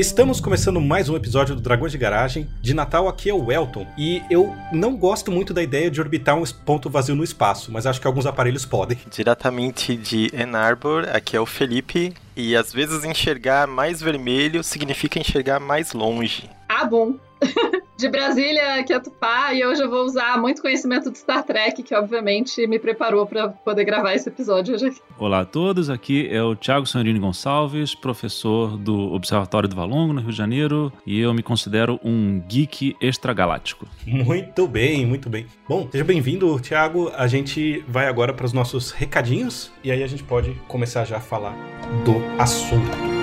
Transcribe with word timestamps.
Estamos 0.00 0.40
começando 0.40 0.80
mais 0.80 1.10
um 1.10 1.14
episódio 1.14 1.54
do 1.54 1.60
Dragões 1.60 1.92
de 1.92 1.98
Garagem. 1.98 2.48
De 2.62 2.72
Natal 2.72 3.06
aqui 3.06 3.28
é 3.28 3.34
o 3.34 3.52
Elton. 3.52 3.86
E 3.98 4.22
eu 4.30 4.56
não 4.72 4.96
gosto 4.96 5.30
muito 5.30 5.52
da 5.52 5.62
ideia 5.62 5.90
de 5.90 6.00
orbitar 6.00 6.38
um 6.38 6.42
ponto 6.64 6.88
vazio 6.88 7.14
no 7.14 7.22
espaço, 7.22 7.70
mas 7.70 7.84
acho 7.84 8.00
que 8.00 8.06
alguns 8.06 8.24
aparelhos 8.24 8.64
podem. 8.64 8.96
Diretamente 9.10 9.94
de 9.98 10.30
Ann 10.34 10.56
Arbor, 10.56 11.06
aqui 11.12 11.36
é 11.36 11.40
o 11.40 11.44
Felipe. 11.44 12.14
E 12.34 12.56
às 12.56 12.72
vezes 12.72 13.04
enxergar 13.04 13.66
mais 13.66 14.00
vermelho 14.00 14.64
significa 14.64 15.18
enxergar 15.18 15.60
mais 15.60 15.92
longe. 15.92 16.48
Ah, 16.66 16.86
bom. 16.86 17.16
de 18.00 18.08
Brasília, 18.08 18.82
que 18.82 18.94
é 18.94 18.98
Tupá, 18.98 19.52
e 19.52 19.62
hoje 19.62 19.82
eu 19.82 19.90
vou 19.90 20.06
usar 20.06 20.40
muito 20.40 20.62
conhecimento 20.62 21.10
de 21.10 21.18
Star 21.18 21.44
Trek, 21.44 21.82
que 21.82 21.94
obviamente 21.94 22.66
me 22.66 22.78
preparou 22.78 23.26
para 23.26 23.48
poder 23.48 23.84
gravar 23.84 24.14
esse 24.14 24.26
episódio 24.26 24.74
hoje 24.74 24.86
aqui. 24.86 25.00
Olá 25.18 25.40
a 25.40 25.44
todos, 25.44 25.90
aqui 25.90 26.26
é 26.30 26.42
o 26.42 26.56
Thiago 26.56 26.86
Sanrini 26.86 27.18
Gonçalves, 27.18 27.94
professor 27.94 28.78
do 28.78 29.12
Observatório 29.12 29.68
do 29.68 29.76
Valongo, 29.76 30.14
no 30.14 30.20
Rio 30.22 30.30
de 30.30 30.36
Janeiro, 30.36 30.90
e 31.04 31.20
eu 31.20 31.34
me 31.34 31.42
considero 31.42 32.00
um 32.02 32.40
geek 32.48 32.96
extragaláctico. 33.02 33.86
Muito 34.06 34.66
bem, 34.66 35.04
muito 35.04 35.28
bem. 35.28 35.44
Bom, 35.68 35.86
seja 35.92 36.02
bem-vindo, 36.02 36.58
Thiago. 36.58 37.12
A 37.14 37.26
gente 37.26 37.84
vai 37.86 38.06
agora 38.06 38.32
para 38.32 38.46
os 38.46 38.54
nossos 38.54 38.92
recadinhos, 38.92 39.70
e 39.84 39.92
aí 39.92 40.02
a 40.02 40.06
gente 40.06 40.22
pode 40.22 40.54
começar 40.66 41.04
já 41.04 41.18
a 41.18 41.20
falar 41.20 41.54
do 42.06 42.14
assunto. 42.40 43.19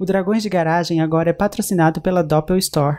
O 0.00 0.04
Dragões 0.04 0.44
de 0.44 0.48
Garagem 0.48 1.00
agora 1.00 1.30
é 1.30 1.32
patrocinado 1.32 2.00
pela 2.00 2.22
Doppel 2.22 2.56
Store, 2.58 2.98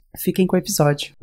Fiquem 0.17 0.45
com 0.45 0.55
o 0.55 0.59
episódio. 0.59 1.15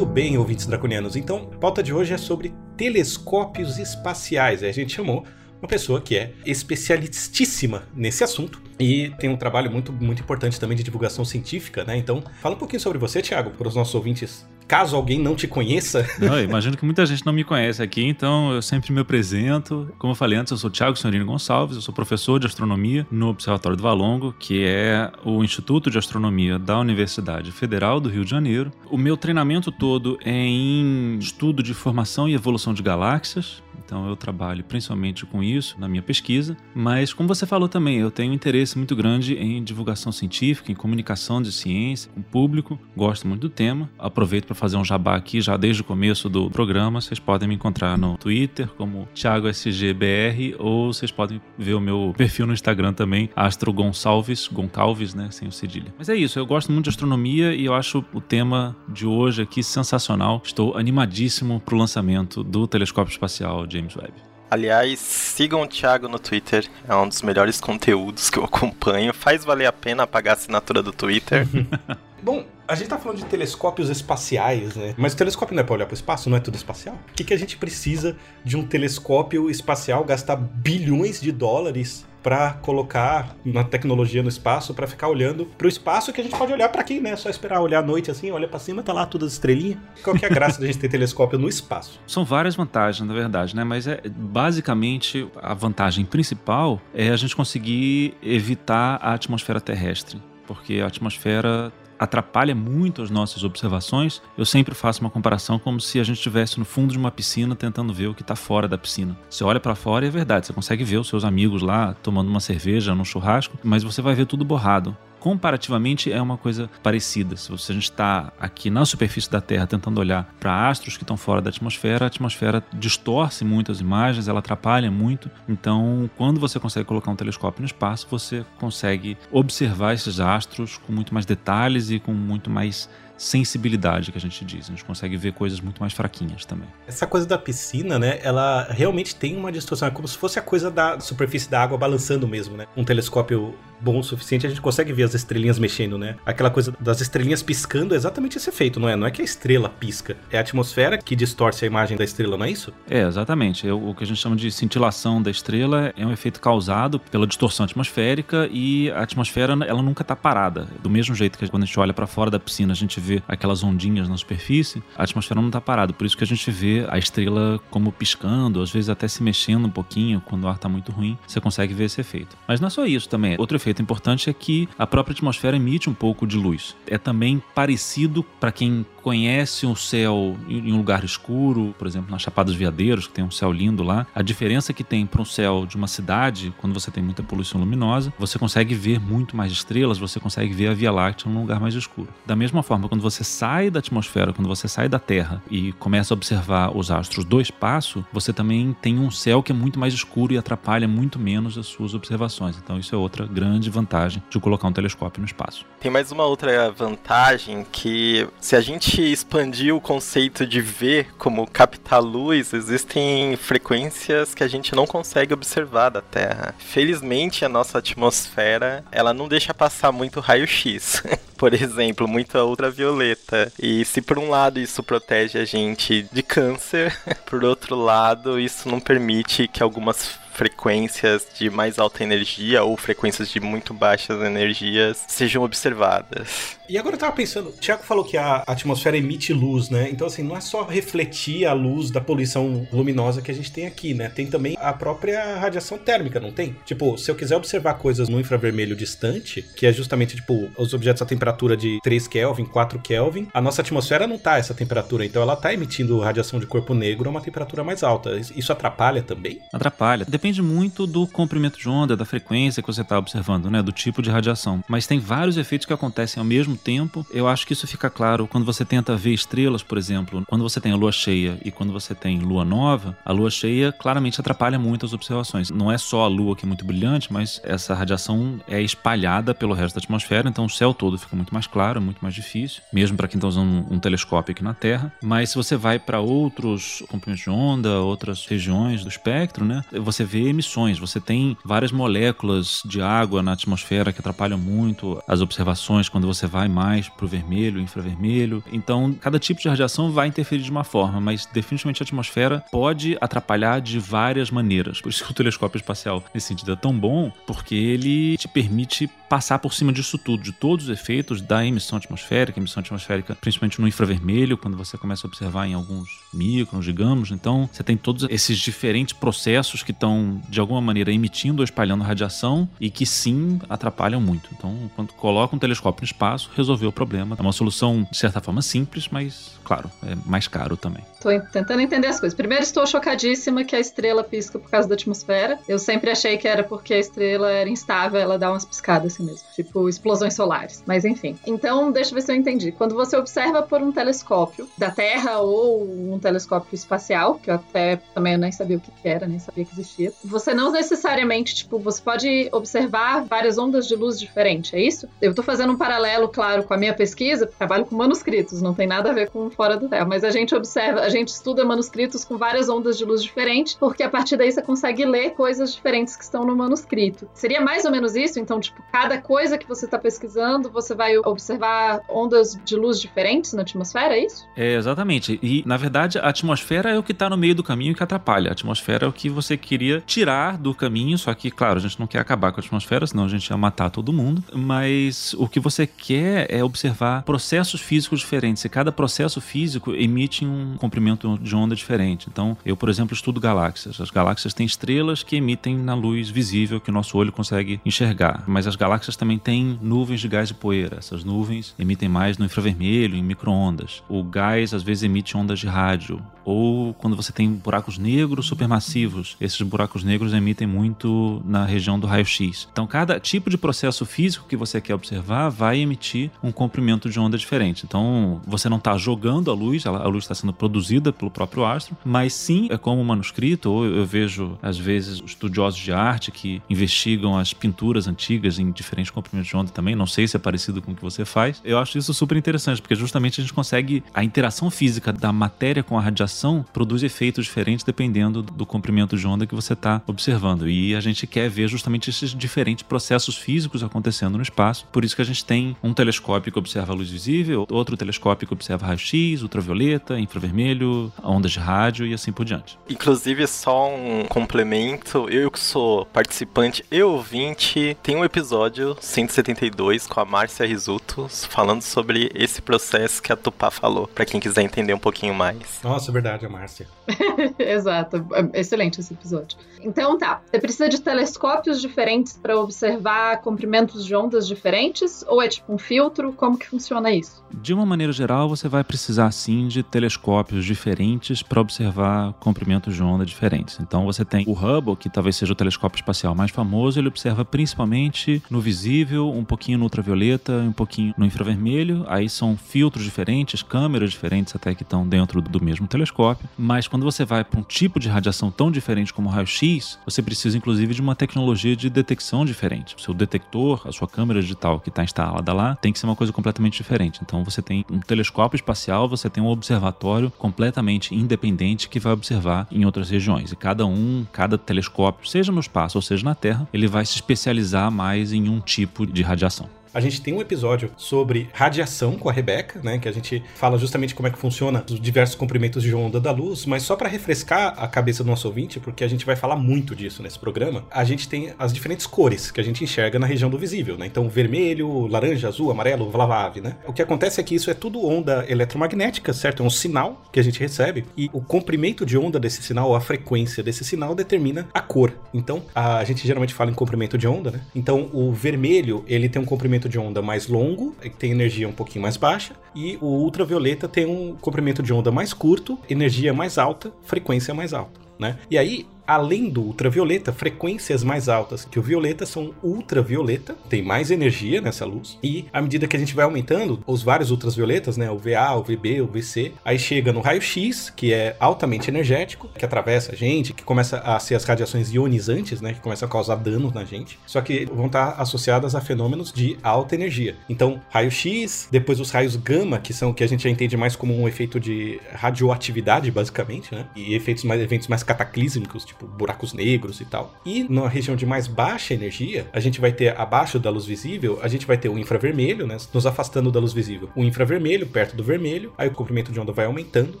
Bem, 0.10 0.36
ouvintes 0.36 0.66
draconianos. 0.66 1.14
Então, 1.14 1.48
a 1.54 1.58
pauta 1.58 1.82
de 1.82 1.94
hoje 1.94 2.12
é 2.12 2.18
sobre 2.18 2.52
telescópios 2.76 3.78
espaciais. 3.78 4.62
A 4.62 4.72
gente 4.72 4.92
chamou 4.92 5.24
uma 5.60 5.68
pessoa 5.68 6.00
que 6.00 6.16
é 6.16 6.32
especialistíssima 6.44 7.84
nesse 7.94 8.24
assunto 8.24 8.60
e 8.80 9.10
tem 9.18 9.28
um 9.28 9.36
trabalho 9.36 9.70
muito, 9.70 9.92
muito 9.92 10.22
importante 10.22 10.58
também 10.58 10.76
de 10.76 10.82
divulgação 10.82 11.24
científica, 11.24 11.84
né? 11.84 11.96
Então, 11.96 12.22
fala 12.40 12.54
um 12.54 12.58
pouquinho 12.58 12.80
sobre 12.80 12.98
você, 12.98 13.20
Thiago, 13.20 13.50
para 13.50 13.68
os 13.68 13.74
nossos 13.74 13.94
ouvintes. 13.94 14.46
Caso 14.66 14.94
alguém 14.94 15.18
não 15.18 15.34
te 15.34 15.48
conheça. 15.48 16.08
Não, 16.20 16.40
imagino 16.40 16.76
que 16.76 16.84
muita 16.84 17.04
gente 17.04 17.26
não 17.26 17.32
me 17.32 17.42
conhece 17.42 17.82
aqui, 17.82 18.06
então 18.06 18.52
eu 18.52 18.62
sempre 18.62 18.92
me 18.92 19.00
apresento. 19.00 19.92
Como 19.98 20.12
eu 20.12 20.14
falei 20.14 20.38
antes, 20.38 20.52
eu 20.52 20.56
sou 20.56 20.70
Thiago 20.70 20.96
Senhorino 20.96 21.26
Gonçalves, 21.26 21.74
eu 21.74 21.82
sou 21.82 21.92
professor 21.92 22.38
de 22.38 22.46
astronomia 22.46 23.04
no 23.10 23.30
Observatório 23.30 23.76
do 23.76 23.82
Valongo, 23.82 24.32
que 24.38 24.64
é 24.64 25.10
o 25.24 25.42
Instituto 25.42 25.90
de 25.90 25.98
Astronomia 25.98 26.56
da 26.56 26.78
Universidade 26.78 27.50
Federal 27.50 27.98
do 27.98 28.08
Rio 28.08 28.24
de 28.24 28.30
Janeiro. 28.30 28.70
O 28.88 28.96
meu 28.96 29.16
treinamento 29.16 29.72
todo 29.72 30.16
é 30.24 30.30
em 30.30 31.18
estudo 31.18 31.64
de 31.64 31.74
formação 31.74 32.28
e 32.28 32.34
evolução 32.34 32.72
de 32.72 32.80
galáxias, 32.80 33.60
então 33.90 34.08
eu 34.08 34.14
trabalho 34.14 34.62
principalmente 34.62 35.26
com 35.26 35.42
isso 35.42 35.74
na 35.76 35.88
minha 35.88 36.00
pesquisa, 36.00 36.56
mas 36.72 37.12
como 37.12 37.28
você 37.28 37.44
falou 37.44 37.68
também, 37.68 37.98
eu 37.98 38.08
tenho 38.08 38.32
interesse 38.32 38.78
muito 38.78 38.94
grande 38.94 39.34
em 39.34 39.64
divulgação 39.64 40.12
científica, 40.12 40.70
em 40.70 40.76
comunicação 40.76 41.42
de 41.42 41.50
ciência 41.50 42.08
com 42.12 42.20
o 42.20 42.22
público, 42.22 42.78
gosto 42.96 43.26
muito 43.26 43.40
do 43.40 43.50
tema. 43.50 43.90
Aproveito 43.98 44.46
para 44.46 44.54
fazer 44.54 44.76
um 44.76 44.84
jabá 44.84 45.16
aqui 45.16 45.40
já 45.40 45.56
desde 45.56 45.82
o 45.82 45.84
começo 45.84 46.28
do 46.28 46.48
programa. 46.48 47.00
Vocês 47.00 47.18
podem 47.18 47.48
me 47.48 47.56
encontrar 47.56 47.98
no 47.98 48.16
Twitter 48.16 48.68
como 48.76 49.08
ThiagoSGBR 49.12 50.54
ou 50.60 50.92
vocês 50.92 51.10
podem 51.10 51.40
ver 51.58 51.74
o 51.74 51.80
meu 51.80 52.14
perfil 52.16 52.46
no 52.46 52.52
Instagram 52.52 52.92
também, 52.92 53.28
Astro 53.34 53.72
Gonçalves, 53.72 54.46
Goncalves, 54.46 55.16
né, 55.16 55.32
sem 55.32 55.48
o 55.48 55.52
cedilha. 55.52 55.92
Mas 55.98 56.08
é 56.08 56.14
isso, 56.14 56.38
eu 56.38 56.46
gosto 56.46 56.70
muito 56.70 56.84
de 56.84 56.90
astronomia 56.90 57.52
e 57.52 57.64
eu 57.64 57.74
acho 57.74 58.04
o 58.12 58.20
tema 58.20 58.76
de 58.88 59.04
hoje 59.04 59.42
aqui 59.42 59.64
sensacional. 59.64 60.40
Estou 60.44 60.76
animadíssimo 60.76 61.58
para 61.58 61.74
o 61.74 61.78
lançamento 61.78 62.44
do 62.44 62.68
telescópio 62.68 63.10
espacial 63.10 63.66
James 63.80 63.96
Webb. 63.96 64.12
Aliás, 64.50 64.98
sigam 64.98 65.62
o 65.62 65.66
Thiago 65.66 66.08
no 66.08 66.18
Twitter, 66.18 66.68
é 66.88 66.94
um 66.94 67.08
dos 67.08 67.22
melhores 67.22 67.60
conteúdos 67.60 68.28
que 68.28 68.38
eu 68.38 68.44
acompanho. 68.44 69.14
Faz 69.14 69.44
valer 69.44 69.66
a 69.66 69.72
pena 69.72 70.06
pagar 70.06 70.32
a 70.32 70.34
assinatura 70.34 70.82
do 70.82 70.92
Twitter. 70.92 71.46
Bom, 72.20 72.44
a 72.66 72.74
gente 72.74 72.88
tá 72.88 72.98
falando 72.98 73.18
de 73.18 73.24
telescópios 73.24 73.88
espaciais, 73.88 74.74
né? 74.74 74.94
Mas 74.98 75.14
o 75.14 75.16
telescópio 75.16 75.54
não 75.54 75.62
é 75.62 75.64
pra 75.64 75.74
olhar 75.74 75.86
pro 75.86 75.94
espaço, 75.94 76.28
não 76.28 76.36
é 76.36 76.40
tudo 76.40 76.56
espacial? 76.56 76.96
O 77.10 77.14
que, 77.14 77.24
que 77.24 77.32
a 77.32 77.38
gente 77.38 77.56
precisa 77.56 78.16
de 78.44 78.56
um 78.56 78.66
telescópio 78.66 79.48
espacial 79.48 80.04
gastar 80.04 80.36
bilhões 80.36 81.20
de 81.20 81.32
dólares 81.32 82.04
para 82.22 82.54
colocar 82.54 83.34
na 83.44 83.64
tecnologia 83.64 84.22
no 84.22 84.28
espaço 84.28 84.74
para 84.74 84.86
ficar 84.86 85.08
olhando 85.08 85.46
para 85.46 85.66
o 85.66 85.68
espaço 85.68 86.12
que 86.12 86.20
a 86.20 86.24
gente 86.24 86.36
pode 86.36 86.52
olhar 86.52 86.68
para 86.68 86.80
aqui, 86.80 87.00
né? 87.00 87.16
Só 87.16 87.30
esperar 87.30 87.60
olhar 87.60 87.80
à 87.80 87.82
noite 87.82 88.10
assim, 88.10 88.30
olha 88.30 88.46
para 88.46 88.58
cima, 88.58 88.82
tá 88.82 88.92
lá 88.92 89.06
todas 89.06 89.28
as 89.28 89.32
estrelinhas. 89.34 89.78
Qual 90.02 90.16
que 90.16 90.24
é 90.24 90.28
a 90.28 90.32
graça 90.32 90.60
da 90.60 90.66
gente 90.66 90.78
ter 90.78 90.88
telescópio 90.88 91.38
no 91.38 91.48
espaço? 91.48 92.00
São 92.06 92.24
várias 92.24 92.54
vantagens, 92.54 93.06
na 93.06 93.14
verdade, 93.14 93.54
né? 93.56 93.64
Mas 93.64 93.86
é 93.86 94.00
basicamente 94.08 95.26
a 95.40 95.54
vantagem 95.54 96.04
principal 96.04 96.80
é 96.94 97.10
a 97.10 97.16
gente 97.16 97.34
conseguir 97.34 98.14
evitar 98.22 98.98
a 99.02 99.14
atmosfera 99.14 99.60
terrestre, 99.60 100.20
porque 100.46 100.80
a 100.80 100.86
atmosfera 100.86 101.72
atrapalha 102.00 102.54
muito 102.54 103.02
as 103.02 103.10
nossas 103.10 103.44
observações, 103.44 104.22
eu 104.38 104.46
sempre 104.46 104.74
faço 104.74 105.02
uma 105.02 105.10
comparação 105.10 105.58
como 105.58 105.78
se 105.78 106.00
a 106.00 106.02
gente 106.02 106.16
estivesse 106.16 106.58
no 106.58 106.64
fundo 106.64 106.92
de 106.92 106.98
uma 106.98 107.10
piscina 107.10 107.54
tentando 107.54 107.92
ver 107.92 108.06
o 108.06 108.14
que 108.14 108.22
está 108.22 108.34
fora 108.34 108.66
da 108.66 108.78
piscina. 108.78 109.18
Você 109.28 109.44
olha 109.44 109.60
para 109.60 109.74
fora 109.74 110.06
e 110.06 110.08
é 110.08 110.10
verdade, 110.10 110.46
você 110.46 110.52
consegue 110.54 110.82
ver 110.82 110.96
os 110.96 111.08
seus 111.08 111.24
amigos 111.24 111.60
lá 111.60 111.94
tomando 112.02 112.28
uma 112.28 112.40
cerveja 112.40 112.94
num 112.94 113.04
churrasco, 113.04 113.58
mas 113.62 113.82
você 113.82 114.00
vai 114.00 114.14
ver 114.14 114.24
tudo 114.24 114.46
borrado 114.46 114.96
comparativamente 115.20 116.10
é 116.10 116.20
uma 116.20 116.36
coisa 116.36 116.68
parecida. 116.82 117.36
Se 117.36 117.52
a 117.52 117.74
gente 117.74 117.84
está 117.84 118.32
aqui 118.40 118.70
na 118.70 118.84
superfície 118.84 119.30
da 119.30 119.40
Terra 119.40 119.66
tentando 119.66 120.00
olhar 120.00 120.34
para 120.40 120.68
astros 120.68 120.96
que 120.96 121.04
estão 121.04 121.16
fora 121.16 121.40
da 121.40 121.50
atmosfera, 121.50 122.06
a 122.06 122.08
atmosfera 122.08 122.64
distorce 122.72 123.44
muito 123.44 123.70
as 123.70 123.80
imagens, 123.80 124.26
ela 124.26 124.40
atrapalha 124.40 124.90
muito. 124.90 125.30
Então, 125.48 126.10
quando 126.16 126.40
você 126.40 126.58
consegue 126.58 126.86
colocar 126.86 127.10
um 127.10 127.16
telescópio 127.16 127.60
no 127.60 127.66
espaço, 127.66 128.06
você 128.10 128.44
consegue 128.58 129.16
observar 129.30 129.92
esses 129.92 130.18
astros 130.18 130.78
com 130.78 130.92
muito 130.92 131.12
mais 131.12 131.26
detalhes 131.26 131.90
e 131.90 132.00
com 132.00 132.12
muito 132.12 132.48
mais 132.50 132.88
sensibilidade 133.20 134.10
que 134.10 134.16
a 134.16 134.20
gente 134.20 134.42
diz. 134.46 134.66
A 134.66 134.70
gente 134.70 134.84
consegue 134.84 135.14
ver 135.14 135.34
coisas 135.34 135.60
muito 135.60 135.78
mais 135.78 135.92
fraquinhas 135.92 136.46
também. 136.46 136.66
Essa 136.86 137.06
coisa 137.06 137.26
da 137.26 137.36
piscina, 137.36 137.98
né? 137.98 138.18
Ela 138.22 138.66
realmente 138.70 139.14
tem 139.14 139.36
uma 139.36 139.52
distorção. 139.52 139.88
É 139.88 139.90
como 139.90 140.08
se 140.08 140.16
fosse 140.16 140.38
a 140.38 140.42
coisa 140.42 140.70
da 140.70 140.98
superfície 140.98 141.50
da 141.50 141.62
água 141.62 141.76
balançando 141.76 142.26
mesmo, 142.26 142.56
né? 142.56 142.66
Um 142.74 142.82
telescópio 142.82 143.54
bom 143.80 143.98
o 143.98 144.02
suficiente, 144.02 144.46
a 144.46 144.48
gente 144.48 144.60
consegue 144.60 144.92
ver 144.92 145.04
as 145.04 145.14
estrelinhas 145.14 145.58
mexendo, 145.58 145.98
né? 145.98 146.16
Aquela 146.24 146.50
coisa 146.50 146.74
das 146.80 147.00
estrelinhas 147.00 147.42
piscando 147.42 147.94
é 147.94 147.96
exatamente 147.96 148.36
esse 148.36 148.48
efeito, 148.48 148.78
não 148.78 148.88
é? 148.88 148.96
Não 148.96 149.06
é 149.06 149.10
que 149.10 149.22
a 149.22 149.24
estrela 149.24 149.68
pisca, 149.68 150.16
é 150.30 150.38
a 150.38 150.40
atmosfera 150.40 150.98
que 150.98 151.16
distorce 151.16 151.64
a 151.64 151.66
imagem 151.66 151.96
da 151.96 152.04
estrela, 152.04 152.36
não 152.36 152.44
é 152.44 152.50
isso? 152.50 152.72
É, 152.88 153.02
exatamente. 153.02 153.66
É 153.66 153.72
o 153.72 153.94
que 153.94 154.04
a 154.04 154.06
gente 154.06 154.18
chama 154.18 154.36
de 154.36 154.50
cintilação 154.50 155.22
da 155.22 155.30
estrela 155.30 155.92
é 155.96 156.04
um 156.04 156.12
efeito 156.12 156.40
causado 156.40 156.98
pela 156.98 157.26
distorção 157.26 157.64
atmosférica 157.64 158.48
e 158.52 158.90
a 158.90 159.02
atmosfera 159.02 159.52
ela 159.66 159.82
nunca 159.82 160.02
está 160.02 160.14
parada. 160.14 160.66
Do 160.82 160.90
mesmo 160.90 161.14
jeito 161.14 161.38
que 161.38 161.48
quando 161.48 161.62
a 161.62 161.66
gente 161.66 161.78
olha 161.78 161.92
para 161.92 162.06
fora 162.06 162.30
da 162.30 162.38
piscina, 162.38 162.72
a 162.72 162.76
gente 162.76 163.00
vê 163.00 163.22
aquelas 163.26 163.62
ondinhas 163.62 164.08
na 164.08 164.16
superfície, 164.16 164.82
a 164.96 165.04
atmosfera 165.04 165.40
não 165.40 165.48
está 165.48 165.60
parada. 165.60 165.92
Por 165.92 166.06
isso 166.06 166.16
que 166.16 166.24
a 166.24 166.26
gente 166.26 166.50
vê 166.50 166.86
a 166.88 166.98
estrela 166.98 167.60
como 167.70 167.92
piscando, 167.92 168.62
às 168.62 168.70
vezes 168.70 168.88
até 168.88 169.08
se 169.08 169.22
mexendo 169.22 169.66
um 169.66 169.70
pouquinho 169.70 170.20
quando 170.20 170.44
o 170.44 170.48
ar 170.48 170.56
está 170.56 170.68
muito 170.68 170.92
ruim. 170.92 171.18
Você 171.26 171.40
consegue 171.40 171.74
ver 171.74 171.84
esse 171.84 172.00
efeito. 172.00 172.36
Mas 172.46 172.60
não 172.60 172.68
é 172.68 172.70
só 172.70 172.84
isso 172.84 173.08
também. 173.08 173.36
Outro 173.38 173.56
efeito 173.56 173.69
efeito 173.70 173.82
importante 173.82 174.28
é 174.28 174.32
que 174.32 174.68
a 174.78 174.86
própria 174.86 175.12
atmosfera 175.12 175.56
emite 175.56 175.88
um 175.88 175.94
pouco 175.94 176.26
de 176.26 176.36
luz. 176.36 176.76
É 176.86 176.98
também 176.98 177.42
parecido 177.54 178.22
para 178.38 178.52
quem 178.52 178.84
conhece 179.02 179.66
um 179.66 179.74
céu 179.74 180.36
em 180.48 180.72
um 180.72 180.76
lugar 180.76 181.04
escuro, 181.04 181.74
por 181.78 181.86
exemplo, 181.86 182.10
nas 182.10 182.22
Chapadas 182.22 182.54
Veadeiros, 182.54 183.06
que 183.06 183.12
tem 183.12 183.24
um 183.24 183.30
céu 183.30 183.50
lindo 183.52 183.82
lá. 183.82 184.06
A 184.14 184.22
diferença 184.22 184.72
que 184.72 184.84
tem 184.84 185.06
para 185.06 185.22
um 185.22 185.24
céu 185.24 185.64
de 185.66 185.76
uma 185.76 185.86
cidade, 185.86 186.52
quando 186.58 186.74
você 186.74 186.90
tem 186.90 187.02
muita 187.02 187.22
poluição 187.22 187.60
luminosa, 187.60 188.12
você 188.18 188.38
consegue 188.38 188.74
ver 188.74 189.00
muito 189.00 189.36
mais 189.36 189.52
estrelas, 189.52 189.98
você 189.98 190.20
consegue 190.20 190.52
ver 190.52 190.68
a 190.68 190.74
Via 190.74 190.92
Láctea 190.92 191.30
num 191.30 191.40
lugar 191.40 191.60
mais 191.60 191.74
escuro. 191.74 192.08
Da 192.26 192.36
mesma 192.36 192.62
forma, 192.62 192.88
quando 192.88 193.00
você 193.00 193.24
sai 193.24 193.70
da 193.70 193.78
atmosfera, 193.78 194.32
quando 194.32 194.48
você 194.48 194.68
sai 194.68 194.88
da 194.88 194.98
Terra 194.98 195.42
e 195.50 195.72
começa 195.72 196.12
a 196.12 196.16
observar 196.16 196.76
os 196.76 196.90
astros 196.90 197.24
do 197.24 197.40
espaço, 197.40 198.04
você 198.12 198.32
também 198.32 198.76
tem 198.82 198.98
um 198.98 199.10
céu 199.10 199.42
que 199.42 199.52
é 199.52 199.54
muito 199.54 199.78
mais 199.78 199.94
escuro 199.94 200.34
e 200.34 200.38
atrapalha 200.38 200.86
muito 200.86 201.18
menos 201.18 201.56
as 201.56 201.66
suas 201.66 201.94
observações. 201.94 202.58
Então, 202.62 202.78
isso 202.78 202.94
é 202.94 202.98
outra 202.98 203.26
grande 203.26 203.59
vantagem 203.68 204.22
de 204.30 204.38
colocar 204.38 204.68
um 204.68 204.72
telescópio 204.72 205.20
no 205.20 205.26
espaço. 205.26 205.66
Tem 205.80 205.90
mais 205.90 206.12
uma 206.12 206.24
outra 206.24 206.70
vantagem 206.70 207.66
que 207.70 208.26
se 208.40 208.56
a 208.56 208.60
gente 208.60 209.02
expandir 209.02 209.74
o 209.74 209.80
conceito 209.80 210.46
de 210.46 210.60
ver 210.60 211.08
como 211.18 211.46
captar 211.46 212.00
luz, 212.00 212.54
existem 212.54 213.36
frequências 213.36 214.34
que 214.34 214.44
a 214.44 214.48
gente 214.48 214.74
não 214.74 214.86
consegue 214.86 215.34
observar 215.34 215.90
da 215.90 216.00
Terra. 216.00 216.54
Felizmente 216.58 217.44
a 217.44 217.48
nossa 217.48 217.78
atmosfera, 217.78 218.84
ela 218.92 219.12
não 219.12 219.28
deixa 219.28 219.52
passar 219.52 219.90
muito 219.90 220.20
raio-x. 220.20 221.02
por 221.40 221.54
exemplo, 221.54 222.06
muita 222.06 222.44
ultravioleta. 222.44 223.50
E 223.58 223.82
se 223.86 224.02
por 224.02 224.18
um 224.18 224.28
lado 224.28 224.60
isso 224.60 224.82
protege 224.82 225.38
a 225.38 225.44
gente 225.46 226.06
de 226.12 226.22
câncer, 226.22 226.94
por 227.24 227.42
outro 227.42 227.74
lado 227.74 228.38
isso 228.38 228.68
não 228.68 228.78
permite 228.78 229.48
que 229.48 229.62
algumas 229.62 230.18
frequências 230.40 231.26
de 231.38 231.50
mais 231.50 231.78
alta 231.78 232.02
energia 232.02 232.62
ou 232.62 232.74
frequências 232.74 233.28
de 233.28 233.38
muito 233.40 233.74
baixas 233.74 234.22
energias 234.22 235.04
sejam 235.06 235.42
observadas. 235.42 236.58
E 236.66 236.78
agora 236.78 236.94
eu 236.94 237.00
tava 237.00 237.12
pensando, 237.12 237.48
o 237.48 237.52
Tiago 237.52 237.82
falou 237.82 238.04
que 238.04 238.16
a 238.16 238.44
atmosfera 238.46 238.96
emite 238.96 239.32
luz, 239.32 239.70
né? 239.70 239.90
Então, 239.90 240.06
assim, 240.06 240.22
não 240.22 240.36
é 240.36 240.40
só 240.40 240.62
refletir 240.62 241.44
a 241.44 241.52
luz 241.52 241.90
da 241.90 242.00
poluição 242.00 242.64
luminosa 242.72 243.20
que 243.20 243.28
a 243.28 243.34
gente 243.34 243.50
tem 243.50 243.66
aqui, 243.66 243.92
né? 243.92 244.08
Tem 244.08 244.28
também 244.28 244.56
a 244.60 244.72
própria 244.72 245.34
radiação 245.36 245.76
térmica, 245.76 246.20
não 246.20 246.30
tem? 246.30 246.54
Tipo, 246.64 246.96
se 246.96 247.10
eu 247.10 247.16
quiser 247.16 247.34
observar 247.34 247.74
coisas 247.74 248.08
no 248.08 248.20
infravermelho 248.20 248.76
distante, 248.76 249.42
que 249.56 249.66
é 249.66 249.72
justamente, 249.72 250.14
tipo, 250.14 250.48
os 250.56 250.72
objetos 250.72 251.02
a 251.02 251.06
temperatura 251.06 251.56
de 251.56 251.80
3 251.82 252.06
Kelvin, 252.06 252.44
4 252.44 252.78
Kelvin, 252.78 253.26
a 253.34 253.40
nossa 253.40 253.62
atmosfera 253.62 254.06
não 254.06 254.16
tá 254.16 254.38
essa 254.38 254.54
temperatura, 254.54 255.04
então 255.04 255.20
ela 255.20 255.34
tá 255.34 255.52
emitindo 255.52 255.98
radiação 255.98 256.38
de 256.38 256.46
corpo 256.46 256.72
negro 256.72 257.08
a 257.08 257.10
uma 257.10 257.20
temperatura 257.20 257.64
mais 257.64 257.82
alta. 257.82 258.16
Isso 258.36 258.52
atrapalha 258.52 259.02
também? 259.02 259.40
Atrapalha. 259.52 260.06
Depende 260.08 260.29
muito 260.38 260.86
do 260.86 261.06
comprimento 261.06 261.58
de 261.58 261.68
onda, 261.68 261.96
da 261.96 262.04
frequência 262.04 262.62
que 262.62 262.66
você 262.66 262.82
está 262.82 262.98
observando, 262.98 263.50
né? 263.50 263.62
Do 263.62 263.72
tipo 263.72 264.02
de 264.02 264.10
radiação. 264.10 264.62
Mas 264.68 264.86
tem 264.86 264.98
vários 264.98 265.36
efeitos 265.36 265.66
que 265.66 265.72
acontecem 265.72 266.20
ao 266.20 266.24
mesmo 266.24 266.56
tempo. 266.56 267.06
Eu 267.10 267.26
acho 267.26 267.46
que 267.46 267.52
isso 267.52 267.66
fica 267.66 267.90
claro 267.90 268.26
quando 268.26 268.44
você 268.44 268.64
tenta 268.64 268.96
ver 268.96 269.12
estrelas, 269.12 269.62
por 269.62 269.78
exemplo. 269.78 270.24
Quando 270.28 270.42
você 270.42 270.60
tem 270.60 270.72
a 270.72 270.76
lua 270.76 270.92
cheia 270.92 271.38
e 271.44 271.50
quando 271.50 271.72
você 271.72 271.94
tem 271.94 272.18
lua 272.20 272.44
nova, 272.44 272.96
a 273.04 273.12
lua 273.12 273.30
cheia 273.30 273.72
claramente 273.72 274.20
atrapalha 274.20 274.58
muito 274.58 274.86
as 274.86 274.92
observações. 274.92 275.50
Não 275.50 275.70
é 275.70 275.78
só 275.78 276.04
a 276.04 276.08
lua 276.08 276.36
que 276.36 276.44
é 276.44 276.48
muito 276.48 276.64
brilhante, 276.64 277.12
mas 277.12 277.40
essa 277.44 277.74
radiação 277.74 278.40
é 278.46 278.60
espalhada 278.60 279.34
pelo 279.34 279.54
resto 279.54 279.74
da 279.74 279.80
atmosfera, 279.80 280.28
então 280.28 280.44
o 280.44 280.50
céu 280.50 280.74
todo 280.74 280.98
fica 280.98 281.16
muito 281.16 281.32
mais 281.32 281.46
claro, 281.46 281.80
muito 281.80 282.00
mais 282.00 282.14
difícil, 282.14 282.62
mesmo 282.72 282.96
para 282.96 283.08
quem 283.08 283.18
está 283.18 283.28
usando 283.28 283.48
um, 283.48 283.74
um 283.74 283.78
telescópio 283.78 284.32
aqui 284.32 284.42
na 284.42 284.54
Terra. 284.54 284.92
Mas 285.02 285.30
se 285.30 285.36
você 285.36 285.56
vai 285.56 285.78
para 285.78 286.00
outros 286.00 286.82
comprimentos 286.88 287.24
de 287.24 287.30
onda, 287.30 287.80
outras 287.80 288.26
regiões 288.26 288.82
do 288.82 288.88
espectro, 288.88 289.44
né, 289.44 289.62
você 289.72 290.04
vê 290.10 290.28
emissões. 290.28 290.78
Você 290.78 291.00
tem 291.00 291.36
várias 291.44 291.70
moléculas 291.70 292.62
de 292.64 292.82
água 292.82 293.22
na 293.22 293.32
atmosfera 293.32 293.92
que 293.92 294.00
atrapalham 294.00 294.38
muito 294.38 295.00
as 295.06 295.20
observações 295.20 295.88
quando 295.88 296.06
você 296.06 296.26
vai 296.26 296.48
mais 296.48 296.88
para 296.88 297.04
o 297.04 297.08
vermelho, 297.08 297.60
infravermelho. 297.60 298.42
Então, 298.52 298.92
cada 299.00 299.18
tipo 299.18 299.40
de 299.40 299.48
radiação 299.48 299.92
vai 299.92 300.08
interferir 300.08 300.42
de 300.42 300.50
uma 300.50 300.64
forma, 300.64 301.00
mas 301.00 301.26
definitivamente 301.26 301.82
a 301.82 301.84
atmosfera 301.84 302.44
pode 302.50 302.98
atrapalhar 303.00 303.60
de 303.60 303.78
várias 303.78 304.30
maneiras. 304.30 304.80
Por 304.80 304.88
isso 304.88 305.04
que 305.04 305.10
o 305.10 305.14
telescópio 305.14 305.58
espacial, 305.58 306.02
nesse 306.12 306.26
sentido, 306.26 306.52
é 306.52 306.56
tão 306.56 306.76
bom, 306.76 307.12
porque 307.26 307.54
ele 307.54 308.16
te 308.16 308.26
permite 308.26 308.88
passar 309.08 309.38
por 309.38 309.52
cima 309.52 309.72
disso 309.72 309.98
tudo, 309.98 310.22
de 310.22 310.32
todos 310.32 310.66
os 310.66 310.70
efeitos 310.70 311.20
da 311.20 311.44
emissão 311.44 311.76
atmosférica, 311.76 312.38
emissão 312.38 312.60
atmosférica 312.60 313.16
principalmente 313.20 313.60
no 313.60 313.66
infravermelho, 313.66 314.38
quando 314.38 314.56
você 314.56 314.78
começa 314.78 315.06
a 315.06 315.08
observar 315.08 315.46
em 315.46 315.54
alguns 315.54 315.88
microns, 316.14 316.64
digamos. 316.64 317.10
Então, 317.10 317.48
você 317.52 317.62
tem 317.62 317.76
todos 317.76 318.06
esses 318.08 318.38
diferentes 318.38 318.94
processos 318.94 319.62
que 319.62 319.72
estão, 319.72 319.99
de 320.28 320.40
alguma 320.40 320.60
maneira, 320.60 320.92
emitindo 320.92 321.42
ou 321.42 321.44
espalhando 321.44 321.82
radiação 321.82 322.48
e 322.60 322.70
que 322.70 322.86
sim 322.86 323.40
atrapalham 323.48 324.00
muito. 324.00 324.30
Então, 324.36 324.54
quando 324.74 324.92
coloca 324.92 325.34
um 325.34 325.38
telescópio 325.38 325.82
no 325.82 325.86
espaço, 325.86 326.30
resolveu 326.34 326.68
o 326.68 326.72
problema. 326.72 327.16
É 327.18 327.22
uma 327.22 327.32
solução, 327.32 327.86
de 327.90 327.96
certa 327.96 328.20
forma, 328.20 328.42
simples, 328.42 328.88
mas, 328.90 329.38
claro, 329.44 329.70
é 329.82 329.96
mais 330.06 330.28
caro 330.28 330.56
também. 330.56 330.82
Tô 331.00 331.08
tentando 331.32 331.60
entender 331.60 331.86
as 331.86 331.98
coisas. 331.98 332.16
Primeiro, 332.16 332.42
estou 332.42 332.66
chocadíssima 332.66 333.42
que 333.42 333.56
a 333.56 333.60
estrela 333.60 334.04
pisca 334.04 334.38
por 334.38 334.50
causa 334.50 334.68
da 334.68 334.74
atmosfera. 334.74 335.38
Eu 335.48 335.58
sempre 335.58 335.90
achei 335.90 336.18
que 336.18 336.28
era 336.28 336.44
porque 336.44 336.74
a 336.74 336.78
estrela 336.78 337.30
era 337.30 337.48
instável, 337.48 337.98
ela 337.98 338.18
dá 338.18 338.30
umas 338.30 338.44
piscadas 338.44 338.92
assim 338.92 339.04
mesmo, 339.04 339.26
tipo 339.34 339.68
explosões 339.68 340.14
solares. 340.14 340.62
Mas 340.66 340.84
enfim. 340.84 341.18
Então, 341.26 341.72
deixa 341.72 341.90
eu 341.90 341.94
ver 341.94 342.02
se 342.02 342.12
eu 342.12 342.16
entendi. 342.16 342.52
Quando 342.52 342.74
você 342.74 342.96
observa 342.96 343.42
por 343.42 343.62
um 343.62 343.72
telescópio 343.72 344.48
da 344.58 344.70
Terra 344.70 345.18
ou 345.20 345.94
um 345.94 345.98
telescópio 345.98 346.54
espacial, 346.54 347.14
que 347.14 347.30
eu 347.30 347.34
até 347.36 347.76
também 347.94 348.16
nem 348.16 348.30
sabia 348.30 348.58
o 348.58 348.60
que 348.60 348.70
era, 348.84 349.06
nem 349.06 349.18
sabia 349.18 349.44
que 349.44 349.52
existia, 349.52 349.89
você 350.04 350.34
não 350.34 350.50
necessariamente, 350.52 351.34
tipo, 351.34 351.58
você 351.58 351.80
pode 351.80 352.28
observar 352.32 353.04
várias 353.04 353.38
ondas 353.38 353.66
de 353.66 353.74
luz 353.74 353.98
diferentes, 353.98 354.52
é 354.54 354.60
isso? 354.60 354.88
Eu 355.00 355.14
tô 355.14 355.22
fazendo 355.22 355.52
um 355.52 355.56
paralelo, 355.56 356.08
claro, 356.08 356.42
com 356.44 356.54
a 356.54 356.56
minha 356.56 356.74
pesquisa, 356.74 357.26
trabalho 357.26 357.64
com 357.64 357.76
manuscritos, 357.76 358.42
não 358.42 358.54
tem 358.54 358.66
nada 358.66 358.90
a 358.90 358.92
ver 358.92 359.10
com 359.10 359.30
fora 359.30 359.56
do 359.56 359.68
Terra, 359.68 359.84
mas 359.84 360.04
a 360.04 360.10
gente 360.10 360.34
observa, 360.34 360.80
a 360.80 360.88
gente 360.88 361.08
estuda 361.08 361.44
manuscritos 361.44 362.04
com 362.04 362.16
várias 362.16 362.48
ondas 362.48 362.76
de 362.76 362.84
luz 362.84 363.02
diferentes, 363.02 363.54
porque 363.54 363.82
a 363.82 363.88
partir 363.88 364.16
daí 364.16 364.30
você 364.30 364.42
consegue 364.42 364.84
ler 364.84 365.10
coisas 365.10 365.54
diferentes 365.54 365.96
que 365.96 366.04
estão 366.04 366.24
no 366.24 366.36
manuscrito. 366.36 367.08
Seria 367.14 367.40
mais 367.40 367.64
ou 367.64 367.70
menos 367.70 367.94
isso? 367.94 368.18
Então, 368.18 368.40
tipo, 368.40 368.62
cada 368.72 369.00
coisa 369.00 369.38
que 369.38 369.46
você 369.46 369.64
está 369.64 369.78
pesquisando, 369.78 370.50
você 370.50 370.74
vai 370.74 370.96
observar 370.98 371.80
ondas 371.88 372.38
de 372.44 372.56
luz 372.56 372.80
diferentes 372.80 373.32
na 373.32 373.42
atmosfera, 373.42 373.96
é 373.96 374.04
isso? 374.04 374.26
É, 374.36 374.54
exatamente. 374.54 375.18
E, 375.22 375.42
na 375.46 375.56
verdade, 375.56 375.98
a 375.98 376.08
atmosfera 376.08 376.70
é 376.70 376.78
o 376.78 376.82
que 376.82 376.92
está 376.92 377.08
no 377.08 377.16
meio 377.16 377.34
do 377.34 377.42
caminho 377.42 377.74
que 377.74 377.82
atrapalha. 377.82 378.30
A 378.30 378.32
atmosfera 378.32 378.86
é 378.86 378.88
o 378.88 378.92
que 378.92 379.08
você 379.08 379.36
queria 379.36 379.79
tirar 379.80 380.36
do 380.36 380.54
caminho, 380.54 380.96
só 380.98 381.12
que, 381.14 381.30
claro, 381.30 381.58
a 381.58 381.62
gente 381.62 381.78
não 381.78 381.86
quer 381.86 381.98
acabar 381.98 382.32
com 382.32 382.40
a 382.40 382.44
atmosfera, 382.44 382.86
senão 382.86 383.04
a 383.04 383.08
gente 383.08 383.26
ia 383.26 383.36
matar 383.36 383.70
todo 383.70 383.92
mundo. 383.92 384.22
Mas 384.34 385.14
o 385.14 385.28
que 385.28 385.40
você 385.40 385.66
quer 385.66 386.26
é 386.30 386.42
observar 386.44 387.02
processos 387.02 387.60
físicos 387.60 388.00
diferentes. 388.00 388.44
E 388.44 388.48
cada 388.48 388.72
processo 388.72 389.20
físico 389.20 389.72
emite 389.74 390.24
um 390.24 390.56
comprimento 390.58 391.18
de 391.20 391.34
onda 391.34 391.54
diferente. 391.54 392.08
Então, 392.10 392.36
eu, 392.44 392.56
por 392.56 392.68
exemplo, 392.68 392.94
estudo 392.94 393.20
galáxias. 393.20 393.80
As 393.80 393.90
galáxias 393.90 394.34
têm 394.34 394.46
estrelas 394.46 395.02
que 395.02 395.16
emitem 395.16 395.56
na 395.56 395.74
luz 395.74 396.08
visível 396.08 396.60
que 396.60 396.70
o 396.70 396.72
nosso 396.72 396.96
olho 396.96 397.12
consegue 397.12 397.60
enxergar. 397.64 398.24
Mas 398.26 398.46
as 398.46 398.56
galáxias 398.56 398.96
também 398.96 399.18
têm 399.18 399.58
nuvens 399.62 400.00
de 400.00 400.08
gás 400.08 400.30
e 400.30 400.34
poeira. 400.34 400.76
Essas 400.78 401.04
nuvens 401.04 401.54
emitem 401.58 401.88
mais 401.88 402.18
no 402.18 402.24
infravermelho, 402.24 402.96
em 402.96 403.02
microondas. 403.02 403.82
O 403.88 404.02
gás 404.02 404.52
às 404.54 404.62
vezes 404.62 404.82
emite 404.82 405.16
ondas 405.16 405.38
de 405.38 405.46
rádio. 405.46 406.02
Ou 406.24 406.74
quando 406.74 406.96
você 406.96 407.12
tem 407.12 407.30
buracos 407.32 407.78
negros 407.78 408.26
supermassivos, 408.26 409.16
esses 409.20 409.40
buracos 409.42 409.69
negros 409.84 410.12
emitem 410.12 410.46
muito 410.46 411.22
na 411.24 411.44
região 411.44 411.78
do 411.78 411.86
raio-x. 411.86 412.48
Então, 412.52 412.66
cada 412.66 412.98
tipo 412.98 413.30
de 413.30 413.38
processo 413.38 413.86
físico 413.86 414.26
que 414.28 414.36
você 414.36 414.60
quer 414.60 414.74
observar 414.74 415.28
vai 415.28 415.58
emitir 415.58 416.10
um 416.22 416.32
comprimento 416.32 416.88
de 416.88 416.98
onda 416.98 417.16
diferente. 417.16 417.64
Então, 417.64 418.20
você 418.26 418.48
não 418.48 418.58
está 418.58 418.76
jogando 418.76 419.30
a 419.30 419.34
luz, 419.34 419.66
a 419.66 419.88
luz 419.88 420.04
está 420.04 420.14
sendo 420.14 420.32
produzida 420.32 420.92
pelo 420.92 421.10
próprio 421.10 421.44
astro, 421.44 421.76
mas 421.84 422.12
sim 422.12 422.48
é 422.50 422.56
como 422.56 422.80
um 422.80 422.84
manuscrito, 422.84 423.50
ou 423.50 423.64
eu 423.64 423.84
vejo 423.84 424.38
às 424.42 424.58
vezes 424.58 425.02
estudiosos 425.04 425.58
de 425.58 425.72
arte 425.72 426.10
que 426.10 426.42
investigam 426.48 427.16
as 427.16 427.32
pinturas 427.32 427.86
antigas 427.86 428.38
em 428.38 428.50
diferentes 428.50 428.90
comprimentos 428.90 429.28
de 429.28 429.36
onda 429.36 429.50
também. 429.50 429.74
Não 429.74 429.86
sei 429.86 430.06
se 430.06 430.16
é 430.16 430.20
parecido 430.20 430.60
com 430.60 430.72
o 430.72 430.74
que 430.74 430.82
você 430.82 431.04
faz. 431.04 431.40
Eu 431.44 431.58
acho 431.58 431.78
isso 431.78 431.92
super 431.94 432.16
interessante, 432.16 432.60
porque 432.60 432.74
justamente 432.74 433.20
a 433.20 433.24
gente 433.24 433.32
consegue 433.32 433.82
a 433.94 434.02
interação 434.02 434.50
física 434.50 434.92
da 434.92 435.12
matéria 435.12 435.62
com 435.62 435.78
a 435.78 435.80
radiação 435.80 436.44
produz 436.52 436.82
efeitos 436.82 437.24
diferentes 437.26 437.64
dependendo 437.64 438.22
do 438.22 438.46
comprimento 438.46 438.96
de 438.96 439.06
onda 439.06 439.26
que 439.26 439.34
você 439.34 439.54
está 439.60 439.82
observando. 439.86 440.48
E 440.48 440.74
a 440.74 440.80
gente 440.80 441.06
quer 441.06 441.28
ver 441.28 441.48
justamente 441.48 441.90
esses 441.90 442.14
diferentes 442.14 442.64
processos 442.64 443.16
físicos 443.16 443.62
acontecendo 443.62 444.16
no 444.16 444.22
espaço. 444.22 444.66
Por 444.72 444.84
isso 444.84 444.96
que 444.96 445.02
a 445.02 445.04
gente 445.04 445.24
tem 445.24 445.56
um 445.62 445.72
telescópio 445.72 446.32
que 446.32 446.38
observa 446.38 446.72
a 446.72 446.76
luz 446.76 446.90
visível, 446.90 447.46
outro 447.50 447.76
telescópio 447.76 448.26
que 448.26 448.32
observa 448.32 448.66
raio-x, 448.66 449.22
ultravioleta, 449.22 449.98
infravermelho, 449.98 450.92
ondas 451.02 451.32
de 451.32 451.38
rádio 451.38 451.86
e 451.86 451.94
assim 451.94 452.12
por 452.12 452.24
diante. 452.24 452.58
Inclusive, 452.68 453.26
só 453.26 453.68
um 453.68 454.04
complemento, 454.08 455.08
eu 455.08 455.30
que 455.30 455.38
sou 455.38 455.86
participante 455.86 456.64
e 456.70 456.82
ouvinte, 456.82 457.76
tem 457.82 457.96
um 457.96 458.04
episódio 458.04 458.76
172 458.80 459.86
com 459.86 460.00
a 460.00 460.04
Márcia 460.04 460.46
Risuto 460.46 461.06
falando 461.28 461.62
sobre 461.62 462.10
esse 462.14 462.40
processo 462.40 463.02
que 463.02 463.12
a 463.12 463.16
Tupá 463.16 463.50
falou, 463.50 463.86
para 463.86 464.06
quem 464.06 464.20
quiser 464.20 464.42
entender 464.42 464.74
um 464.74 464.78
pouquinho 464.78 465.14
mais. 465.14 465.60
Nossa, 465.62 465.90
é 465.90 465.92
verdade, 465.92 466.26
a 466.26 466.28
Márcia. 466.28 466.66
Exato, 467.38 468.06
excelente 468.34 468.80
esse 468.80 468.94
episódio. 468.94 469.36
Então 469.62 469.98
tá, 469.98 470.22
você 470.30 470.38
precisa 470.38 470.68
de 470.68 470.80
telescópios 470.80 471.60
diferentes 471.60 472.14
para 472.14 472.38
observar 472.38 473.20
comprimentos 473.20 473.84
de 473.84 473.94
ondas 473.94 474.26
diferentes? 474.26 475.04
Ou 475.06 475.22
é 475.22 475.28
tipo 475.28 475.52
um 475.52 475.58
filtro? 475.58 476.12
Como 476.12 476.38
que 476.38 476.48
funciona 476.48 476.90
isso? 476.90 477.22
De 477.32 477.52
uma 477.52 477.66
maneira 477.66 477.92
geral, 477.92 478.28
você 478.28 478.48
vai 478.48 478.64
precisar 478.64 479.10
sim 479.12 479.48
de 479.48 479.62
telescópios 479.62 480.44
diferentes 480.44 481.22
para 481.22 481.40
observar 481.40 482.12
comprimentos 482.14 482.74
de 482.74 482.82
onda 482.82 483.04
diferentes. 483.04 483.58
Então 483.60 483.84
você 483.84 484.04
tem 484.04 484.24
o 484.26 484.32
Hubble, 484.32 484.76
que 484.76 484.88
talvez 484.88 485.16
seja 485.16 485.32
o 485.32 485.36
telescópio 485.36 485.78
espacial 485.78 486.14
mais 486.14 486.30
famoso, 486.30 486.78
ele 486.78 486.88
observa 486.88 487.24
principalmente 487.24 488.22
no 488.30 488.40
visível, 488.40 489.10
um 489.10 489.24
pouquinho 489.24 489.58
no 489.58 489.64
ultravioleta, 489.64 490.32
um 490.32 490.52
pouquinho 490.52 490.94
no 490.96 491.04
infravermelho. 491.04 491.84
Aí 491.88 492.08
são 492.08 492.36
filtros 492.36 492.84
diferentes, 492.84 493.42
câmeras 493.42 493.90
diferentes 493.90 494.34
até 494.34 494.54
que 494.54 494.62
estão 494.62 494.86
dentro 494.86 495.20
do 495.20 495.42
mesmo 495.42 495.66
telescópio. 495.66 496.28
Mas 496.36 496.66
quando 496.66 496.84
você 496.84 497.04
vai 497.04 497.24
para 497.24 497.38
um 497.38 497.42
tipo 497.42 497.78
de 497.78 497.88
radiação 497.88 498.30
tão 498.30 498.50
diferente 498.50 498.92
como 498.92 499.08
o 499.08 499.12
raio-x, 499.12 499.39
você 499.86 500.02
precisa 500.02 500.36
inclusive 500.36 500.74
de 500.74 500.82
uma 500.82 500.94
tecnologia 500.94 501.56
de 501.56 501.70
detecção 501.70 502.26
diferente. 502.26 502.76
O 502.76 502.80
seu 502.80 502.92
detector, 502.92 503.62
a 503.64 503.72
sua 503.72 503.88
câmera 503.88 504.20
digital 504.20 504.60
que 504.60 504.68
está 504.68 504.84
instalada 504.84 505.32
lá, 505.32 505.56
tem 505.56 505.72
que 505.72 505.78
ser 505.78 505.86
uma 505.86 505.96
coisa 505.96 506.12
completamente 506.12 506.58
diferente. 506.58 507.00
Então 507.02 507.24
você 507.24 507.40
tem 507.40 507.64
um 507.70 507.80
telescópio 507.80 508.36
espacial, 508.36 508.86
você 508.86 509.08
tem 509.08 509.22
um 509.22 509.28
observatório 509.28 510.10
completamente 510.18 510.94
independente 510.94 511.70
que 511.70 511.80
vai 511.80 511.94
observar 511.94 512.46
em 512.50 512.66
outras 512.66 512.90
regiões. 512.90 513.32
E 513.32 513.36
cada 513.36 513.64
um, 513.64 514.06
cada 514.12 514.36
telescópio, 514.36 515.08
seja 515.08 515.32
no 515.32 515.40
espaço 515.40 515.78
ou 515.78 515.82
seja 515.82 516.04
na 516.04 516.14
Terra, 516.14 516.46
ele 516.52 516.66
vai 516.66 516.84
se 516.84 516.96
especializar 516.96 517.70
mais 517.70 518.12
em 518.12 518.28
um 518.28 518.40
tipo 518.40 518.86
de 518.86 519.02
radiação. 519.02 519.59
A 519.72 519.80
gente 519.80 520.00
tem 520.00 520.12
um 520.12 520.20
episódio 520.20 520.72
sobre 520.76 521.28
radiação 521.32 521.96
com 521.96 522.08
a 522.08 522.12
Rebeca, 522.12 522.60
né? 522.60 522.78
Que 522.78 522.88
a 522.88 522.92
gente 522.92 523.22
fala 523.36 523.56
justamente 523.56 523.94
como 523.94 524.08
é 524.08 524.10
que 524.10 524.18
funciona 524.18 524.64
os 524.68 524.80
diversos 524.80 525.14
comprimentos 525.14 525.62
de 525.62 525.72
onda 525.72 526.00
da 526.00 526.10
luz, 526.10 526.44
mas 526.44 526.64
só 526.64 526.74
para 526.74 526.88
refrescar 526.88 527.54
a 527.56 527.68
cabeça 527.68 528.02
do 528.02 528.10
nosso 528.10 528.26
ouvinte, 528.26 528.58
porque 528.58 528.82
a 528.82 528.88
gente 528.88 529.06
vai 529.06 529.14
falar 529.14 529.36
muito 529.36 529.76
disso 529.76 530.02
nesse 530.02 530.18
programa, 530.18 530.64
a 530.72 530.82
gente 530.82 531.08
tem 531.08 531.32
as 531.38 531.52
diferentes 531.52 531.86
cores 531.86 532.32
que 532.32 532.40
a 532.40 532.44
gente 532.44 532.64
enxerga 532.64 532.98
na 532.98 533.06
região 533.06 533.30
do 533.30 533.38
visível, 533.38 533.78
né? 533.78 533.86
Então, 533.86 534.08
vermelho, 534.08 534.88
laranja, 534.88 535.28
azul, 535.28 535.52
amarelo, 535.52 535.88
vlavave, 535.88 536.40
né? 536.40 536.56
O 536.66 536.72
que 536.72 536.82
acontece 536.82 537.20
é 537.20 537.22
que 537.22 537.36
isso 537.36 537.48
é 537.48 537.54
tudo 537.54 537.86
onda 537.86 538.24
eletromagnética, 538.28 539.12
certo? 539.12 539.44
É 539.44 539.46
um 539.46 539.50
sinal 539.50 540.02
que 540.10 540.18
a 540.18 540.24
gente 540.24 540.40
recebe 540.40 540.84
e 540.96 541.08
o 541.12 541.20
comprimento 541.20 541.86
de 541.86 541.96
onda 541.96 542.18
desse 542.18 542.42
sinal, 542.42 542.74
a 542.74 542.80
frequência 542.80 543.40
desse 543.40 543.62
sinal, 543.62 543.94
determina 543.94 544.48
a 544.52 544.60
cor. 544.60 544.92
Então, 545.14 545.44
a 545.54 545.84
gente 545.84 546.04
geralmente 546.04 546.34
fala 546.34 546.50
em 546.50 546.54
comprimento 546.54 546.98
de 546.98 547.06
onda, 547.06 547.30
né? 547.30 547.40
Então, 547.54 547.88
o 547.92 548.10
vermelho, 548.10 548.84
ele 548.88 549.08
tem 549.08 549.22
um 549.22 549.24
comprimento 549.24 549.59
comprimento 549.60 549.68
de 549.68 549.78
onda 549.78 550.00
mais 550.00 550.26
longo, 550.26 550.74
que 550.80 550.90
tem 550.90 551.10
energia 551.10 551.48
um 551.48 551.52
pouquinho 551.52 551.82
mais 551.82 551.96
baixa, 551.96 552.34
e 552.54 552.78
o 552.80 552.86
ultravioleta 552.86 553.68
tem 553.68 553.84
um 553.84 554.16
comprimento 554.16 554.62
de 554.62 554.72
onda 554.72 554.90
mais 554.90 555.12
curto, 555.12 555.58
energia 555.68 556.14
mais 556.14 556.38
alta, 556.38 556.72
frequência 556.84 557.34
mais 557.34 557.52
alta. 557.52 557.78
Né? 557.98 558.16
E 558.30 558.38
aí, 558.38 558.66
além 558.90 559.30
do 559.30 559.42
ultravioleta, 559.42 560.12
frequências 560.12 560.82
mais 560.82 561.08
altas 561.08 561.44
que 561.44 561.60
o 561.60 561.62
violeta 561.62 562.04
são 562.04 562.34
ultravioleta, 562.42 563.36
tem 563.48 563.62
mais 563.62 563.92
energia 563.92 564.40
nessa 564.40 564.64
luz. 564.64 564.98
E 565.00 565.26
à 565.32 565.40
medida 565.40 565.68
que 565.68 565.76
a 565.76 565.78
gente 565.78 565.94
vai 565.94 566.04
aumentando 566.04 566.60
os 566.66 566.82
vários 566.82 567.12
ultravioletas, 567.12 567.76
né, 567.76 567.88
o 567.88 567.96
VA, 567.96 568.34
o 568.34 568.42
VB, 568.42 568.80
o 568.80 568.88
VC, 568.88 569.32
aí 569.44 569.60
chega 569.60 569.92
no 569.92 570.00
raio-x, 570.00 570.70
que 570.70 570.92
é 570.92 571.16
altamente 571.20 571.70
energético, 571.70 572.28
que 572.36 572.44
atravessa 572.44 572.90
a 572.90 572.96
gente, 572.96 573.32
que 573.32 573.44
começa 573.44 573.78
a 573.78 573.98
ser 574.00 574.16
as 574.16 574.24
radiações 574.24 574.72
ionizantes, 574.72 575.40
né, 575.40 575.54
que 575.54 575.60
começam 575.60 575.86
a 575.88 575.90
causar 575.90 576.16
dano 576.16 576.50
na 576.52 576.64
gente. 576.64 576.98
Só 577.06 577.20
que 577.20 577.44
vão 577.44 577.66
estar 577.66 577.90
associadas 577.92 578.56
a 578.56 578.60
fenômenos 578.60 579.12
de 579.12 579.38
alta 579.40 579.76
energia. 579.76 580.16
Então, 580.28 580.60
raio-x, 580.68 581.48
depois 581.50 581.78
os 581.78 581.92
raios 581.92 582.16
gama, 582.16 582.58
que 582.58 582.72
são 582.72 582.92
que 582.92 583.04
a 583.04 583.06
gente 583.06 583.22
já 583.22 583.30
entende 583.30 583.56
mais 583.56 583.76
como 583.76 583.96
um 583.96 584.08
efeito 584.08 584.40
de 584.40 584.80
radioatividade, 584.92 585.92
basicamente, 585.92 586.52
né? 586.52 586.66
E 586.74 586.94
efeitos 586.94 587.22
mais 587.22 587.40
eventos 587.40 587.68
mais 587.68 587.82
cataclísmicos, 587.82 588.64
tipo 588.64 588.79
tipo 588.80 588.86
buracos 588.86 589.32
negros 589.32 589.80
e 589.80 589.84
tal. 589.84 590.14
E 590.24 590.44
na 590.48 590.66
região 590.66 590.96
de 590.96 591.04
mais 591.04 591.26
baixa 591.26 591.74
energia, 591.74 592.28
a 592.32 592.40
gente 592.40 592.60
vai 592.60 592.72
ter 592.72 592.98
abaixo 592.98 593.38
da 593.38 593.50
luz 593.50 593.66
visível, 593.66 594.18
a 594.22 594.28
gente 594.28 594.46
vai 594.46 594.56
ter 594.56 594.68
o 594.68 594.78
infravermelho, 594.78 595.46
né? 595.46 595.56
Nos 595.72 595.86
afastando 595.86 596.30
da 596.30 596.40
luz 596.40 596.52
visível. 596.52 596.88
O 596.96 597.04
infravermelho 597.04 597.66
perto 597.66 597.94
do 597.94 598.02
vermelho, 598.02 598.52
aí 598.56 598.68
o 598.68 598.72
comprimento 598.72 599.12
de 599.12 599.20
onda 599.20 599.32
vai 599.32 599.44
aumentando 599.44 600.00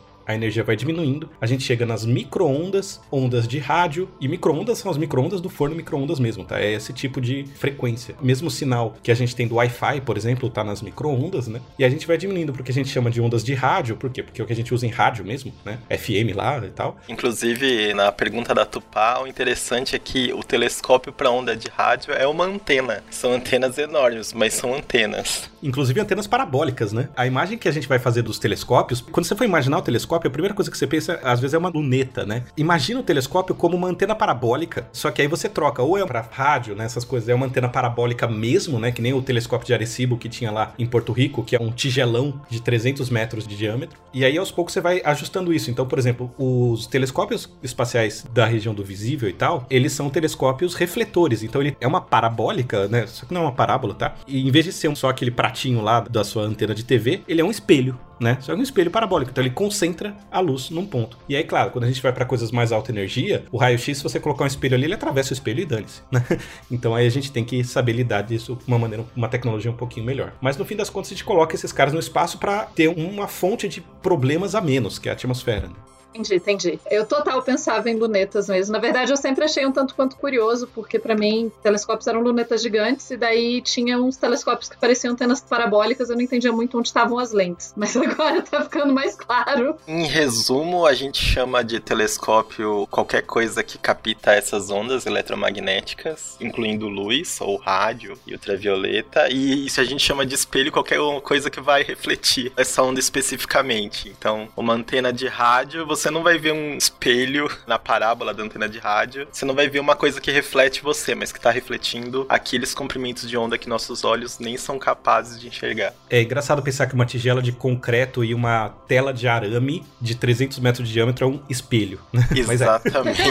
a 0.26 0.34
energia 0.34 0.62
vai 0.62 0.76
diminuindo, 0.76 1.28
a 1.40 1.46
gente 1.46 1.64
chega 1.64 1.84
nas 1.84 2.04
microondas, 2.04 3.00
ondas 3.10 3.46
de 3.46 3.58
rádio, 3.58 4.08
e 4.20 4.28
microondas 4.28 4.78
são 4.78 4.90
as 4.90 4.96
microondas 4.96 5.40
do 5.40 5.48
forno 5.48 5.74
microondas 5.74 6.20
mesmo, 6.20 6.44
tá? 6.44 6.60
É 6.60 6.72
esse 6.72 6.92
tipo 6.92 7.20
de 7.20 7.44
frequência. 7.54 8.14
Mesmo 8.20 8.50
sinal 8.50 8.94
que 9.02 9.10
a 9.10 9.14
gente 9.14 9.34
tem 9.34 9.48
do 9.48 9.56
Wi-Fi, 9.56 10.00
por 10.02 10.16
exemplo, 10.16 10.48
tá 10.50 10.62
nas 10.62 10.82
microondas, 10.82 11.48
né? 11.48 11.60
E 11.78 11.84
a 11.84 11.88
gente 11.88 12.06
vai 12.06 12.16
diminuindo 12.16 12.52
porque 12.52 12.70
a 12.70 12.74
gente 12.74 12.88
chama 12.88 13.10
de 13.10 13.20
ondas 13.20 13.44
de 13.44 13.54
rádio, 13.54 13.96
por 13.96 14.10
quê? 14.10 14.22
Porque 14.22 14.40
é 14.40 14.44
o 14.44 14.46
que 14.46 14.52
a 14.52 14.56
gente 14.56 14.72
usa 14.72 14.86
em 14.86 14.90
rádio 14.90 15.24
mesmo, 15.24 15.52
né? 15.64 15.78
FM 15.88 16.34
lá 16.34 16.58
e 16.58 16.70
tal. 16.70 16.96
Inclusive, 17.08 17.94
na 17.94 18.12
pergunta 18.12 18.54
da 18.54 18.64
Tupá, 18.64 19.20
o 19.20 19.26
interessante 19.26 19.96
é 19.96 19.98
que 19.98 20.32
o 20.32 20.42
telescópio 20.42 21.12
para 21.12 21.30
onda 21.30 21.56
de 21.56 21.68
rádio 21.68 22.12
é 22.12 22.26
uma 22.26 22.44
antena. 22.44 23.02
São 23.10 23.32
antenas 23.32 23.78
enormes, 23.78 24.32
mas 24.32 24.54
são 24.54 24.74
antenas. 24.74 25.50
Inclusive 25.62 26.00
antenas 26.00 26.26
parabólicas, 26.26 26.92
né? 26.92 27.08
A 27.16 27.26
imagem 27.26 27.58
que 27.58 27.68
a 27.68 27.72
gente 27.72 27.88
vai 27.88 27.98
fazer 27.98 28.22
dos 28.22 28.38
telescópios, 28.38 29.00
quando 29.00 29.26
você 29.26 29.34
for 29.34 29.44
imaginar 29.44 29.78
o 29.78 29.82
telescópio, 29.82 30.09
telescópio, 30.10 30.28
a 30.28 30.30
primeira 30.30 30.54
coisa 30.54 30.70
que 30.70 30.76
você 30.76 30.86
pensa, 30.86 31.20
às 31.22 31.40
vezes, 31.40 31.54
é 31.54 31.58
uma 31.58 31.68
luneta, 31.68 32.26
né? 32.26 32.44
Imagina 32.56 33.00
o 33.00 33.02
telescópio 33.02 33.54
como 33.54 33.76
uma 33.76 33.88
antena 33.88 34.14
parabólica, 34.14 34.88
só 34.92 35.10
que 35.10 35.22
aí 35.22 35.28
você 35.28 35.48
troca, 35.48 35.82
ou 35.82 35.96
é 35.96 36.04
para 36.04 36.20
rádio, 36.20 36.74
né? 36.74 36.84
Essas 36.84 37.04
coisas, 37.04 37.28
é 37.28 37.34
uma 37.34 37.46
antena 37.46 37.68
parabólica 37.68 38.26
mesmo, 38.26 38.78
né? 38.78 38.90
Que 38.90 39.00
nem 39.00 39.12
o 39.12 39.22
telescópio 39.22 39.66
de 39.66 39.74
Arecibo 39.74 40.16
que 40.16 40.28
tinha 40.28 40.50
lá 40.50 40.74
em 40.78 40.86
Porto 40.86 41.12
Rico, 41.12 41.44
que 41.44 41.54
é 41.54 41.60
um 41.60 41.70
tigelão 41.70 42.40
de 42.48 42.60
300 42.60 43.08
metros 43.10 43.46
de 43.46 43.56
diâmetro. 43.56 43.98
E 44.12 44.24
aí, 44.24 44.36
aos 44.36 44.50
poucos, 44.50 44.72
você 44.72 44.80
vai 44.80 45.00
ajustando 45.04 45.52
isso. 45.52 45.70
Então, 45.70 45.86
por 45.86 45.98
exemplo, 45.98 46.32
os 46.36 46.86
telescópios 46.86 47.48
espaciais 47.62 48.26
da 48.32 48.46
região 48.46 48.74
do 48.74 48.84
visível 48.84 49.28
e 49.28 49.32
tal, 49.32 49.66
eles 49.70 49.92
são 49.92 50.10
telescópios 50.10 50.74
refletores. 50.74 51.42
Então, 51.42 51.60
ele 51.60 51.76
é 51.80 51.86
uma 51.86 52.00
parabólica, 52.00 52.88
né? 52.88 53.06
Só 53.06 53.26
que 53.26 53.34
não 53.34 53.42
é 53.42 53.44
uma 53.44 53.52
parábola, 53.52 53.94
tá? 53.94 54.14
E 54.26 54.46
em 54.46 54.50
vez 54.50 54.64
de 54.64 54.72
ser 54.72 54.90
só 54.96 55.08
aquele 55.08 55.30
pratinho 55.30 55.80
lá 55.80 56.00
da 56.00 56.24
sua 56.24 56.42
antena 56.42 56.74
de 56.74 56.84
TV, 56.84 57.22
ele 57.28 57.40
é 57.40 57.44
um 57.44 57.50
espelho 57.50 57.98
né? 58.20 58.36
Só 58.40 58.54
que 58.54 58.60
um 58.60 58.62
espelho 58.62 58.90
parabólico, 58.90 59.30
então 59.30 59.42
ele 59.42 59.52
concentra 59.52 60.14
a 60.30 60.38
luz 60.40 60.70
num 60.70 60.86
ponto. 60.86 61.18
E 61.28 61.34
aí, 61.34 61.42
claro, 61.42 61.70
quando 61.70 61.84
a 61.84 61.86
gente 61.88 62.02
vai 62.02 62.12
para 62.12 62.24
coisas 62.24 62.52
mais 62.52 62.70
alta 62.70 62.92
energia, 62.92 63.44
o 63.50 63.56
raio-x, 63.56 63.98
se 63.98 64.02
você 64.02 64.20
colocar 64.20 64.44
um 64.44 64.46
espelho 64.46 64.74
ali, 64.74 64.84
ele 64.84 64.94
atravessa 64.94 65.30
o 65.30 65.32
espelho 65.32 65.60
e 65.60 65.64
dane-se, 65.64 66.02
né? 66.12 66.24
Então 66.70 66.94
aí 66.94 67.06
a 67.06 67.10
gente 67.10 67.32
tem 67.32 67.44
que 67.44 67.64
saber 67.64 67.92
lidar 67.92 68.22
disso 68.22 68.56
de 68.56 68.68
uma 68.68 68.78
maneira, 68.78 69.04
uma 69.16 69.28
tecnologia 69.28 69.70
um 69.70 69.76
pouquinho 69.76 70.04
melhor. 70.04 70.34
Mas 70.40 70.56
no 70.56 70.64
fim 70.64 70.76
das 70.76 70.90
contas, 70.90 71.10
a 71.10 71.14
gente 71.14 71.24
coloca 71.24 71.54
esses 71.54 71.72
caras 71.72 71.92
no 71.92 72.00
espaço 72.00 72.38
para 72.38 72.66
ter 72.66 72.88
uma 72.88 73.26
fonte 73.26 73.68
de 73.68 73.80
problemas 73.80 74.54
a 74.54 74.60
menos, 74.60 74.98
que 74.98 75.08
é 75.08 75.12
a 75.12 75.14
atmosfera. 75.14 75.68
Né? 75.68 75.74
Entendi, 76.14 76.34
entendi. 76.34 76.80
Eu 76.90 77.06
total 77.06 77.42
pensava 77.42 77.88
em 77.88 77.96
lunetas 77.96 78.48
mesmo. 78.48 78.72
Na 78.72 78.78
verdade, 78.78 79.12
eu 79.12 79.16
sempre 79.16 79.44
achei 79.44 79.64
um 79.64 79.72
tanto 79.72 79.94
quanto 79.94 80.16
curioso, 80.16 80.68
porque 80.74 80.98
para 80.98 81.14
mim, 81.14 81.50
telescópios 81.62 82.06
eram 82.06 82.20
lunetas 82.20 82.62
gigantes, 82.62 83.10
e 83.10 83.16
daí 83.16 83.62
tinha 83.62 83.98
uns 83.98 84.16
telescópios 84.16 84.68
que 84.68 84.76
pareciam 84.76 85.12
antenas 85.12 85.40
parabólicas, 85.40 86.10
eu 86.10 86.16
não 86.16 86.22
entendia 86.22 86.52
muito 86.52 86.78
onde 86.78 86.88
estavam 86.88 87.18
as 87.18 87.32
lentes. 87.32 87.72
Mas 87.76 87.96
agora 87.96 88.42
tá 88.42 88.62
ficando 88.62 88.92
mais 88.92 89.14
claro. 89.14 89.76
Em 89.86 90.04
resumo, 90.04 90.86
a 90.86 90.94
gente 90.94 91.22
chama 91.22 91.62
de 91.62 91.80
telescópio 91.80 92.86
qualquer 92.90 93.22
coisa 93.22 93.62
que 93.62 93.78
capta 93.78 94.32
essas 94.32 94.70
ondas 94.70 95.06
eletromagnéticas, 95.06 96.36
incluindo 96.40 96.88
luz, 96.88 97.40
ou 97.40 97.56
rádio 97.56 98.18
e 98.26 98.32
ultravioleta, 98.32 99.28
e 99.30 99.66
isso 99.66 99.80
a 99.80 99.84
gente 99.84 100.04
chama 100.04 100.26
de 100.26 100.34
espelho 100.34 100.72
qualquer 100.72 100.98
coisa 101.22 101.50
que 101.50 101.60
vai 101.60 101.82
refletir 101.82 102.52
essa 102.56 102.82
onda 102.82 102.98
especificamente. 102.98 104.08
Então, 104.08 104.48
uma 104.56 104.74
antena 104.74 105.12
de 105.12 105.26
rádio, 105.26 105.86
você 105.86 105.99
você 106.00 106.10
não 106.10 106.22
vai 106.22 106.38
ver 106.38 106.52
um 106.52 106.76
espelho 106.76 107.50
na 107.66 107.78
parábola 107.78 108.32
da 108.32 108.42
antena 108.42 108.68
de 108.68 108.78
rádio. 108.78 109.28
Você 109.30 109.44
não 109.44 109.54
vai 109.54 109.68
ver 109.68 109.80
uma 109.80 109.94
coisa 109.94 110.20
que 110.20 110.30
reflete 110.30 110.82
você, 110.82 111.14
mas 111.14 111.30
que 111.30 111.38
está 111.38 111.50
refletindo 111.50 112.24
aqueles 112.28 112.72
comprimentos 112.72 113.28
de 113.28 113.36
onda 113.36 113.58
que 113.58 113.68
nossos 113.68 114.02
olhos 114.02 114.38
nem 114.38 114.56
são 114.56 114.78
capazes 114.78 115.38
de 115.38 115.48
enxergar. 115.48 115.92
É 116.08 116.22
engraçado 116.22 116.62
pensar 116.62 116.86
que 116.86 116.94
uma 116.94 117.04
tigela 117.04 117.42
de 117.42 117.52
concreto 117.52 118.24
e 118.24 118.32
uma 118.34 118.70
tela 118.88 119.12
de 119.12 119.28
arame 119.28 119.84
de 120.00 120.14
300 120.14 120.58
metros 120.58 120.88
de 120.88 120.94
diâmetro 120.94 121.26
é 121.26 121.28
um 121.28 121.42
espelho. 121.48 122.00
Né? 122.12 122.26
Exatamente. 122.34 123.22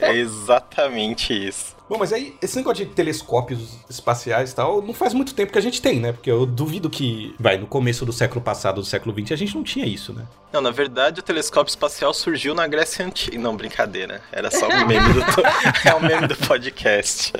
é. 0.00 0.10
é 0.10 0.16
exatamente 0.16 1.32
isso. 1.32 1.77
Bom, 1.88 1.96
mas 1.98 2.12
aí, 2.12 2.34
esse 2.42 2.56
negócio 2.56 2.84
de 2.84 2.92
telescópios 2.92 3.78
espaciais 3.88 4.52
e 4.52 4.54
tal, 4.54 4.82
não 4.82 4.92
faz 4.92 5.14
muito 5.14 5.34
tempo 5.34 5.52
que 5.52 5.58
a 5.58 5.62
gente 5.62 5.80
tem, 5.80 5.98
né? 5.98 6.12
Porque 6.12 6.30
eu 6.30 6.44
duvido 6.44 6.90
que, 6.90 7.34
vai, 7.38 7.56
no 7.56 7.66
começo 7.66 8.04
do 8.04 8.12
século 8.12 8.42
passado, 8.42 8.82
do 8.82 8.86
século 8.86 9.14
XX, 9.18 9.32
a 9.32 9.36
gente 9.36 9.54
não 9.54 9.62
tinha 9.62 9.86
isso, 9.86 10.12
né? 10.12 10.26
Não, 10.52 10.60
na 10.60 10.70
verdade, 10.70 11.20
o 11.20 11.22
telescópio 11.22 11.70
espacial 11.70 12.12
surgiu 12.12 12.54
na 12.54 12.66
Grécia 12.66 13.04
Antiga. 13.04 13.38
Não, 13.38 13.56
brincadeira. 13.56 14.22
Era 14.32 14.50
só 14.50 14.66
um 14.66 14.84
meme 14.86 15.14
do, 15.14 15.20
é 15.84 15.94
um 15.94 16.00
meme 16.00 16.26
do 16.26 16.36
podcast. 16.36 17.32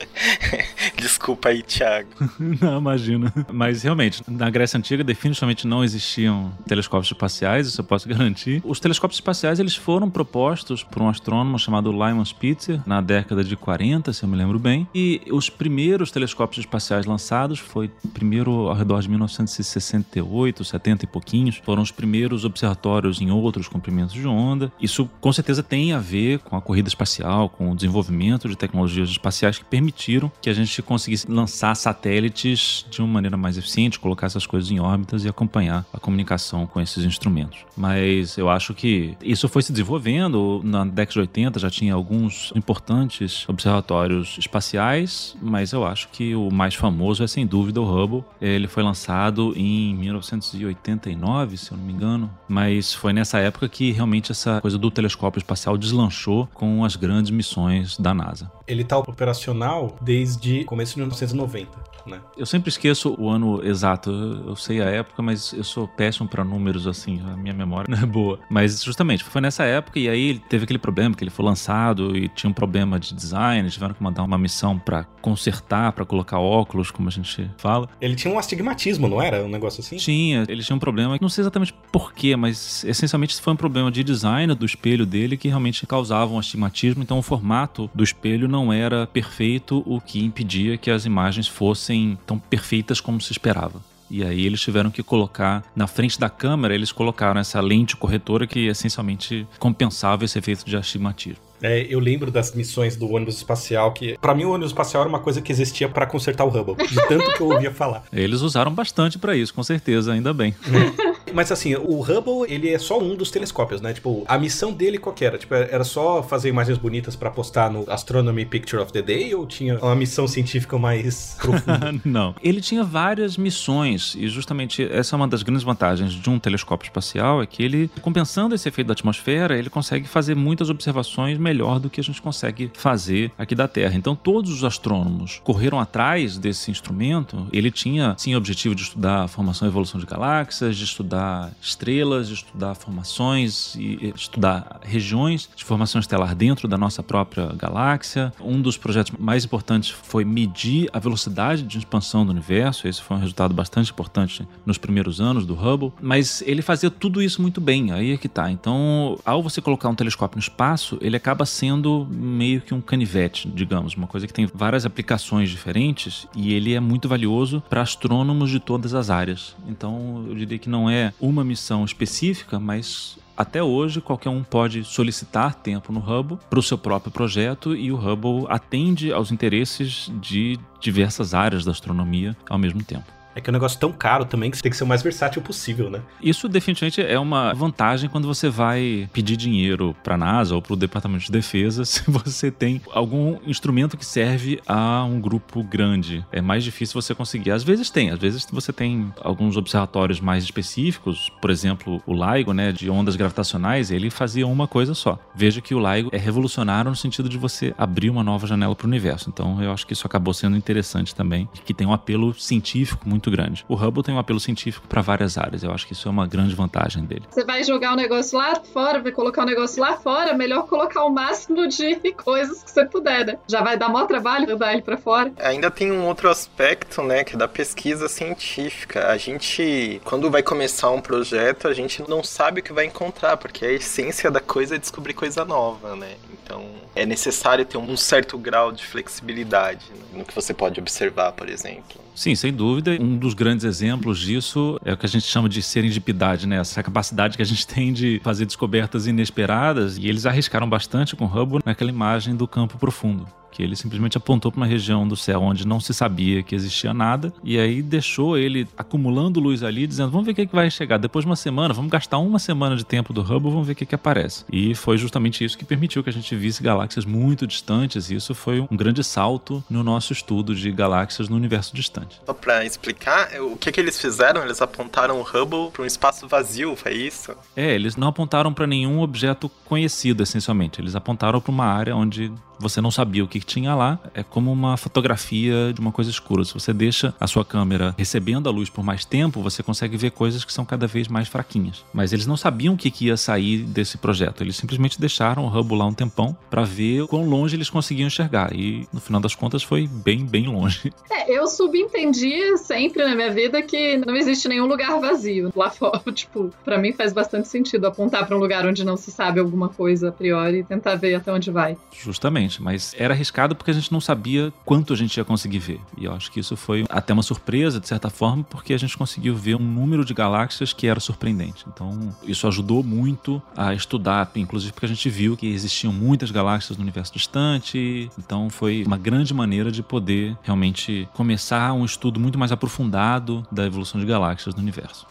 Desculpa 0.96 1.50
aí, 1.50 1.62
Thiago. 1.62 2.08
não, 2.38 2.78
imagina. 2.78 3.32
Mas, 3.52 3.82
realmente, 3.82 4.22
na 4.26 4.48
Grécia 4.48 4.78
Antiga, 4.78 5.04
definitivamente 5.04 5.66
não 5.66 5.84
existiam 5.84 6.52
telescópios 6.66 7.10
espaciais, 7.10 7.66
isso 7.66 7.80
eu 7.80 7.84
posso 7.84 8.08
garantir. 8.08 8.62
Os 8.64 8.80
telescópios 8.80 9.18
espaciais, 9.18 9.58
eles 9.58 9.74
foram 9.74 10.08
propostos 10.08 10.82
por 10.82 11.02
um 11.02 11.08
astrônomo 11.08 11.58
chamado 11.58 11.90
Lyman 11.90 12.24
Spitzer, 12.24 12.80
na 12.86 13.00
década 13.00 13.44
de 13.44 13.56
40, 13.56 14.12
se 14.12 14.22
eu 14.22 14.28
me 14.28 14.37
lembro 14.38 14.58
bem. 14.58 14.86
E 14.94 15.20
os 15.30 15.50
primeiros 15.50 16.10
telescópios 16.10 16.64
espaciais 16.64 17.06
lançados 17.06 17.58
foi 17.58 17.90
primeiro 18.14 18.68
ao 18.68 18.74
redor 18.74 19.00
de 19.00 19.08
1968, 19.08 20.64
70 20.64 21.04
e 21.04 21.08
pouquinhos. 21.08 21.60
Foram 21.64 21.82
os 21.82 21.90
primeiros 21.90 22.44
observatórios 22.44 23.20
em 23.20 23.30
outros 23.30 23.68
comprimentos 23.68 24.14
de 24.14 24.26
onda. 24.26 24.72
Isso 24.80 25.08
com 25.20 25.32
certeza 25.32 25.62
tem 25.62 25.92
a 25.92 25.98
ver 25.98 26.38
com 26.40 26.56
a 26.56 26.60
corrida 26.60 26.88
espacial, 26.88 27.48
com 27.48 27.70
o 27.70 27.74
desenvolvimento 27.74 28.48
de 28.48 28.56
tecnologias 28.56 29.08
espaciais 29.08 29.58
que 29.58 29.64
permitiram 29.64 30.30
que 30.40 30.48
a 30.48 30.54
gente 30.54 30.80
conseguisse 30.82 31.30
lançar 31.30 31.74
satélites 31.74 32.86
de 32.90 33.00
uma 33.00 33.08
maneira 33.08 33.36
mais 33.36 33.58
eficiente, 33.58 33.98
colocar 33.98 34.26
essas 34.26 34.46
coisas 34.46 34.70
em 34.70 34.80
órbitas 34.80 35.24
e 35.24 35.28
acompanhar 35.28 35.84
a 35.92 35.98
comunicação 35.98 36.66
com 36.66 36.80
esses 36.80 37.04
instrumentos. 37.04 37.64
Mas 37.76 38.36
eu 38.38 38.48
acho 38.48 38.74
que 38.74 39.16
isso 39.22 39.48
foi 39.48 39.62
se 39.62 39.72
desenvolvendo. 39.72 40.60
Na 40.64 40.84
década 40.84 41.12
de 41.12 41.20
80 41.20 41.58
já 41.58 41.70
tinha 41.70 41.94
alguns 41.94 42.52
importantes 42.54 43.48
observatórios 43.48 44.27
espaciais, 44.36 45.36
mas 45.40 45.72
eu 45.72 45.86
acho 45.86 46.08
que 46.08 46.34
o 46.34 46.50
mais 46.50 46.74
famoso 46.74 47.22
é 47.22 47.26
sem 47.26 47.46
dúvida 47.46 47.80
o 47.80 47.84
Hubble. 47.84 48.24
Ele 48.40 48.66
foi 48.66 48.82
lançado 48.82 49.52
em 49.56 49.94
1989, 49.94 51.56
se 51.56 51.72
eu 51.72 51.78
não 51.78 51.84
me 51.84 51.92
engano, 51.92 52.30
mas 52.48 52.92
foi 52.92 53.12
nessa 53.12 53.38
época 53.38 53.68
que 53.68 53.92
realmente 53.92 54.32
essa 54.32 54.60
coisa 54.60 54.76
do 54.76 54.90
telescópio 54.90 55.38
espacial 55.38 55.78
deslanchou 55.78 56.48
com 56.52 56.84
as 56.84 56.96
grandes 56.96 57.30
missões 57.30 57.96
da 57.96 58.12
NASA. 58.12 58.57
Ele 58.68 58.84
tá 58.84 58.98
operacional 58.98 59.96
desde 60.00 60.64
começo 60.64 60.92
de 60.92 60.98
1990. 60.98 61.98
Né? 62.08 62.20
Eu 62.36 62.46
sempre 62.46 62.70
esqueço 62.70 63.14
o 63.18 63.28
ano 63.28 63.64
exato. 63.64 64.10
Eu 64.46 64.56
sei 64.56 64.80
a 64.80 64.86
época, 64.86 65.22
mas 65.22 65.52
eu 65.52 65.64
sou 65.64 65.86
péssimo 65.86 66.28
para 66.28 66.42
números 66.42 66.86
assim. 66.86 67.20
A 67.20 67.36
minha 67.36 67.54
memória 67.54 67.86
não 67.94 68.02
é 68.02 68.06
boa. 68.06 68.38
Mas 68.50 68.82
justamente 68.82 69.22
foi 69.24 69.40
nessa 69.40 69.64
época 69.64 69.98
e 69.98 70.08
aí 70.08 70.30
ele 70.30 70.38
teve 70.38 70.64
aquele 70.64 70.78
problema 70.78 71.14
que 71.14 71.22
ele 71.22 71.30
foi 71.30 71.44
lançado 71.44 72.16
e 72.16 72.28
tinha 72.28 72.48
um 72.48 72.52
problema 72.52 72.98
de 72.98 73.14
design. 73.14 73.68
Tiveram 73.68 73.94
que 73.94 74.02
mandar 74.02 74.22
uma 74.22 74.38
missão 74.38 74.78
para 74.78 75.04
consertar, 75.20 75.92
para 75.92 76.04
colocar 76.04 76.38
óculos, 76.38 76.90
como 76.90 77.08
a 77.08 77.12
gente 77.12 77.50
fala. 77.58 77.88
Ele 78.00 78.14
tinha 78.14 78.32
um 78.32 78.38
astigmatismo, 78.38 79.08
não 79.08 79.20
era? 79.20 79.44
Um 79.44 79.48
negócio 79.48 79.80
assim? 79.80 79.96
Tinha. 79.96 80.44
Ele 80.48 80.62
tinha 80.62 80.76
um 80.76 80.78
problema. 80.78 81.18
Não 81.20 81.28
sei 81.28 81.42
exatamente 81.42 81.74
porquê, 81.92 82.36
mas 82.36 82.84
essencialmente 82.84 83.40
foi 83.40 83.52
um 83.52 83.56
problema 83.56 83.90
de 83.90 84.02
design 84.02 84.54
do 84.54 84.64
espelho 84.64 85.04
dele 85.04 85.36
que 85.36 85.48
realmente 85.48 85.86
causava 85.86 86.32
um 86.32 86.38
astigmatismo. 86.38 87.02
Então 87.02 87.18
o 87.18 87.22
formato 87.22 87.90
do 87.94 88.02
espelho 88.02 88.48
não 88.48 88.57
era 88.72 89.06
perfeito, 89.06 89.82
o 89.86 90.00
que 90.00 90.24
impedia 90.24 90.76
que 90.76 90.90
as 90.90 91.04
imagens 91.04 91.46
fossem 91.46 92.18
tão 92.26 92.38
perfeitas 92.38 93.00
como 93.00 93.20
se 93.20 93.32
esperava. 93.32 93.80
E 94.10 94.24
aí 94.24 94.46
eles 94.46 94.60
tiveram 94.60 94.90
que 94.90 95.02
colocar 95.02 95.64
na 95.76 95.86
frente 95.86 96.18
da 96.18 96.30
câmera, 96.30 96.74
eles 96.74 96.92
colocaram 96.92 97.40
essa 97.40 97.60
lente 97.60 97.96
corretora 97.96 98.46
que 98.46 98.66
essencialmente 98.66 99.46
compensava 99.58 100.24
esse 100.24 100.38
efeito 100.38 100.64
de 100.64 100.76
astigmatismo. 100.76 101.47
É, 101.62 101.86
eu 101.88 101.98
lembro 101.98 102.30
das 102.30 102.52
missões 102.54 102.96
do 102.96 103.10
ônibus 103.10 103.36
espacial, 103.36 103.92
que 103.92 104.16
para 104.18 104.34
mim 104.34 104.44
o 104.44 104.50
ônibus 104.50 104.70
espacial 104.70 105.02
era 105.02 105.08
uma 105.08 105.20
coisa 105.20 105.40
que 105.40 105.52
existia 105.52 105.88
para 105.88 106.06
consertar 106.06 106.44
o 106.44 106.48
Hubble, 106.48 106.76
de 106.86 106.94
tanto 107.08 107.32
que 107.32 107.40
eu 107.40 107.50
ouvia 107.50 107.72
falar. 107.72 108.04
Eles 108.12 108.40
usaram 108.40 108.72
bastante 108.72 109.18
para 109.18 109.36
isso, 109.36 109.52
com 109.54 109.62
certeza, 109.62 110.12
ainda 110.12 110.32
bem. 110.32 110.54
Mas 111.32 111.52
assim, 111.52 111.74
o 111.74 112.00
Hubble, 112.00 112.52
ele 112.52 112.70
é 112.70 112.78
só 112.78 112.98
um 112.98 113.14
dos 113.14 113.30
telescópios, 113.30 113.80
né? 113.80 113.92
Tipo, 113.92 114.24
a 114.26 114.38
missão 114.38 114.72
dele 114.72 114.98
qual 114.98 115.14
era? 115.20 115.38
Tipo, 115.38 115.54
era 115.54 115.84
só 115.84 116.22
fazer 116.22 116.48
imagens 116.48 116.78
bonitas 116.78 117.16
para 117.16 117.30
postar 117.30 117.70
no 117.70 117.84
Astronomy 117.90 118.44
Picture 118.44 118.82
of 118.82 118.92
the 118.92 119.02
Day 119.02 119.34
ou 119.34 119.46
tinha 119.46 119.78
uma 119.78 119.94
missão 119.94 120.26
científica 120.26 120.78
mais 120.78 121.36
profunda? 121.40 121.94
Não. 122.04 122.34
Ele 122.42 122.60
tinha 122.60 122.82
várias 122.82 123.36
missões 123.36 124.14
e 124.18 124.28
justamente 124.28 124.82
essa 124.90 125.14
é 125.14 125.16
uma 125.16 125.28
das 125.28 125.42
grandes 125.42 125.62
vantagens 125.62 126.12
de 126.12 126.30
um 126.30 126.38
telescópio 126.38 126.86
espacial 126.86 127.42
é 127.42 127.46
que 127.46 127.62
ele, 127.62 127.90
compensando 128.00 128.54
esse 128.54 128.68
efeito 128.68 128.88
da 128.88 128.92
atmosfera, 128.92 129.58
ele 129.58 129.70
consegue 129.70 130.08
fazer 130.08 130.34
muitas 130.34 130.70
observações 130.70 131.38
melhor 131.48 131.80
do 131.80 131.88
que 131.88 132.00
a 132.00 132.04
gente 132.04 132.20
consegue 132.20 132.70
fazer 132.74 133.32
aqui 133.38 133.54
da 133.54 133.66
Terra. 133.66 133.96
Então, 133.96 134.14
todos 134.14 134.50
os 134.52 134.64
astrônomos 134.64 135.40
correram 135.42 135.80
atrás 135.80 136.36
desse 136.36 136.70
instrumento. 136.70 137.46
Ele 137.52 137.70
tinha, 137.70 138.14
sim, 138.18 138.34
o 138.34 138.38
objetivo 138.38 138.74
de 138.74 138.82
estudar 138.82 139.24
a 139.24 139.28
formação 139.28 139.66
e 139.66 139.70
evolução 139.70 139.98
de 139.98 140.06
galáxias, 140.06 140.76
de 140.76 140.84
estudar 140.84 141.50
estrelas, 141.60 142.28
de 142.28 142.34
estudar 142.34 142.74
formações 142.74 143.74
e 143.76 144.12
estudar 144.14 144.80
regiões 144.82 145.48
de 145.56 145.64
formação 145.64 146.00
estelar 146.00 146.34
dentro 146.34 146.68
da 146.68 146.76
nossa 146.76 147.02
própria 147.02 147.46
galáxia. 147.54 148.32
Um 148.40 148.60
dos 148.60 148.76
projetos 148.76 149.12
mais 149.18 149.44
importantes 149.44 149.90
foi 149.90 150.24
medir 150.24 150.90
a 150.92 150.98
velocidade 150.98 151.62
de 151.62 151.78
expansão 151.78 152.26
do 152.26 152.30
universo. 152.30 152.86
Esse 152.86 153.00
foi 153.00 153.16
um 153.16 153.20
resultado 153.20 153.54
bastante 153.54 153.90
importante 153.90 154.46
nos 154.66 154.76
primeiros 154.76 155.20
anos 155.20 155.46
do 155.46 155.54
Hubble. 155.54 155.92
Mas 156.00 156.42
ele 156.42 156.60
fazia 156.60 156.90
tudo 156.90 157.22
isso 157.22 157.40
muito 157.40 157.60
bem. 157.60 157.92
Aí 157.92 158.12
é 158.12 158.16
que 158.16 158.28
tá. 158.28 158.50
Então, 158.50 159.18
ao 159.24 159.42
você 159.42 159.60
colocar 159.60 159.88
um 159.88 159.94
telescópio 159.94 160.36
no 160.36 160.42
espaço, 160.42 160.98
ele 161.00 161.16
acaba 161.16 161.37
sendo 161.46 162.06
meio 162.10 162.60
que 162.60 162.74
um 162.74 162.80
canivete, 162.80 163.48
digamos, 163.48 163.94
uma 163.94 164.06
coisa 164.06 164.26
que 164.26 164.32
tem 164.32 164.48
várias 164.52 164.84
aplicações 164.84 165.50
diferentes 165.50 166.26
e 166.34 166.52
ele 166.52 166.74
é 166.74 166.80
muito 166.80 167.08
valioso 167.08 167.62
para 167.68 167.82
astrônomos 167.82 168.50
de 168.50 168.60
todas 168.60 168.94
as 168.94 169.10
áreas. 169.10 169.56
Então, 169.68 170.24
eu 170.28 170.34
diria 170.34 170.58
que 170.58 170.68
não 170.68 170.88
é 170.88 171.12
uma 171.20 171.44
missão 171.44 171.84
específica, 171.84 172.58
mas 172.58 173.18
até 173.36 173.62
hoje, 173.62 174.00
qualquer 174.00 174.30
um 174.30 174.42
pode 174.42 174.82
solicitar 174.82 175.54
tempo 175.54 175.92
no 175.92 176.00
Hubble 176.00 176.38
para 176.50 176.58
o 176.58 176.62
seu 176.62 176.76
próprio 176.76 177.12
projeto 177.12 177.76
e 177.76 177.92
o 177.92 177.96
Hubble 177.96 178.46
atende 178.48 179.12
aos 179.12 179.30
interesses 179.30 180.10
de 180.20 180.58
diversas 180.80 181.34
áreas 181.34 181.64
da 181.64 181.70
astronomia 181.70 182.36
ao 182.50 182.58
mesmo 182.58 182.82
tempo. 182.82 183.17
É 183.38 183.40
que 183.40 183.48
é 183.48 183.52
um 183.52 183.54
negócio 183.54 183.78
tão 183.78 183.92
caro 183.92 184.24
também 184.24 184.50
que 184.50 184.56
você 184.56 184.62
tem 184.64 184.70
que 184.70 184.76
ser 184.76 184.82
o 184.82 184.86
mais 184.86 185.00
versátil 185.00 185.40
possível, 185.40 185.88
né? 185.88 186.02
Isso 186.20 186.48
definitivamente 186.48 187.00
é 187.00 187.18
uma 187.20 187.54
vantagem 187.54 188.10
quando 188.10 188.26
você 188.26 188.48
vai 188.48 189.08
pedir 189.12 189.36
dinheiro 189.36 189.94
para 190.02 190.16
a 190.16 190.18
NASA 190.18 190.56
ou 190.56 190.60
para 190.60 190.72
o 190.72 190.76
Departamento 190.76 191.24
de 191.24 191.30
Defesa 191.30 191.84
se 191.86 192.02
você 192.10 192.50
tem 192.50 192.82
algum 192.90 193.38
instrumento 193.46 193.96
que 193.96 194.04
serve 194.04 194.60
a 194.66 195.04
um 195.04 195.20
grupo 195.20 195.62
grande. 195.62 196.26
É 196.32 196.40
mais 196.40 196.64
difícil 196.64 197.00
você 197.00 197.14
conseguir. 197.14 197.52
Às 197.52 197.62
vezes 197.62 197.90
tem, 197.90 198.10
às 198.10 198.18
vezes 198.18 198.44
você 198.50 198.72
tem 198.72 199.12
alguns 199.20 199.56
observatórios 199.56 200.18
mais 200.20 200.42
específicos, 200.42 201.30
por 201.40 201.50
exemplo, 201.50 202.02
o 202.04 202.12
LIGO, 202.12 202.52
né, 202.52 202.72
de 202.72 202.90
ondas 202.90 203.14
gravitacionais, 203.14 203.92
ele 203.92 204.10
fazia 204.10 204.48
uma 204.48 204.66
coisa 204.66 204.94
só. 204.94 205.16
Veja 205.32 205.60
que 205.60 205.76
o 205.76 205.78
LIGO 205.78 206.10
é 206.12 206.18
revolucionário 206.18 206.90
no 206.90 206.96
sentido 206.96 207.28
de 207.28 207.38
você 207.38 207.72
abrir 207.78 208.10
uma 208.10 208.24
nova 208.24 208.48
janela 208.48 208.74
para 208.74 208.84
o 208.84 208.88
universo. 208.88 209.30
Então 209.30 209.62
eu 209.62 209.70
acho 209.70 209.86
que 209.86 209.92
isso 209.92 210.08
acabou 210.08 210.34
sendo 210.34 210.56
interessante 210.56 211.14
também, 211.14 211.48
que 211.64 211.72
tem 211.72 211.86
um 211.86 211.92
apelo 211.92 212.34
científico 212.34 213.08
muito 213.08 213.27
muito 213.28 213.30
grande. 213.30 213.64
O 213.68 213.74
Hubble 213.74 214.02
tem 214.02 214.14
um 214.14 214.18
apelo 214.18 214.40
científico 214.40 214.86
para 214.88 215.02
várias 215.02 215.36
áreas. 215.36 215.62
Eu 215.62 215.72
acho 215.72 215.86
que 215.86 215.92
isso 215.92 216.08
é 216.08 216.10
uma 216.10 216.26
grande 216.26 216.54
vantagem 216.54 217.04
dele. 217.04 217.22
Você 217.30 217.44
vai 217.44 217.62
jogar 217.62 217.90
o 217.90 217.92
um 217.94 217.96
negócio 217.96 218.38
lá 218.38 218.54
fora, 218.72 219.00
vai 219.00 219.12
colocar 219.12 219.42
o 219.42 219.44
um 219.44 219.48
negócio 219.48 219.80
lá 219.80 219.96
fora, 219.96 220.34
melhor 220.34 220.66
colocar 220.66 221.04
o 221.04 221.10
máximo 221.10 221.68
de 221.68 222.12
coisas 222.16 222.62
que 222.62 222.70
você 222.70 222.84
puder, 222.84 223.26
né? 223.26 223.38
Já 223.46 223.62
vai 223.62 223.76
dar 223.76 223.88
maior 223.88 224.06
trabalho 224.06 224.48
mandar 224.48 224.72
ele 224.72 224.82
para 224.82 224.96
fora. 224.96 225.32
Ainda 225.38 225.70
tem 225.70 225.92
um 225.92 226.06
outro 226.06 226.28
aspecto, 226.30 227.02
né, 227.02 227.24
que 227.24 227.34
é 227.34 227.38
da 227.38 227.48
pesquisa 227.48 228.08
científica. 228.08 229.08
A 229.08 229.16
gente, 229.16 230.00
quando 230.04 230.30
vai 230.30 230.42
começar 230.42 230.90
um 230.90 231.00
projeto, 231.00 231.68
a 231.68 231.74
gente 231.74 232.02
não 232.08 232.22
sabe 232.22 232.60
o 232.60 232.62
que 232.62 232.72
vai 232.72 232.86
encontrar, 232.86 233.36
porque 233.36 233.64
a 233.64 233.72
essência 233.72 234.30
da 234.30 234.40
coisa 234.40 234.76
é 234.76 234.78
descobrir 234.78 235.14
coisa 235.14 235.44
nova, 235.44 235.96
né? 235.96 236.16
Então, 236.32 236.66
é 236.94 237.04
necessário 237.04 237.64
ter 237.64 237.78
um 237.78 237.96
certo 237.96 238.38
grau 238.38 238.72
de 238.72 238.84
flexibilidade 238.84 239.84
no 240.12 240.24
que 240.24 240.34
você 240.34 240.54
pode 240.54 240.80
observar, 240.80 241.32
por 241.32 241.48
exemplo. 241.48 242.07
Sim, 242.18 242.34
sem 242.34 242.52
dúvida. 242.52 242.98
Um 243.00 243.16
dos 243.16 243.32
grandes 243.32 243.64
exemplos 243.64 244.18
disso 244.18 244.76
é 244.84 244.92
o 244.92 244.96
que 244.96 245.06
a 245.06 245.08
gente 245.08 245.24
chama 245.24 245.48
de 245.48 245.62
serendipidade, 245.62 246.48
né? 246.48 246.56
Essa 246.56 246.82
capacidade 246.82 247.36
que 247.36 247.42
a 247.44 247.46
gente 247.46 247.64
tem 247.64 247.92
de 247.92 248.20
fazer 248.24 248.44
descobertas 248.44 249.06
inesperadas. 249.06 249.96
E 249.96 250.08
eles 250.08 250.26
arriscaram 250.26 250.68
bastante 250.68 251.14
com 251.14 251.26
o 251.26 251.28
Hubble 251.28 251.60
naquela 251.64 251.90
imagem 251.90 252.34
do 252.34 252.48
campo 252.48 252.76
profundo 252.76 253.24
que 253.58 253.62
ele 253.64 253.74
simplesmente 253.74 254.16
apontou 254.16 254.52
para 254.52 254.60
uma 254.60 254.66
região 254.66 255.06
do 255.06 255.16
céu 255.16 255.42
onde 255.42 255.66
não 255.66 255.80
se 255.80 255.92
sabia 255.92 256.44
que 256.44 256.54
existia 256.54 256.94
nada 256.94 257.32
e 257.42 257.58
aí 257.58 257.82
deixou 257.82 258.38
ele 258.38 258.68
acumulando 258.76 259.40
luz 259.40 259.64
ali, 259.64 259.84
dizendo: 259.84 260.12
vamos 260.12 260.26
ver 260.26 260.30
o 260.30 260.34
que, 260.36 260.42
é 260.42 260.46
que 260.46 260.54
vai 260.54 260.70
chegar 260.70 260.96
depois 260.96 261.24
de 261.24 261.28
uma 261.28 261.34
semana, 261.34 261.74
vamos 261.74 261.90
gastar 261.90 262.18
uma 262.18 262.38
semana 262.38 262.76
de 262.76 262.86
tempo 262.86 263.12
do 263.12 263.20
Hubble, 263.20 263.50
vamos 263.50 263.66
ver 263.66 263.72
o 263.72 263.74
que, 263.76 263.82
é 263.82 263.86
que 263.86 263.96
aparece. 263.96 264.44
E 264.52 264.76
foi 264.76 264.96
justamente 264.96 265.44
isso 265.44 265.58
que 265.58 265.64
permitiu 265.64 266.04
que 266.04 266.10
a 266.10 266.12
gente 266.12 266.36
visse 266.36 266.62
galáxias 266.62 267.04
muito 267.04 267.48
distantes. 267.48 268.10
E 268.10 268.14
isso 268.14 268.32
foi 268.32 268.60
um 268.60 268.76
grande 268.76 269.02
salto 269.02 269.64
no 269.68 269.82
nosso 269.82 270.12
estudo 270.12 270.54
de 270.54 270.70
galáxias 270.70 271.28
no 271.28 271.34
universo 271.34 271.74
distante. 271.74 272.20
Só 272.24 272.32
para 272.32 272.64
explicar, 272.64 273.28
o 273.40 273.56
que, 273.56 273.72
que 273.72 273.80
eles 273.80 274.00
fizeram? 274.00 274.44
Eles 274.44 274.62
apontaram 274.62 275.20
o 275.20 275.22
Hubble 275.22 275.72
para 275.72 275.82
um 275.82 275.86
espaço 275.86 276.28
vazio, 276.28 276.76
foi 276.76 276.92
isso? 276.92 277.34
É, 277.56 277.74
eles 277.74 277.96
não 277.96 278.06
apontaram 278.06 278.54
para 278.54 278.68
nenhum 278.68 279.00
objeto 279.00 279.50
conhecido, 279.64 280.22
essencialmente. 280.22 280.80
Eles 280.80 280.94
apontaram 280.94 281.40
para 281.40 281.50
uma 281.50 281.66
área 281.66 281.96
onde 281.96 282.30
você 282.58 282.80
não 282.80 282.90
sabia 282.90 283.24
o 283.24 283.28
que 283.28 283.40
tinha 283.40 283.74
lá, 283.74 283.98
é 284.14 284.22
como 284.22 284.52
uma 284.52 284.76
fotografia 284.76 285.72
de 285.72 285.80
uma 285.80 285.92
coisa 285.92 286.10
escura. 286.10 286.44
Se 286.44 286.54
você 286.54 286.72
deixa 286.72 287.14
a 287.18 287.26
sua 287.26 287.44
câmera 287.44 287.94
recebendo 287.96 288.48
a 288.48 288.52
luz 288.52 288.68
por 288.68 288.84
mais 288.84 289.04
tempo, 289.04 289.42
você 289.42 289.62
consegue 289.62 289.96
ver 289.96 290.10
coisas 290.10 290.44
que 290.44 290.52
são 290.52 290.64
cada 290.64 290.86
vez 290.86 291.08
mais 291.08 291.28
fraquinhas. 291.28 291.84
Mas 291.92 292.12
eles 292.12 292.26
não 292.26 292.36
sabiam 292.36 292.74
o 292.74 292.76
que, 292.76 292.92
ia 293.04 293.16
sair 293.16 293.58
desse 293.58 293.96
projeto. 293.96 294.42
Eles 294.42 294.56
simplesmente 294.56 295.00
deixaram 295.00 295.44
o 295.44 295.48
Hubble 295.48 295.78
lá 295.78 295.86
um 295.86 295.94
tempão 295.94 296.36
para 296.50 296.64
ver 296.64 297.06
quão 297.06 297.24
longe 297.24 297.54
eles 297.54 297.70
conseguiam 297.70 298.08
enxergar. 298.08 298.52
E 298.52 298.88
no 298.92 299.00
final 299.00 299.20
das 299.20 299.34
contas 299.34 299.62
foi 299.62 299.86
bem, 299.86 300.24
bem 300.24 300.46
longe. 300.46 300.92
É, 301.10 301.32
eu 301.32 301.46
subentendi 301.46 302.56
sempre 302.58 303.02
na 303.02 303.14
minha 303.14 303.30
vida 303.30 303.62
que 303.62 303.96
não 303.96 304.14
existe 304.14 304.46
nenhum 304.46 304.66
lugar 304.66 305.00
vazio 305.00 305.50
lá 305.56 305.70
fora. 305.70 306.00
Tipo, 306.12 306.50
para 306.64 306.78
mim 306.78 306.92
faz 306.92 307.12
bastante 307.12 307.48
sentido 307.48 307.86
apontar 307.86 308.26
para 308.26 308.36
um 308.36 308.38
lugar 308.38 308.66
onde 308.66 308.84
não 308.84 308.96
se 308.96 309.10
sabe 309.10 309.40
alguma 309.40 309.68
coisa 309.68 310.10
a 310.10 310.12
priori 310.12 310.58
e 310.58 310.64
tentar 310.64 310.96
ver 310.96 311.14
até 311.14 311.32
onde 311.32 311.50
vai. 311.50 311.76
Justamente 311.92 312.47
exatamente. 312.48 312.62
Mas 312.62 312.94
era 312.98 313.14
arriscado 313.14 313.54
porque 313.54 313.70
a 313.70 313.74
gente 313.74 313.92
não 313.92 314.00
sabia 314.00 314.52
quanto 314.64 314.92
a 314.92 314.96
gente 314.96 315.16
ia 315.16 315.24
conseguir 315.24 315.58
ver. 315.58 315.80
E 315.96 316.06
eu 316.06 316.12
acho 316.12 316.32
que 316.32 316.40
isso 316.40 316.56
foi 316.56 316.84
até 316.88 317.12
uma 317.12 317.22
surpresa, 317.22 317.78
de 317.78 317.86
certa 317.86 318.08
forma, 318.10 318.42
porque 318.44 318.72
a 318.72 318.78
gente 318.78 318.96
conseguiu 318.96 319.36
ver 319.36 319.56
um 319.56 319.64
número 319.64 320.04
de 320.04 320.14
galáxias 320.14 320.72
que 320.72 320.86
era 320.86 320.98
surpreendente. 320.98 321.64
Então, 321.72 322.14
isso 322.24 322.48
ajudou 322.48 322.82
muito 322.82 323.40
a 323.56 323.74
estudar, 323.74 324.30
inclusive 324.34 324.72
porque 324.72 324.86
a 324.86 324.88
gente 324.88 325.08
viu 325.10 325.36
que 325.36 325.46
existiam 325.46 325.92
muitas 325.92 326.30
galáxias 326.30 326.78
no 326.78 326.82
universo 326.82 327.12
distante. 327.12 328.10
Então, 328.18 328.48
foi 328.48 328.82
uma 328.86 328.96
grande 328.98 329.34
maneira 329.34 329.70
de 329.70 329.82
poder 329.82 330.36
realmente 330.42 331.08
começar 331.14 331.72
um 331.72 331.84
estudo 331.84 332.18
muito 332.18 332.38
mais 332.38 332.50
aprofundado 332.50 333.46
da 333.52 333.66
evolução 333.66 334.00
de 334.00 334.06
galáxias 334.06 334.54
no 334.54 334.62
universo. 334.62 335.06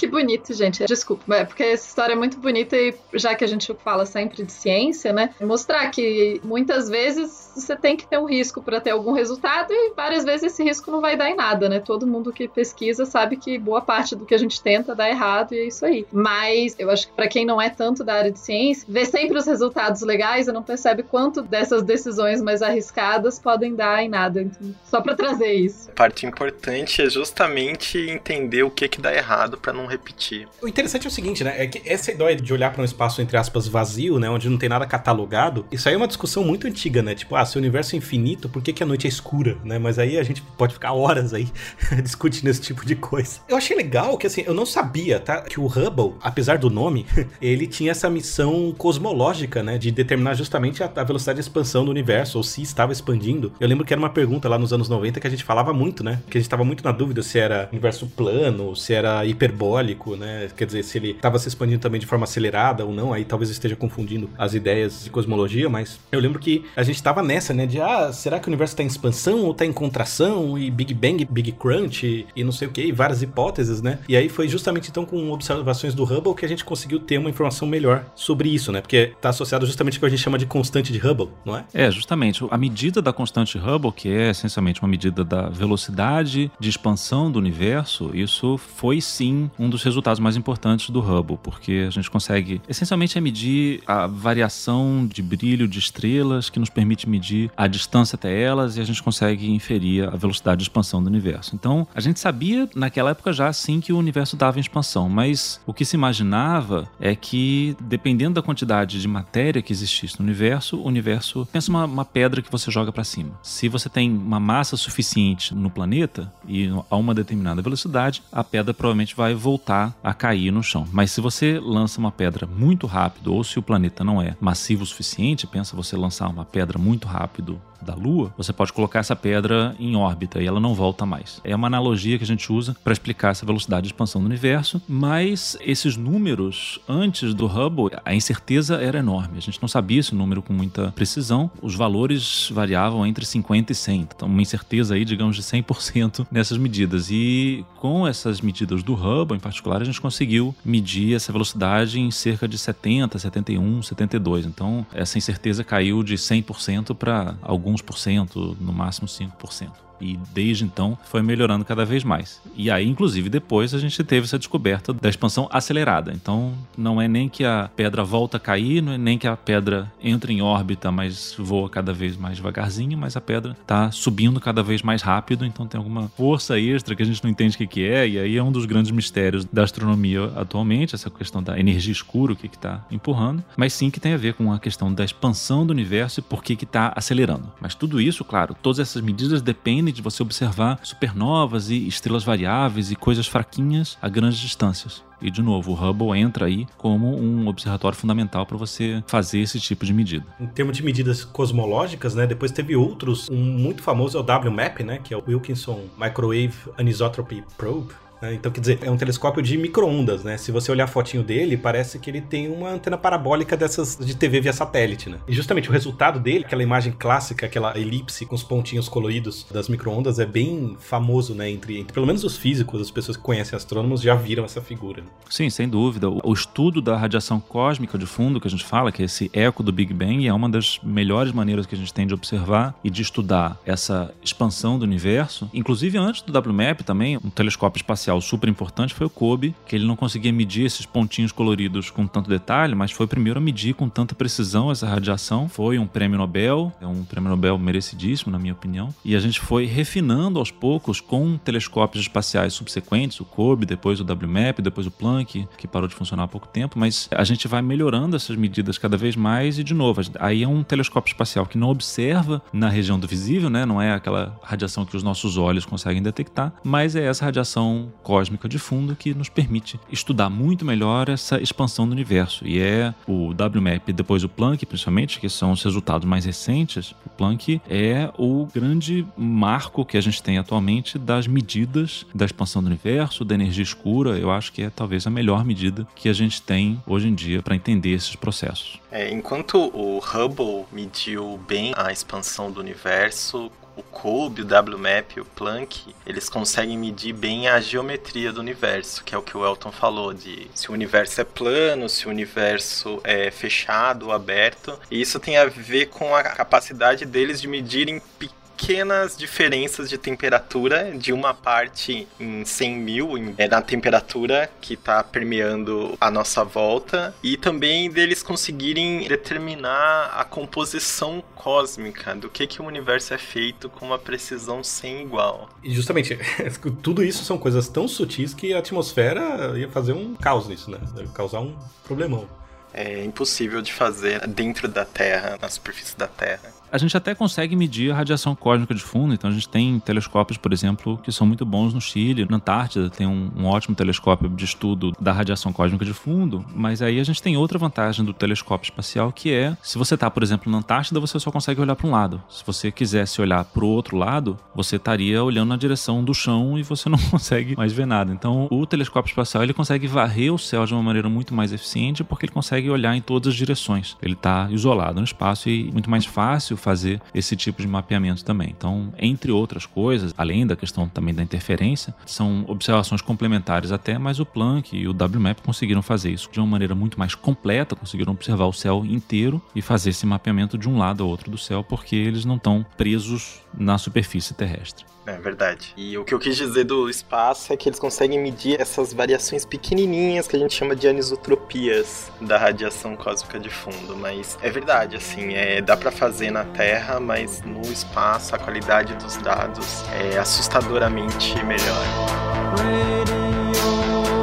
Que 0.00 0.06
bonito, 0.06 0.54
gente. 0.54 0.82
Desculpa, 0.86 1.36
é 1.36 1.44
porque 1.44 1.62
essa 1.62 1.86
história 1.86 2.14
é 2.14 2.16
muito 2.16 2.38
bonita 2.38 2.74
e 2.74 2.94
já 3.12 3.34
que 3.34 3.44
a 3.44 3.46
gente 3.46 3.70
fala 3.84 4.06
sempre 4.06 4.42
de 4.42 4.50
ciência, 4.50 5.12
né? 5.12 5.34
Mostrar 5.38 5.90
que 5.90 6.40
muitas 6.42 6.88
vezes 6.88 7.49
você 7.54 7.76
tem 7.76 7.96
que 7.96 8.06
ter 8.06 8.18
um 8.18 8.26
risco 8.26 8.62
para 8.62 8.80
ter 8.80 8.90
algum 8.90 9.12
resultado 9.12 9.72
e 9.72 9.92
várias 9.94 10.24
vezes 10.24 10.52
esse 10.52 10.62
risco 10.62 10.90
não 10.90 11.00
vai 11.00 11.16
dar 11.16 11.30
em 11.30 11.36
nada, 11.36 11.68
né? 11.68 11.80
Todo 11.80 12.06
mundo 12.06 12.32
que 12.32 12.48
pesquisa 12.48 13.04
sabe 13.04 13.36
que 13.36 13.58
boa 13.58 13.80
parte 13.80 14.14
do 14.14 14.24
que 14.24 14.34
a 14.34 14.38
gente 14.38 14.62
tenta 14.62 14.94
dá 14.94 15.08
errado 15.08 15.54
e 15.54 15.58
é 15.58 15.64
isso 15.66 15.84
aí. 15.84 16.06
Mas 16.12 16.74
eu 16.78 16.90
acho 16.90 17.08
que 17.08 17.12
para 17.14 17.28
quem 17.28 17.44
não 17.44 17.60
é 17.60 17.70
tanto 17.70 18.04
da 18.04 18.14
área 18.14 18.30
de 18.30 18.38
ciência, 18.38 18.86
vê 18.88 19.04
sempre 19.04 19.38
os 19.38 19.46
resultados 19.46 20.02
legais 20.02 20.48
e 20.48 20.52
não 20.52 20.62
percebe 20.62 21.02
quanto 21.02 21.42
dessas 21.42 21.82
decisões 21.82 22.42
mais 22.42 22.62
arriscadas 22.62 23.38
podem 23.38 23.74
dar 23.74 24.02
em 24.02 24.08
nada. 24.08 24.42
Então, 24.42 24.74
só 24.84 25.00
para 25.00 25.14
trazer 25.14 25.52
isso. 25.52 25.90
A 25.90 25.94
parte 25.94 26.26
importante 26.26 27.02
é 27.02 27.08
justamente 27.08 27.98
entender 27.98 28.62
o 28.62 28.70
que 28.70 28.88
que 28.88 29.00
dá 29.00 29.14
errado 29.14 29.58
para 29.58 29.72
não 29.72 29.86
repetir. 29.86 30.48
O 30.62 30.68
interessante 30.68 31.06
é 31.06 31.08
o 31.08 31.12
seguinte, 31.12 31.42
né? 31.44 31.54
É 31.56 31.66
que 31.66 31.82
essa 31.88 32.10
ideia 32.10 32.36
de 32.36 32.52
olhar 32.52 32.72
para 32.72 32.82
um 32.82 32.84
espaço, 32.84 33.20
entre 33.22 33.36
aspas, 33.36 33.66
vazio, 33.66 34.18
né? 34.18 34.28
Onde 34.28 34.48
não 34.48 34.58
tem 34.58 34.68
nada 34.68 34.86
catalogado, 34.86 35.66
isso 35.70 35.88
aí 35.88 35.94
é 35.94 35.96
uma 35.96 36.08
discussão 36.08 36.44
muito 36.44 36.66
antiga, 36.66 37.02
né? 37.02 37.14
Tipo, 37.14 37.36
ah, 37.40 37.44
se 37.46 37.56
o 37.56 37.58
universo 37.58 37.94
é 37.94 37.98
infinito, 37.98 38.48
por 38.48 38.62
que, 38.62 38.72
que 38.72 38.82
a 38.82 38.86
noite 38.86 39.06
é 39.06 39.08
escura, 39.08 39.56
né? 39.64 39.78
Mas 39.78 39.98
aí 39.98 40.18
a 40.18 40.22
gente 40.22 40.42
pode 40.42 40.74
ficar 40.74 40.92
horas 40.92 41.32
aí 41.32 41.48
discutindo 42.02 42.48
esse 42.48 42.60
tipo 42.60 42.84
de 42.84 42.94
coisa. 42.94 43.40
Eu 43.48 43.56
achei 43.56 43.76
legal 43.76 44.18
que, 44.18 44.26
assim, 44.26 44.42
eu 44.46 44.52
não 44.52 44.66
sabia, 44.66 45.18
tá? 45.18 45.40
Que 45.42 45.58
o 45.58 45.66
Hubble, 45.66 46.14
apesar 46.20 46.58
do 46.58 46.68
nome, 46.68 47.06
ele 47.40 47.66
tinha 47.66 47.92
essa 47.92 48.10
missão 48.10 48.74
cosmológica, 48.76 49.62
né? 49.62 49.78
De 49.78 49.90
determinar 49.90 50.34
justamente 50.34 50.82
a, 50.82 50.92
a 50.94 51.04
velocidade 51.04 51.36
de 51.36 51.40
expansão 51.40 51.84
do 51.84 51.90
universo, 51.90 52.38
ou 52.38 52.44
se 52.44 52.60
estava 52.60 52.92
expandindo. 52.92 53.52
Eu 53.58 53.66
lembro 53.66 53.84
que 53.86 53.94
era 53.94 54.00
uma 54.00 54.10
pergunta 54.10 54.48
lá 54.48 54.58
nos 54.58 54.72
anos 54.72 54.88
90 54.88 55.18
que 55.18 55.26
a 55.26 55.30
gente 55.30 55.44
falava 55.44 55.72
muito, 55.72 56.04
né? 56.04 56.20
Que 56.28 56.36
a 56.36 56.40
gente 56.40 56.50
tava 56.50 56.64
muito 56.64 56.84
na 56.84 56.92
dúvida 56.92 57.22
se 57.22 57.38
era 57.38 57.68
universo 57.72 58.06
plano, 58.06 58.76
se 58.76 58.92
era 58.92 59.24
hiperbólico, 59.24 60.14
né? 60.14 60.48
Quer 60.54 60.66
dizer, 60.66 60.84
se 60.84 60.98
ele 60.98 61.12
estava 61.12 61.38
se 61.38 61.48
expandindo 61.48 61.80
também 61.80 62.00
de 62.00 62.06
forma 62.06 62.24
acelerada 62.24 62.84
ou 62.84 62.92
não. 62.92 63.14
Aí 63.14 63.24
talvez 63.24 63.50
esteja 63.50 63.76
confundindo 63.76 64.28
as 64.36 64.52
ideias 64.52 65.04
de 65.04 65.10
cosmologia, 65.10 65.68
mas 65.68 65.98
eu 66.12 66.20
lembro 66.20 66.38
que 66.38 66.64
a 66.76 66.82
gente 66.82 67.02
tava 67.02 67.22
nessa, 67.30 67.54
né? 67.54 67.64
De 67.64 67.80
ah, 67.80 68.12
será 68.12 68.40
que 68.40 68.48
o 68.48 68.50
universo 68.50 68.72
está 68.72 68.82
em 68.82 68.86
expansão 68.86 69.42
ou 69.42 69.52
está 69.52 69.64
em 69.64 69.72
contração? 69.72 70.58
E 70.58 70.70
Big 70.70 70.92
Bang, 70.92 71.24
Big 71.30 71.52
Crunch 71.52 72.04
e, 72.04 72.26
e 72.34 72.42
não 72.42 72.50
sei 72.50 72.66
o 72.66 72.70
que, 72.72 72.82
e 72.82 72.92
várias 72.92 73.22
hipóteses, 73.22 73.80
né? 73.80 74.00
E 74.08 74.16
aí 74.16 74.28
foi 74.28 74.48
justamente 74.48 74.90
então 74.90 75.04
com 75.04 75.30
observações 75.30 75.94
do 75.94 76.04
Hubble 76.04 76.34
que 76.34 76.44
a 76.44 76.48
gente 76.48 76.64
conseguiu 76.64 76.98
ter 76.98 77.18
uma 77.18 77.30
informação 77.30 77.68
melhor 77.68 78.04
sobre 78.16 78.48
isso, 78.48 78.72
né? 78.72 78.80
Porque 78.80 79.12
está 79.14 79.28
associado 79.28 79.64
justamente 79.64 79.98
com 79.98 80.06
o 80.06 80.08
que 80.08 80.14
a 80.14 80.16
gente 80.16 80.24
chama 80.24 80.38
de 80.38 80.46
constante 80.46 80.92
de 80.92 80.98
Hubble, 80.98 81.28
não 81.44 81.56
é? 81.56 81.64
É, 81.72 81.90
justamente. 81.90 82.44
A 82.50 82.58
medida 82.58 83.00
da 83.00 83.12
constante 83.12 83.56
Hubble, 83.56 83.92
que 83.92 84.08
é 84.08 84.30
essencialmente 84.30 84.82
uma 84.82 84.88
medida 84.88 85.22
da 85.22 85.48
velocidade 85.48 86.50
de 86.58 86.68
expansão 86.68 87.30
do 87.30 87.38
universo, 87.38 88.10
isso 88.12 88.58
foi 88.58 89.00
sim 89.00 89.50
um 89.58 89.70
dos 89.70 89.84
resultados 89.84 90.18
mais 90.18 90.36
importantes 90.36 90.90
do 90.90 91.00
Hubble, 91.00 91.38
porque 91.42 91.84
a 91.86 91.90
gente 91.90 92.10
consegue 92.10 92.60
essencialmente 92.68 93.16
é 93.16 93.20
medir 93.20 93.82
a 93.86 94.06
variação 94.06 95.06
de 95.06 95.22
brilho 95.22 95.68
de 95.68 95.78
estrelas 95.78 96.50
que 96.50 96.58
nos 96.58 96.70
permite 96.70 97.08
medir 97.08 97.19
a 97.56 97.66
distância 97.66 98.16
até 98.16 98.40
elas 98.40 98.76
e 98.76 98.80
a 98.80 98.84
gente 98.84 99.02
consegue 99.02 99.50
inferir 99.50 100.08
a 100.08 100.16
velocidade 100.16 100.58
de 100.58 100.64
expansão 100.64 101.02
do 101.02 101.08
universo. 101.08 101.54
Então, 101.54 101.86
a 101.94 102.00
gente 102.00 102.20
sabia 102.20 102.68
naquela 102.74 103.10
época 103.10 103.32
já 103.32 103.52
sim 103.52 103.80
que 103.80 103.92
o 103.92 103.98
universo 103.98 104.36
dava 104.36 104.58
em 104.58 104.60
expansão, 104.60 105.08
mas 105.08 105.60
o 105.66 105.72
que 105.72 105.84
se 105.84 105.96
imaginava 105.96 106.88
é 107.00 107.14
que 107.14 107.76
dependendo 107.80 108.34
da 108.34 108.42
quantidade 108.42 109.00
de 109.00 109.08
matéria 109.08 109.62
que 109.62 109.72
existisse 109.72 110.18
no 110.18 110.24
universo, 110.24 110.76
o 110.76 110.86
universo 110.86 111.46
pensa 111.52 111.70
uma, 111.70 111.84
uma 111.84 112.04
pedra 112.04 112.42
que 112.42 112.50
você 112.50 112.70
joga 112.70 112.92
para 112.92 113.04
cima. 113.04 113.32
Se 113.42 113.68
você 113.68 113.88
tem 113.88 114.10
uma 114.10 114.40
massa 114.40 114.76
suficiente 114.76 115.54
no 115.54 115.70
planeta 115.70 116.32
e 116.46 116.70
a 116.90 116.96
uma 116.96 117.14
determinada 117.14 117.62
velocidade, 117.62 118.22
a 118.32 118.42
pedra 118.44 118.74
provavelmente 118.74 119.16
vai 119.16 119.34
voltar 119.34 119.94
a 120.02 120.12
cair 120.14 120.50
no 120.50 120.62
chão. 120.62 120.86
Mas 120.92 121.10
se 121.10 121.20
você 121.20 121.58
lança 121.58 121.98
uma 121.98 122.12
pedra 122.12 122.46
muito 122.46 122.86
rápido 122.86 123.34
ou 123.34 123.44
se 123.44 123.58
o 123.58 123.62
planeta 123.62 124.04
não 124.04 124.20
é 124.20 124.36
massivo 124.40 124.82
o 124.82 124.86
suficiente, 124.86 125.46
pensa 125.46 125.76
você 125.76 125.96
lançar 125.96 126.28
uma 126.28 126.44
pedra 126.44 126.78
muito 126.78 127.06
rápido 127.10 127.60
da 127.84 127.94
Lua, 127.94 128.32
você 128.36 128.52
pode 128.52 128.72
colocar 128.72 129.00
essa 129.00 129.16
pedra 129.16 129.74
em 129.78 129.96
órbita 129.96 130.40
e 130.40 130.46
ela 130.46 130.60
não 130.60 130.74
volta 130.74 131.04
mais. 131.06 131.40
É 131.44 131.54
uma 131.54 131.66
analogia 131.66 132.18
que 132.18 132.24
a 132.24 132.26
gente 132.26 132.52
usa 132.52 132.76
para 132.82 132.92
explicar 132.92 133.30
essa 133.30 133.46
velocidade 133.46 133.82
de 133.82 133.88
expansão 133.88 134.20
do 134.20 134.26
universo, 134.26 134.80
mas 134.88 135.56
esses 135.60 135.96
números 135.96 136.80
antes 136.88 137.34
do 137.34 137.46
Hubble, 137.46 137.96
a 138.04 138.14
incerteza 138.14 138.76
era 138.76 138.98
enorme. 138.98 139.38
A 139.38 139.40
gente 139.40 139.60
não 139.60 139.68
sabia 139.68 140.00
esse 140.00 140.14
número 140.14 140.42
com 140.42 140.52
muita 140.52 140.92
precisão. 140.92 141.50
Os 141.62 141.74
valores 141.74 142.50
variavam 142.52 143.06
entre 143.06 143.24
50 143.24 143.72
e 143.72 143.74
100. 143.74 144.00
Então, 144.00 144.28
uma 144.28 144.42
incerteza 144.42 144.94
aí, 144.94 145.04
digamos, 145.04 145.36
de 145.36 145.42
100% 145.42 146.26
nessas 146.30 146.58
medidas. 146.58 147.10
E 147.10 147.64
com 147.78 148.06
essas 148.06 148.40
medidas 148.40 148.82
do 148.82 148.94
Hubble, 148.94 149.36
em 149.36 149.40
particular, 149.40 149.80
a 149.80 149.84
gente 149.84 150.00
conseguiu 150.00 150.54
medir 150.64 151.14
essa 151.14 151.32
velocidade 151.32 152.00
em 152.00 152.10
cerca 152.10 152.46
de 152.46 152.58
70, 152.58 153.18
71, 153.18 153.82
72. 153.82 154.46
Então, 154.46 154.86
essa 154.92 155.18
incerteza 155.18 155.64
caiu 155.64 156.02
de 156.02 156.14
100% 156.14 156.94
para 156.94 157.34
alguns 157.42 157.69
alguns 157.70 157.82
por 157.82 157.96
cento, 157.96 158.56
no 158.60 158.72
máximo 158.72 159.06
5% 159.06 159.89
e 160.00 160.18
desde 160.32 160.64
então 160.64 160.96
foi 161.04 161.22
melhorando 161.22 161.64
cada 161.64 161.84
vez 161.84 162.04
mais. 162.04 162.40
E 162.56 162.70
aí, 162.70 162.86
inclusive, 162.86 163.28
depois 163.28 163.74
a 163.74 163.78
gente 163.78 164.02
teve 164.02 164.24
essa 164.24 164.38
descoberta 164.38 164.92
da 164.92 165.08
expansão 165.08 165.48
acelerada. 165.52 166.12
Então, 166.14 166.52
não 166.76 167.00
é 167.00 167.06
nem 167.06 167.28
que 167.28 167.44
a 167.44 167.70
pedra 167.74 168.04
volta 168.04 168.36
a 168.36 168.40
cair, 168.40 168.82
não 168.82 168.92
é 168.92 168.98
nem 168.98 169.18
que 169.18 169.26
a 169.26 169.36
pedra 169.36 169.90
entra 170.02 170.32
em 170.32 170.42
órbita, 170.42 170.90
mas 170.90 171.34
voa 171.38 171.68
cada 171.68 171.92
vez 171.92 172.16
mais 172.16 172.36
devagarzinho, 172.36 172.96
mas 172.96 173.16
a 173.16 173.20
pedra 173.20 173.56
está 173.60 173.90
subindo 173.90 174.40
cada 174.40 174.62
vez 174.62 174.82
mais 174.82 175.02
rápido, 175.02 175.44
então 175.44 175.66
tem 175.66 175.78
alguma 175.78 176.08
força 176.08 176.58
extra 176.58 176.94
que 176.94 177.02
a 177.02 177.06
gente 177.06 177.22
não 177.22 177.30
entende 177.30 177.56
o 177.56 177.68
que, 177.68 177.84
é, 177.84 178.08
e 178.08 178.18
aí 178.18 178.36
é 178.36 178.42
um 178.42 178.52
dos 178.52 178.66
grandes 178.66 178.90
mistérios 178.90 179.44
da 179.44 179.64
astronomia 179.64 180.24
atualmente, 180.36 180.94
essa 180.94 181.10
questão 181.10 181.42
da 181.42 181.58
energia 181.58 181.92
escura, 181.92 182.32
o 182.32 182.36
que 182.36 182.46
está 182.46 182.84
empurrando, 182.90 183.44
mas 183.56 183.72
sim 183.72 183.90
que 183.90 184.00
tem 184.00 184.12
a 184.12 184.16
ver 184.16 184.34
com 184.34 184.52
a 184.52 184.58
questão 184.58 184.92
da 184.92 185.04
expansão 185.04 185.66
do 185.66 185.70
universo 185.70 186.20
e 186.20 186.22
por 186.22 186.42
que 186.42 186.52
está 186.52 186.92
acelerando. 186.96 187.52
Mas 187.60 187.74
tudo 187.74 188.00
isso, 188.00 188.24
claro, 188.24 188.56
todas 188.60 188.78
essas 188.78 189.02
medidas 189.02 189.42
dependem 189.42 189.89
de 189.92 190.02
você 190.02 190.22
observar 190.22 190.78
supernovas 190.82 191.70
e 191.70 191.86
estrelas 191.86 192.24
variáveis 192.24 192.90
e 192.90 192.96
coisas 192.96 193.26
fraquinhas 193.26 193.96
a 194.00 194.08
grandes 194.08 194.38
distâncias. 194.38 195.02
E, 195.22 195.30
de 195.30 195.42
novo, 195.42 195.72
o 195.72 195.74
Hubble 195.74 196.18
entra 196.18 196.46
aí 196.46 196.66
como 196.78 197.14
um 197.14 197.46
observatório 197.46 197.96
fundamental 197.96 198.46
para 198.46 198.56
você 198.56 199.04
fazer 199.06 199.40
esse 199.40 199.60
tipo 199.60 199.84
de 199.84 199.92
medida. 199.92 200.24
Em 200.40 200.46
termos 200.46 200.76
de 200.76 200.82
medidas 200.82 201.24
cosmológicas, 201.24 202.14
né, 202.14 202.26
depois 202.26 202.50
teve 202.50 202.74
outros. 202.74 203.28
Um 203.28 203.36
muito 203.36 203.82
famoso 203.82 204.16
é 204.16 204.20
o 204.20 204.24
WMAP, 204.24 204.82
né, 204.82 204.98
que 205.02 205.12
é 205.12 205.16
o 205.16 205.22
Wilkinson 205.26 205.80
Microwave 205.98 206.54
Anisotropy 206.78 207.44
Probe? 207.58 207.92
Então, 208.22 208.52
quer 208.52 208.60
dizer, 208.60 208.78
é 208.82 208.90
um 208.90 208.96
telescópio 208.96 209.42
de 209.42 209.56
micro-ondas, 209.56 210.22
né? 210.22 210.36
Se 210.36 210.52
você 210.52 210.70
olhar 210.70 210.84
a 210.84 210.88
fotinho 210.88 211.22
dele, 211.22 211.56
parece 211.56 211.98
que 211.98 212.10
ele 212.10 212.20
tem 212.20 212.48
uma 212.48 212.70
antena 212.70 212.98
parabólica 212.98 213.56
dessas 213.56 213.96
de 213.96 214.14
TV 214.14 214.40
via 214.40 214.52
satélite, 214.52 215.08
né? 215.08 215.18
E 215.26 215.32
justamente 215.32 215.68
o 215.68 215.72
resultado 215.72 216.20
dele, 216.20 216.44
aquela 216.44 216.62
imagem 216.62 216.92
clássica, 216.92 217.46
aquela 217.46 217.78
elipse 217.78 218.26
com 218.26 218.34
os 218.34 218.42
pontinhos 218.42 218.88
coloridos 218.88 219.46
das 219.50 219.68
micro-ondas, 219.68 220.18
é 220.18 220.26
bem 220.26 220.76
famoso, 220.78 221.34
né? 221.34 221.50
Entre, 221.50 221.78
entre 221.78 221.92
pelo 221.92 222.06
menos 222.06 222.24
os 222.24 222.36
físicos, 222.36 222.80
as 222.80 222.90
pessoas 222.90 223.16
que 223.16 223.22
conhecem 223.22 223.56
astrônomos 223.56 224.02
já 224.02 224.14
viram 224.14 224.44
essa 224.44 224.60
figura. 224.60 225.02
Né? 225.02 225.08
Sim, 225.28 225.48
sem 225.48 225.68
dúvida. 225.68 226.08
O 226.08 226.32
estudo 226.32 226.80
da 226.82 226.96
radiação 226.96 227.40
cósmica 227.40 227.96
de 227.96 228.06
fundo 228.06 228.40
que 228.40 228.48
a 228.48 228.50
gente 228.50 228.64
fala, 228.64 228.92
que 228.92 229.02
é 229.02 229.04
esse 229.06 229.30
eco 229.32 229.62
do 229.62 229.72
Big 229.72 229.94
Bang, 229.94 230.26
é 230.26 230.32
uma 230.32 230.48
das 230.48 230.78
melhores 230.82 231.32
maneiras 231.32 231.66
que 231.66 231.74
a 231.74 231.78
gente 231.78 231.92
tem 231.92 232.06
de 232.06 232.14
observar 232.14 232.74
e 232.84 232.90
de 232.90 233.02
estudar 233.02 233.58
essa 233.64 234.12
expansão 234.22 234.78
do 234.78 234.84
universo. 234.84 235.48
Inclusive 235.54 235.96
antes 235.98 236.22
do 236.22 236.36
WMAP 236.36 236.82
também, 236.82 237.16
um 237.16 237.30
telescópio 237.30 237.78
espacial 237.78 238.09
espacial 238.10 238.20
super 238.20 238.48
importante 238.48 238.94
foi 238.94 239.06
o 239.06 239.10
Kobe, 239.10 239.54
que 239.66 239.76
ele 239.76 239.86
não 239.86 239.94
conseguia 239.94 240.32
medir 240.32 240.64
esses 240.64 240.84
pontinhos 240.84 241.32
coloridos 241.32 241.90
com 241.90 242.06
tanto 242.06 242.28
detalhe, 242.28 242.74
mas 242.74 242.90
foi 242.90 243.06
o 243.06 243.08
primeiro 243.08 243.38
a 243.38 243.42
medir 243.42 243.74
com 243.74 243.88
tanta 243.88 244.14
precisão 244.14 244.70
essa 244.70 244.86
radiação. 244.86 245.48
Foi 245.48 245.78
um 245.78 245.86
prêmio 245.86 246.18
Nobel, 246.18 246.72
é 246.80 246.86
um 246.86 247.04
prêmio 247.04 247.30
Nobel 247.30 247.56
merecidíssimo, 247.58 248.32
na 248.32 248.38
minha 248.38 248.52
opinião. 248.52 248.92
E 249.04 249.14
a 249.14 249.20
gente 249.20 249.40
foi 249.40 249.66
refinando 249.66 250.38
aos 250.38 250.50
poucos 250.50 251.00
com 251.00 251.36
telescópios 251.36 252.02
espaciais 252.02 252.54
subsequentes, 252.54 253.20
o 253.20 253.24
Kobe, 253.24 253.66
depois 253.66 254.00
o 254.00 254.04
WMAP, 254.04 254.60
depois 254.60 254.86
o 254.86 254.90
Planck, 254.90 255.46
que 255.56 255.68
parou 255.68 255.88
de 255.88 255.94
funcionar 255.94 256.24
há 256.24 256.28
pouco 256.28 256.48
tempo, 256.48 256.78
mas 256.78 257.08
a 257.12 257.24
gente 257.24 257.46
vai 257.46 257.62
melhorando 257.62 258.16
essas 258.16 258.36
medidas 258.36 258.78
cada 258.78 258.96
vez 258.96 259.14
mais 259.14 259.58
e, 259.58 259.64
de 259.64 259.74
novo, 259.74 260.00
aí 260.18 260.42
é 260.42 260.48
um 260.48 260.62
telescópio 260.62 261.10
espacial 261.10 261.46
que 261.46 261.58
não 261.58 261.68
observa 261.68 262.42
na 262.52 262.68
região 262.68 262.98
do 262.98 263.06
visível, 263.06 263.50
né? 263.50 263.64
Não 263.64 263.80
é 263.80 263.92
aquela 263.92 264.38
radiação 264.42 264.84
que 264.84 264.96
os 264.96 265.02
nossos 265.02 265.36
olhos 265.36 265.64
conseguem 265.64 266.02
detectar, 266.02 266.52
mas 266.64 266.96
é 266.96 267.04
essa 267.04 267.24
radiação 267.24 267.92
cósmica 268.02 268.48
de 268.48 268.58
fundo 268.58 268.96
que 268.96 269.14
nos 269.14 269.28
permite 269.28 269.78
estudar 269.90 270.28
muito 270.28 270.64
melhor 270.64 271.08
essa 271.08 271.40
expansão 271.40 271.86
do 271.86 271.92
universo. 271.92 272.46
E 272.46 272.58
é 272.60 272.94
o 273.06 273.28
WMAP 273.28 273.88
e 273.88 273.92
depois 273.92 274.24
o 274.24 274.28
Planck, 274.28 274.64
principalmente, 274.66 275.20
que 275.20 275.28
são 275.28 275.52
os 275.52 275.62
resultados 275.62 276.08
mais 276.08 276.24
recentes. 276.24 276.94
O 277.04 277.10
Planck 277.10 277.60
é 277.68 278.10
o 278.18 278.46
grande 278.52 279.06
marco 279.16 279.84
que 279.84 279.96
a 279.96 280.00
gente 280.00 280.22
tem 280.22 280.38
atualmente 280.38 280.98
das 280.98 281.26
medidas 281.26 282.06
da 282.14 282.24
expansão 282.24 282.62
do 282.62 282.66
universo, 282.66 283.24
da 283.24 283.34
energia 283.34 283.62
escura. 283.62 284.18
Eu 284.18 284.30
acho 284.30 284.52
que 284.52 284.62
é 284.62 284.70
talvez 284.70 285.06
a 285.06 285.10
melhor 285.10 285.44
medida 285.44 285.86
que 285.94 286.08
a 286.08 286.12
gente 286.12 286.42
tem 286.42 286.82
hoje 286.86 287.08
em 287.08 287.14
dia 287.14 287.42
para 287.42 287.54
entender 287.54 287.90
esses 287.90 288.16
processos. 288.16 288.80
É, 288.90 289.12
enquanto 289.12 289.56
o 289.56 289.98
Hubble 289.98 290.64
mediu 290.72 291.38
bem 291.46 291.72
a 291.76 291.92
expansão 291.92 292.50
do 292.50 292.60
universo, 292.60 293.50
o 293.80 293.82
CUBE, 293.82 294.42
o 294.42 294.46
WMAP 294.46 295.20
o 295.20 295.24
Planck, 295.24 295.94
eles 296.06 296.28
conseguem 296.28 296.78
medir 296.78 297.12
bem 297.12 297.48
a 297.48 297.60
geometria 297.60 298.32
do 298.32 298.40
universo, 298.40 299.02
que 299.02 299.14
é 299.14 299.18
o 299.18 299.22
que 299.22 299.36
o 299.36 299.44
Elton 299.44 299.72
falou, 299.72 300.12
de 300.12 300.50
se 300.54 300.70
o 300.70 300.72
universo 300.72 301.20
é 301.20 301.24
plano, 301.24 301.88
se 301.88 302.06
o 302.06 302.10
universo 302.10 303.00
é 303.02 303.30
fechado 303.30 304.06
ou 304.06 304.12
aberto. 304.12 304.78
E 304.90 305.00
isso 305.00 305.18
tem 305.18 305.36
a 305.36 305.46
ver 305.46 305.86
com 305.86 306.14
a 306.14 306.22
capacidade 306.22 307.04
deles 307.04 307.40
de 307.40 307.48
medirem 307.48 308.00
pequenos 308.18 308.39
pequenas 308.60 309.16
diferenças 309.16 309.88
de 309.88 309.96
temperatura 309.96 310.92
de 310.96 311.14
uma 311.14 311.32
parte 311.32 312.06
em 312.20 312.44
100 312.44 312.76
mil, 312.76 313.16
em, 313.16 313.34
é 313.38 313.48
na 313.48 313.62
temperatura 313.62 314.50
que 314.60 314.74
está 314.74 315.02
permeando 315.02 315.96
a 315.98 316.10
nossa 316.10 316.44
volta, 316.44 317.14
e 317.22 317.38
também 317.38 317.90
deles 317.90 318.22
conseguirem 318.22 319.08
determinar 319.08 320.12
a 320.14 320.24
composição 320.24 321.24
cósmica, 321.34 322.14
do 322.14 322.28
que, 322.28 322.46
que 322.46 322.60
o 322.60 322.66
universo 322.66 323.14
é 323.14 323.18
feito 323.18 323.70
com 323.70 323.86
uma 323.86 323.98
precisão 323.98 324.62
sem 324.62 325.00
igual. 325.00 325.48
E 325.64 325.74
justamente, 325.74 326.18
tudo 326.82 327.02
isso 327.02 327.24
são 327.24 327.38
coisas 327.38 327.66
tão 327.66 327.88
sutis 327.88 328.34
que 328.34 328.52
a 328.52 328.58
atmosfera 328.58 329.58
ia 329.58 329.70
fazer 329.70 329.94
um 329.94 330.14
caos 330.14 330.46
nisso, 330.46 330.70
né? 330.70 330.78
Ia 330.98 331.08
causar 331.08 331.40
um 331.40 331.56
problemão. 331.82 332.28
É 332.72 333.02
impossível 333.04 333.62
de 333.62 333.72
fazer 333.72 334.26
dentro 334.28 334.68
da 334.68 334.84
Terra, 334.84 335.38
na 335.40 335.48
superfície 335.48 335.96
da 335.96 336.06
Terra. 336.06 336.59
A 336.72 336.78
gente 336.78 336.96
até 336.96 337.14
consegue 337.14 337.56
medir 337.56 337.90
a 337.90 337.96
radiação 337.96 338.34
cósmica 338.34 338.74
de 338.74 338.82
fundo, 338.82 339.12
então 339.12 339.28
a 339.28 339.32
gente 339.32 339.48
tem 339.48 339.80
telescópios, 339.80 340.38
por 340.38 340.52
exemplo, 340.52 340.98
que 340.98 341.10
são 341.10 341.26
muito 341.26 341.44
bons 341.44 341.74
no 341.74 341.80
Chile, 341.80 342.26
na 342.30 342.36
Antártida 342.36 342.88
tem 342.88 343.06
um, 343.06 343.30
um 343.36 343.46
ótimo 343.46 343.74
telescópio 343.74 344.28
de 344.28 344.44
estudo 344.44 344.92
da 345.00 345.12
radiação 345.12 345.52
cósmica 345.52 345.84
de 345.84 345.92
fundo, 345.92 346.44
mas 346.54 346.80
aí 346.80 347.00
a 347.00 347.04
gente 347.04 347.22
tem 347.22 347.36
outra 347.36 347.58
vantagem 347.58 348.04
do 348.04 348.12
telescópio 348.12 348.66
espacial, 348.66 349.12
que 349.12 349.32
é, 349.32 349.56
se 349.62 349.76
você 349.76 349.94
está, 349.94 350.10
por 350.10 350.22
exemplo, 350.22 350.50
na 350.50 350.58
Antártida, 350.58 351.00
você 351.00 351.18
só 351.18 351.30
consegue 351.30 351.60
olhar 351.60 351.74
para 351.74 351.86
um 351.86 351.90
lado. 351.90 352.22
Se 352.28 352.44
você 352.46 352.70
quisesse 352.70 353.20
olhar 353.20 353.44
para 353.44 353.64
o 353.64 353.68
outro 353.68 353.96
lado, 353.96 354.38
você 354.54 354.76
estaria 354.76 355.22
olhando 355.22 355.48
na 355.48 355.56
direção 355.56 356.04
do 356.04 356.14
chão 356.14 356.56
e 356.56 356.62
você 356.62 356.88
não 356.88 356.98
consegue 357.10 357.56
mais 357.56 357.72
ver 357.72 357.86
nada. 357.86 358.12
Então, 358.12 358.46
o 358.50 358.64
telescópio 358.64 359.10
espacial 359.10 359.42
ele 359.42 359.52
consegue 359.52 359.86
varrer 359.86 360.32
o 360.32 360.38
céu 360.38 360.64
de 360.64 360.72
uma 360.72 360.82
maneira 360.82 361.08
muito 361.08 361.34
mais 361.34 361.52
eficiente 361.52 362.04
porque 362.04 362.26
ele 362.26 362.32
consegue 362.32 362.70
olhar 362.70 362.94
em 362.94 363.00
todas 363.00 363.32
as 363.32 363.34
direções. 363.34 363.96
Ele 364.00 364.14
está 364.14 364.48
isolado 364.50 365.00
no 365.00 365.04
espaço 365.04 365.48
e 365.48 365.70
muito 365.72 365.90
mais 365.90 366.06
fácil 366.06 366.59
fazer 366.60 367.00
esse 367.14 367.36
tipo 367.36 367.60
de 367.60 367.68
mapeamento 367.68 368.24
também. 368.24 368.50
Então, 368.56 368.92
entre 368.98 369.32
outras 369.32 369.66
coisas, 369.66 370.14
além 370.16 370.46
da 370.46 370.56
questão 370.56 370.88
também 370.88 371.14
da 371.14 371.22
interferência, 371.22 371.94
são 372.06 372.44
observações 372.46 373.02
complementares 373.02 373.72
até, 373.72 373.98
mas 373.98 374.20
o 374.20 374.26
Planck 374.26 374.76
e 374.76 374.86
o 374.86 374.92
WMAP 374.92 375.40
conseguiram 375.42 375.82
fazer 375.82 376.10
isso 376.10 376.28
de 376.30 376.38
uma 376.38 376.46
maneira 376.46 376.74
muito 376.74 376.98
mais 376.98 377.14
completa, 377.14 377.76
conseguiram 377.76 378.12
observar 378.12 378.46
o 378.46 378.52
céu 378.52 378.84
inteiro 378.84 379.42
e 379.54 379.62
fazer 379.62 379.90
esse 379.90 380.06
mapeamento 380.06 380.58
de 380.58 380.68
um 380.68 380.78
lado 380.78 381.02
ao 381.02 381.08
outro 381.08 381.30
do 381.30 381.38
céu, 381.38 381.64
porque 381.64 381.96
eles 381.96 382.24
não 382.24 382.36
estão 382.36 382.64
presos 382.76 383.40
na 383.56 383.78
superfície 383.78 384.34
terrestre. 384.34 384.84
É 385.06 385.16
verdade. 385.18 385.72
E 385.76 385.96
o 385.96 386.04
que 386.04 386.12
eu 386.12 386.18
quis 386.18 386.36
dizer 386.36 386.64
do 386.64 386.88
espaço 386.88 387.52
é 387.52 387.56
que 387.56 387.68
eles 387.68 387.78
conseguem 387.78 388.18
medir 388.18 388.60
essas 388.60 388.92
variações 388.92 389.44
pequenininhas 389.44 390.28
que 390.28 390.36
a 390.36 390.38
gente 390.38 390.54
chama 390.54 390.76
de 390.76 390.86
anisotropias 390.86 392.10
da 392.20 392.36
radiação 392.36 392.94
cósmica 392.96 393.38
de 393.38 393.48
fundo. 393.48 393.96
Mas 393.96 394.38
é 394.42 394.50
verdade, 394.50 394.96
assim, 394.96 395.34
é, 395.34 395.60
dá 395.60 395.76
para 395.76 395.90
fazer 395.90 396.30
na 396.30 396.44
Terra, 396.44 397.00
mas 397.00 397.42
no 397.42 397.62
espaço 397.62 398.34
a 398.34 398.38
qualidade 398.38 398.94
dos 398.96 399.16
dados 399.16 399.82
é 399.92 400.18
assustadoramente 400.18 401.34
melhor. 401.44 401.84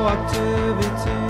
A 0.07 1.26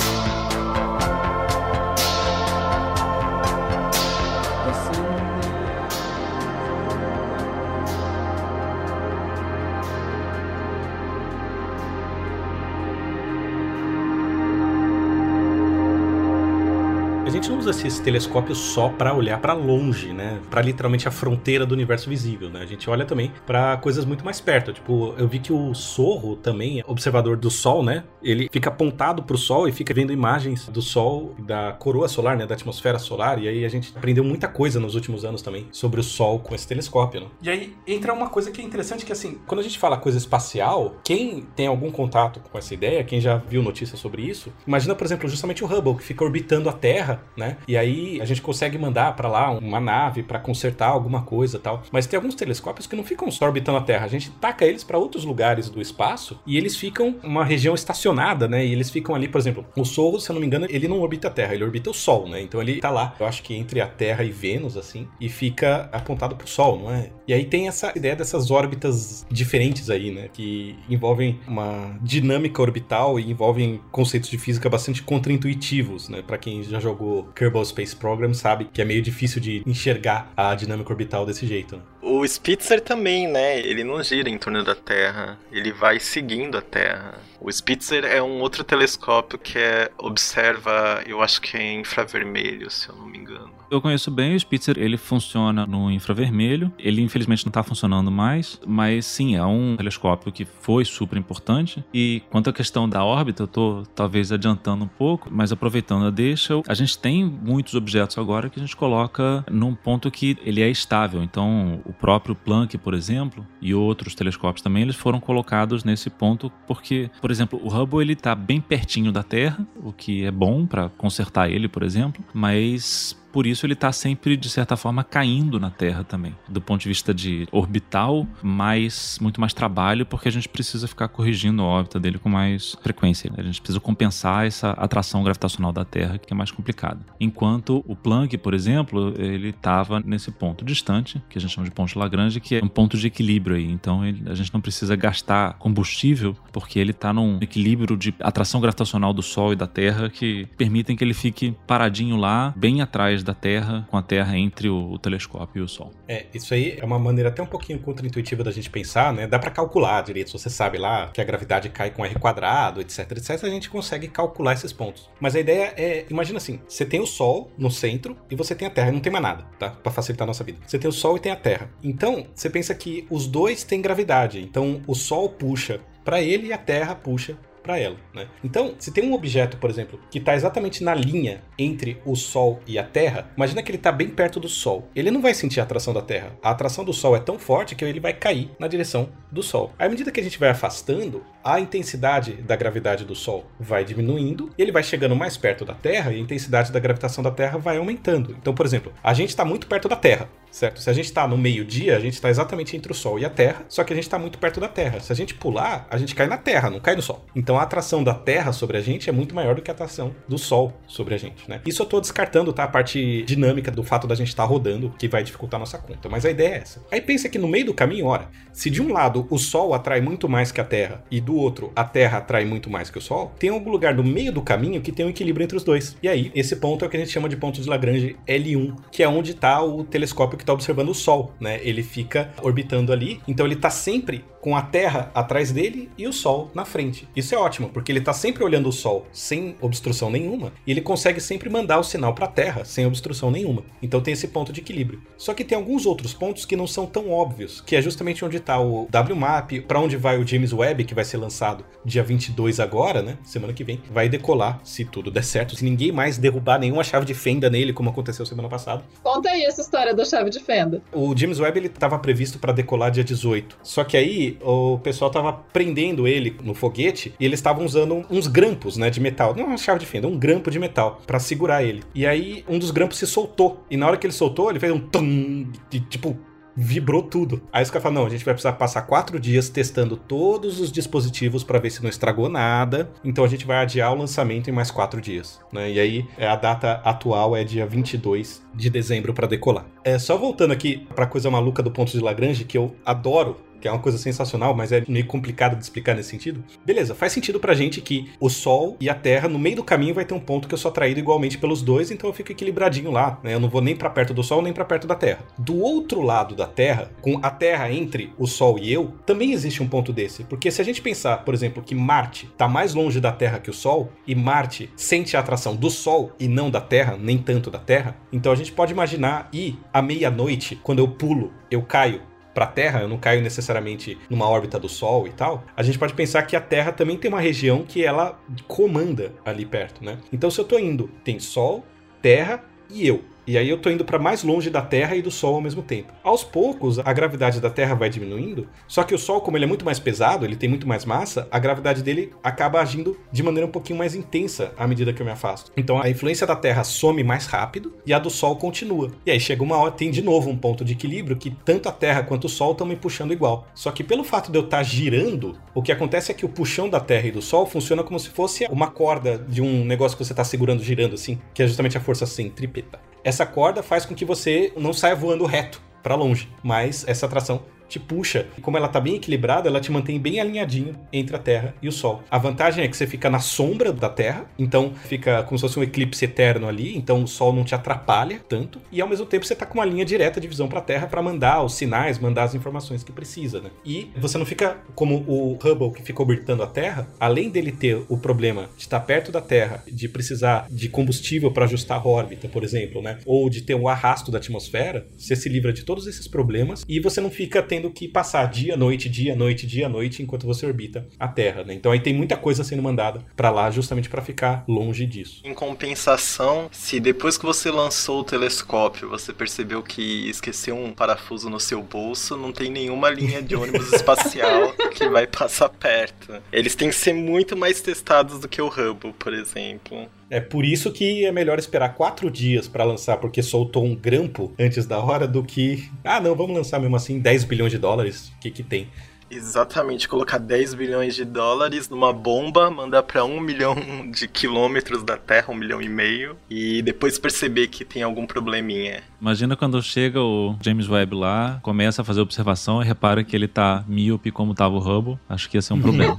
gente 17.48 17.52
não 17.52 17.60
usa 17.60 17.70
esses 17.70 18.00
telescópios 18.00 18.58
só 18.58 18.90
para 18.90 19.14
olhar 19.14 19.40
para 19.40 19.54
longe, 19.54 20.12
né? 20.12 20.42
Para 20.50 20.62
literalmente 20.62 21.08
a 21.08 21.12
fronteira 21.12 21.66
do 21.66 21.74
universo 21.74 22.10
visível, 22.10 22.50
né? 22.50 22.62
A 22.62 22.66
gente 22.66 22.90
olha 22.90 23.06
também 23.06 23.32
para 23.46 23.78
coisas 23.78 24.04
muito 24.04 24.26
mais 24.26 24.42
perto. 24.42 24.74
Tipo, 24.74 25.14
eu 25.18 25.28
vi 25.28 25.40
que 25.40 25.54
o 25.54 25.74
Sorro 25.74 26.36
também, 26.36 26.84
observador 26.86 27.38
do 27.38 27.50
Sol, 27.50 27.82
né? 27.84 28.04
Ele 28.22 28.50
fica 28.52 28.70
apontado 28.70 29.24
pro 29.24 29.38
Sol 29.38 29.68
e 29.68 29.72
fica 29.72 29.94
vendo 29.94 30.12
imagens 30.12 30.68
do 30.68 30.82
Sol, 30.82 31.36
da 31.40 31.72
coroa 31.72 32.10
solar, 32.10 32.36
né? 32.36 32.46
Da 32.46 32.56
atmosfera 32.56 33.00
solar. 33.00 33.42
E 33.42 33.48
aí 33.48 33.64
a 33.64 33.70
gente 33.70 33.94
aprendeu 33.96 34.26
muita 34.26 34.50
coisa 34.50 34.78
nos 34.78 34.96
últimos 34.96 35.24
anos 35.24 35.42
também 35.42 35.68
sobre 35.72 36.02
o 36.02 36.04
Sol 36.04 36.40
com 36.40 36.54
esse 36.54 36.68
telescópio, 36.68 37.22
né? 37.22 37.28
E 37.42 37.50
aí 37.50 37.76
entra 37.88 38.12
uma 38.12 38.30
coisa 38.30 38.52
que 38.52 38.60
é 38.60 38.64
interessante 38.64 39.06
que 39.06 39.14
assim, 39.14 39.40
quando 39.48 39.62
a 39.62 39.64
gente 39.64 39.80
fala 39.80 39.96
coisa 39.96 40.18
espacial, 40.18 40.96
quem 41.02 41.48
tem 41.56 41.68
algum 41.68 41.92
contato 41.92 42.42
com 42.42 42.58
essa 42.58 42.74
ideia, 42.74 43.06
quem 43.06 43.22
já 43.22 43.38
viu 43.38 43.64
notícias 43.64 44.00
sobre 44.02 44.24
isso, 44.24 44.52
imagina, 44.66 44.94
por 44.94 45.06
exemplo, 45.06 45.30
justamente 45.30 45.64
o 45.64 45.68
Hubble 45.68 45.96
que 45.96 46.04
fica 46.04 46.26
orbitando 46.26 46.68
a 46.68 46.74
Terra 46.74 47.22
né? 47.38 47.58
E 47.68 47.78
aí 47.78 48.20
a 48.20 48.26
gente 48.26 48.42
consegue 48.42 48.78
mandar 48.78 49.16
para 49.16 49.30
lá 49.30 49.52
uma 49.52 49.80
nave 49.80 50.24
para 50.24 50.40
consertar 50.40 50.88
alguma 50.88 51.22
coisa 51.22 51.60
tal. 51.60 51.84
Mas 51.92 52.08
tem 52.08 52.18
alguns 52.18 52.36
telescópios 52.36 52.88
que 52.88 52.96
não 52.96 53.04
ficam 53.04 53.30
só 53.30 53.46
orbitando 53.46 53.78
a 53.78 53.82
Terra. 53.82 54.06
A 54.06 54.10
gente 54.10 54.32
taca 54.32 54.66
eles 54.66 54.84
para 54.84 54.98
outros 54.98 55.24
lugares 55.24 55.70
do 55.70 55.82
espaço 55.82 56.40
e 56.46 56.58
eles 56.58 56.76
ficam 56.76 57.16
uma 57.24 57.46
região 57.46 57.76
estacionada, 57.76 58.48
né? 58.48 58.66
E 58.66 58.74
eles 58.74 58.90
ficam 58.90 59.14
ali, 59.14 59.28
por 59.28 59.40
exemplo, 59.40 59.66
o 59.76 59.86
Sol, 59.86 60.20
se 60.20 60.30
eu 60.30 60.34
não 60.34 60.42
me 60.42 60.48
engano, 60.48 60.66
ele 60.70 60.88
não 60.88 61.00
orbita 61.00 61.28
a 61.28 61.32
Terra, 61.32 61.54
ele 61.54 61.64
orbita 61.64 61.90
o 61.90 61.94
Sol, 61.94 62.28
né? 62.28 62.42
Então 62.42 62.62
ele 62.62 62.80
tá 62.80 62.90
lá, 62.90 63.16
eu 63.20 63.26
acho 63.26 63.44
que 63.44 63.54
entre 63.54 63.80
a 63.80 63.88
Terra 63.88 64.24
e 64.24 64.32
Vênus, 64.32 64.76
assim, 64.76 65.08
e 65.20 65.30
fica 65.30 65.90
apontado 65.92 66.36
pro 66.36 66.48
Sol, 66.48 66.80
não 66.80 66.92
é? 66.92 67.12
E 67.28 67.34
aí 67.34 67.46
tem 67.46 67.68
essa 67.68 67.92
ideia 67.96 68.16
dessas 68.16 68.50
órbitas 68.50 69.26
diferentes 69.30 69.90
aí, 69.90 70.12
né? 70.12 70.30
Que 70.32 70.78
envolvem 70.90 71.40
uma 71.48 71.98
dinâmica 72.02 72.62
orbital 72.62 73.20
e 73.20 73.30
envolvem 73.30 73.82
conceitos 73.92 74.30
de 74.30 74.38
física 74.38 74.70
bastante 74.70 75.04
contraintuitivos, 75.04 76.08
né? 76.08 76.22
Para 76.22 76.38
quem 76.38 76.64
já 76.64 76.80
jogou 76.80 77.26
Kerbal 77.36 77.66
Space 77.66 77.96
Program 77.96 78.34
sabe 78.34 78.70
que 78.72 78.82
é 78.82 78.86
meio 78.86 79.02
difícil 79.02 79.42
de 79.42 79.62
enxergar 79.66 80.32
a 80.38 80.56
dinâmica 80.56 80.90
orbital 80.90 81.26
desse 81.26 81.46
jeito. 81.46 81.76
Né? 81.76 81.82
O 82.10 82.26
Spitzer 82.26 82.80
também, 82.80 83.28
né? 83.28 83.60
Ele 83.60 83.84
não 83.84 84.02
gira 84.02 84.30
em 84.30 84.38
torno 84.38 84.64
da 84.64 84.74
Terra, 84.74 85.38
ele 85.52 85.74
vai 85.74 86.00
seguindo 86.00 86.58
a 86.58 86.62
Terra. 86.62 87.16
O 87.40 87.52
Spitzer 87.52 88.06
é 88.06 88.24
um 88.24 88.40
outro 88.40 88.64
telescópio 88.64 89.38
que 89.38 89.60
é, 89.60 89.92
observa, 89.98 91.04
eu 91.06 91.22
acho 91.22 91.42
que 91.42 91.58
é 91.58 91.74
infravermelho, 91.74 92.72
se 92.72 92.88
eu 92.88 92.96
não 92.96 93.06
me 93.06 93.18
engano. 93.18 93.52
Eu 93.70 93.82
conheço 93.82 94.10
bem 94.10 94.34
o 94.34 94.40
Spitzer, 94.40 94.78
ele 94.78 94.96
funciona 94.96 95.66
no 95.66 95.92
infravermelho. 95.92 96.72
Ele 96.80 97.02
infelizmente 97.02 97.46
não 97.46 97.50
está 97.50 97.62
funcionando 97.62 98.10
mais, 98.10 98.60
mas 98.66 99.06
sim, 99.06 99.36
é 99.36 99.44
um 99.44 99.76
telescópio 99.76 100.32
que 100.32 100.46
foi 100.46 100.86
super 100.86 101.18
importante. 101.18 101.84
E 101.94 102.24
quanto 102.30 102.50
à 102.50 102.54
questão 102.54 102.88
da 102.88 103.04
órbita, 103.04 103.44
eu 103.44 103.48
tô 103.48 103.84
talvez 103.94 104.32
adiantando 104.32 104.86
um 104.86 104.88
pouco, 104.88 105.28
mas 105.30 105.52
aproveitando 105.52 106.06
a 106.06 106.10
deixa, 106.10 106.62
a 106.66 106.74
gente 106.74 106.98
tem 106.98 107.26
muitos 107.26 107.76
objetos 107.76 108.18
agora 108.18 108.50
que 108.50 108.58
a 108.58 108.64
gente 108.64 108.76
coloca 108.76 109.44
num 109.52 109.76
ponto 109.76 110.10
que 110.10 110.38
ele 110.44 110.62
é 110.62 110.70
estável. 110.70 111.22
Então, 111.22 111.82
o 111.84 111.92
próprio 112.00 112.36
Planck, 112.36 112.78
por 112.78 112.94
exemplo, 112.94 113.46
e 113.62 113.74
outros 113.74 114.16
telescópios 114.16 114.62
também, 114.62 114.84
eles 114.84 114.96
foram 114.96 115.20
colocados 115.20 115.84
nesse 115.84 116.10
ponto 116.10 116.52
porque, 116.68 117.10
por 117.22 117.32
exemplo, 117.32 117.60
o 117.64 117.68
Hubble 117.68 118.02
ele 118.02 118.14
está 118.14 118.36
bem 118.36 118.62
pertinho 118.62 119.12
da 119.12 119.24
Terra, 119.24 119.66
o 119.84 119.92
que 119.92 120.24
é 120.24 120.32
bom 120.32 120.66
para 120.66 120.90
consertar 120.90 121.50
ele, 121.50 121.68
por 121.68 121.84
exemplo, 121.84 122.24
mas 122.34 123.18
por 123.38 123.46
isso 123.46 123.68
ele 123.68 123.74
está 123.74 123.92
sempre, 123.92 124.36
de 124.36 124.50
certa 124.50 124.76
forma, 124.76 125.04
caindo 125.04 125.60
na 125.60 125.70
Terra 125.70 126.04
também. 126.04 126.36
Do 126.50 126.60
ponto 126.60 126.82
de 126.82 126.88
vista 126.88 127.14
de 127.14 127.48
orbital, 127.52 128.26
mais, 128.42 129.20
muito 129.22 129.40
mais 129.40 129.54
trabalho, 129.54 130.08
porque 130.08 130.28
a 130.28 130.32
gente 130.32 130.50
precisa 130.50 130.88
ficar 130.88 131.08
corrigindo 131.08 131.62
a 131.62 131.66
órbita 131.66 132.00
dele 132.00 132.18
com 132.18 132.30
mais 132.30 132.76
frequência. 132.82 133.32
A 133.38 133.44
gente 133.44 133.62
precisa 133.62 133.80
compensar 133.80 134.48
essa 134.48 134.72
atração 134.72 135.24
gravitacional 135.24 135.72
da 135.72 135.86
Terra, 135.86 136.18
que 136.18 136.34
é 136.34 136.36
mais 136.36 136.50
complicada. 136.50 137.00
Enquanto 137.20 137.86
o 137.88 137.96
Planck, 137.96 138.36
por 138.40 138.56
exemplo, 138.56 139.14
ele 139.20 139.50
estava 139.50 140.00
nesse 140.00 140.32
ponto 140.32 140.66
distante, 140.66 141.22
que 141.30 141.38
a 141.38 141.42
gente 141.42 141.54
chama 141.54 141.66
de 141.66 141.72
ponto 141.72 141.90
de 141.90 142.00
Lagrange, 142.00 142.40
que 142.40 142.56
é 142.56 142.64
um 142.64 142.68
ponto 142.68 142.98
de 142.98 143.06
equilíbrio 143.06 143.56
aí. 143.56 143.70
Então 143.72 144.04
ele, 144.04 144.24
a 144.32 144.34
gente 144.34 144.52
não 144.52 144.62
precisa 144.62 144.96
gastar 144.96 145.60
combustível, 145.60 146.36
porque 146.52 146.80
ele 146.80 146.90
está 146.90 147.14
num 147.14 147.38
equilíbrio 147.40 147.96
de 147.96 148.16
atração 148.20 148.60
gravitacional 148.60 149.14
do 149.14 149.22
Sol 149.22 149.54
e 149.54 149.56
da 149.56 149.68
Terra 149.68 150.10
que 150.10 150.48
permitem 150.58 150.96
que 150.96 151.04
ele 151.04 151.14
fique 151.14 151.56
paradinho 151.68 152.16
lá, 152.16 152.52
bem 152.58 152.82
atrás 152.82 153.27
da 153.28 153.34
Terra, 153.34 153.88
com 153.90 153.98
a 153.98 154.02
Terra 154.02 154.38
entre 154.38 154.70
o, 154.70 154.92
o 154.92 155.00
telescópio 155.00 155.62
e 155.62 155.64
o 155.64 155.68
Sol. 155.68 155.92
É, 156.08 156.26
isso 156.34 156.54
aí 156.54 156.78
é 156.80 156.86
uma 156.86 156.98
maneira 156.98 157.30
até 157.30 157.42
um 157.42 157.48
pouquinho 157.48 157.80
contraintuitiva 157.80 158.44
da 158.44 158.52
gente 158.52 158.70
pensar, 158.70 159.14
né? 159.14 159.28
Dá 159.28 159.38
pra 159.38 159.52
calcular 159.52 160.02
direito. 160.02 160.32
Você 160.32 160.50
sabe 160.50 160.78
lá 160.78 161.08
que 161.08 161.22
a 161.22 161.24
gravidade 161.24 161.70
cai 161.70 161.92
com 161.92 162.06
R 162.06 162.16
quadrado, 162.16 162.82
etc, 162.82 163.12
etc, 163.12 163.44
a 163.44 163.50
gente 163.50 163.70
consegue 163.70 164.08
calcular 164.08 164.54
esses 164.54 164.74
pontos. 164.74 165.10
Mas 165.20 165.36
a 165.36 165.40
ideia 165.40 165.74
é, 165.78 166.06
imagina 166.10 166.38
assim, 166.38 166.60
você 166.68 166.86
tem 166.86 167.00
o 167.00 167.06
Sol 167.06 167.52
no 167.58 167.70
centro 167.70 168.18
e 168.30 168.36
você 168.36 168.56
tem 168.56 168.68
a 168.68 168.72
Terra, 168.72 168.92
não 168.92 169.00
tem 169.00 169.12
mais 169.12 169.24
nada, 169.24 169.46
tá? 169.60 169.70
Pra 169.70 169.92
facilitar 169.92 170.26
a 170.26 170.28
nossa 170.28 170.44
vida. 170.44 170.60
Você 170.66 170.80
tem 170.80 170.90
o 170.90 170.94
Sol 170.94 171.18
e 171.18 171.20
tem 171.20 171.32
a 171.32 171.36
Terra. 171.36 171.70
Então, 171.84 172.26
você 172.34 172.50
pensa 172.50 172.74
que 172.74 173.06
os 173.10 173.28
dois 173.28 173.64
têm 173.64 173.82
gravidade. 173.82 174.42
Então, 174.42 174.82
o 174.88 174.96
Sol 174.96 175.30
puxa 175.30 175.80
para 176.04 176.22
ele 176.22 176.48
e 176.48 176.54
a 176.54 176.58
Terra 176.58 176.96
puxa 176.96 177.38
para 177.68 177.78
ela, 177.78 177.98
né? 178.14 178.28
Então, 178.42 178.76
se 178.80 178.94
tem 178.94 179.04
um 179.04 179.14
objeto, 179.14 179.58
por 179.58 179.70
exemplo, 179.70 180.00
que 180.10 180.20
está 180.20 180.34
exatamente 180.34 180.82
na 180.82 180.96
linha 180.96 181.44
entre 181.60 182.02
o 182.06 182.16
Sol 182.16 182.62
e 182.66 182.80
a 182.80 182.84
Terra, 182.84 183.30
imagina 183.36 183.62
que 183.62 183.70
ele 183.70 183.78
está 183.78 183.92
bem 183.92 184.08
perto 184.08 184.40
do 184.40 184.48
Sol. 184.48 184.88
Ele 184.96 185.12
não 185.12 185.22
vai 185.22 185.34
sentir 185.34 185.60
a 185.60 185.64
atração 185.64 185.94
da 185.94 186.02
Terra. 186.02 186.38
A 186.42 186.52
atração 186.52 186.86
do 186.86 186.94
Sol 186.94 187.14
é 187.14 187.20
tão 187.20 187.38
forte 187.38 187.76
que 187.76 187.84
ele 187.84 188.00
vai 188.00 188.14
cair 188.14 188.50
na 188.58 188.70
direção 188.70 189.10
do 189.30 189.44
Sol. 189.44 189.74
À 189.78 189.90
medida 189.90 190.12
que 190.12 190.22
a 190.22 190.24
gente 190.24 190.40
vai 190.40 190.48
afastando, 190.48 191.26
a 191.44 191.60
intensidade 191.60 192.34
da 192.36 192.56
gravidade 192.56 193.04
do 193.04 193.16
Sol 193.16 193.46
vai 193.60 193.84
diminuindo, 193.84 194.50
e 194.58 194.62
ele 194.62 194.72
vai 194.72 194.84
chegando 194.84 195.16
mais 195.16 195.36
perto 195.36 195.66
da 195.66 195.74
Terra 195.74 196.14
e 196.14 196.16
a 196.16 196.20
intensidade 196.20 196.72
da 196.72 196.80
gravitação 196.80 197.22
da 197.22 197.32
Terra 197.32 197.58
vai 197.58 197.78
aumentando. 197.78 198.36
Então, 198.40 198.56
por 198.56 198.66
exemplo, 198.66 198.94
a 199.04 199.14
gente 199.14 199.30
está 199.30 199.44
muito 199.44 199.68
perto 199.68 199.90
da 199.90 199.96
Terra, 199.98 200.30
certo? 200.52 200.82
Se 200.82 200.90
a 200.90 200.94
gente 200.94 201.06
está 201.06 201.28
no 201.28 201.38
meio-dia, 201.38 201.96
a 201.96 202.00
gente 202.00 202.14
está 202.14 202.30
exatamente 202.30 202.76
entre 202.76 202.92
o 202.92 202.96
Sol 202.96 203.20
e 203.20 203.26
a 203.26 203.30
Terra, 203.30 203.66
só 203.68 203.84
que 203.84 203.94
a 203.94 203.96
gente 203.96 204.06
está 204.06 204.18
muito 204.18 204.38
perto 204.38 204.60
da 204.60 204.68
Terra. 204.68 205.00
Se 205.00 205.12
a 205.12 205.16
gente 205.16 205.34
pular, 205.34 205.88
a 205.90 205.98
gente 205.98 206.16
cai 206.16 206.28
na 206.28 206.38
Terra, 206.38 206.70
não 206.70 206.80
cai 206.80 206.96
no 206.96 207.02
Sol. 207.02 207.26
Então 207.36 207.58
a 207.58 207.64
atração 207.64 208.04
da 208.04 208.14
Terra 208.14 208.52
sobre 208.52 208.78
a 208.78 208.82
gente 208.82 209.10
é 209.10 209.14
muito 209.14 209.36
maior 209.36 209.56
do 209.56 209.62
que 209.62 209.72
a 209.72 209.74
atração 209.74 210.16
do 210.28 210.38
Sol 210.38 210.74
sobre 210.88 211.16
a 211.16 211.18
gente, 211.18 211.50
né? 211.50 211.62
Isso 211.66 211.82
eu 211.82 211.86
estou 211.86 212.02
descartando, 212.02 212.52
tá? 212.54 212.64
A 212.64 212.68
parte 212.68 213.24
dinâmica 213.24 213.72
do 213.72 213.84
fato 213.84 214.08
da 214.08 214.16
gente 214.16 214.30
estar 214.30 214.44
tá 214.44 214.50
rodando, 214.50 214.94
que 214.98 215.08
vai 215.08 215.24
dificultar 215.24 215.58
a 215.58 215.62
nossa 215.62 215.78
conta. 215.78 216.10
Mas 216.10 216.26
a 216.26 216.30
ideia 216.30 216.56
é 216.56 216.58
essa. 216.58 216.82
Aí 216.92 217.02
pensa 217.02 217.30
que 217.30 217.38
no 217.38 217.48
meio 217.48 217.66
do 217.66 217.74
caminho, 217.74 218.08
ora, 218.08 218.30
se 218.52 218.70
de 218.70 218.82
um 218.82 218.92
lado 218.92 219.28
o 219.30 219.38
Sol 219.38 219.74
atrai 219.74 220.02
muito 220.02 220.28
mais 220.28 220.52
que 220.52 220.62
a 220.62 220.64
Terra 220.64 221.04
e 221.12 221.22
do 221.22 221.36
outro 221.36 221.72
a 221.76 221.84
Terra 221.84 222.18
atrai 222.18 222.46
muito 222.46 222.70
mais 222.70 222.90
que 222.90 222.98
o 222.98 223.02
Sol, 223.02 223.34
tem 223.40 223.50
algum 223.50 223.70
lugar 223.70 223.94
no 223.94 224.04
meio 224.04 224.32
do 224.32 224.42
caminho 224.42 224.82
que 224.82 224.92
tem 224.92 225.06
um 225.06 225.10
equilíbrio 225.10 225.44
entre 225.44 225.58
os 225.58 225.64
dois. 225.64 225.96
E 226.02 226.08
aí, 226.08 226.32
esse 226.34 226.56
ponto 226.56 226.84
é 226.84 226.88
o 226.88 226.92
que 226.92 226.98
a 226.98 227.00
gente 227.00 227.12
chama 227.12 227.30
de 227.30 227.38
ponto 227.38 227.62
de 227.62 227.70
Lagrange 227.70 228.16
L1, 228.28 228.76
que 228.92 229.04
é 229.04 229.08
onde 229.08 229.32
está 229.32 229.62
o 229.62 229.84
telescópio 229.84 230.37
que 230.38 230.44
está 230.44 230.54
observando 230.54 230.90
o 230.90 230.94
Sol, 230.94 231.34
né? 231.40 231.60
Ele 231.62 231.84
fica 231.84 232.32
orbitando 232.42 232.94
ali, 232.94 233.22
então 233.28 233.46
ele 233.46 233.56
está 233.56 233.70
sempre 233.70 234.24
com 234.48 234.56
a 234.56 234.62
Terra 234.62 235.12
atrás 235.14 235.52
dele 235.52 235.90
e 235.98 236.08
o 236.08 236.14
Sol 236.14 236.50
na 236.56 236.64
frente. 236.64 237.06
Isso 237.14 237.36
é 237.36 237.38
ótimo, 237.38 237.68
porque 237.68 237.92
ele 237.92 238.00
está 238.00 238.14
sempre 238.14 238.46
olhando 238.46 238.70
o 238.70 238.72
Sol 238.72 239.06
sem 239.12 239.58
obstrução 239.60 240.10
nenhuma 240.10 240.54
e 240.66 240.72
ele 240.72 240.80
consegue 240.80 241.20
sempre 241.20 241.50
mandar 241.50 241.80
o 241.80 241.84
sinal 241.84 242.14
para 242.14 242.28
a 242.28 242.30
Terra 242.30 242.64
sem 242.64 242.86
obstrução 242.86 243.30
nenhuma. 243.30 243.64
Então 243.82 244.00
tem 244.00 244.14
esse 244.14 244.30
ponto 244.30 244.54
de 244.54 244.62
equilíbrio. 244.62 245.02
Só 245.18 245.34
que 245.34 245.44
tem 245.44 245.58
alguns 245.58 245.86
outros 245.86 246.14
pontos 246.14 246.46
que 246.46 246.56
não 246.56 246.66
são 246.66 246.86
tão 246.86 247.12
óbvios, 247.12 247.60
que 247.60 247.76
é 247.76 247.82
justamente 247.82 248.24
onde 248.24 248.38
está 248.38 248.58
o 248.58 248.84
WMAP, 248.84 249.66
para 249.68 249.82
onde 249.82 249.98
vai 249.98 250.18
o 250.18 250.26
James 250.26 250.54
Webb, 250.54 250.86
que 250.86 250.96
vai 250.96 251.04
ser 251.04 251.18
lançado 251.18 251.66
dia 251.84 252.02
22 252.02 252.62
agora, 252.62 253.02
né? 253.02 253.18
Semana 253.26 253.52
que 253.52 253.66
vem. 253.66 253.82
Vai 253.92 254.08
decolar, 254.08 254.62
se 254.64 254.86
tudo 254.86 255.12
der 255.12 255.26
certo, 255.26 255.58
se 255.58 255.66
ninguém 255.66 255.92
mais 255.92 256.18
derrubar 256.18 256.58
nenhuma 256.58 256.86
chave 256.86 257.06
de 257.06 257.14
fenda 257.14 257.50
nele, 257.50 257.74
como 257.74 257.90
aconteceu 257.90 258.26
semana 258.26 258.48
passada. 258.48 258.82
Conta 259.04 259.30
aí 259.30 259.44
essa 259.44 259.60
história 259.60 259.94
da 259.94 260.06
chave 260.06 260.30
de 260.30 260.40
fenda. 260.40 260.82
O 260.94 261.14
James 261.18 261.38
Webb 261.38 261.60
ele 261.60 261.68
estava 261.68 262.00
previsto 262.00 262.40
para 262.40 262.54
decolar 262.54 262.92
dia 262.92 263.04
18. 263.04 263.58
Só 263.62 263.84
que 263.84 263.98
aí 263.98 264.37
o 264.42 264.80
pessoal 264.80 265.10
estava 265.10 265.34
prendendo 265.34 266.08
ele 266.08 266.36
no 266.44 266.54
foguete 266.54 267.14
e 267.20 267.26
eles 267.26 267.40
estavam 267.40 267.66
usando 267.66 268.06
uns 268.10 268.28
grampos, 268.28 268.78
né, 268.78 268.90
de 268.90 269.00
metal. 269.00 269.36
Não 269.36 269.46
uma 269.46 269.58
chave 269.58 269.80
de 269.80 269.86
fenda, 269.86 270.08
um 270.08 270.18
grampo 270.18 270.52
de 270.52 270.60
metal 270.60 271.02
para 271.06 271.20
segurar 271.20 271.64
ele. 271.64 271.84
E 271.94 272.06
aí 272.06 272.44
um 272.48 272.60
dos 272.60 272.72
grampos 272.72 272.98
se 272.98 273.08
soltou. 273.08 273.64
E 273.70 273.78
na 273.78 273.88
hora 273.88 273.98
que 273.98 274.06
ele 274.06 274.14
soltou, 274.14 274.50
ele 274.50 274.60
fez 274.60 274.72
um 274.72 274.80
tum, 274.80 275.48
e, 275.72 275.80
tipo 275.80 276.18
vibrou 276.58 277.04
tudo. 277.04 277.40
Aí 277.54 277.62
os 277.62 277.70
caras 277.70 277.84
falam, 277.84 278.02
não, 278.02 278.08
a 278.08 278.10
gente 278.10 278.26
vai 278.26 278.34
precisar 278.34 278.54
passar 278.54 278.82
quatro 278.82 279.20
dias 279.20 279.48
testando 279.48 279.96
todos 279.96 280.60
os 280.60 280.72
dispositivos 280.72 281.44
para 281.44 281.60
ver 281.60 281.70
se 281.70 281.84
não 281.84 281.90
estragou 281.90 282.28
nada. 282.28 282.90
Então 283.06 283.24
a 283.24 283.28
gente 283.28 283.46
vai 283.46 283.58
adiar 283.58 283.94
o 283.94 283.96
lançamento 283.96 284.50
em 284.50 284.54
mais 284.54 284.72
quatro 284.72 285.00
dias. 285.00 285.40
Né? 285.54 285.72
E 285.74 285.80
aí 285.80 286.06
a 286.18 286.36
data 286.36 286.82
atual 286.84 287.36
é 287.38 287.44
dia 287.44 287.68
22 287.68 288.42
de 288.56 288.70
dezembro 288.72 289.14
para 289.14 289.28
decolar. 289.28 289.68
É 289.84 290.00
só 290.00 290.18
voltando 290.18 290.52
aqui 290.52 290.88
para 290.96 291.06
coisa 291.06 291.30
maluca 291.30 291.62
do 291.62 291.70
ponto 291.70 291.92
de 291.92 292.00
Lagrange 292.00 292.44
que 292.44 292.58
eu 292.58 292.76
adoro 292.84 293.38
que 293.60 293.68
é 293.68 293.72
uma 293.72 293.80
coisa 293.80 293.98
sensacional, 293.98 294.56
mas 294.56 294.72
é 294.72 294.84
meio 294.88 295.06
complicado 295.06 295.56
de 295.56 295.64
explicar 295.64 295.96
nesse 295.96 296.10
sentido. 296.10 296.44
Beleza, 296.66 296.96
faz 296.96 297.12
sentido 297.12 297.40
pra 297.40 297.54
gente 297.54 297.82
que 297.82 298.10
o 298.20 298.30
Sol 298.30 298.78
e 298.80 298.90
a 298.90 298.96
Terra, 298.96 299.28
no 299.28 299.40
meio 299.40 299.58
do 299.58 299.64
caminho, 299.64 299.94
vai 299.94 300.06
ter 300.06 300.14
um 300.14 300.20
ponto 300.20 300.48
que 300.48 300.54
eu 300.54 300.58
sou 300.58 300.70
atraído 300.70 301.00
igualmente 301.00 301.38
pelos 301.38 301.62
dois, 301.62 301.92
então 301.92 302.10
eu 302.10 302.14
fico 302.14 302.32
equilibradinho 302.32 302.92
lá, 302.92 303.20
né? 303.24 303.34
Eu 303.34 303.40
não 303.40 303.50
vou 303.50 303.62
nem 303.62 303.76
para 303.76 303.90
perto 303.90 304.14
do 304.14 304.24
Sol, 304.24 304.42
nem 304.42 304.54
para 304.54 304.66
perto 304.66 304.88
da 304.88 304.96
Terra. 304.96 305.20
Do 305.38 305.60
outro 305.60 306.02
lado 306.02 306.36
da 306.36 306.48
Terra, 306.48 306.92
com 307.02 307.20
a 307.22 307.30
Terra 307.30 307.72
entre 307.72 308.12
o 308.18 308.28
Sol 308.28 308.58
e 308.60 308.72
eu, 308.72 308.94
também 309.06 309.32
existe 309.32 309.62
um 309.62 309.68
ponto 309.68 309.92
desse, 309.94 310.24
porque 310.24 310.52
se 310.52 310.62
a 310.62 310.66
gente 310.66 310.82
pensar, 310.82 311.18
por 311.24 311.34
exemplo, 311.34 311.64
que 311.64 311.76
Marte 311.76 312.26
está 312.26 312.48
mais 312.48 312.74
longe 312.74 313.00
da 313.00 313.12
Terra 313.12 313.40
que 313.40 313.50
o 313.50 313.54
Sol, 313.54 313.92
e 314.06 314.16
Marte 314.16 314.70
sente 314.76 315.16
a 315.16 315.20
atração 315.20 315.56
do 315.56 315.70
Sol 315.70 316.12
e 316.20 316.28
não 316.28 316.50
da 316.50 316.62
Terra, 316.62 316.98
nem 317.00 317.18
tanto 317.18 317.50
da 317.50 317.60
Terra, 317.60 317.96
então 318.12 318.32
a 318.32 318.36
gente 318.36 318.52
pode 318.52 318.72
imaginar 318.72 319.30
ir 319.34 319.60
à 319.74 319.82
meia-noite, 319.82 320.60
quando 320.64 320.80
eu 320.80 320.88
pulo, 320.88 321.32
eu 321.50 321.62
caio 321.62 322.02
para 322.38 322.46
a 322.46 322.50
Terra, 322.50 322.82
eu 322.82 322.88
não 322.88 323.00
caio 323.00 323.20
necessariamente 323.20 323.98
numa 324.08 324.30
órbita 324.30 324.60
do 324.60 324.70
Sol 324.70 325.08
e 325.08 325.10
tal, 325.10 325.44
a 325.56 325.64
gente 325.64 325.80
pode 325.80 325.96
pensar 325.96 326.22
que 326.22 326.36
a 326.36 326.40
Terra 326.40 326.72
também 326.72 326.96
tem 326.96 327.10
uma 327.10 327.20
região 327.20 327.64
que 327.64 327.84
ela 327.84 328.20
comanda 328.48 329.12
ali 329.26 329.44
perto, 329.44 329.84
né? 329.84 329.98
Então 330.14 330.30
se 330.30 330.40
eu 330.40 330.46
tô 330.46 330.60
indo, 330.60 330.88
tem 331.04 331.20
Sol, 331.20 331.66
Terra 332.00 332.46
e 332.70 332.88
eu. 332.88 333.04
E 333.28 333.38
aí 333.38 333.50
eu 333.50 333.58
tô 333.58 333.70
indo 333.70 333.84
para 333.84 334.00
mais 334.00 334.24
longe 334.24 334.50
da 334.50 334.62
Terra 334.62 334.96
e 334.96 335.02
do 335.02 335.12
Sol 335.12 335.36
ao 335.36 335.42
mesmo 335.42 335.62
tempo. 335.62 335.92
Aos 336.02 336.24
poucos, 336.24 336.80
a 336.80 336.94
gravidade 336.94 337.42
da 337.42 337.50
Terra 337.50 337.76
vai 337.76 337.90
diminuindo, 337.90 338.48
só 338.70 338.84
que 338.84 338.96
o 338.96 338.98
Sol, 338.98 339.20
como 339.20 339.36
ele 339.36 339.44
é 339.44 339.48
muito 339.48 339.66
mais 339.66 339.80
pesado, 339.80 340.24
ele 340.24 340.38
tem 340.38 340.48
muito 340.48 340.66
mais 340.66 340.86
massa, 340.86 341.28
a 341.30 341.38
gravidade 341.38 341.84
dele 341.84 342.14
acaba 342.24 342.62
agindo 342.62 342.98
de 343.12 343.22
maneira 343.22 343.46
um 343.46 343.52
pouquinho 343.52 343.78
mais 343.78 343.94
intensa 343.96 344.54
à 344.58 344.66
medida 344.66 344.94
que 344.94 345.02
eu 345.02 345.06
me 345.06 345.12
afasto. 345.12 345.52
Então 345.58 345.82
a 345.82 345.90
influência 345.90 346.26
da 346.26 346.38
Terra 346.38 346.64
some 346.64 347.04
mais 347.04 347.26
rápido 347.26 347.74
e 347.86 347.94
a 347.94 348.00
do 348.00 348.10
Sol 348.10 348.38
continua. 348.38 348.94
E 349.06 349.12
aí 349.12 349.20
chega 349.20 349.44
uma 349.44 349.58
hora, 349.58 349.72
tem 349.72 349.92
de 349.92 350.02
novo 350.02 350.30
um 350.30 350.38
ponto 350.38 350.64
de 350.64 350.72
equilíbrio 350.72 351.18
que 351.18 351.32
tanto 351.44 351.68
a 351.68 351.74
Terra 351.74 352.04
quanto 352.04 352.28
o 352.28 352.30
Sol 352.30 352.54
estão 352.54 352.66
me 352.66 352.78
puxando 352.78 353.12
igual. 353.12 353.46
Só 353.54 353.72
que 353.72 353.84
pelo 353.84 354.06
fato 354.06 354.32
de 354.32 354.38
eu 354.38 354.46
estar 354.46 354.60
tá 354.60 354.64
girando, 354.64 355.38
o 355.54 355.62
que 355.62 355.74
acontece 355.74 356.14
é 356.14 356.16
que 356.16 356.26
o 356.26 356.30
puxão 356.30 356.70
da 356.70 356.80
Terra 356.80 357.08
e 357.08 357.12
do 357.12 357.22
Sol 357.22 357.46
funciona 357.46 357.84
como 357.84 358.00
se 358.00 358.08
fosse 358.08 358.48
uma 358.50 358.68
corda 358.68 359.18
de 359.18 359.42
um 359.42 359.66
negócio 359.66 359.98
que 359.98 360.06
você 360.06 360.14
está 360.14 360.24
segurando 360.24 360.64
girando 360.64 360.96
assim, 360.96 361.20
que 361.34 361.44
é 361.44 361.48
justamente 361.48 361.78
a 361.78 361.82
força 361.82 362.06
centrípeta 362.06 362.80
essa 363.08 363.26
corda 363.26 363.64
faz 363.64 363.86
com 363.86 363.96
que 363.96 364.04
você 364.04 364.52
não 364.58 364.74
saia 364.74 364.94
voando 364.94 365.26
reto 365.26 365.62
para 365.82 365.96
longe, 365.96 366.28
mas 366.44 366.86
essa 366.86 367.06
atração 367.06 367.42
te 367.68 367.80
puxa. 367.80 368.28
E 368.38 368.42
como 368.42 368.58
ela 368.58 368.68
tá 368.68 368.80
bem 368.80 368.96
equilibrada, 368.96 369.48
ela 369.48 369.60
te 369.60 369.72
mantém 369.72 370.00
bem 370.00 370.20
alinhadinho 370.20 370.76
entre 370.92 371.16
a 371.16 371.20
Terra 371.20 371.54
e 371.62 371.68
o 371.68 371.72
Sol. 371.72 372.04
A 372.10 372.18
vantagem 372.18 372.64
é 372.64 372.68
que 372.68 372.76
você 372.76 372.88
fica 372.88 373.10
na 373.10 373.20
sombra 373.20 373.72
da 373.72 373.90
Terra, 373.90 374.26
então 374.38 374.74
fica 374.74 375.24
como 375.24 375.38
se 375.38 375.42
fosse 375.42 375.60
um 375.60 375.64
eclipse 375.64 376.06
eterno 376.06 376.48
ali, 376.48 376.78
então 376.78 377.04
o 377.04 377.08
Sol 377.08 377.34
não 377.34 377.44
te 377.44 377.56
atrapalha 377.56 378.22
tanto, 378.28 378.62
e 378.72 378.82
ao 378.82 378.88
mesmo 378.88 379.06
tempo 379.06 379.26
você 379.26 379.36
tá 379.36 379.46
com 379.46 379.56
uma 379.56 379.66
linha 379.66 379.86
direta 379.86 380.20
de 380.20 380.28
visão 380.28 380.48
para 380.48 380.60
a 380.60 380.62
Terra 380.62 380.88
para 380.88 381.02
mandar 381.02 381.44
os 381.44 381.54
sinais, 381.54 382.00
mandar 382.00 382.24
as 382.24 382.36
informações 382.36 382.84
que 382.84 382.92
precisa, 382.92 383.42
né? 383.42 383.50
E 383.66 383.90
você 383.98 384.18
não 384.18 384.26
fica 384.26 384.58
como 384.76 385.04
o 385.08 385.34
Hubble 385.34 385.72
que 385.72 385.82
ficou 385.82 386.06
orbitando 386.06 386.44
a 386.44 386.48
Terra, 386.48 386.88
além 387.00 387.30
dele 387.30 387.52
ter 387.52 387.84
o 387.90 387.98
problema 387.98 388.50
de 388.56 388.64
estar 388.64 388.80
perto 388.82 389.12
da 389.12 389.22
Terra, 389.22 389.64
de 389.68 389.88
precisar 389.90 390.48
de 390.50 390.70
combustível 390.70 391.32
para 391.32 391.46
ajustar 391.46 391.80
a 391.80 391.88
órbita, 391.88 392.28
por 392.28 392.44
exemplo, 392.44 392.82
né? 392.82 393.00
Ou 393.06 393.30
de 393.30 393.42
ter 393.42 393.56
um 393.56 393.68
arrasto 393.68 394.12
da 394.12 394.18
atmosfera, 394.18 394.88
você 394.96 395.16
se 395.16 395.30
livra 395.30 395.52
de 395.52 395.64
todos 395.64 395.88
esses 395.88 396.08
problemas 396.08 396.64
e 396.68 396.80
você 396.80 397.02
não 397.02 397.10
fica 397.10 397.42
tendo 397.42 397.57
tendo 397.58 397.72
que 397.72 397.88
passar 397.88 398.26
dia, 398.28 398.56
noite, 398.56 398.88
dia, 398.88 399.16
noite, 399.16 399.48
dia, 399.48 399.68
noite 399.68 400.04
enquanto 400.04 400.28
você 400.28 400.46
orbita 400.46 400.88
a 401.00 401.08
Terra, 401.08 401.44
né? 401.44 401.56
Então 401.56 401.72
aí 401.72 401.80
tem 401.80 401.94
muita 401.94 402.16
coisa 402.16 402.44
sendo 402.44 402.62
mandada 402.62 403.04
para 403.16 403.32
lá 403.32 403.50
justamente 403.50 403.90
para 403.90 404.02
ficar 404.02 404.44
longe 404.48 404.86
disso. 404.86 405.22
Em 405.24 405.34
compensação, 405.34 406.50
se 406.52 406.80
depois 406.80 407.18
que 407.18 407.26
você 407.26 407.50
lançou 407.50 408.02
o 408.02 408.04
telescópio, 408.04 408.90
você 408.90 409.12
percebeu 409.12 409.64
que 409.64 410.08
esqueceu 410.08 410.56
um 410.56 410.72
parafuso 410.72 411.30
no 411.32 411.40
seu 411.40 411.64
bolso, 411.64 412.16
não 412.16 412.32
tem 412.32 412.52
nenhuma 412.52 412.92
linha 412.92 413.24
de 413.24 413.36
ônibus 413.36 413.74
espacial 413.74 414.54
que 414.72 414.88
vai 414.88 415.08
passar 415.08 415.50
perto. 415.50 416.22
Eles 416.32 416.54
têm 416.54 416.70
que 416.70 416.76
ser 416.76 416.94
muito 416.94 417.36
mais 417.36 417.60
testados 417.60 418.20
do 418.20 418.28
que 418.28 418.40
o 418.40 418.48
Hubble, 418.48 418.94
por 418.94 419.14
exemplo. 419.14 419.90
É 420.10 420.20
por 420.20 420.46
isso 420.46 420.72
que 420.72 421.06
é 421.06 421.12
melhor 421.12 421.38
esperar 421.38 421.76
quatro 421.76 422.10
dias 422.10 422.48
para 422.48 422.64
lançar, 422.64 422.98
porque 422.98 423.22
soltou 423.22 423.66
um 423.66 423.76
grampo 423.76 424.34
antes 424.40 424.66
da 424.66 424.80
hora, 424.80 425.08
do 425.08 425.24
que. 425.24 425.70
Ah, 425.84 426.00
não, 426.00 426.16
vamos 426.16 426.36
lançar 426.36 426.60
mesmo 426.60 426.76
assim 426.76 427.00
10 427.00 427.26
bilhões 427.26 427.52
de 427.52 427.58
dólares. 427.58 428.12
O 428.16 428.20
que, 428.20 428.32
que 428.32 428.44
tem? 428.44 428.70
Exatamente, 429.10 429.88
colocar 429.88 430.18
10 430.18 430.54
bilhões 430.54 430.94
de 430.94 431.06
dólares 431.06 431.70
numa 431.70 431.94
bomba, 431.94 432.52
mandar 432.52 432.84
para 432.84 433.06
um 433.06 433.22
milhão 433.22 433.56
de 433.90 434.08
quilômetros 434.08 434.84
da 434.84 434.98
Terra, 434.98 435.32
um 435.32 435.36
milhão 435.36 435.62
e 435.62 435.70
meio, 435.70 436.18
e 436.30 436.62
depois 436.62 437.00
perceber 437.00 437.48
que 437.48 437.64
tem 437.64 437.84
algum 437.84 438.06
probleminha. 438.06 438.84
Imagina 439.00 439.38
quando 439.38 439.62
chega 439.62 440.02
o 440.02 440.36
James 440.44 440.68
Webb 440.68 440.96
lá, 440.96 441.40
começa 441.42 441.82
a 441.82 441.86
fazer 441.86 442.02
observação 442.02 442.62
e 442.62 442.66
repara 442.66 443.04
que 443.04 443.16
ele 443.16 443.28
tá 443.28 443.64
míope 443.68 444.12
como 444.12 444.34
tava 444.34 444.56
o 444.56 444.60
Hubble. 444.60 445.00
Acho 445.08 445.30
que 445.30 445.38
ia 445.38 445.42
ser 445.42 445.54
um 445.54 445.62
problema. 445.64 445.96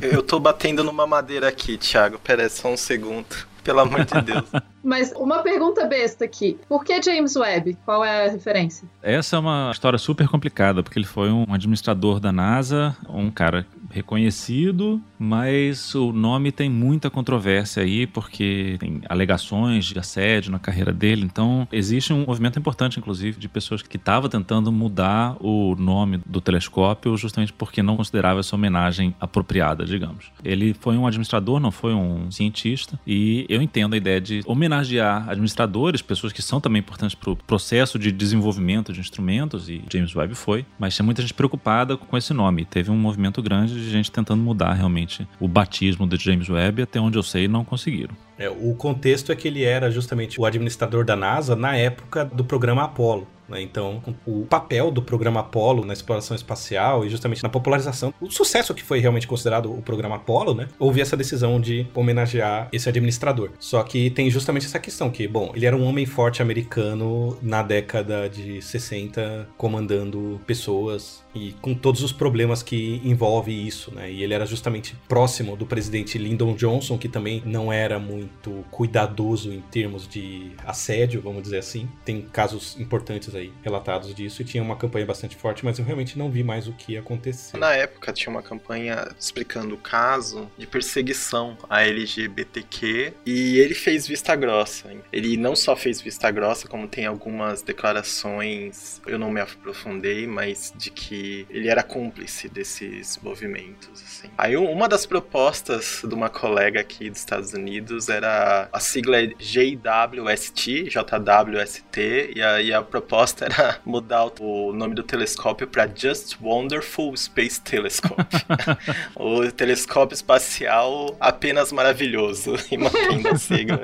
Eu 0.00 0.22
tô 0.22 0.38
batendo 0.38 0.82
numa 0.84 1.06
madeira 1.06 1.48
aqui, 1.48 1.76
Thiago. 1.76 2.18
Pera 2.18 2.42
aí, 2.42 2.50
só 2.50 2.68
um 2.68 2.76
segundo. 2.76 3.26
Pelo 3.62 3.80
amor 3.80 4.04
de 4.04 4.20
Deus. 4.22 4.44
Mas 4.82 5.12
uma 5.12 5.38
pergunta 5.38 5.86
besta 5.86 6.24
aqui. 6.24 6.58
Por 6.68 6.84
que 6.84 7.00
James 7.00 7.36
Webb? 7.36 7.78
Qual 7.84 8.04
é 8.04 8.26
a 8.26 8.30
referência? 8.30 8.88
Essa 9.00 9.36
é 9.36 9.38
uma 9.38 9.70
história 9.72 9.98
super 9.98 10.26
complicada, 10.28 10.82
porque 10.82 10.98
ele 10.98 11.06
foi 11.06 11.30
um 11.30 11.44
administrador 11.48 12.18
da 12.18 12.32
NASA, 12.32 12.96
um 13.08 13.30
cara 13.30 13.64
reconhecido, 13.90 15.00
mas 15.22 15.94
o 15.94 16.12
nome 16.12 16.50
tem 16.50 16.68
muita 16.68 17.08
controvérsia 17.08 17.82
aí, 17.82 18.06
porque 18.08 18.76
tem 18.80 19.00
alegações 19.08 19.84
de 19.84 19.98
assédio 19.98 20.50
na 20.50 20.58
carreira 20.58 20.92
dele. 20.92 21.22
Então, 21.22 21.68
existe 21.70 22.12
um 22.12 22.26
movimento 22.26 22.58
importante, 22.58 22.98
inclusive, 22.98 23.38
de 23.38 23.48
pessoas 23.48 23.82
que 23.82 23.96
estavam 23.96 24.28
tentando 24.28 24.72
mudar 24.72 25.36
o 25.40 25.76
nome 25.76 26.20
do 26.26 26.40
telescópio 26.40 27.16
justamente 27.16 27.52
porque 27.52 27.82
não 27.82 27.96
considerava 27.96 28.40
essa 28.40 28.56
homenagem 28.56 29.14
apropriada, 29.20 29.84
digamos. 29.84 30.32
Ele 30.44 30.74
foi 30.74 30.96
um 30.96 31.06
administrador, 31.06 31.60
não 31.60 31.70
foi 31.70 31.94
um 31.94 32.30
cientista, 32.30 32.98
e 33.06 33.46
eu 33.48 33.62
entendo 33.62 33.94
a 33.94 33.96
ideia 33.96 34.20
de 34.20 34.42
homenagear 34.44 35.28
administradores, 35.28 36.02
pessoas 36.02 36.32
que 36.32 36.42
são 36.42 36.60
também 36.60 36.80
importantes 36.80 37.14
para 37.14 37.30
o 37.30 37.36
processo 37.36 37.96
de 37.98 38.10
desenvolvimento 38.10 38.92
de 38.92 38.98
instrumentos, 38.98 39.68
e 39.68 39.84
James 39.92 40.16
Webb 40.16 40.34
foi, 40.34 40.66
mas 40.78 40.96
tinha 40.96 41.04
muita 41.04 41.22
gente 41.22 41.34
preocupada 41.34 41.96
com 41.96 42.16
esse 42.16 42.34
nome. 42.34 42.64
Teve 42.64 42.90
um 42.90 42.96
movimento 42.96 43.40
grande 43.40 43.74
de 43.74 43.88
gente 43.88 44.10
tentando 44.10 44.42
mudar 44.42 44.72
realmente 44.72 45.11
o 45.40 45.48
batismo 45.48 46.06
de 46.06 46.16
James 46.16 46.48
Webb, 46.48 46.82
até 46.82 47.00
onde 47.00 47.18
eu 47.18 47.22
sei, 47.22 47.48
não 47.48 47.64
conseguiram. 47.64 48.14
É, 48.38 48.48
o 48.48 48.74
contexto 48.74 49.30
é 49.30 49.36
que 49.36 49.46
ele 49.46 49.64
era 49.64 49.90
justamente 49.90 50.40
o 50.40 50.44
administrador 50.44 51.04
da 51.04 51.14
NASA 51.14 51.54
na 51.54 51.76
época 51.76 52.24
do 52.24 52.44
programa 52.44 52.84
Apollo. 52.84 53.26
Né? 53.52 53.62
Então, 53.62 54.02
o 54.26 54.44
papel 54.46 54.90
do 54.90 55.02
programa 55.02 55.40
Apollo 55.40 55.84
na 55.84 55.92
exploração 55.92 56.34
espacial 56.34 57.04
e 57.04 57.10
justamente 57.10 57.42
na 57.42 57.48
popularização, 57.48 58.12
o 58.20 58.30
sucesso 58.30 58.74
que 58.74 58.82
foi 58.82 58.98
realmente 58.98 59.28
considerado 59.28 59.72
o 59.72 59.82
programa 59.82 60.16
Apollo, 60.16 60.54
né? 60.54 60.68
Houve 60.78 61.00
essa 61.00 61.16
decisão 61.16 61.60
de 61.60 61.86
homenagear 61.94 62.68
esse 62.72 62.88
administrador. 62.88 63.50
Só 63.58 63.82
que 63.82 64.10
tem 64.10 64.30
justamente 64.30 64.66
essa 64.66 64.78
questão 64.78 65.10
que, 65.10 65.28
bom, 65.28 65.52
ele 65.54 65.66
era 65.66 65.76
um 65.76 65.84
homem 65.84 66.06
forte 66.06 66.40
americano 66.40 67.36
na 67.42 67.62
década 67.62 68.28
de 68.28 68.62
60, 68.62 69.48
comandando 69.56 70.40
pessoas 70.46 71.22
e 71.34 71.52
com 71.60 71.74
todos 71.74 72.02
os 72.02 72.12
problemas 72.12 72.62
que 72.62 73.00
envolve 73.04 73.52
isso, 73.66 73.94
né? 73.94 74.10
E 74.10 74.22
ele 74.22 74.34
era 74.34 74.46
justamente 74.46 74.96
próximo 75.08 75.56
do 75.56 75.66
presidente 75.66 76.18
Lyndon 76.18 76.54
Johnson, 76.54 76.96
que 76.96 77.08
também 77.08 77.42
não 77.44 77.72
era 77.72 77.98
muito 77.98 78.64
cuidadoso 78.70 79.52
em 79.52 79.60
termos 79.60 80.08
de 80.08 80.52
assédio, 80.66 81.20
vamos 81.20 81.42
dizer 81.42 81.58
assim. 81.58 81.88
Tem 82.04 82.22
casos 82.22 82.78
importantes 82.78 83.34
aí 83.34 83.41
relatados 83.62 84.14
disso 84.14 84.42
e 84.42 84.44
tinha 84.44 84.62
uma 84.62 84.76
campanha 84.76 85.06
bastante 85.06 85.34
forte, 85.36 85.64
mas 85.64 85.78
eu 85.78 85.84
realmente 85.84 86.18
não 86.18 86.30
vi 86.30 86.42
mais 86.44 86.68
o 86.68 86.72
que 86.72 86.96
aconteceu. 86.96 87.58
Na 87.58 87.72
época 87.72 88.12
tinha 88.12 88.30
uma 88.30 88.42
campanha 88.42 89.08
explicando 89.18 89.74
o 89.74 89.78
caso 89.78 90.50
de 90.58 90.66
perseguição 90.66 91.56
a 91.68 91.82
LGBTQ 91.82 93.14
e 93.24 93.58
ele 93.58 93.74
fez 93.74 94.06
vista 94.06 94.34
grossa. 94.36 94.90
Ele 95.12 95.36
não 95.36 95.56
só 95.56 95.74
fez 95.74 96.00
vista 96.00 96.30
grossa, 96.30 96.68
como 96.68 96.86
tem 96.86 97.06
algumas 97.06 97.62
declarações, 97.62 99.00
eu 99.06 99.18
não 99.18 99.30
me 99.30 99.40
aprofundei, 99.40 100.26
mas 100.26 100.72
de 100.76 100.90
que 100.90 101.46
ele 101.50 101.68
era 101.68 101.82
cúmplice 101.82 102.48
desses 102.48 103.18
movimentos. 103.22 104.02
Assim. 104.02 104.28
Aí 104.36 104.56
um- 104.56 104.70
uma 104.70 104.88
das 104.88 105.06
propostas 105.06 106.02
de 106.06 106.14
uma 106.14 106.28
colega 106.28 106.80
aqui 106.80 107.08
dos 107.10 107.18
Estados 107.20 107.52
Unidos 107.52 108.08
era 108.08 108.68
a 108.72 108.80
sigla 108.80 109.22
é 109.22 109.26
JWST, 109.38 110.88
JWST, 110.90 112.32
e 112.34 112.42
a, 112.42 112.60
e 112.62 112.72
a 112.72 112.82
proposta 112.82 113.21
era 113.40 113.78
mudar 113.84 114.30
o, 114.40 114.72
nome 114.72 114.94
do 114.94 115.02
telescópio 115.02 115.66
para 115.66 115.88
Just 115.94 116.36
Wonderful 116.42 117.16
Space 117.16 117.60
Telescope. 117.60 118.22
o 119.16 119.50
telescópio 119.50 120.14
espacial 120.14 121.16
apenas 121.18 121.72
maravilhoso, 121.72 122.54
e 122.70 122.76
mantendo 122.76 123.28
a 123.28 123.36
sigla. 123.36 123.80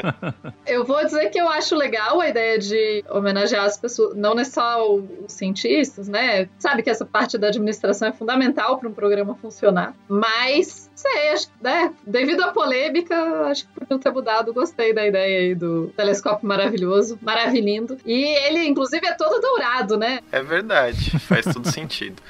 Eu 0.66 0.84
vou 0.84 1.04
dizer 1.04 1.30
que 1.30 1.38
eu 1.38 1.48
acho 1.48 1.74
legal 1.74 2.20
a 2.20 2.28
ideia 2.28 2.58
de 2.58 3.04
homenagear 3.08 3.64
as 3.64 3.78
pessoas, 3.78 4.16
não 4.16 4.34
necessariamente 4.34 4.58
só 4.58 4.94
os 4.94 5.32
cientistas, 5.32 6.08
né? 6.08 6.48
Sabe 6.58 6.82
que 6.82 6.90
essa 6.90 7.04
parte 7.04 7.38
da 7.38 7.46
administração 7.46 8.08
é 8.08 8.12
fundamental 8.12 8.78
para 8.78 8.88
um 8.88 8.92
programa 8.92 9.36
funcionar. 9.36 9.94
Mas, 10.08 10.87
sei, 10.98 11.28
acho, 11.30 11.46
que, 11.46 11.52
né? 11.62 11.92
devido 12.04 12.42
à 12.42 12.48
polêmica, 12.48 13.14
acho 13.46 13.66
que 13.66 13.80
podiam 13.80 13.98
ter 13.98 14.10
mudado. 14.10 14.52
Gostei 14.52 14.92
da 14.92 15.06
ideia 15.06 15.40
aí 15.40 15.54
do 15.54 15.88
telescópio 15.96 16.46
maravilhoso, 16.46 17.18
maravilhindo. 17.22 17.96
E 18.04 18.24
ele, 18.46 18.66
inclusive, 18.66 19.06
é 19.06 19.14
todo 19.14 19.40
dourado, 19.40 19.96
né? 19.96 20.20
É 20.32 20.42
verdade, 20.42 21.18
faz 21.20 21.44
todo 21.46 21.68
sentido. 21.70 22.20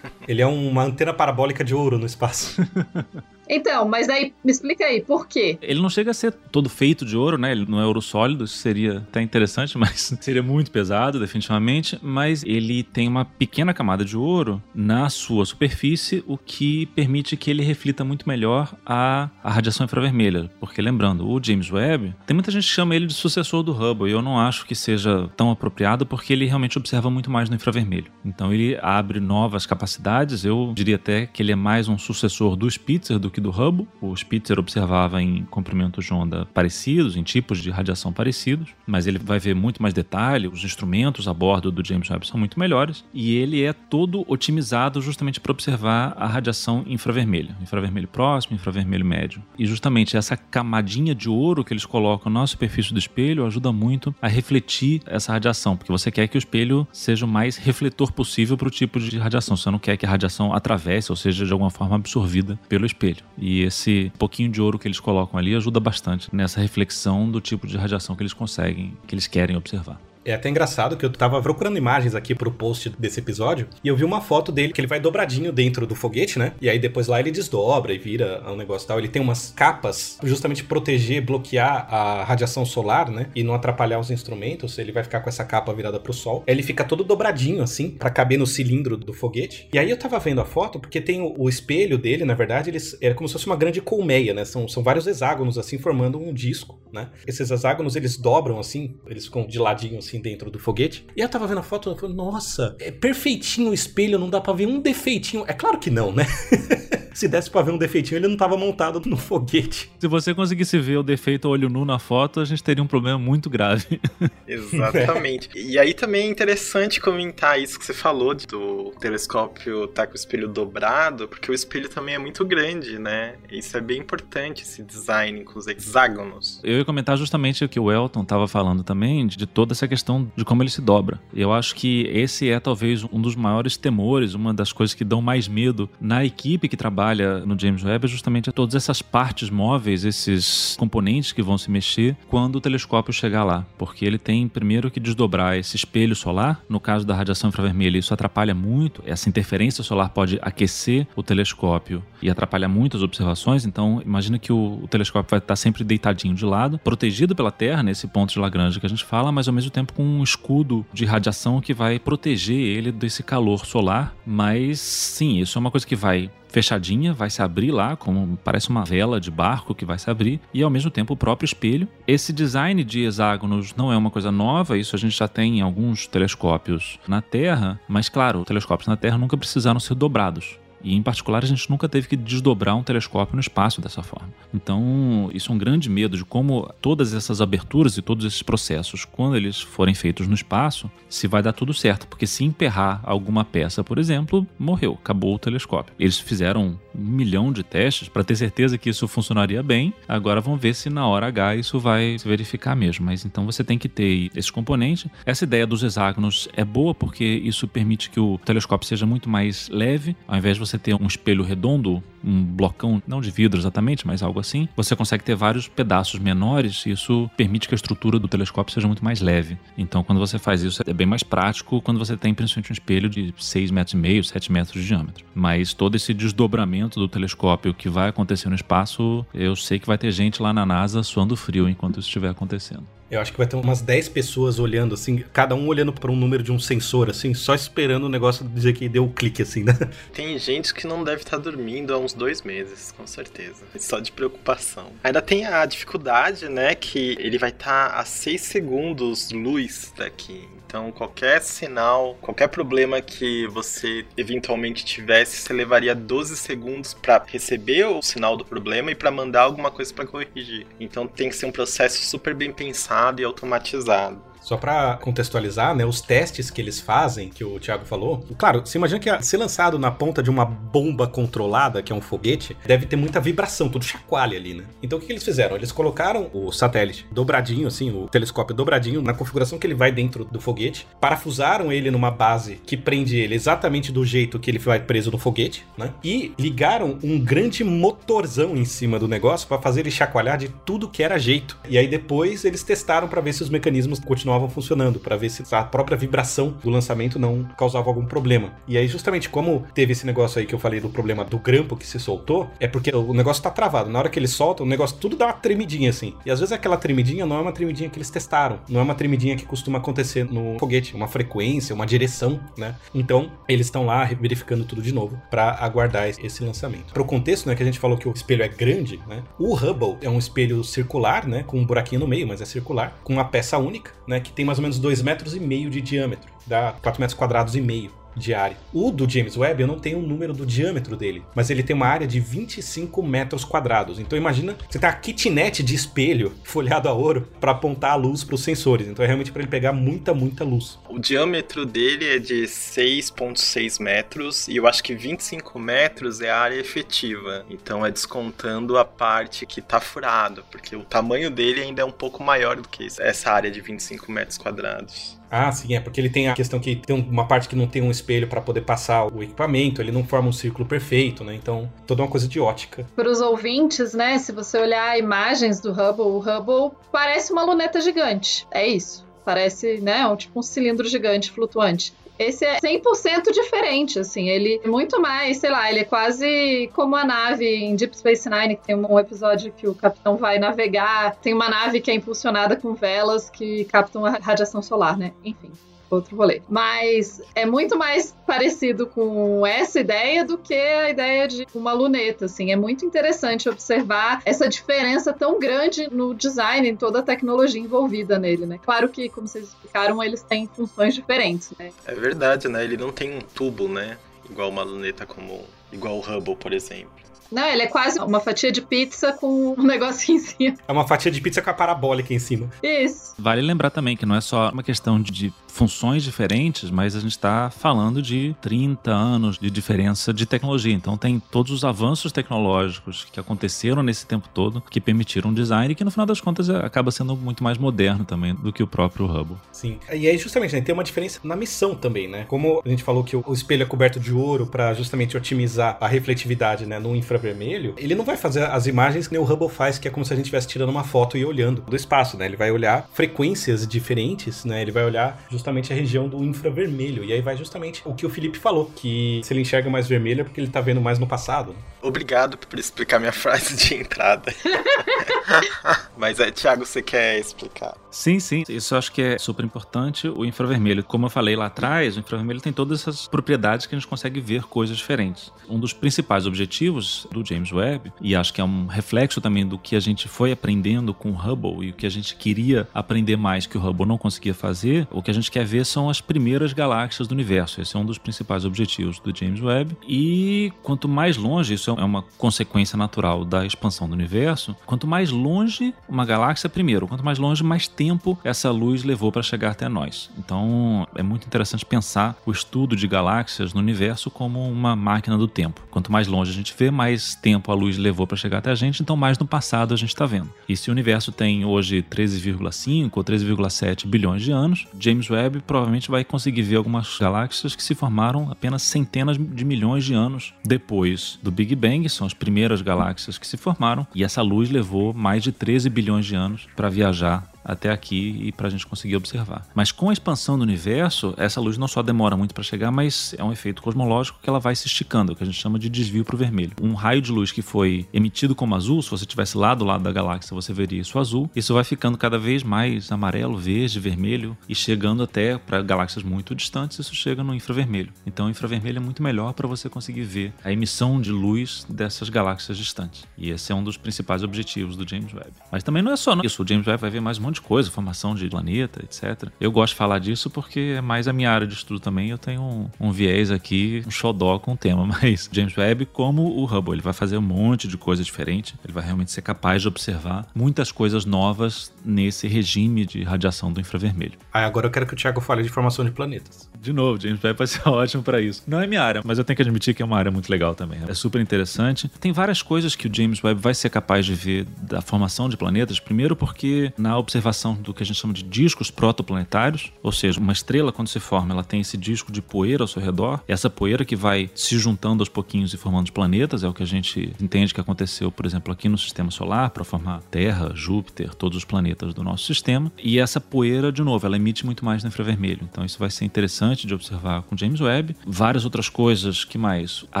Ele 0.26 0.40
é 0.40 0.46
uma 0.46 0.84
antena 0.84 1.12
parabólica 1.12 1.64
de 1.64 1.74
ouro 1.74 1.98
no 1.98 2.06
espaço. 2.06 2.62
Então, 3.48 3.88
mas 3.88 4.08
aí, 4.08 4.32
me 4.44 4.50
explica 4.50 4.84
aí, 4.84 5.00
por 5.00 5.26
quê? 5.26 5.58
Ele 5.60 5.80
não 5.80 5.90
chega 5.90 6.10
a 6.10 6.14
ser 6.14 6.32
todo 6.32 6.68
feito 6.68 7.04
de 7.04 7.16
ouro, 7.16 7.38
né? 7.38 7.52
Ele 7.52 7.66
não 7.68 7.80
é 7.80 7.86
ouro 7.86 8.00
sólido, 8.00 8.44
isso 8.44 8.56
seria 8.56 8.98
até 8.98 9.20
interessante, 9.20 9.76
mas 9.78 10.16
seria 10.20 10.42
muito 10.42 10.70
pesado, 10.70 11.20
definitivamente. 11.20 11.98
Mas 12.02 12.42
ele 12.44 12.82
tem 12.82 13.08
uma 13.08 13.24
pequena 13.24 13.74
camada 13.74 14.04
de 14.04 14.16
ouro 14.16 14.62
na 14.74 15.08
sua 15.08 15.44
superfície, 15.44 16.24
o 16.26 16.36
que 16.38 16.86
permite 16.86 17.36
que 17.36 17.50
ele 17.50 17.62
reflita 17.62 18.04
muito 18.04 18.28
melhor 18.28 18.74
a, 18.84 19.28
a 19.42 19.50
radiação 19.50 19.84
infravermelha. 19.84 20.50
Porque 20.60 20.80
lembrando, 20.80 21.28
o 21.28 21.42
James 21.42 21.70
Webb, 21.70 22.14
tem 22.26 22.34
muita 22.34 22.50
gente 22.50 22.64
que 22.64 22.74
chama 22.74 22.94
ele 22.94 23.06
de 23.06 23.14
sucessor 23.14 23.62
do 23.62 23.72
Hubble, 23.72 24.08
e 24.08 24.12
eu 24.12 24.22
não 24.22 24.38
acho 24.38 24.66
que 24.66 24.74
seja 24.74 25.28
tão 25.36 25.50
apropriado, 25.50 26.06
porque 26.06 26.32
ele 26.32 26.46
realmente 26.46 26.78
observa 26.78 27.10
muito 27.10 27.30
mais 27.30 27.48
no 27.48 27.56
infravermelho. 27.56 28.10
Então 28.24 28.52
ele 28.52 28.78
abre 28.80 29.20
novas 29.20 29.66
capacidades, 29.66 30.44
eu 30.44 30.72
diria 30.74 30.96
até 30.96 31.26
que 31.26 31.42
ele 31.42 31.52
é 31.52 31.56
mais 31.56 31.88
um 31.88 31.98
sucessor 31.98 32.56
do 32.56 32.70
Spitzer 32.70 33.18
do 33.18 33.30
que 33.34 33.40
do 33.40 33.50
Hubble. 33.50 33.86
O 34.00 34.16
Spitzer 34.16 34.58
observava 34.58 35.20
em 35.20 35.44
comprimentos 35.44 36.04
de 36.04 36.14
onda 36.14 36.46
parecidos, 36.46 37.16
em 37.16 37.22
tipos 37.22 37.58
de 37.58 37.70
radiação 37.70 38.12
parecidos, 38.12 38.70
mas 38.86 39.06
ele 39.06 39.18
vai 39.18 39.38
ver 39.38 39.54
muito 39.54 39.82
mais 39.82 39.92
detalhe, 39.92 40.48
os 40.48 40.64
instrumentos 40.64 41.28
a 41.28 41.34
bordo 41.34 41.70
do 41.70 41.84
James 41.84 42.08
Webb 42.08 42.26
são 42.26 42.38
muito 42.38 42.58
melhores, 42.58 43.04
e 43.12 43.34
ele 43.34 43.62
é 43.62 43.72
todo 43.72 44.24
otimizado 44.28 45.00
justamente 45.02 45.40
para 45.40 45.52
observar 45.52 46.14
a 46.16 46.26
radiação 46.26 46.84
infravermelha, 46.86 47.56
infravermelho 47.60 48.08
próximo, 48.08 48.54
infravermelho 48.54 49.04
médio. 49.04 49.42
E 49.58 49.66
justamente 49.66 50.16
essa 50.16 50.36
camadinha 50.36 51.14
de 51.14 51.28
ouro 51.28 51.64
que 51.64 51.72
eles 51.72 51.84
colocam 51.84 52.30
na 52.30 52.46
superfície 52.46 52.92
do 52.92 52.98
espelho 52.98 53.44
ajuda 53.44 53.72
muito 53.72 54.14
a 54.22 54.28
refletir 54.28 55.02
essa 55.06 55.32
radiação, 55.32 55.76
porque 55.76 55.92
você 55.92 56.10
quer 56.10 56.28
que 56.28 56.36
o 56.36 56.38
espelho 56.38 56.86
seja 56.92 57.26
o 57.26 57.28
mais 57.28 57.56
refletor 57.56 58.12
possível 58.12 58.56
para 58.56 58.68
o 58.68 58.70
tipo 58.70 59.00
de 59.00 59.18
radiação. 59.18 59.56
Você 59.56 59.70
não 59.70 59.78
quer 59.78 59.96
que 59.96 60.06
a 60.06 60.08
radiação 60.08 60.52
atravesse, 60.54 61.10
ou 61.10 61.16
seja, 61.16 61.44
de 61.44 61.52
alguma 61.52 61.70
forma 61.70 61.96
absorvida 61.96 62.58
pelo 62.68 62.86
espelho. 62.86 63.23
E 63.36 63.62
esse 63.62 64.12
pouquinho 64.18 64.50
de 64.50 64.60
ouro 64.60 64.78
que 64.78 64.86
eles 64.86 65.00
colocam 65.00 65.38
ali 65.38 65.54
ajuda 65.54 65.80
bastante 65.80 66.34
nessa 66.34 66.60
reflexão 66.60 67.30
do 67.30 67.40
tipo 67.40 67.66
de 67.66 67.76
radiação 67.76 68.14
que 68.14 68.22
eles 68.22 68.32
conseguem, 68.32 68.96
que 69.06 69.14
eles 69.14 69.26
querem 69.26 69.56
observar. 69.56 70.00
É 70.24 70.32
até 70.32 70.48
engraçado 70.48 70.96
que 70.96 71.04
eu 71.04 71.10
tava 71.10 71.40
procurando 71.42 71.76
imagens 71.76 72.14
aqui 72.14 72.34
pro 72.34 72.50
post 72.50 72.90
desse 72.98 73.20
episódio 73.20 73.68
e 73.84 73.88
eu 73.88 73.96
vi 73.96 74.04
uma 74.04 74.22
foto 74.22 74.50
dele 74.50 74.72
que 74.72 74.80
ele 74.80 74.88
vai 74.88 74.98
dobradinho 74.98 75.52
dentro 75.52 75.86
do 75.86 75.94
foguete, 75.94 76.38
né? 76.38 76.52
E 76.62 76.70
aí 76.70 76.78
depois 76.78 77.08
lá 77.08 77.20
ele 77.20 77.30
desdobra 77.30 77.92
e 77.92 77.98
vira 77.98 78.42
um 78.50 78.56
negócio 78.56 78.88
tal. 78.88 78.98
Ele 78.98 79.08
tem 79.08 79.20
umas 79.20 79.52
capas 79.54 80.18
justamente 80.22 80.64
proteger, 80.64 81.22
bloquear 81.22 81.86
a 81.92 82.24
radiação 82.24 82.64
solar, 82.64 83.10
né? 83.10 83.26
E 83.34 83.44
não 83.44 83.52
atrapalhar 83.52 83.98
os 83.98 84.10
instrumentos. 84.10 84.78
Ele 84.78 84.92
vai 84.92 85.02
ficar 85.02 85.20
com 85.20 85.28
essa 85.28 85.44
capa 85.44 85.74
virada 85.74 86.00
pro 86.00 86.14
sol. 86.14 86.42
Ele 86.46 86.62
fica 86.62 86.84
todo 86.84 87.04
dobradinho 87.04 87.62
assim 87.62 87.90
pra 87.90 88.08
caber 88.08 88.38
no 88.38 88.46
cilindro 88.46 88.96
do 88.96 89.12
foguete. 89.12 89.68
E 89.74 89.78
aí 89.78 89.90
eu 89.90 89.98
tava 89.98 90.18
vendo 90.18 90.40
a 90.40 90.46
foto 90.46 90.80
porque 90.80 91.02
tem 91.02 91.20
o, 91.20 91.34
o 91.36 91.48
espelho 91.50 91.98
dele, 91.98 92.24
na 92.24 92.34
verdade, 92.34 92.70
eles 92.70 92.96
é 93.00 93.12
como 93.12 93.28
se 93.28 93.34
fosse 93.34 93.46
uma 93.46 93.56
grande 93.56 93.82
colmeia, 93.82 94.32
né? 94.32 94.46
São, 94.46 94.66
são 94.66 94.82
vários 94.82 95.06
hexágonos 95.06 95.58
assim 95.58 95.76
formando 95.76 96.18
um 96.18 96.32
disco, 96.32 96.80
né? 96.90 97.10
Esses 97.26 97.50
hexágonos 97.50 97.94
eles 97.94 98.16
dobram 98.16 98.58
assim, 98.58 98.94
eles 99.06 99.26
ficam 99.26 99.46
de 99.46 99.58
ladinho 99.58 99.98
assim 99.98 100.13
dentro 100.20 100.50
do 100.50 100.58
foguete. 100.58 101.06
E 101.16 101.20
eu 101.20 101.28
tava 101.28 101.46
vendo 101.46 101.58
a 101.58 101.62
foto 101.62 101.88
e 101.88 101.92
eu 101.92 101.96
falei, 101.96 102.14
nossa, 102.14 102.76
é 102.80 102.90
perfeitinho 102.90 103.70
o 103.70 103.74
espelho, 103.74 104.18
não 104.18 104.30
dá 104.30 104.40
pra 104.40 104.52
ver 104.52 104.66
um 104.66 104.80
defeitinho. 104.80 105.44
É 105.46 105.52
claro 105.52 105.78
que 105.78 105.90
não, 105.90 106.12
né? 106.12 106.26
Se 107.14 107.28
desse 107.28 107.48
pra 107.48 107.62
ver 107.62 107.70
um 107.70 107.78
defeitinho, 107.78 108.18
ele 108.18 108.26
não 108.26 108.36
tava 108.36 108.56
montado 108.56 109.00
no 109.06 109.16
foguete. 109.16 109.88
Se 110.00 110.08
você 110.08 110.34
conseguisse 110.34 110.76
ver 110.80 110.96
o 110.96 111.02
defeito 111.02 111.46
a 111.46 111.50
olho 111.52 111.68
nu 111.68 111.84
na 111.84 111.96
foto, 111.96 112.40
a 112.40 112.44
gente 112.44 112.62
teria 112.62 112.82
um 112.82 112.88
problema 112.88 113.16
muito 113.16 113.48
grave. 113.48 114.00
Exatamente. 114.48 115.48
e 115.54 115.78
aí 115.78 115.94
também 115.94 116.26
é 116.26 116.28
interessante 116.28 117.00
comentar 117.00 117.60
isso 117.60 117.78
que 117.78 117.84
você 117.84 117.94
falou 117.94 118.34
do 118.34 118.92
telescópio 118.98 119.86
tá 119.86 120.06
com 120.06 120.14
o 120.14 120.16
espelho 120.16 120.48
dobrado, 120.48 121.28
porque 121.28 121.50
o 121.50 121.54
espelho 121.54 121.88
também 121.88 122.16
é 122.16 122.18
muito 122.18 122.44
grande, 122.44 122.98
né? 122.98 123.36
Isso 123.48 123.76
é 123.76 123.80
bem 123.80 124.00
importante, 124.00 124.62
esse 124.62 124.82
design 124.82 125.44
com 125.44 125.56
os 125.56 125.68
hexágonos. 125.68 126.60
Eu 126.64 126.78
ia 126.78 126.84
comentar 126.84 127.16
justamente 127.16 127.64
o 127.64 127.68
que 127.68 127.78
o 127.78 127.92
Elton 127.92 128.22
estava 128.22 128.48
falando 128.48 128.82
também, 128.82 129.24
de 129.28 129.46
toda 129.46 129.72
essa 129.72 129.86
questão 129.86 130.03
de 130.36 130.44
como 130.44 130.62
ele 130.62 130.70
se 130.70 130.80
dobra. 130.80 131.20
Eu 131.34 131.52
acho 131.52 131.74
que 131.74 132.02
esse 132.12 132.48
é 132.48 132.58
talvez 132.60 133.04
um 133.04 133.20
dos 133.20 133.34
maiores 133.36 133.76
temores, 133.76 134.34
uma 134.34 134.52
das 134.52 134.72
coisas 134.72 134.94
que 134.94 135.04
dão 135.04 135.20
mais 135.20 135.48
medo 135.48 135.88
na 136.00 136.24
equipe 136.24 136.68
que 136.68 136.76
trabalha 136.76 137.40
no 137.40 137.58
James 137.58 137.84
Webb 137.84 138.04
é 138.04 138.08
justamente 138.08 138.52
todas 138.52 138.74
essas 138.74 139.00
partes 139.02 139.50
móveis, 139.50 140.04
esses 140.04 140.76
componentes 140.78 141.32
que 141.32 141.42
vão 141.42 141.56
se 141.56 141.70
mexer 141.70 142.16
quando 142.28 142.56
o 142.56 142.60
telescópio 142.60 143.12
chegar 143.12 143.44
lá. 143.44 143.66
Porque 143.78 144.04
ele 144.04 144.18
tem 144.18 144.48
primeiro 144.48 144.90
que 144.90 145.00
desdobrar 145.00 145.56
esse 145.56 145.76
espelho 145.76 146.14
solar. 146.14 146.62
No 146.68 146.80
caso 146.80 147.06
da 147.06 147.14
radiação 147.14 147.48
infravermelha, 147.48 147.98
isso 147.98 148.12
atrapalha 148.12 148.54
muito. 148.54 149.02
Essa 149.06 149.28
interferência 149.28 149.82
solar 149.82 150.10
pode 150.10 150.38
aquecer 150.42 151.06
o 151.16 151.22
telescópio 151.22 152.02
e 152.20 152.30
atrapalhar 152.30 152.68
muito 152.68 152.96
as 152.96 153.02
observações. 153.02 153.64
Então, 153.64 154.02
imagina 154.04 154.38
que 154.38 154.52
o, 154.52 154.80
o 154.82 154.88
telescópio 154.88 155.30
vai 155.30 155.38
estar 155.38 155.56
sempre 155.56 155.84
deitadinho 155.84 156.34
de 156.34 156.44
lado, 156.44 156.78
protegido 156.78 157.34
pela 157.34 157.50
Terra, 157.50 157.82
nesse 157.82 158.06
ponto 158.06 158.32
de 158.32 158.38
Lagrange 158.38 158.80
que 158.80 158.86
a 158.86 158.88
gente 158.88 159.04
fala, 159.04 159.32
mas 159.32 159.48
ao 159.48 159.54
mesmo 159.54 159.70
tempo 159.70 159.92
com 159.94 160.02
um 160.04 160.22
escudo 160.22 160.84
de 160.92 161.04
radiação 161.04 161.60
que 161.60 161.74
vai 161.74 161.98
proteger 161.98 162.56
ele 162.56 162.92
desse 162.92 163.22
calor 163.22 163.64
solar. 163.64 164.14
Mas 164.26 164.80
sim, 164.80 165.38
isso 165.38 165.58
é 165.58 165.60
uma 165.60 165.70
coisa 165.70 165.86
que 165.86 165.96
vai 165.96 166.30
fechadinha, 166.54 167.12
vai 167.12 167.28
se 167.30 167.42
abrir 167.42 167.72
lá, 167.72 167.96
como 167.96 168.38
parece 168.44 168.68
uma 168.68 168.84
vela 168.84 169.20
de 169.20 169.28
barco 169.28 169.74
que 169.74 169.84
vai 169.84 169.98
se 169.98 170.08
abrir, 170.08 170.40
e 170.52 170.62
ao 170.62 170.70
mesmo 170.70 170.88
tempo 170.88 171.12
o 171.12 171.16
próprio 171.16 171.44
espelho. 171.44 171.88
Esse 172.06 172.32
design 172.32 172.84
de 172.84 173.02
hexágonos 173.02 173.74
não 173.74 173.92
é 173.92 173.96
uma 173.96 174.10
coisa 174.10 174.30
nova, 174.30 174.78
isso 174.78 174.94
a 174.94 174.98
gente 174.98 175.18
já 175.18 175.26
tem 175.26 175.58
em 175.58 175.62
alguns 175.62 176.06
telescópios 176.06 177.00
na 177.08 177.20
Terra, 177.20 177.80
mas 177.88 178.08
claro, 178.08 178.44
telescópios 178.44 178.86
na 178.86 178.96
Terra 178.96 179.18
nunca 179.18 179.36
precisaram 179.36 179.80
ser 179.80 179.96
dobrados. 179.96 180.56
E, 180.84 180.94
em 180.94 181.02
particular, 181.02 181.42
a 181.42 181.46
gente 181.46 181.68
nunca 181.70 181.88
teve 181.88 182.06
que 182.06 182.16
desdobrar 182.16 182.76
um 182.76 182.82
telescópio 182.82 183.34
no 183.34 183.40
espaço 183.40 183.80
dessa 183.80 184.02
forma. 184.02 184.28
Então, 184.52 185.30
isso 185.32 185.50
é 185.50 185.54
um 185.54 185.58
grande 185.58 185.88
medo 185.88 186.16
de 186.16 186.24
como 186.24 186.70
todas 186.80 187.14
essas 187.14 187.40
aberturas 187.40 187.96
e 187.96 188.02
todos 188.02 188.24
esses 188.24 188.42
processos, 188.42 189.04
quando 189.04 189.36
eles 189.36 189.60
forem 189.60 189.94
feitos 189.94 190.28
no 190.28 190.34
espaço, 190.34 190.90
se 191.08 191.26
vai 191.26 191.42
dar 191.42 191.52
tudo 191.52 191.72
certo. 191.72 192.06
Porque 192.06 192.26
se 192.26 192.44
emperrar 192.44 193.00
alguma 193.02 193.44
peça, 193.44 193.82
por 193.82 193.98
exemplo, 193.98 194.46
morreu, 194.58 194.98
acabou 195.00 195.34
o 195.34 195.38
telescópio. 195.38 195.94
Eles 195.98 196.18
fizeram 196.18 196.78
um 196.94 197.04
milhão 197.04 197.52
de 197.52 197.62
testes 197.62 198.08
para 198.08 198.22
ter 198.22 198.36
certeza 198.36 198.78
que 198.78 198.90
isso 198.90 199.08
funcionaria 199.08 199.62
bem. 199.62 199.92
Agora 200.06 200.40
vamos 200.40 200.60
ver 200.60 200.74
se 200.74 200.90
na 200.90 201.06
hora 201.06 201.26
H 201.26 201.56
isso 201.56 201.80
vai 201.80 202.18
se 202.18 202.28
verificar 202.28 202.76
mesmo. 202.76 203.06
Mas 203.06 203.24
então 203.24 203.46
você 203.46 203.64
tem 203.64 203.78
que 203.78 203.88
ter 203.88 204.30
esse 204.36 204.52
componente. 204.52 205.10
Essa 205.24 205.44
ideia 205.44 205.66
dos 205.66 205.82
hexágonos 205.82 206.48
é 206.54 206.64
boa 206.64 206.94
porque 206.94 207.24
isso 207.24 207.66
permite 207.66 208.10
que 208.10 208.20
o 208.20 208.38
telescópio 208.44 208.86
seja 208.86 209.06
muito 209.06 209.28
mais 209.28 209.68
leve, 209.68 210.16
ao 210.28 210.36
invés 210.36 210.56
de 210.56 210.60
você 210.60 210.73
você 210.74 210.78
ter 210.78 210.94
um 210.94 211.06
espelho 211.06 211.44
redondo, 211.44 212.02
um 212.22 212.42
blocão, 212.42 213.02
não 213.06 213.20
de 213.20 213.30
vidro 213.30 213.60
exatamente, 213.60 214.06
mas 214.06 214.22
algo 214.22 214.40
assim, 214.40 214.68
você 214.76 214.96
consegue 214.96 215.22
ter 215.22 215.34
vários 215.34 215.68
pedaços 215.68 216.18
menores 216.18 216.84
e 216.86 216.90
isso 216.90 217.30
permite 217.36 217.68
que 217.68 217.74
a 217.74 217.76
estrutura 217.76 218.18
do 218.18 218.28
telescópio 218.28 218.72
seja 218.72 218.86
muito 218.86 219.04
mais 219.04 219.20
leve. 219.20 219.58
Então, 219.76 220.02
quando 220.02 220.18
você 220.18 220.38
faz 220.38 220.62
isso, 220.62 220.82
é 220.86 220.92
bem 220.92 221.06
mais 221.06 221.22
prático 221.22 221.80
quando 221.80 221.98
você 221.98 222.16
tem 222.16 222.34
principalmente 222.34 222.72
um 222.72 222.74
espelho 222.74 223.08
de 223.08 223.34
6 223.36 223.70
metros 223.70 223.94
e 223.94 223.96
meio, 223.96 224.24
7 224.24 224.50
metros 224.50 224.82
de 224.82 224.88
diâmetro. 224.88 225.24
Mas 225.34 225.74
todo 225.74 225.94
esse 225.94 226.12
desdobramento 226.12 226.98
do 226.98 227.08
telescópio 227.08 227.74
que 227.74 227.88
vai 227.88 228.08
acontecer 228.08 228.48
no 228.48 228.54
espaço, 228.54 229.24
eu 229.32 229.54
sei 229.54 229.78
que 229.78 229.86
vai 229.86 229.98
ter 229.98 230.10
gente 230.10 230.42
lá 230.42 230.52
na 230.52 230.64
NASA 230.66 231.02
suando 231.02 231.36
frio 231.36 231.68
enquanto 231.68 232.00
isso 232.00 232.08
estiver 232.08 232.30
acontecendo. 232.30 232.86
Eu 233.10 233.20
acho 233.20 233.32
que 233.32 233.38
vai 233.38 233.46
ter 233.46 233.56
umas 233.56 233.80
10 233.80 234.08
pessoas 234.08 234.58
olhando, 234.58 234.94
assim, 234.94 235.18
cada 235.32 235.54
um 235.54 235.68
olhando 235.68 235.92
para 235.92 236.10
um 236.10 236.16
número 236.16 236.42
de 236.42 236.50
um 236.50 236.58
sensor, 236.58 237.10
assim, 237.10 237.34
só 237.34 237.54
esperando 237.54 238.04
o 238.04 238.08
negócio 238.08 238.46
dizer 238.48 238.72
que 238.72 238.88
deu 238.88 239.04
o 239.04 239.10
clique, 239.10 239.42
assim, 239.42 239.62
né? 239.62 239.72
Tem 240.12 240.38
gente 240.38 240.72
que 240.72 240.86
não 240.86 241.04
deve 241.04 241.22
estar 241.22 241.36
dormindo 241.36 241.92
há 241.92 241.98
uns 241.98 242.14
dois 242.14 242.42
meses, 242.42 242.92
com 242.92 243.06
certeza. 243.06 243.64
Só 243.78 244.00
de 244.00 244.10
preocupação. 244.10 244.90
Ainda 245.02 245.20
tem 245.20 245.44
a 245.44 245.64
dificuldade, 245.66 246.48
né, 246.48 246.74
que 246.74 247.16
ele 247.20 247.38
vai 247.38 247.50
estar 247.50 247.88
a 247.88 248.04
6 248.04 248.40
segundos 248.40 249.30
luz 249.30 249.92
daqui. 249.96 250.48
Então, 250.74 250.90
qualquer 250.90 251.40
sinal, 251.40 252.18
qualquer 252.20 252.48
problema 252.48 253.00
que 253.00 253.46
você 253.46 254.04
eventualmente 254.16 254.84
tivesse, 254.84 255.36
você 255.36 255.52
levaria 255.52 255.94
12 255.94 256.36
segundos 256.36 256.92
para 256.92 257.24
receber 257.28 257.84
o 257.84 258.02
sinal 258.02 258.36
do 258.36 258.44
problema 258.44 258.90
e 258.90 258.94
para 258.96 259.08
mandar 259.08 259.42
alguma 259.42 259.70
coisa 259.70 259.94
para 259.94 260.04
corrigir. 260.04 260.66
Então, 260.80 261.06
tem 261.06 261.28
que 261.28 261.36
ser 261.36 261.46
um 261.46 261.52
processo 261.52 262.02
super 262.04 262.34
bem 262.34 262.52
pensado 262.52 263.22
e 263.22 263.24
automatizado. 263.24 264.20
Só 264.44 264.58
para 264.58 264.98
contextualizar, 264.98 265.74
né, 265.74 265.86
os 265.86 266.02
testes 266.02 266.50
que 266.50 266.60
eles 266.60 266.78
fazem, 266.78 267.30
que 267.30 267.42
o 267.42 267.58
Thiago 267.58 267.86
falou, 267.86 268.22
claro, 268.36 268.60
você 268.60 268.76
imagina 268.76 269.00
que 269.00 269.22
ser 269.24 269.38
lançado 269.38 269.78
na 269.78 269.90
ponta 269.90 270.22
de 270.22 270.28
uma 270.28 270.44
bomba 270.44 271.06
controlada, 271.08 271.82
que 271.82 271.90
é 271.90 271.96
um 271.96 272.00
foguete, 272.00 272.54
deve 272.66 272.84
ter 272.84 272.94
muita 272.94 273.18
vibração, 273.20 273.70
tudo 273.70 273.86
chacoalha 273.86 274.36
ali, 274.36 274.52
né? 274.52 274.64
Então 274.82 274.98
o 274.98 275.00
que, 275.00 275.10
eles 275.10 275.24
fizeram? 275.24 275.56
Eles 275.56 275.72
colocaram 275.72 276.28
o 276.34 276.52
satélite 276.52 277.06
dobradinho, 277.10 277.66
assim, 277.66 277.90
o 277.90 278.06
telescópio 278.06 278.54
dobradinho, 278.54 279.00
na 279.00 279.14
configuração 279.14 279.58
que 279.58 279.66
ele 279.66 279.74
vai 279.74 279.90
dentro 279.90 280.26
do 280.26 280.38
foguete, 280.38 280.86
parafusaram 281.00 281.72
ele 281.72 281.90
numa 281.90 282.10
base 282.10 282.60
que 282.66 282.76
prende 282.76 283.16
ele 283.16 283.34
exatamente 283.34 283.90
do 283.90 284.04
jeito 284.04 284.38
que 284.38 284.50
ele 284.50 284.58
vai 284.58 284.78
preso 284.78 285.10
no 285.10 285.16
foguete, 285.16 285.64
né? 285.78 285.94
E 286.04 286.34
ligaram 286.38 286.98
um 287.02 287.18
grande 287.18 287.64
motorzão 287.64 288.54
em 288.54 288.66
cima 288.66 288.98
do 288.98 289.08
negócio 289.08 289.48
para 289.48 289.62
fazer 289.62 289.80
ele 289.80 289.90
chacoalhar 289.90 290.36
de 290.36 290.50
tudo 290.66 290.88
que 290.88 291.02
era 291.02 291.18
jeito. 291.18 291.58
E 291.66 291.78
aí 291.78 291.88
depois 291.88 292.44
eles 292.44 292.62
testaram 292.62 293.08
para 293.08 293.22
ver 293.22 293.32
se 293.32 293.42
os 293.42 293.48
mecanismos 293.48 293.98
continuavam 294.00 294.33
continuavam 294.34 294.48
funcionando, 294.48 294.98
para 294.98 295.16
ver 295.16 295.30
se 295.30 295.42
a 295.54 295.62
própria 295.62 295.96
vibração 295.96 296.54
do 296.62 296.70
lançamento 296.70 297.18
não 297.18 297.44
causava 297.56 297.88
algum 297.88 298.04
problema. 298.04 298.52
E 298.66 298.76
aí, 298.76 298.88
justamente 298.88 299.28
como 299.28 299.64
teve 299.74 299.92
esse 299.92 300.06
negócio 300.06 300.38
aí 300.38 300.46
que 300.46 300.54
eu 300.54 300.58
falei 300.58 300.80
do 300.80 300.88
problema 300.88 301.24
do 301.24 301.38
grampo 301.38 301.76
que 301.76 301.86
se 301.86 301.98
soltou, 301.98 302.48
é 302.58 302.66
porque 302.66 302.90
o 302.94 303.14
negócio 303.14 303.42
tá 303.42 303.50
travado. 303.50 303.90
Na 303.90 303.98
hora 303.98 304.08
que 304.08 304.18
ele 304.18 304.26
solta, 304.26 304.62
o 304.62 304.66
negócio 304.66 304.96
tudo 304.98 305.16
dá 305.16 305.26
uma 305.26 305.32
tremidinha 305.32 305.90
assim. 305.90 306.14
E 306.26 306.30
às 306.30 306.40
vezes 306.40 306.52
aquela 306.52 306.76
tremidinha 306.76 307.24
não 307.24 307.36
é 307.36 307.40
uma 307.40 307.52
tremidinha 307.52 307.88
que 307.88 307.98
eles 307.98 308.10
testaram, 308.10 308.58
não 308.68 308.80
é 308.80 308.82
uma 308.82 308.94
tremidinha 308.94 309.36
que 309.36 309.46
costuma 309.46 309.78
acontecer 309.78 310.24
no 310.24 310.58
foguete, 310.58 310.94
uma 310.94 311.08
frequência, 311.08 311.74
uma 311.74 311.86
direção, 311.86 312.40
né? 312.56 312.74
Então, 312.94 313.30
eles 313.48 313.66
estão 313.66 313.86
lá 313.86 314.04
verificando 314.04 314.64
tudo 314.64 314.82
de 314.82 314.92
novo 314.92 315.20
para 315.30 315.52
aguardar 315.60 316.08
esse 316.08 316.42
lançamento. 316.42 316.92
Para 316.92 317.02
o 317.02 317.04
contexto, 317.04 317.46
né, 317.46 317.54
que 317.54 317.62
a 317.62 317.66
gente 317.66 317.78
falou 317.78 317.96
que 317.96 318.08
o 318.08 318.12
espelho 318.12 318.42
é 318.42 318.48
grande, 318.48 319.00
né? 319.06 319.22
O 319.38 319.54
Hubble 319.54 319.96
é 320.00 320.08
um 320.08 320.18
espelho 320.18 320.64
circular, 320.64 321.26
né, 321.26 321.42
com 321.42 321.58
um 321.58 321.64
buraquinho 321.64 322.00
no 322.00 322.08
meio, 322.08 322.26
mas 322.26 322.40
é 322.40 322.44
circular, 322.44 322.98
com 323.04 323.12
uma 323.12 323.24
peça 323.24 323.58
única, 323.58 323.92
né, 324.06 324.20
que 324.24 324.32
tem 324.32 324.44
mais 324.44 324.58
ou 324.58 324.62
menos 324.62 324.78
2 324.78 325.02
metros 325.02 325.34
e 325.36 325.40
meio 325.40 325.70
de 325.70 325.80
diâmetro, 325.80 326.32
dá 326.46 326.72
4 326.82 327.00
metros 327.00 327.16
quadrados 327.16 327.54
e 327.54 327.60
meio 327.60 327.90
de. 328.16 328.34
O 328.72 328.90
do 328.90 329.08
James 329.08 329.36
Webb, 329.36 329.62
eu 329.62 329.66
não 329.66 329.78
tenho 329.78 329.98
o 329.98 330.02
número 330.02 330.32
do 330.32 330.44
diâmetro 330.44 330.96
dele, 330.96 331.22
mas 331.34 331.50
ele 331.50 331.62
tem 331.62 331.74
uma 331.74 331.86
área 331.86 332.06
de 332.06 332.18
25 332.18 333.02
metros 333.02 333.44
quadrados. 333.44 334.00
Então 334.00 334.18
imagina, 334.18 334.56
você 334.68 334.78
tem 334.78 334.88
a 334.88 334.92
kitnet 334.92 335.62
de 335.62 335.74
espelho 335.74 336.34
folhado 336.42 336.88
a 336.88 336.92
ouro 336.92 337.28
para 337.40 337.52
apontar 337.52 337.92
a 337.92 337.96
luz 337.96 338.24
para 338.24 338.34
os 338.34 338.42
sensores. 338.42 338.88
Então 338.88 339.04
é 339.04 339.06
realmente 339.06 339.30
para 339.30 339.42
ele 339.42 339.50
pegar 339.50 339.72
muita, 339.72 340.12
muita 340.12 340.42
luz. 340.42 340.78
O 340.88 340.98
diâmetro 340.98 341.64
dele 341.64 342.08
é 342.08 342.18
de 342.18 342.42
6.6 342.42 343.80
metros 343.80 344.48
e 344.48 344.56
eu 344.56 344.66
acho 344.66 344.82
que 344.82 344.94
25 344.94 345.58
metros 345.58 346.20
é 346.20 346.30
a 346.30 346.38
área 346.38 346.58
efetiva. 346.58 347.46
Então 347.48 347.86
é 347.86 347.90
descontando 347.90 348.76
a 348.76 348.84
parte 348.84 349.46
que 349.46 349.62
tá 349.62 349.80
furado, 349.80 350.44
porque 350.50 350.74
o 350.74 350.82
tamanho 350.82 351.30
dele 351.30 351.60
ainda 351.60 351.82
é 351.82 351.84
um 351.84 351.92
pouco 351.92 352.22
maior 352.22 352.56
do 352.56 352.68
que 352.68 352.86
essa 352.98 353.30
área 353.30 353.50
de 353.50 353.60
25 353.60 354.10
metros 354.10 354.38
quadrados. 354.38 355.18
Ah, 355.30 355.50
sim, 355.50 355.74
é 355.74 355.80
porque 355.80 356.00
ele 356.00 356.10
tem 356.10 356.28
a 356.28 356.34
questão 356.34 356.60
que 356.60 356.76
tem 356.76 356.94
uma 356.96 357.26
parte 357.26 357.48
que 357.48 357.56
não 357.56 357.66
tem 357.66 357.82
um 357.82 357.90
espelho 357.90 358.28
para 358.28 358.40
poder 358.40 358.60
passar 358.60 359.06
o 359.12 359.22
equipamento, 359.22 359.80
ele 359.80 359.90
não 359.90 360.04
forma 360.04 360.28
um 360.28 360.32
círculo 360.32 360.66
perfeito, 360.66 361.24
né? 361.24 361.34
Então, 361.34 361.70
toda 361.86 362.02
uma 362.02 362.08
coisa 362.08 362.28
de 362.28 362.38
ótica. 362.38 362.86
Para 362.94 363.10
os 363.10 363.20
ouvintes, 363.20 363.94
né, 363.94 364.18
se 364.18 364.32
você 364.32 364.58
olhar 364.58 364.98
imagens 364.98 365.60
do 365.60 365.72
Hubble, 365.72 366.04
o 366.04 366.18
Hubble 366.18 366.76
parece 366.92 367.32
uma 367.32 367.42
luneta 367.42 367.80
gigante. 367.80 368.46
É 368.50 368.66
isso. 368.66 369.04
Parece, 369.24 369.80
né, 369.80 370.06
um, 370.06 370.16
tipo 370.16 370.38
um 370.38 370.42
cilindro 370.42 370.86
gigante 370.86 371.30
flutuante. 371.30 371.92
Esse 372.18 372.44
é 372.44 372.58
100% 372.60 373.32
diferente, 373.32 373.98
assim. 373.98 374.28
Ele 374.28 374.60
é 374.62 374.68
muito 374.68 375.00
mais, 375.00 375.38
sei 375.38 375.50
lá, 375.50 375.68
ele 375.70 375.80
é 375.80 375.84
quase 375.84 376.70
como 376.72 376.94
a 376.94 377.04
nave 377.04 377.44
em 377.44 377.74
Deep 377.74 377.96
Space 377.96 378.28
Nine, 378.30 378.56
que 378.56 378.62
tem 378.62 378.76
um 378.76 378.98
episódio 378.98 379.52
que 379.52 379.66
o 379.66 379.74
capitão 379.74 380.16
vai 380.16 380.38
navegar. 380.38 381.16
Tem 381.16 381.34
uma 381.34 381.48
nave 381.48 381.80
que 381.80 381.90
é 381.90 381.94
impulsionada 381.94 382.56
com 382.56 382.74
velas 382.74 383.28
que 383.28 383.64
captam 383.64 384.06
a 384.06 384.10
radiação 384.10 384.62
solar, 384.62 384.96
né? 384.96 385.12
Enfim 385.24 385.50
outro 385.90 386.16
rolê. 386.16 386.42
Mas 386.48 387.22
é 387.34 387.46
muito 387.46 387.76
mais 387.76 388.14
parecido 388.26 388.86
com 388.86 389.46
essa 389.46 389.80
ideia 389.80 390.24
do 390.24 390.38
que 390.38 390.54
a 390.54 390.90
ideia 390.90 391.28
de 391.28 391.46
uma 391.54 391.72
luneta, 391.72 392.26
assim. 392.26 392.52
É 392.52 392.56
muito 392.56 392.84
interessante 392.84 393.48
observar 393.48 394.22
essa 394.24 394.48
diferença 394.48 395.12
tão 395.12 395.38
grande 395.38 395.88
no 395.90 396.14
design, 396.14 396.68
em 396.68 396.76
toda 396.76 397.00
a 397.00 397.02
tecnologia 397.02 397.60
envolvida 397.60 398.18
nele, 398.18 398.46
né? 398.46 398.58
Claro 398.62 398.88
que, 398.88 399.08
como 399.08 399.28
vocês 399.28 399.48
explicaram, 399.48 400.02
eles 400.02 400.22
têm 400.22 400.46
funções 400.46 400.94
diferentes, 400.94 401.52
né? 401.58 401.72
É 401.84 401.94
verdade, 401.94 402.48
né? 402.48 402.64
Ele 402.64 402.76
não 402.76 402.90
tem 402.90 403.16
um 403.16 403.20
tubo, 403.20 403.68
né? 403.68 403.98
Igual 404.28 404.48
uma 404.48 404.62
luneta 404.62 405.04
como 405.04 405.44
igual 405.70 405.96
o 405.96 406.00
Hubble, 406.00 406.36
por 406.36 406.52
exemplo. 406.52 407.03
Não, 407.30 407.46
ele 407.46 407.62
é 407.62 407.66
quase 407.66 407.98
uma 408.00 408.20
fatia 408.20 408.52
de 408.52 408.60
pizza 408.60 409.12
com 409.12 409.54
um 409.58 409.62
negocinho 409.64 410.18
em 410.18 410.20
cima. 410.20 410.56
É 410.66 410.72
uma 410.72 410.86
fatia 410.86 411.10
de 411.10 411.20
pizza 411.20 411.42
com 411.42 411.50
a 411.50 411.54
parabólica 411.54 412.12
em 412.12 412.18
cima. 412.18 412.48
Isso. 412.62 413.14
Vale 413.18 413.42
lembrar 413.42 413.70
também 413.70 413.96
que 413.96 414.06
não 414.06 414.14
é 414.14 414.20
só 414.20 414.50
uma 414.50 414.62
questão 414.62 415.00
de 415.00 415.32
funções 415.54 416.02
diferentes, 416.02 416.68
mas 416.68 416.96
a 416.96 417.00
gente 417.00 417.12
está 417.12 417.48
falando 417.48 418.02
de 418.02 418.34
30 418.42 418.90
anos 418.90 419.38
de 419.38 419.48
diferença 419.48 420.12
de 420.12 420.26
tecnologia. 420.26 420.74
Então 420.74 420.96
tem 420.96 421.22
todos 421.30 421.52
os 421.52 421.64
avanços 421.64 422.10
tecnológicos 422.10 423.06
que 423.12 423.20
aconteceram 423.20 423.80
nesse 423.80 424.04
tempo 424.04 424.28
todo 424.34 424.60
que 424.68 424.80
permitiram 424.80 425.30
um 425.30 425.34
design 425.34 425.72
que 425.74 425.84
no 425.84 425.92
final 425.92 426.06
das 426.06 426.20
contas 426.20 426.50
acaba 426.50 426.90
sendo 426.90 427.16
muito 427.16 427.44
mais 427.44 427.56
moderno 427.56 428.04
também 428.04 428.34
do 428.34 428.52
que 428.52 428.64
o 428.64 428.66
próprio 428.66 429.06
Hubble. 429.06 429.36
Sim. 429.52 429.78
E 429.92 430.08
aí 430.08 430.18
justamente 430.18 430.54
né, 430.56 430.60
tem 430.60 430.72
uma 430.72 430.82
diferença 430.82 431.20
na 431.22 431.36
missão 431.36 431.76
também, 431.76 432.08
né? 432.08 432.24
Como 432.26 432.60
a 432.64 432.68
gente 432.68 432.82
falou 432.82 433.04
que 433.04 433.16
o 433.16 433.32
espelho 433.32 433.62
é 433.62 433.66
coberto 433.66 434.00
de 434.00 434.12
ouro 434.12 434.46
para 434.46 434.74
justamente 434.74 435.16
otimizar 435.16 435.78
a 435.80 435.86
refletividade 435.86 436.66
né, 436.66 436.80
no 436.80 436.96
infravermelho, 437.14 437.74
ele 437.78 437.94
não 437.94 438.04
vai 438.04 438.16
fazer 438.16 438.44
as 438.44 438.66
imagens 438.66 439.06
que 439.06 439.14
nem 439.14 439.22
o 439.22 439.24
Hubble 439.24 439.48
faz, 439.48 439.78
que 439.78 439.88
é 439.88 439.90
como 439.90 440.04
se 440.04 440.12
a 440.12 440.16
gente 440.16 440.26
estivesse 440.26 440.48
tirando 440.48 440.68
uma 440.68 440.84
foto 440.84 441.16
e 441.16 441.24
olhando 441.24 441.62
do 441.62 441.76
espaço, 441.76 442.16
né? 442.16 442.26
Ele 442.26 442.36
vai 442.36 442.50
olhar 442.50 442.88
frequências 442.92 443.66
diferentes, 443.66 444.44
né? 444.44 444.60
Ele 444.60 444.72
vai 444.72 444.84
olhar 444.84 445.24
justamente 445.30 445.72
a 445.72 445.76
região 445.76 446.08
do 446.08 446.22
infravermelho. 446.24 447.04
E 447.04 447.12
aí 447.12 447.20
vai 447.20 447.36
justamente 447.36 447.82
o 447.84 447.94
que 447.94 448.04
o 448.04 448.10
Felipe 448.10 448.38
falou, 448.38 448.70
que 448.74 449.20
se 449.24 449.32
ele 449.32 449.40
enxerga 449.40 449.70
mais 449.70 449.86
vermelho 449.86 450.22
é 450.22 450.24
porque 450.24 450.40
ele 450.40 450.48
tá 450.48 450.60
vendo 450.60 450.80
mais 450.80 450.98
no 450.98 451.06
passado. 451.06 451.54
Obrigado 451.80 452.38
por 452.38 452.58
explicar 452.58 452.98
minha 452.98 453.12
frase 453.14 453.56
de 453.56 453.74
entrada. 453.74 454.32
Mas 455.96 456.18
é, 456.18 456.30
Thiago, 456.30 456.66
você 456.66 456.82
quer 456.82 457.18
explicar? 457.18 457.76
Sim, 457.90 458.18
sim. 458.18 458.42
Isso 458.48 458.74
eu 458.74 458.78
acho 458.78 458.90
que 458.90 459.00
é 459.00 459.18
super 459.18 459.44
importante. 459.44 460.08
O 460.08 460.24
infravermelho, 460.24 460.82
como 460.82 461.06
eu 461.06 461.10
falei 461.10 461.36
lá 461.36 461.46
atrás, 461.46 461.96
o 461.96 462.00
infravermelho 462.00 462.40
tem 462.40 462.52
todas 462.52 462.80
essas 462.80 463.06
propriedades 463.06 463.66
que 463.66 463.74
a 463.74 463.78
gente 463.78 463.86
consegue 463.86 464.20
ver 464.20 464.42
coisas 464.44 464.76
diferentes. 464.76 465.32
Um 465.48 465.58
dos 465.58 465.72
principais 465.72 466.26
objetivos 466.26 467.03
do 467.12 467.24
James 467.24 467.52
Webb, 467.52 467.92
e 468.00 468.14
acho 468.14 468.32
que 468.32 468.40
é 468.40 468.44
um 468.44 468.66
reflexo 468.66 469.20
também 469.20 469.46
do 469.46 469.58
que 469.58 469.76
a 469.76 469.80
gente 469.80 470.08
foi 470.08 470.32
aprendendo 470.32 470.92
com 470.92 471.10
o 471.10 471.14
Hubble 471.14 471.66
e 471.66 471.70
o 471.70 471.72
que 471.72 471.86
a 471.86 471.90
gente 471.90 472.16
queria 472.16 472.68
aprender 472.74 473.16
mais 473.16 473.46
que 473.46 473.56
o 473.56 473.60
Hubble 473.60 473.86
não 473.86 473.98
conseguia 473.98 474.34
fazer, 474.34 474.86
o 474.90 475.02
que 475.02 475.10
a 475.10 475.14
gente 475.14 475.30
quer 475.30 475.44
ver 475.44 475.64
são 475.64 475.88
as 475.88 476.00
primeiras 476.00 476.52
galáxias 476.52 477.08
do 477.08 477.12
universo. 477.12 477.60
Esse 477.60 477.76
é 477.76 477.78
um 477.78 477.84
dos 477.84 477.98
principais 477.98 478.44
objetivos 478.44 478.98
do 478.98 479.16
James 479.16 479.40
Webb. 479.40 479.76
E 479.88 480.52
quanto 480.62 480.88
mais 480.88 481.16
longe, 481.16 481.54
isso 481.54 481.70
é 481.70 481.84
uma 481.84 482.02
consequência 482.18 482.76
natural 482.76 483.24
da 483.24 483.46
expansão 483.46 483.88
do 483.88 483.94
universo, 483.94 484.56
quanto 484.66 484.86
mais 484.86 485.10
longe 485.10 485.74
uma 485.88 486.04
galáxia, 486.04 486.48
primeiro, 486.48 486.86
quanto 486.86 487.04
mais 487.04 487.18
longe, 487.18 487.42
mais 487.42 487.68
tempo 487.68 488.18
essa 488.24 488.50
luz 488.50 488.84
levou 488.84 489.10
para 489.10 489.22
chegar 489.22 489.50
até 489.50 489.68
nós. 489.68 490.10
Então 490.18 490.86
é 490.94 491.02
muito 491.02 491.26
interessante 491.26 491.64
pensar 491.64 492.16
o 492.26 492.32
estudo 492.32 492.76
de 492.76 492.86
galáxias 492.86 493.52
no 493.52 493.60
universo 493.60 494.10
como 494.10 494.48
uma 494.48 494.74
máquina 494.76 495.16
do 495.16 495.28
tempo. 495.28 495.62
Quanto 495.70 495.90
mais 495.90 496.06
longe 496.06 496.30
a 496.30 496.34
gente 496.34 496.54
vê, 496.56 496.70
mais 496.94 497.14
tempo 497.16 497.50
a 497.50 497.54
luz 497.54 497.76
levou 497.76 498.06
para 498.06 498.16
chegar 498.16 498.38
até 498.38 498.52
a 498.52 498.54
gente, 498.54 498.80
então 498.80 498.96
mais 498.96 499.18
no 499.18 499.26
passado 499.26 499.74
a 499.74 499.76
gente 499.76 499.88
está 499.88 500.06
vendo. 500.06 500.30
E 500.48 500.56
se 500.56 500.70
o 500.70 500.72
universo 500.72 501.10
tem 501.10 501.44
hoje 501.44 501.82
13,5 501.82 502.90
ou 502.94 503.02
13,7 503.02 503.86
bilhões 503.86 504.22
de 504.22 504.30
anos, 504.30 504.66
James 504.78 505.10
Webb 505.10 505.42
provavelmente 505.44 505.90
vai 505.90 506.04
conseguir 506.04 506.42
ver 506.42 506.56
algumas 506.56 506.96
galáxias 506.98 507.56
que 507.56 507.62
se 507.62 507.74
formaram 507.74 508.30
apenas 508.30 508.62
centenas 508.62 509.16
de 509.18 509.44
milhões 509.44 509.84
de 509.84 509.92
anos 509.92 510.32
depois 510.44 511.18
do 511.20 511.32
Big 511.32 511.54
Bang, 511.56 511.88
são 511.88 512.06
as 512.06 512.14
primeiras 512.14 512.62
galáxias 512.62 513.18
que 513.18 513.26
se 513.26 513.36
formaram, 513.36 513.86
e 513.94 514.04
essa 514.04 514.22
luz 514.22 514.48
levou 514.48 514.94
mais 514.94 515.22
de 515.22 515.32
13 515.32 515.68
bilhões 515.68 516.06
de 516.06 516.14
anos 516.14 516.46
para 516.54 516.70
viajar 516.70 517.33
até 517.44 517.70
aqui 517.70 518.20
e 518.22 518.32
para 518.32 518.48
a 518.48 518.50
gente 518.50 518.66
conseguir 518.66 518.96
observar. 518.96 519.46
Mas 519.54 519.70
com 519.70 519.90
a 519.90 519.92
expansão 519.92 520.38
do 520.38 520.42
universo, 520.42 521.14
essa 521.16 521.40
luz 521.40 521.58
não 521.58 521.68
só 521.68 521.82
demora 521.82 522.16
muito 522.16 522.34
para 522.34 522.42
chegar, 522.42 522.70
mas 522.70 523.14
é 523.18 523.22
um 523.24 523.32
efeito 523.32 523.62
cosmológico 523.62 524.18
que 524.22 524.28
ela 524.28 524.40
vai 524.40 524.54
se 524.54 524.66
esticando, 524.66 525.12
o 525.12 525.16
que 525.16 525.22
a 525.22 525.26
gente 525.26 525.40
chama 525.40 525.58
de 525.58 525.68
desvio 525.68 526.04
para 526.04 526.14
o 526.14 526.18
vermelho. 526.18 526.52
Um 526.60 526.74
raio 526.74 527.02
de 527.02 527.12
luz 527.12 527.30
que 527.30 527.42
foi 527.42 527.86
emitido 527.92 528.34
como 528.34 528.54
azul, 528.54 528.82
se 528.82 528.90
você 528.90 529.04
estivesse 529.04 529.36
lá 529.36 529.54
do 529.54 529.64
lado 529.64 529.84
da 529.84 529.92
galáxia, 529.92 530.34
você 530.34 530.52
veria 530.52 530.80
isso 530.80 530.98
azul. 530.98 531.30
Isso 531.34 531.52
vai 531.54 531.64
ficando 531.64 531.98
cada 531.98 532.18
vez 532.18 532.42
mais 532.42 532.90
amarelo, 532.90 533.36
verde, 533.36 533.78
vermelho 533.78 534.36
e 534.48 534.54
chegando 534.54 535.02
até 535.02 535.36
para 535.38 535.62
galáxias 535.62 536.04
muito 536.04 536.34
distantes, 536.34 536.78
isso 536.78 536.94
chega 536.94 537.22
no 537.22 537.34
infravermelho. 537.34 537.92
Então, 538.06 538.26
o 538.26 538.30
infravermelho 538.30 538.78
é 538.78 538.80
muito 538.80 539.02
melhor 539.02 539.32
para 539.32 539.46
você 539.46 539.68
conseguir 539.68 540.02
ver 540.02 540.32
a 540.42 540.52
emissão 540.52 541.00
de 541.00 541.10
luz 541.10 541.66
dessas 541.68 542.08
galáxias 542.08 542.56
distantes. 542.56 543.04
E 543.16 543.30
esse 543.30 543.52
é 543.52 543.54
um 543.54 543.62
dos 543.62 543.76
principais 543.76 544.22
objetivos 544.22 544.76
do 544.76 544.88
James 544.88 545.12
Webb. 545.12 545.32
Mas 545.50 545.62
também 545.62 545.82
não 545.82 545.92
é 545.92 545.96
só 545.96 546.14
isso, 546.22 546.42
o 546.42 546.46
James 546.46 546.66
Webb 546.66 546.80
vai 546.80 546.90
ver 546.90 547.00
mais 547.00 547.18
um 547.18 547.22
monte 547.22 547.33
de 547.34 547.40
coisa, 547.40 547.70
formação 547.70 548.14
de 548.14 548.28
planeta, 548.28 548.82
etc. 548.82 549.28
Eu 549.40 549.52
gosto 549.52 549.72
de 549.72 549.78
falar 549.78 549.98
disso 549.98 550.30
porque 550.30 550.74
é 550.76 550.80
mais 550.80 551.06
a 551.08 551.12
minha 551.12 551.30
área 551.30 551.46
de 551.46 551.54
estudo 551.54 551.80
também. 551.80 552.08
Eu 552.08 552.18
tenho 552.18 552.42
um, 552.42 552.70
um 552.80 552.90
viés 552.90 553.30
aqui, 553.30 553.82
um 553.86 553.90
xodó 553.90 554.38
com 554.38 554.52
o 554.52 554.56
tema, 554.56 554.86
mas 554.86 555.28
James 555.30 555.56
Webb, 555.56 555.86
como 555.86 556.22
o 556.22 556.44
Hubble, 556.44 556.74
ele 556.74 556.82
vai 556.82 556.92
fazer 556.92 557.18
um 557.18 557.22
monte 557.22 557.68
de 557.68 557.76
coisa 557.76 558.02
diferente. 558.02 558.54
Ele 558.64 558.72
vai 558.72 558.84
realmente 558.84 559.10
ser 559.10 559.22
capaz 559.22 559.62
de 559.62 559.68
observar 559.68 560.26
muitas 560.34 560.72
coisas 560.72 561.04
novas 561.04 561.72
nesse 561.84 562.26
regime 562.26 562.86
de 562.86 563.02
radiação 563.02 563.52
do 563.52 563.60
infravermelho. 563.60 564.18
Ah, 564.32 564.44
agora 564.46 564.66
eu 564.66 564.70
quero 564.70 564.86
que 564.86 564.94
o 564.94 564.96
Thiago 564.96 565.20
fale 565.20 565.42
de 565.42 565.48
formação 565.48 565.84
de 565.84 565.90
planetas. 565.90 566.48
De 566.60 566.72
novo, 566.72 567.00
James 567.00 567.22
Webb 567.22 567.38
vai 567.38 567.46
ser 567.48 567.68
ótimo 567.68 568.02
para 568.02 568.20
isso. 568.20 568.42
Não 568.46 568.60
é 568.60 568.66
minha 568.66 568.82
área, 568.82 569.02
mas 569.04 569.18
eu 569.18 569.24
tenho 569.24 569.36
que 569.36 569.42
admitir 569.42 569.74
que 569.74 569.82
é 569.82 569.84
uma 569.84 569.98
área 569.98 570.10
muito 570.10 570.30
legal 570.30 570.54
também. 570.54 570.80
É 570.88 570.94
super 570.94 571.20
interessante. 571.20 571.88
Tem 572.00 572.12
várias 572.12 572.42
coisas 572.42 572.74
que 572.74 572.88
o 572.88 572.94
James 572.94 573.22
Webb 573.22 573.40
vai 573.40 573.54
ser 573.54 573.70
capaz 573.70 574.06
de 574.06 574.14
ver 574.14 574.46
da 574.62 574.80
formação 574.80 575.28
de 575.28 575.36
planetas. 575.36 575.78
Primeiro, 575.78 576.14
porque 576.14 576.72
na 576.78 576.96
observação 576.96 577.23
do 577.62 577.72
que 577.72 577.82
a 577.82 577.86
gente 577.86 577.98
chama 577.98 578.12
de 578.12 578.22
discos 578.22 578.70
protoplanetários, 578.70 579.72
ou 579.82 579.92
seja, 579.92 580.20
uma 580.20 580.32
estrela 580.32 580.72
quando 580.72 580.88
se 580.88 581.00
forma, 581.00 581.32
ela 581.32 581.44
tem 581.44 581.60
esse 581.60 581.76
disco 581.76 582.12
de 582.12 582.20
poeira 582.20 582.64
ao 582.64 582.68
seu 582.68 582.82
redor. 582.82 583.20
Essa 583.26 583.48
poeira 583.48 583.84
que 583.84 583.96
vai 583.96 584.30
se 584.34 584.58
juntando 584.58 585.02
aos 585.02 585.08
pouquinhos 585.08 585.52
e 585.54 585.56
formando 585.56 585.86
os 585.86 585.90
planetas 585.90 586.44
é 586.44 586.48
o 586.48 586.52
que 586.52 586.62
a 586.62 586.66
gente 586.66 587.12
entende 587.20 587.54
que 587.54 587.60
aconteceu, 587.60 588.10
por 588.10 588.26
exemplo, 588.26 588.52
aqui 588.52 588.68
no 588.68 588.78
Sistema 588.78 589.10
Solar 589.10 589.50
para 589.50 589.64
formar 589.64 590.00
Terra, 590.10 590.52
Júpiter, 590.54 591.14
todos 591.14 591.38
os 591.38 591.44
planetas 591.44 591.94
do 591.94 592.02
nosso 592.02 592.24
sistema. 592.24 592.70
E 592.82 592.98
essa 592.98 593.20
poeira, 593.20 593.72
de 593.72 593.82
novo, 593.82 594.06
ela 594.06 594.16
emite 594.16 594.44
muito 594.44 594.64
mais 594.64 594.82
no 594.82 594.88
infravermelho. 594.88 595.48
Então 595.50 595.64
isso 595.64 595.78
vai 595.78 595.90
ser 595.90 596.04
interessante 596.04 596.66
de 596.66 596.74
observar 596.74 597.22
com 597.22 597.36
James 597.36 597.60
Webb. 597.60 597.96
Várias 598.06 598.44
outras 598.44 598.68
coisas, 598.68 599.24
que 599.24 599.38
mais? 599.38 599.84
A 599.92 600.00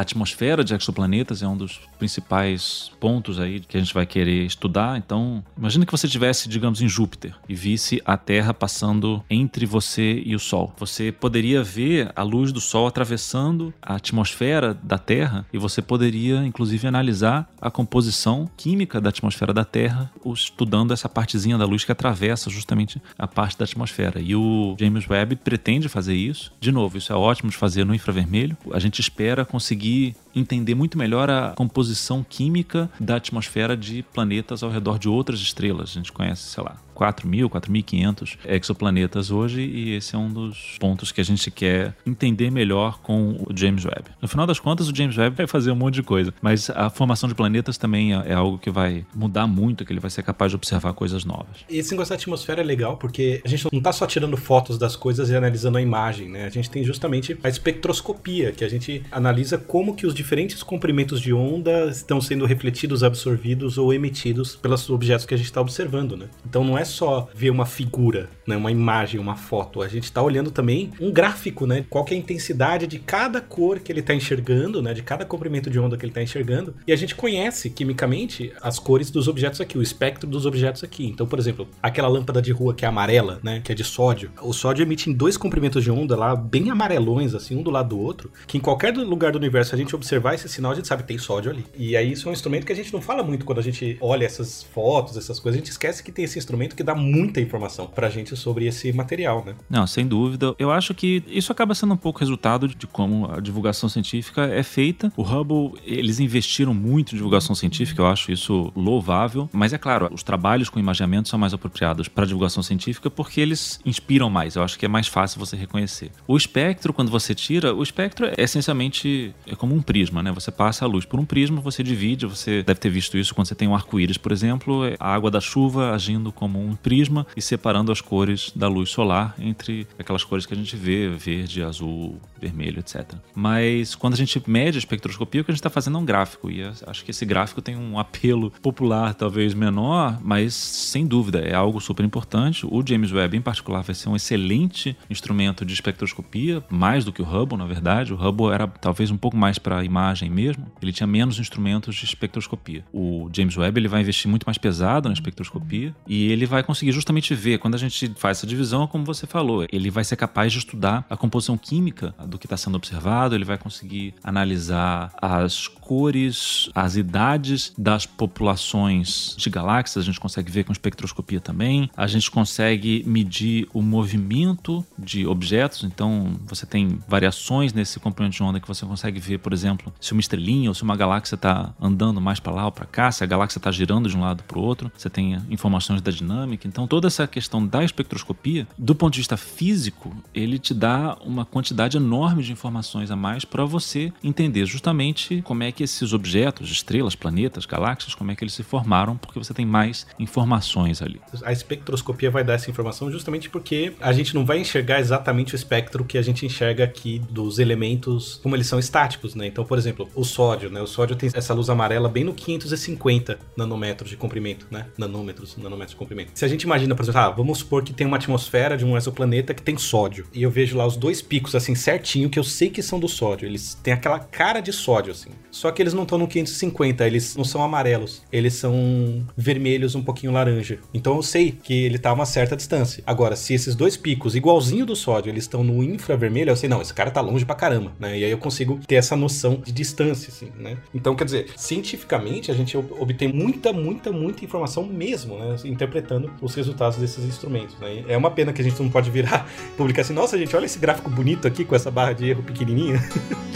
atmosfera 0.00 0.62
de 0.62 0.74
exoplanetas 0.74 1.42
é 1.42 1.48
um 1.48 1.56
dos 1.56 1.80
principais 1.98 2.90
pontos 3.00 3.38
aí 3.40 3.60
que 3.60 3.76
a 3.76 3.80
gente 3.80 3.94
vai 3.94 4.06
querer 4.06 4.44
estudar. 4.44 4.98
Então, 4.98 5.42
imagina 5.56 5.86
que 5.86 5.92
você 5.92 6.06
estivesse, 6.06 6.48
digamos, 6.48 6.80
em 6.80 6.88
Júpiter 6.88 7.13
e 7.48 7.54
visse 7.54 8.00
a 8.04 8.16
Terra 8.16 8.52
passando 8.52 9.22
entre 9.28 9.66
você 9.66 10.22
e 10.24 10.34
o 10.34 10.38
Sol. 10.38 10.72
Você 10.78 11.12
poderia 11.12 11.62
ver 11.62 12.10
a 12.14 12.22
luz 12.22 12.52
do 12.52 12.60
Sol 12.60 12.86
atravessando 12.86 13.72
a 13.80 13.96
atmosfera 13.96 14.74
da 14.74 14.98
Terra 14.98 15.46
e 15.52 15.58
você 15.58 15.80
poderia, 15.80 16.44
inclusive, 16.44 16.86
analisar 16.86 17.48
a 17.60 17.70
composição 17.70 18.48
química 18.56 19.00
da 19.00 19.10
atmosfera 19.10 19.52
da 19.52 19.64
Terra, 19.64 20.10
estudando 20.26 20.92
essa 20.92 21.08
partezinha 21.08 21.58
da 21.58 21.64
luz 21.64 21.84
que 21.84 21.92
atravessa 21.92 22.50
justamente 22.50 23.00
a 23.18 23.26
parte 23.26 23.58
da 23.58 23.64
atmosfera. 23.64 24.20
E 24.20 24.34
o 24.34 24.76
James 24.78 25.08
Webb 25.08 25.36
pretende 25.36 25.88
fazer 25.88 26.14
isso. 26.14 26.52
De 26.60 26.72
novo, 26.72 26.98
isso 26.98 27.12
é 27.12 27.16
ótimo 27.16 27.50
de 27.50 27.56
fazer 27.56 27.84
no 27.84 27.94
infravermelho. 27.94 28.56
A 28.72 28.78
gente 28.78 29.00
espera 29.00 29.44
conseguir 29.44 30.16
entender 30.34 30.74
muito 30.74 30.98
melhor 30.98 31.30
a 31.30 31.52
composição 31.56 32.24
química 32.28 32.90
da 32.98 33.16
atmosfera 33.16 33.76
de 33.76 34.02
planetas 34.02 34.62
ao 34.62 34.70
redor 34.70 34.98
de 34.98 35.08
outras 35.08 35.40
estrelas. 35.40 35.90
A 35.90 35.94
gente 35.94 36.12
conhece, 36.12 36.42
sei 36.42 36.62
lá, 36.62 36.76
4.000, 36.94 37.48
4.500 37.48 38.38
exoplanetas 38.46 39.30
hoje 39.30 39.62
e 39.62 39.94
esse 39.94 40.14
é 40.14 40.18
um 40.18 40.32
dos 40.32 40.76
pontos 40.78 41.12
que 41.12 41.20
a 41.20 41.24
gente 41.24 41.50
quer 41.50 41.94
entender 42.06 42.50
melhor 42.50 43.00
com 43.00 43.32
o 43.32 43.48
James 43.54 43.84
Webb. 43.84 44.04
No 44.22 44.28
final 44.28 44.46
das 44.46 44.60
contas, 44.60 44.88
o 44.88 44.94
James 44.94 45.16
Webb 45.18 45.36
vai 45.36 45.46
fazer 45.46 45.70
um 45.72 45.76
monte 45.76 45.94
de 45.94 46.02
coisa, 46.02 46.32
mas 46.40 46.70
a 46.70 46.88
formação 46.88 47.28
de 47.28 47.34
planetas 47.34 47.76
também 47.76 48.14
é, 48.14 48.30
é 48.30 48.34
algo 48.34 48.58
que 48.58 48.70
vai 48.70 49.04
mudar 49.14 49.46
muito, 49.46 49.84
que 49.84 49.92
ele 49.92 50.00
vai 50.00 50.10
ser 50.10 50.22
capaz 50.22 50.52
de 50.52 50.56
observar 50.56 50.92
coisas 50.94 51.24
novas. 51.24 51.64
Esse 51.68 51.90
negócio 51.90 52.10
da 52.10 52.14
atmosfera 52.14 52.60
é 52.60 52.64
legal 52.64 52.96
porque 52.96 53.42
a 53.44 53.48
gente 53.48 53.66
não 53.70 53.78
está 53.78 53.92
só 53.92 54.06
tirando 54.06 54.36
fotos 54.36 54.78
das 54.78 54.94
coisas 54.94 55.30
e 55.30 55.36
analisando 55.36 55.78
a 55.78 55.82
imagem, 55.82 56.28
né? 56.28 56.46
A 56.46 56.50
gente 56.50 56.70
tem 56.70 56.84
justamente 56.84 57.36
a 57.42 57.48
espectroscopia, 57.48 58.52
que 58.52 58.64
a 58.64 58.68
gente 58.68 59.02
analisa 59.10 59.58
como 59.58 59.96
que 59.96 60.06
os 60.06 60.14
diferentes 60.24 60.62
comprimentos 60.62 61.20
de 61.20 61.34
onda 61.34 61.84
estão 61.90 62.18
sendo 62.18 62.46
refletidos, 62.46 63.04
absorvidos 63.04 63.76
ou 63.76 63.92
emitidos 63.92 64.56
pelos 64.56 64.88
objetos 64.88 65.26
que 65.26 65.34
a 65.34 65.36
gente 65.36 65.46
está 65.46 65.60
observando, 65.60 66.16
né? 66.16 66.28
Então 66.48 66.64
não 66.64 66.78
é 66.78 66.84
só 66.84 67.28
ver 67.34 67.50
uma 67.50 67.66
figura, 67.66 68.30
né, 68.46 68.56
uma 68.56 68.70
imagem, 68.70 69.20
uma 69.20 69.36
foto. 69.36 69.82
A 69.82 69.88
gente 69.88 70.04
está 70.04 70.22
olhando 70.22 70.50
também 70.50 70.90
um 70.98 71.12
gráfico, 71.12 71.66
né? 71.66 71.84
Qual 71.90 72.06
é 72.08 72.14
a 72.14 72.16
intensidade 72.16 72.86
de 72.86 72.98
cada 72.98 73.38
cor 73.38 73.80
que 73.80 73.92
ele 73.92 74.00
está 74.00 74.14
enxergando, 74.14 74.80
né? 74.80 74.94
De 74.94 75.02
cada 75.02 75.26
comprimento 75.26 75.68
de 75.68 75.78
onda 75.78 75.94
que 75.98 76.06
ele 76.06 76.10
está 76.10 76.22
enxergando. 76.22 76.74
E 76.86 76.92
a 76.92 76.96
gente 76.96 77.14
conhece 77.14 77.68
quimicamente 77.68 78.50
as 78.62 78.78
cores 78.78 79.10
dos 79.10 79.28
objetos 79.28 79.60
aqui, 79.60 79.76
o 79.76 79.82
espectro 79.82 80.26
dos 80.26 80.46
objetos 80.46 80.82
aqui. 80.82 81.04
Então, 81.04 81.26
por 81.26 81.38
exemplo, 81.38 81.68
aquela 81.82 82.08
lâmpada 82.08 82.40
de 82.40 82.50
rua 82.50 82.72
que 82.72 82.86
é 82.86 82.88
amarela, 82.88 83.40
né? 83.42 83.60
Que 83.62 83.72
é 83.72 83.74
de 83.74 83.84
sódio. 83.84 84.30
O 84.40 84.54
sódio 84.54 84.82
emite 84.82 85.10
em 85.10 85.12
dois 85.12 85.36
comprimentos 85.36 85.84
de 85.84 85.90
onda 85.90 86.16
lá, 86.16 86.34
bem 86.34 86.70
amarelões, 86.70 87.34
assim, 87.34 87.54
um 87.54 87.62
do 87.62 87.70
lado 87.70 87.90
do 87.90 87.98
outro. 87.98 88.30
Que 88.46 88.56
em 88.56 88.60
qualquer 88.60 88.96
lugar 88.96 89.32
do 89.32 89.38
universo 89.38 89.74
a 89.74 89.78
gente 89.78 89.94
observar 90.14 90.34
esse 90.34 90.48
sinal, 90.48 90.72
a 90.72 90.74
gente 90.74 90.86
sabe 90.88 91.02
que 91.02 91.08
tem 91.08 91.18
sódio 91.18 91.50
ali. 91.50 91.64
E 91.76 91.96
aí 91.96 92.12
isso 92.12 92.28
é 92.28 92.30
um 92.30 92.32
instrumento 92.32 92.64
que 92.64 92.72
a 92.72 92.76
gente 92.76 92.92
não 92.92 93.00
fala 93.00 93.22
muito 93.22 93.44
quando 93.44 93.58
a 93.58 93.62
gente 93.62 93.96
olha 94.00 94.24
essas 94.24 94.62
fotos, 94.62 95.16
essas 95.16 95.40
coisas. 95.40 95.60
A 95.60 95.62
gente 95.62 95.70
esquece 95.70 96.02
que 96.02 96.12
tem 96.12 96.24
esse 96.24 96.38
instrumento 96.38 96.76
que 96.76 96.82
dá 96.82 96.94
muita 96.94 97.40
informação 97.40 97.86
pra 97.86 98.08
gente 98.08 98.36
sobre 98.36 98.66
esse 98.66 98.92
material, 98.92 99.44
né? 99.44 99.54
Não, 99.68 99.86
sem 99.86 100.06
dúvida. 100.06 100.54
Eu 100.58 100.70
acho 100.70 100.94
que 100.94 101.22
isso 101.26 101.50
acaba 101.50 101.74
sendo 101.74 101.94
um 101.94 101.96
pouco 101.96 102.20
resultado 102.20 102.68
de 102.68 102.86
como 102.86 103.30
a 103.30 103.40
divulgação 103.40 103.88
científica 103.88 104.44
é 104.44 104.62
feita. 104.62 105.12
O 105.16 105.22
Hubble, 105.22 105.80
eles 105.84 106.20
investiram 106.20 106.72
muito 106.72 107.14
em 107.14 107.16
divulgação 107.16 107.54
científica, 107.54 108.02
eu 108.02 108.06
acho 108.06 108.30
isso 108.30 108.72
louvável. 108.76 109.48
Mas 109.52 109.72
é 109.72 109.78
claro, 109.78 110.08
os 110.12 110.22
trabalhos 110.22 110.68
com 110.68 110.78
imaginamento 110.78 111.28
são 111.28 111.38
mais 111.38 111.52
apropriados 111.52 112.08
para 112.08 112.26
divulgação 112.26 112.62
científica 112.62 113.10
porque 113.10 113.40
eles 113.40 113.80
inspiram 113.84 114.30
mais. 114.30 114.56
Eu 114.56 114.62
acho 114.62 114.78
que 114.78 114.86
é 114.86 114.88
mais 114.88 115.08
fácil 115.08 115.38
você 115.38 115.56
reconhecer. 115.56 116.10
O 116.26 116.36
espectro, 116.36 116.92
quando 116.92 117.10
você 117.10 117.34
tira, 117.34 117.74
o 117.74 117.82
espectro 117.82 118.26
é 118.26 118.34
essencialmente 118.38 119.34
é 119.46 119.54
como 119.54 119.74
um 119.74 119.82
prisma 119.82 120.03
prisma, 120.04 120.22
né? 120.22 120.32
Você 120.32 120.50
passa 120.50 120.84
a 120.84 120.88
luz 120.88 121.06
por 121.06 121.18
um 121.18 121.24
prisma, 121.24 121.60
você 121.60 121.82
divide, 121.82 122.26
você 122.26 122.62
deve 122.62 122.78
ter 122.78 122.90
visto 122.90 123.16
isso 123.16 123.34
quando 123.34 123.46
você 123.46 123.54
tem 123.54 123.66
um 123.66 123.74
arco-íris, 123.74 124.18
por 124.18 124.32
exemplo, 124.32 124.84
é 124.84 124.96
a 125.00 125.14
água 125.14 125.30
da 125.30 125.40
chuva 125.40 125.92
agindo 125.92 126.30
como 126.30 126.62
um 126.62 126.76
prisma 126.76 127.26
e 127.34 127.40
separando 127.40 127.90
as 127.90 128.00
cores 128.00 128.52
da 128.54 128.68
luz 128.68 128.90
solar 128.90 129.34
entre 129.38 129.86
aquelas 129.98 130.22
cores 130.22 130.44
que 130.44 130.52
a 130.52 130.56
gente 130.56 130.76
vê, 130.76 131.08
verde, 131.08 131.62
azul, 131.62 132.20
vermelho, 132.38 132.80
etc. 132.80 133.14
Mas 133.34 133.94
quando 133.94 134.14
a 134.14 134.16
gente 134.16 134.42
mede 134.46 134.76
a 134.76 134.78
espectroscopia, 134.78 135.40
o 135.40 135.44
que 135.44 135.50
a 135.50 135.54
gente 135.54 135.60
está 135.60 135.70
fazendo 135.70 135.96
é 135.96 136.00
um 136.00 136.04
gráfico, 136.04 136.50
e 136.50 136.62
acho 136.86 137.04
que 137.04 137.10
esse 137.10 137.24
gráfico 137.24 137.62
tem 137.62 137.76
um 137.76 137.98
apelo 137.98 138.50
popular 138.62 139.14
talvez 139.14 139.54
menor, 139.54 140.18
mas 140.22 140.54
sem 140.54 141.06
dúvida 141.06 141.38
é 141.38 141.54
algo 141.54 141.80
super 141.80 142.04
importante. 142.04 142.66
O 142.66 142.82
James 142.86 143.10
Webb, 143.10 143.36
em 143.36 143.40
particular, 143.40 143.82
vai 143.82 143.94
ser 143.94 144.08
um 144.08 144.16
excelente 144.16 144.96
instrumento 145.08 145.64
de 145.64 145.72
espectroscopia, 145.72 146.62
mais 146.68 147.04
do 147.04 147.12
que 147.12 147.22
o 147.22 147.24
Hubble, 147.24 147.56
na 147.56 147.66
verdade. 147.66 148.12
O 148.12 148.16
Hubble 148.16 148.52
era 148.52 148.66
talvez 148.66 149.10
um 149.10 149.16
pouco 149.16 149.36
mais 149.36 149.58
para 149.58 149.84
imagem 149.94 150.28
mesmo, 150.28 150.66
ele 150.82 150.92
tinha 150.92 151.06
menos 151.06 151.38
instrumentos 151.38 151.94
de 151.94 152.04
espectroscopia. 152.04 152.84
O 152.92 153.28
James 153.32 153.56
Webb 153.56 153.78
ele 153.78 153.88
vai 153.88 154.00
investir 154.00 154.28
muito 154.28 154.44
mais 154.44 154.58
pesado 154.58 155.08
na 155.08 155.12
espectroscopia 155.12 155.94
e 156.06 156.30
ele 156.32 156.46
vai 156.46 156.64
conseguir 156.64 156.90
justamente 156.90 157.32
ver, 157.34 157.58
quando 157.58 157.76
a 157.76 157.78
gente 157.78 158.12
faz 158.16 158.38
essa 158.38 158.46
divisão, 158.46 158.86
como 158.88 159.04
você 159.04 159.26
falou, 159.26 159.66
ele 159.70 159.90
vai 159.90 160.02
ser 160.02 160.16
capaz 160.16 160.52
de 160.52 160.58
estudar 160.58 161.06
a 161.08 161.16
composição 161.16 161.56
química 161.56 162.12
do 162.26 162.38
que 162.38 162.46
está 162.46 162.56
sendo 162.56 162.74
observado, 162.74 163.34
ele 163.34 163.44
vai 163.44 163.56
conseguir 163.56 164.14
analisar 164.22 165.12
as 165.22 165.68
cores, 165.84 166.70
as 166.74 166.96
idades 166.96 167.72
das 167.76 168.06
populações 168.06 169.34
de 169.36 169.50
galáxias, 169.50 170.02
a 170.02 170.06
gente 170.06 170.18
consegue 170.18 170.50
ver 170.50 170.64
com 170.64 170.72
espectroscopia 170.72 171.40
também. 171.40 171.90
A 171.94 172.06
gente 172.06 172.30
consegue 172.30 173.04
medir 173.06 173.68
o 173.74 173.82
movimento 173.82 174.84
de 174.98 175.26
objetos, 175.26 175.84
então 175.84 176.32
você 176.46 176.64
tem 176.64 176.98
variações 177.06 177.72
nesse 177.72 178.00
componente 178.00 178.38
de 178.38 178.42
onda 178.42 178.58
que 178.58 178.66
você 178.66 178.86
consegue 178.86 179.20
ver, 179.20 179.38
por 179.38 179.52
exemplo, 179.52 179.92
se 180.00 180.12
uma 180.12 180.20
estrelinha 180.20 180.70
ou 180.70 180.74
se 180.74 180.82
uma 180.82 180.96
galáxia 180.96 181.34
está 181.34 181.74
andando 181.80 182.20
mais 182.20 182.40
para 182.40 182.52
lá 182.52 182.64
ou 182.64 182.72
para 182.72 182.86
cá, 182.86 183.12
se 183.12 183.22
a 183.22 183.26
galáxia 183.26 183.58
está 183.58 183.70
girando 183.70 184.08
de 184.08 184.16
um 184.16 184.20
lado 184.20 184.42
para 184.44 184.58
o 184.58 184.62
outro. 184.62 184.90
Você 184.96 185.10
tem 185.10 185.38
informações 185.50 186.00
da 186.00 186.10
dinâmica. 186.10 186.66
Então 186.66 186.86
toda 186.86 187.08
essa 187.08 187.26
questão 187.26 187.66
da 187.66 187.84
espectroscopia, 187.84 188.66
do 188.78 188.94
ponto 188.94 189.12
de 189.12 189.20
vista 189.20 189.36
físico, 189.36 190.14
ele 190.34 190.58
te 190.58 190.72
dá 190.72 191.16
uma 191.24 191.44
quantidade 191.44 191.96
enorme 191.96 192.42
de 192.42 192.52
informações 192.52 193.10
a 193.10 193.16
mais 193.16 193.44
para 193.44 193.64
você 193.64 194.12
entender 194.22 194.64
justamente 194.64 195.42
como 195.42 195.62
é 195.62 195.73
que 195.74 195.82
esses 195.82 196.12
objetos, 196.12 196.70
estrelas, 196.70 197.14
planetas, 197.14 197.66
galáxias, 197.66 198.14
como 198.14 198.30
é 198.30 198.36
que 198.36 198.44
eles 198.44 198.54
se 198.54 198.62
formaram, 198.62 199.16
porque 199.16 199.38
você 199.38 199.52
tem 199.52 199.66
mais 199.66 200.06
informações 200.18 201.02
ali. 201.02 201.20
A 201.42 201.52
espectroscopia 201.52 202.30
vai 202.30 202.44
dar 202.44 202.54
essa 202.54 202.70
informação 202.70 203.10
justamente 203.10 203.50
porque 203.50 203.92
a 204.00 204.12
gente 204.12 204.34
não 204.34 204.44
vai 204.44 204.58
enxergar 204.58 205.00
exatamente 205.00 205.54
o 205.54 205.56
espectro 205.56 206.04
que 206.04 206.16
a 206.16 206.22
gente 206.22 206.46
enxerga 206.46 206.84
aqui 206.84 207.20
dos 207.30 207.58
elementos, 207.58 208.40
como 208.42 208.56
eles 208.56 208.66
são 208.66 208.78
estáticos, 208.78 209.34
né? 209.34 209.46
Então, 209.46 209.64
por 209.64 209.76
exemplo, 209.78 210.08
o 210.14 210.24
sódio, 210.24 210.70
né? 210.70 210.80
O 210.80 210.86
sódio 210.86 211.16
tem 211.16 211.30
essa 211.34 211.52
luz 211.52 211.68
amarela 211.68 212.08
bem 212.08 212.24
no 212.24 212.34
550 212.34 213.38
nanômetros 213.56 214.10
de 214.10 214.16
comprimento, 214.16 214.66
né? 214.70 214.86
Nanômetros, 214.96 215.56
nanômetros 215.56 215.90
de 215.90 215.96
comprimento. 215.96 216.32
Se 216.34 216.44
a 216.44 216.48
gente 216.48 216.62
imagina, 216.62 216.94
por 216.94 217.02
exemplo, 217.02 217.20
ah, 217.20 217.30
vamos 217.30 217.58
supor 217.58 217.82
que 217.82 217.92
tem 217.92 218.06
uma 218.06 218.16
atmosfera 218.16 218.76
de 218.76 218.84
um 218.84 218.96
exoplaneta 218.96 219.54
que 219.54 219.62
tem 219.62 219.76
sódio, 219.76 220.26
e 220.32 220.42
eu 220.42 220.50
vejo 220.50 220.76
lá 220.76 220.86
os 220.86 220.96
dois 220.96 221.20
picos 221.20 221.54
assim 221.54 221.74
certinho 221.74 222.30
que 222.30 222.38
eu 222.38 222.44
sei 222.44 222.70
que 222.70 222.82
são 222.82 222.98
do 223.00 223.08
sódio. 223.08 223.46
Eles 223.46 223.74
têm 223.74 223.92
aquela 223.92 224.18
cara 224.18 224.60
de 224.60 224.72
sódio 224.72 225.12
assim. 225.12 225.30
Só 225.64 225.70
que 225.70 225.80
eles 225.80 225.94
não 225.94 226.02
estão 226.02 226.18
no 226.18 226.28
550, 226.28 227.06
eles 227.06 227.34
não 227.36 227.42
são 227.42 227.62
amarelos, 227.62 228.22
eles 228.30 228.52
são 228.52 229.24
vermelhos 229.34 229.94
um 229.94 230.02
pouquinho 230.02 230.30
laranja. 230.30 230.78
Então 230.92 231.16
eu 231.16 231.22
sei 231.22 231.52
que 231.52 231.86
ele 231.86 231.96
tá 231.96 232.10
a 232.10 232.12
uma 232.12 232.26
certa 232.26 232.54
distância. 232.54 233.02
Agora, 233.06 233.34
se 233.34 233.54
esses 233.54 233.74
dois 233.74 233.96
picos, 233.96 234.36
igualzinho 234.36 234.84
do 234.84 234.94
sódio, 234.94 235.30
eles 235.30 235.44
estão 235.44 235.64
no 235.64 235.82
infravermelho, 235.82 236.50
eu 236.50 236.56
sei, 236.56 236.68
não, 236.68 236.82
esse 236.82 236.92
cara 236.92 237.10
tá 237.10 237.22
longe 237.22 237.46
pra 237.46 237.54
caramba, 237.54 237.92
né? 237.98 238.18
E 238.18 238.24
aí 238.24 238.30
eu 238.30 238.36
consigo 238.36 238.78
ter 238.86 238.96
essa 238.96 239.16
noção 239.16 239.62
de 239.64 239.72
distância, 239.72 240.28
assim, 240.28 240.52
né? 240.58 240.76
Então, 240.94 241.16
quer 241.16 241.24
dizer, 241.24 241.46
cientificamente 241.56 242.50
a 242.50 242.54
gente 242.54 242.76
obtém 242.76 243.32
muita, 243.32 243.72
muita, 243.72 244.12
muita 244.12 244.44
informação 244.44 244.84
mesmo, 244.84 245.38
né? 245.38 245.56
Interpretando 245.64 246.30
os 246.42 246.54
resultados 246.54 246.98
desses 246.98 247.24
instrumentos, 247.24 247.74
né? 247.78 248.04
É 248.06 248.18
uma 248.18 248.30
pena 248.30 248.52
que 248.52 248.60
a 248.60 248.64
gente 248.64 248.82
não 248.82 248.90
pode 248.90 249.10
virar 249.10 249.48
publicar 249.78 250.02
assim, 250.02 250.12
nossa, 250.12 250.36
gente, 250.36 250.54
olha 250.54 250.66
esse 250.66 250.78
gráfico 250.78 251.08
bonito 251.08 251.48
aqui 251.48 251.64
com 251.64 251.74
essa 251.74 251.90
barra 251.90 252.12
de 252.12 252.28
erro 252.28 252.42
pequenininha. 252.42 253.02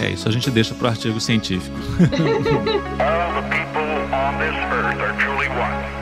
É, 0.01 0.09
isso 0.09 0.27
a 0.27 0.33
gente 0.33 0.51
deixa 0.51 0.75
pro 0.75 0.89
artigo 0.89 1.21
científico. 1.21 1.77
All 2.01 2.05
the 2.07 3.43
people 3.51 3.91
on 4.15 4.39
this 4.39 4.55
earth 4.71 5.01
are 5.01 5.19
truly 5.19 5.49
one. 5.49 5.99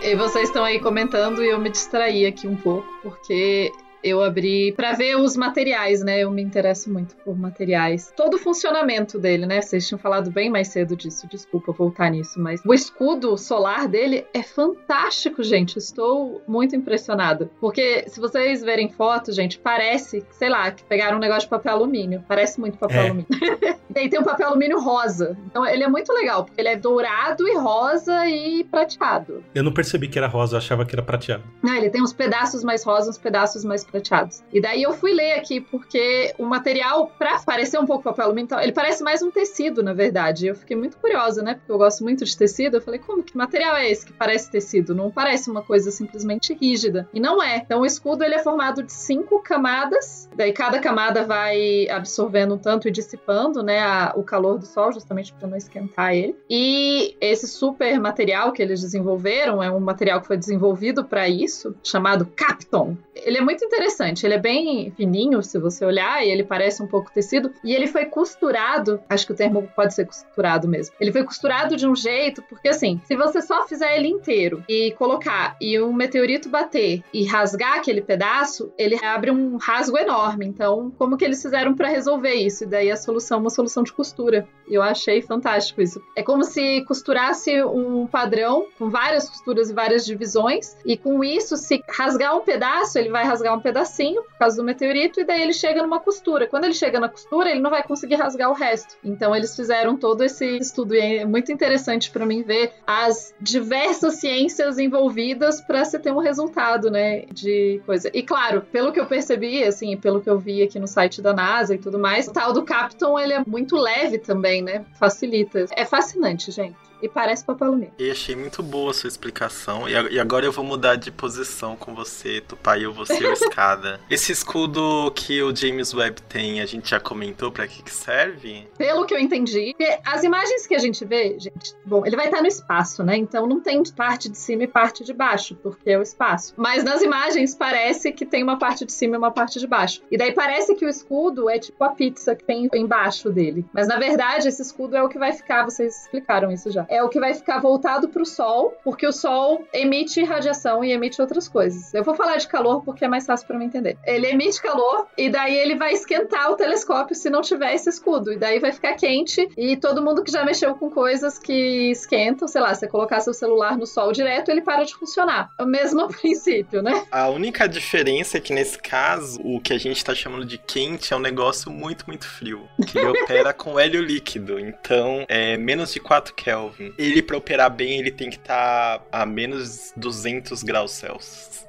E 0.00 0.14
vocês 0.14 0.48
estão 0.48 0.64
aí 0.64 0.78
comentando 0.78 1.42
e 1.42 1.48
eu 1.48 1.58
me 1.58 1.70
distraí 1.70 2.24
aqui 2.24 2.46
um 2.46 2.54
pouco, 2.54 2.86
porque 3.02 3.72
eu 4.02 4.22
abri 4.22 4.72
para 4.72 4.92
ver 4.92 5.16
os 5.16 5.36
materiais, 5.36 6.02
né? 6.02 6.20
Eu 6.20 6.30
me 6.30 6.42
interesso 6.42 6.90
muito 6.92 7.16
por 7.16 7.36
materiais. 7.38 8.12
Todo 8.16 8.34
o 8.34 8.38
funcionamento 8.38 9.18
dele, 9.18 9.46
né? 9.46 9.60
Vocês 9.60 9.86
tinham 9.86 9.98
falado 9.98 10.30
bem 10.30 10.50
mais 10.50 10.68
cedo 10.68 10.96
disso, 10.96 11.26
desculpa 11.28 11.72
voltar 11.72 12.10
nisso, 12.10 12.40
mas 12.40 12.60
o 12.64 12.72
escudo 12.74 13.36
solar 13.36 13.88
dele 13.88 14.26
é 14.32 14.42
fantástico, 14.42 15.42
gente. 15.42 15.76
Estou 15.78 16.42
muito 16.46 16.74
impressionada. 16.76 17.50
Porque 17.60 18.04
se 18.08 18.20
vocês 18.20 18.62
verem 18.62 18.88
fotos, 18.90 19.34
gente, 19.34 19.58
parece, 19.58 20.24
sei 20.30 20.48
lá, 20.48 20.70
que 20.70 20.84
pegaram 20.84 21.16
um 21.16 21.20
negócio 21.20 21.42
de 21.42 21.48
papel 21.48 21.72
alumínio. 21.74 22.24
Parece 22.28 22.60
muito 22.60 22.78
papel 22.78 23.00
É. 23.00 23.04
alumínio. 23.06 23.26
e 23.94 23.98
aí 23.98 24.08
tem 24.08 24.20
um 24.20 24.24
papel 24.24 24.48
alumínio 24.48 24.80
rosa. 24.80 25.36
Então 25.46 25.66
ele 25.66 25.82
é 25.84 25.88
muito 25.88 26.12
legal, 26.12 26.44
porque 26.44 26.60
ele 26.60 26.68
é 26.68 26.76
dourado 26.76 27.46
e 27.48 27.56
rosa 27.56 28.26
e 28.28 28.64
prateado. 28.64 29.42
Eu 29.54 29.62
não 29.62 29.72
percebi 29.72 30.08
que 30.08 30.18
era 30.18 30.26
rosa, 30.26 30.54
eu 30.54 30.58
achava 30.58 30.84
que 30.84 30.94
era 30.94 31.02
prateado. 31.02 31.42
Ah, 31.68 31.76
ele 31.76 31.90
tem 31.90 32.02
uns 32.02 32.12
pedaços 32.12 32.62
mais 32.64 32.84
rosas, 32.84 33.16
uns 33.16 33.18
pedaços 33.18 33.64
mais 33.64 33.84
prateados. 33.90 34.42
E 34.52 34.60
daí 34.60 34.82
eu 34.82 34.92
fui 34.92 35.12
ler 35.12 35.32
aqui, 35.32 35.60
porque 35.60 36.32
o 36.38 36.44
material, 36.44 37.12
pra 37.18 37.38
parecer 37.40 37.78
um 37.78 37.86
pouco 37.86 38.04
papel 38.04 38.26
alumínio, 38.26 38.48
ele 38.60 38.72
parece 38.72 39.02
mais 39.02 39.22
um 39.22 39.30
tecido, 39.30 39.82
na 39.82 39.92
verdade. 39.92 40.46
Eu 40.46 40.54
fiquei 40.54 40.76
muito 40.76 40.96
curiosa, 40.98 41.42
né? 41.42 41.54
Porque 41.54 41.70
eu 41.72 41.78
gosto 41.78 42.02
muito 42.04 42.24
de 42.24 42.36
tecido. 42.36 42.76
Eu 42.76 42.80
falei, 42.80 43.00
como 43.00 43.22
que 43.22 43.36
material 43.36 43.76
é 43.76 43.90
esse 43.90 44.06
que 44.06 44.12
parece 44.12 44.50
tecido? 44.50 44.94
Não 44.94 45.10
parece 45.10 45.50
uma 45.50 45.62
coisa 45.62 45.90
simplesmente 45.90 46.54
rígida. 46.54 47.08
E 47.12 47.20
não 47.20 47.42
é. 47.42 47.56
Então 47.56 47.80
o 47.80 47.86
escudo 47.86 48.22
ele 48.24 48.34
é 48.34 48.38
formado 48.38 48.82
de 48.82 48.92
cinco 48.92 49.42
camadas. 49.42 50.28
Daí 50.36 50.52
cada 50.52 50.78
camada 50.78 51.24
vai 51.24 51.88
absorvendo 51.88 52.54
um 52.54 52.58
tanto 52.58 52.88
e 52.88 52.90
dissipando, 52.90 53.62
né? 53.62 53.78
a- 53.80 54.12
o 54.16 54.22
calor 54.22 54.58
do 54.58 54.66
sol, 54.66 54.92
justamente 54.92 55.32
para 55.32 55.48
não 55.48 55.56
esquentar 55.56 56.14
ele. 56.14 56.36
E 56.50 57.16
esse 57.20 57.46
super 57.46 57.98
material 58.00 58.52
que 58.52 58.60
eles 58.62 58.80
desenvolveram 58.80 59.62
é 59.62 59.70
um 59.70 59.80
material 59.80 60.20
que 60.20 60.26
foi 60.26 60.36
desenvolvido 60.36 61.04
para 61.04 61.28
isso, 61.28 61.74
chamado 61.82 62.26
Capton. 62.36 62.96
Ele 63.14 63.38
é 63.38 63.40
muito 63.40 63.64
interessante, 63.64 63.77
ele 64.24 64.34
é 64.34 64.38
bem 64.38 64.90
fininho, 64.96 65.42
se 65.42 65.58
você 65.58 65.84
olhar, 65.84 66.24
e 66.24 66.30
ele 66.30 66.44
parece 66.44 66.82
um 66.82 66.86
pouco 66.86 67.12
tecido. 67.12 67.52
E 67.62 67.74
ele 67.74 67.86
foi 67.86 68.06
costurado, 68.06 69.00
acho 69.08 69.26
que 69.26 69.32
o 69.32 69.36
termo 69.36 69.68
pode 69.74 69.94
ser 69.94 70.06
costurado 70.06 70.68
mesmo. 70.68 70.94
Ele 71.00 71.12
foi 71.12 71.24
costurado 71.24 71.76
de 71.76 71.86
um 71.86 71.94
jeito, 71.94 72.42
porque 72.42 72.68
assim, 72.68 73.00
se 73.04 73.16
você 73.16 73.42
só 73.42 73.66
fizer 73.66 73.96
ele 73.96 74.08
inteiro 74.08 74.62
e 74.68 74.92
colocar 74.92 75.56
e 75.60 75.80
um 75.80 75.92
meteorito 75.92 76.48
bater 76.48 77.02
e 77.12 77.24
rasgar 77.24 77.78
aquele 77.78 78.00
pedaço, 78.00 78.72
ele 78.78 78.98
abre 79.04 79.30
um 79.30 79.56
rasgo 79.56 79.98
enorme. 79.98 80.46
Então, 80.46 80.92
como 80.96 81.16
que 81.16 81.24
eles 81.24 81.42
fizeram 81.42 81.74
para 81.74 81.88
resolver 81.88 82.34
isso? 82.34 82.64
E 82.64 82.66
daí 82.66 82.90
a 82.90 82.96
solução, 82.96 83.38
é 83.38 83.40
uma 83.40 83.50
solução 83.50 83.82
de 83.82 83.92
costura. 83.92 84.48
Eu 84.66 84.82
achei 84.82 85.22
fantástico 85.22 85.80
isso. 85.80 86.02
É 86.16 86.22
como 86.22 86.44
se 86.44 86.82
costurasse 86.82 87.62
um 87.62 88.06
padrão 88.06 88.66
com 88.78 88.90
várias 88.90 89.28
costuras 89.28 89.70
e 89.70 89.74
várias 89.74 90.04
divisões, 90.04 90.76
e 90.84 90.96
com 90.96 91.22
isso, 91.24 91.56
se 91.56 91.82
rasgar 91.88 92.36
um 92.36 92.40
pedaço, 92.40 92.98
ele 92.98 93.10
vai 93.10 93.24
rasgar 93.24 93.56
um 93.56 93.60
pedacinho 93.68 94.22
por 94.22 94.38
causa 94.38 94.56
do 94.56 94.64
meteorito, 94.64 95.20
e 95.20 95.24
daí 95.24 95.42
ele 95.42 95.52
chega 95.52 95.82
numa 95.82 96.00
costura. 96.00 96.46
Quando 96.46 96.64
ele 96.64 96.74
chega 96.74 96.98
na 96.98 97.08
costura, 97.08 97.50
ele 97.50 97.60
não 97.60 97.70
vai 97.70 97.82
conseguir 97.82 98.14
rasgar 98.14 98.50
o 98.50 98.54
resto. 98.54 98.96
Então, 99.04 99.34
eles 99.36 99.54
fizeram 99.54 99.96
todo 99.96 100.24
esse 100.24 100.56
estudo, 100.56 100.94
e 100.94 101.18
é 101.18 101.24
muito 101.24 101.52
interessante 101.52 102.10
para 102.10 102.24
mim 102.24 102.42
ver 102.42 102.72
as 102.86 103.34
diversas 103.40 104.14
ciências 104.14 104.78
envolvidas 104.78 105.60
para 105.60 105.84
se 105.84 105.98
ter 105.98 106.12
um 106.12 106.18
resultado, 106.18 106.90
né, 106.90 107.24
de 107.32 107.80
coisa. 107.84 108.10
E 108.14 108.22
claro, 108.22 108.62
pelo 108.72 108.92
que 108.92 109.00
eu 109.00 109.06
percebi, 109.06 109.62
assim, 109.62 109.96
pelo 109.96 110.20
que 110.20 110.30
eu 110.30 110.38
vi 110.38 110.62
aqui 110.62 110.78
no 110.78 110.88
site 110.88 111.20
da 111.20 111.32
NASA 111.32 111.74
e 111.74 111.78
tudo 111.78 111.98
mais, 111.98 112.26
o 112.26 112.32
tal 112.32 112.52
do 112.52 112.64
Capton, 112.64 113.18
ele 113.18 113.34
é 113.34 113.42
muito 113.46 113.76
leve 113.76 114.18
também, 114.18 114.62
né? 114.62 114.84
Facilita. 114.98 115.66
É 115.72 115.84
fascinante, 115.84 116.50
gente. 116.50 116.87
E 117.02 117.08
parece 117.08 117.44
papel 117.44 117.68
alumínio. 117.68 117.92
E 117.98 118.10
achei 118.10 118.34
muito 118.34 118.62
boa 118.62 118.90
a 118.90 118.94
sua 118.94 119.08
explicação. 119.08 119.88
E 119.88 120.18
agora 120.18 120.44
eu 120.44 120.52
vou 120.52 120.64
mudar 120.64 120.96
de 120.96 121.10
posição 121.10 121.76
com 121.76 121.94
você, 121.94 122.40
Tupaio, 122.40 122.92
você 122.92 123.24
o 123.26 123.32
escada. 123.32 124.00
Esse 124.10 124.32
escudo 124.32 125.10
que 125.14 125.42
o 125.42 125.54
James 125.54 125.94
Webb 125.94 126.22
tem, 126.22 126.60
a 126.60 126.66
gente 126.66 126.90
já 126.90 127.00
comentou 127.00 127.50
pra 127.50 127.66
que 127.66 127.82
que 127.82 127.90
serve? 127.90 128.66
Pelo 128.76 129.06
que 129.06 129.14
eu 129.14 129.18
entendi, 129.18 129.74
as 130.04 130.22
imagens 130.24 130.66
que 130.66 130.74
a 130.74 130.78
gente 130.78 131.04
vê, 131.04 131.38
gente, 131.38 131.74
bom, 131.84 132.04
ele 132.04 132.16
vai 132.16 132.26
estar 132.26 132.40
no 132.40 132.48
espaço, 132.48 133.02
né? 133.02 133.16
Então 133.16 133.46
não 133.46 133.60
tem 133.60 133.82
parte 133.96 134.28
de 134.28 134.36
cima 134.36 134.64
e 134.64 134.66
parte 134.66 135.04
de 135.04 135.12
baixo, 135.12 135.54
porque 135.62 135.90
é 135.90 135.98
o 135.98 136.02
espaço. 136.02 136.54
Mas 136.56 136.84
nas 136.84 137.02
imagens 137.02 137.54
parece 137.54 138.12
que 138.12 138.26
tem 138.26 138.42
uma 138.42 138.58
parte 138.58 138.84
de 138.84 138.92
cima 138.92 139.16
e 139.16 139.18
uma 139.18 139.30
parte 139.30 139.58
de 139.58 139.66
baixo. 139.66 140.02
E 140.10 140.16
daí 140.16 140.32
parece 140.32 140.74
que 140.74 140.84
o 140.84 140.88
escudo 140.88 141.48
é 141.48 141.58
tipo 141.58 141.82
a 141.84 141.90
pizza 141.90 142.34
que 142.34 142.44
tem 142.44 142.68
embaixo 142.74 143.30
dele. 143.30 143.64
Mas 143.72 143.86
na 143.86 143.98
verdade, 143.98 144.48
esse 144.48 144.62
escudo 144.62 144.96
é 144.96 145.02
o 145.02 145.08
que 145.08 145.18
vai 145.18 145.32
ficar, 145.32 145.64
vocês 145.64 146.02
explicaram 146.02 146.50
isso 146.50 146.70
já. 146.70 146.86
É 146.88 147.02
o 147.02 147.08
que 147.08 147.20
vai 147.20 147.34
ficar 147.34 147.58
voltado 147.60 148.08
pro 148.08 148.24
Sol, 148.24 148.76
porque 148.82 149.06
o 149.06 149.12
Sol 149.12 149.66
emite 149.72 150.22
radiação 150.24 150.84
e 150.84 150.92
emite 150.92 151.20
outras 151.20 151.48
coisas. 151.48 151.92
Eu 151.94 152.02
vou 152.02 152.14
falar 152.14 152.36
de 152.36 152.48
calor 152.48 152.82
porque 152.82 153.04
é 153.04 153.08
mais 153.08 153.26
fácil 153.26 153.46
para 153.46 153.58
mim 153.58 153.66
entender. 153.66 153.98
Ele 154.04 154.26
emite 154.26 154.60
calor 154.60 155.06
e 155.16 155.28
daí 155.28 155.56
ele 155.56 155.76
vai 155.76 155.92
esquentar 155.92 156.50
o 156.50 156.56
telescópio 156.56 157.14
se 157.14 157.30
não 157.30 157.42
tiver 157.42 157.74
esse 157.74 157.88
escudo. 157.88 158.32
E 158.32 158.36
daí 158.36 158.58
vai 158.58 158.72
ficar 158.72 158.94
quente 158.94 159.48
e 159.56 159.76
todo 159.76 160.02
mundo 160.02 160.22
que 160.24 160.30
já 160.30 160.44
mexeu 160.44 160.74
com 160.74 160.90
coisas 160.90 161.38
que 161.38 161.90
esquentam, 161.90 162.48
sei 162.48 162.60
lá, 162.60 162.74
você 162.74 162.88
colocar 162.88 163.20
seu 163.20 163.34
celular 163.34 163.76
no 163.76 163.86
sol 163.86 164.12
direto, 164.12 164.50
ele 164.50 164.62
para 164.62 164.84
de 164.84 164.94
funcionar. 164.94 165.50
É 165.58 165.62
o 165.62 165.66
mesmo 165.66 166.08
princípio, 166.08 166.82
né? 166.82 167.06
A 167.10 167.28
única 167.28 167.68
diferença 167.68 168.38
é 168.38 168.40
que 168.40 168.52
nesse 168.52 168.78
caso, 168.78 169.40
o 169.42 169.60
que 169.60 169.72
a 169.72 169.78
gente 169.78 170.04
tá 170.04 170.14
chamando 170.14 170.44
de 170.44 170.58
quente 170.58 171.12
é 171.12 171.16
um 171.16 171.20
negócio 171.20 171.70
muito, 171.70 172.06
muito 172.06 172.26
frio. 172.26 172.68
Que 172.86 172.98
opera 173.06 173.52
com 173.52 173.78
hélio 173.78 174.02
líquido. 174.02 174.58
Então, 174.58 175.24
é 175.28 175.56
menos 175.56 175.92
de 175.92 176.00
4 176.00 176.34
Kelvin. 176.34 176.77
Ele, 176.96 177.22
pra 177.22 177.36
operar 177.36 177.70
bem, 177.70 177.98
ele 177.98 178.10
tem 178.10 178.30
que 178.30 178.36
estar 178.36 179.06
a 179.10 179.26
menos 179.26 179.92
200 179.96 180.62
graus 180.62 180.92
Celsius. 180.92 181.66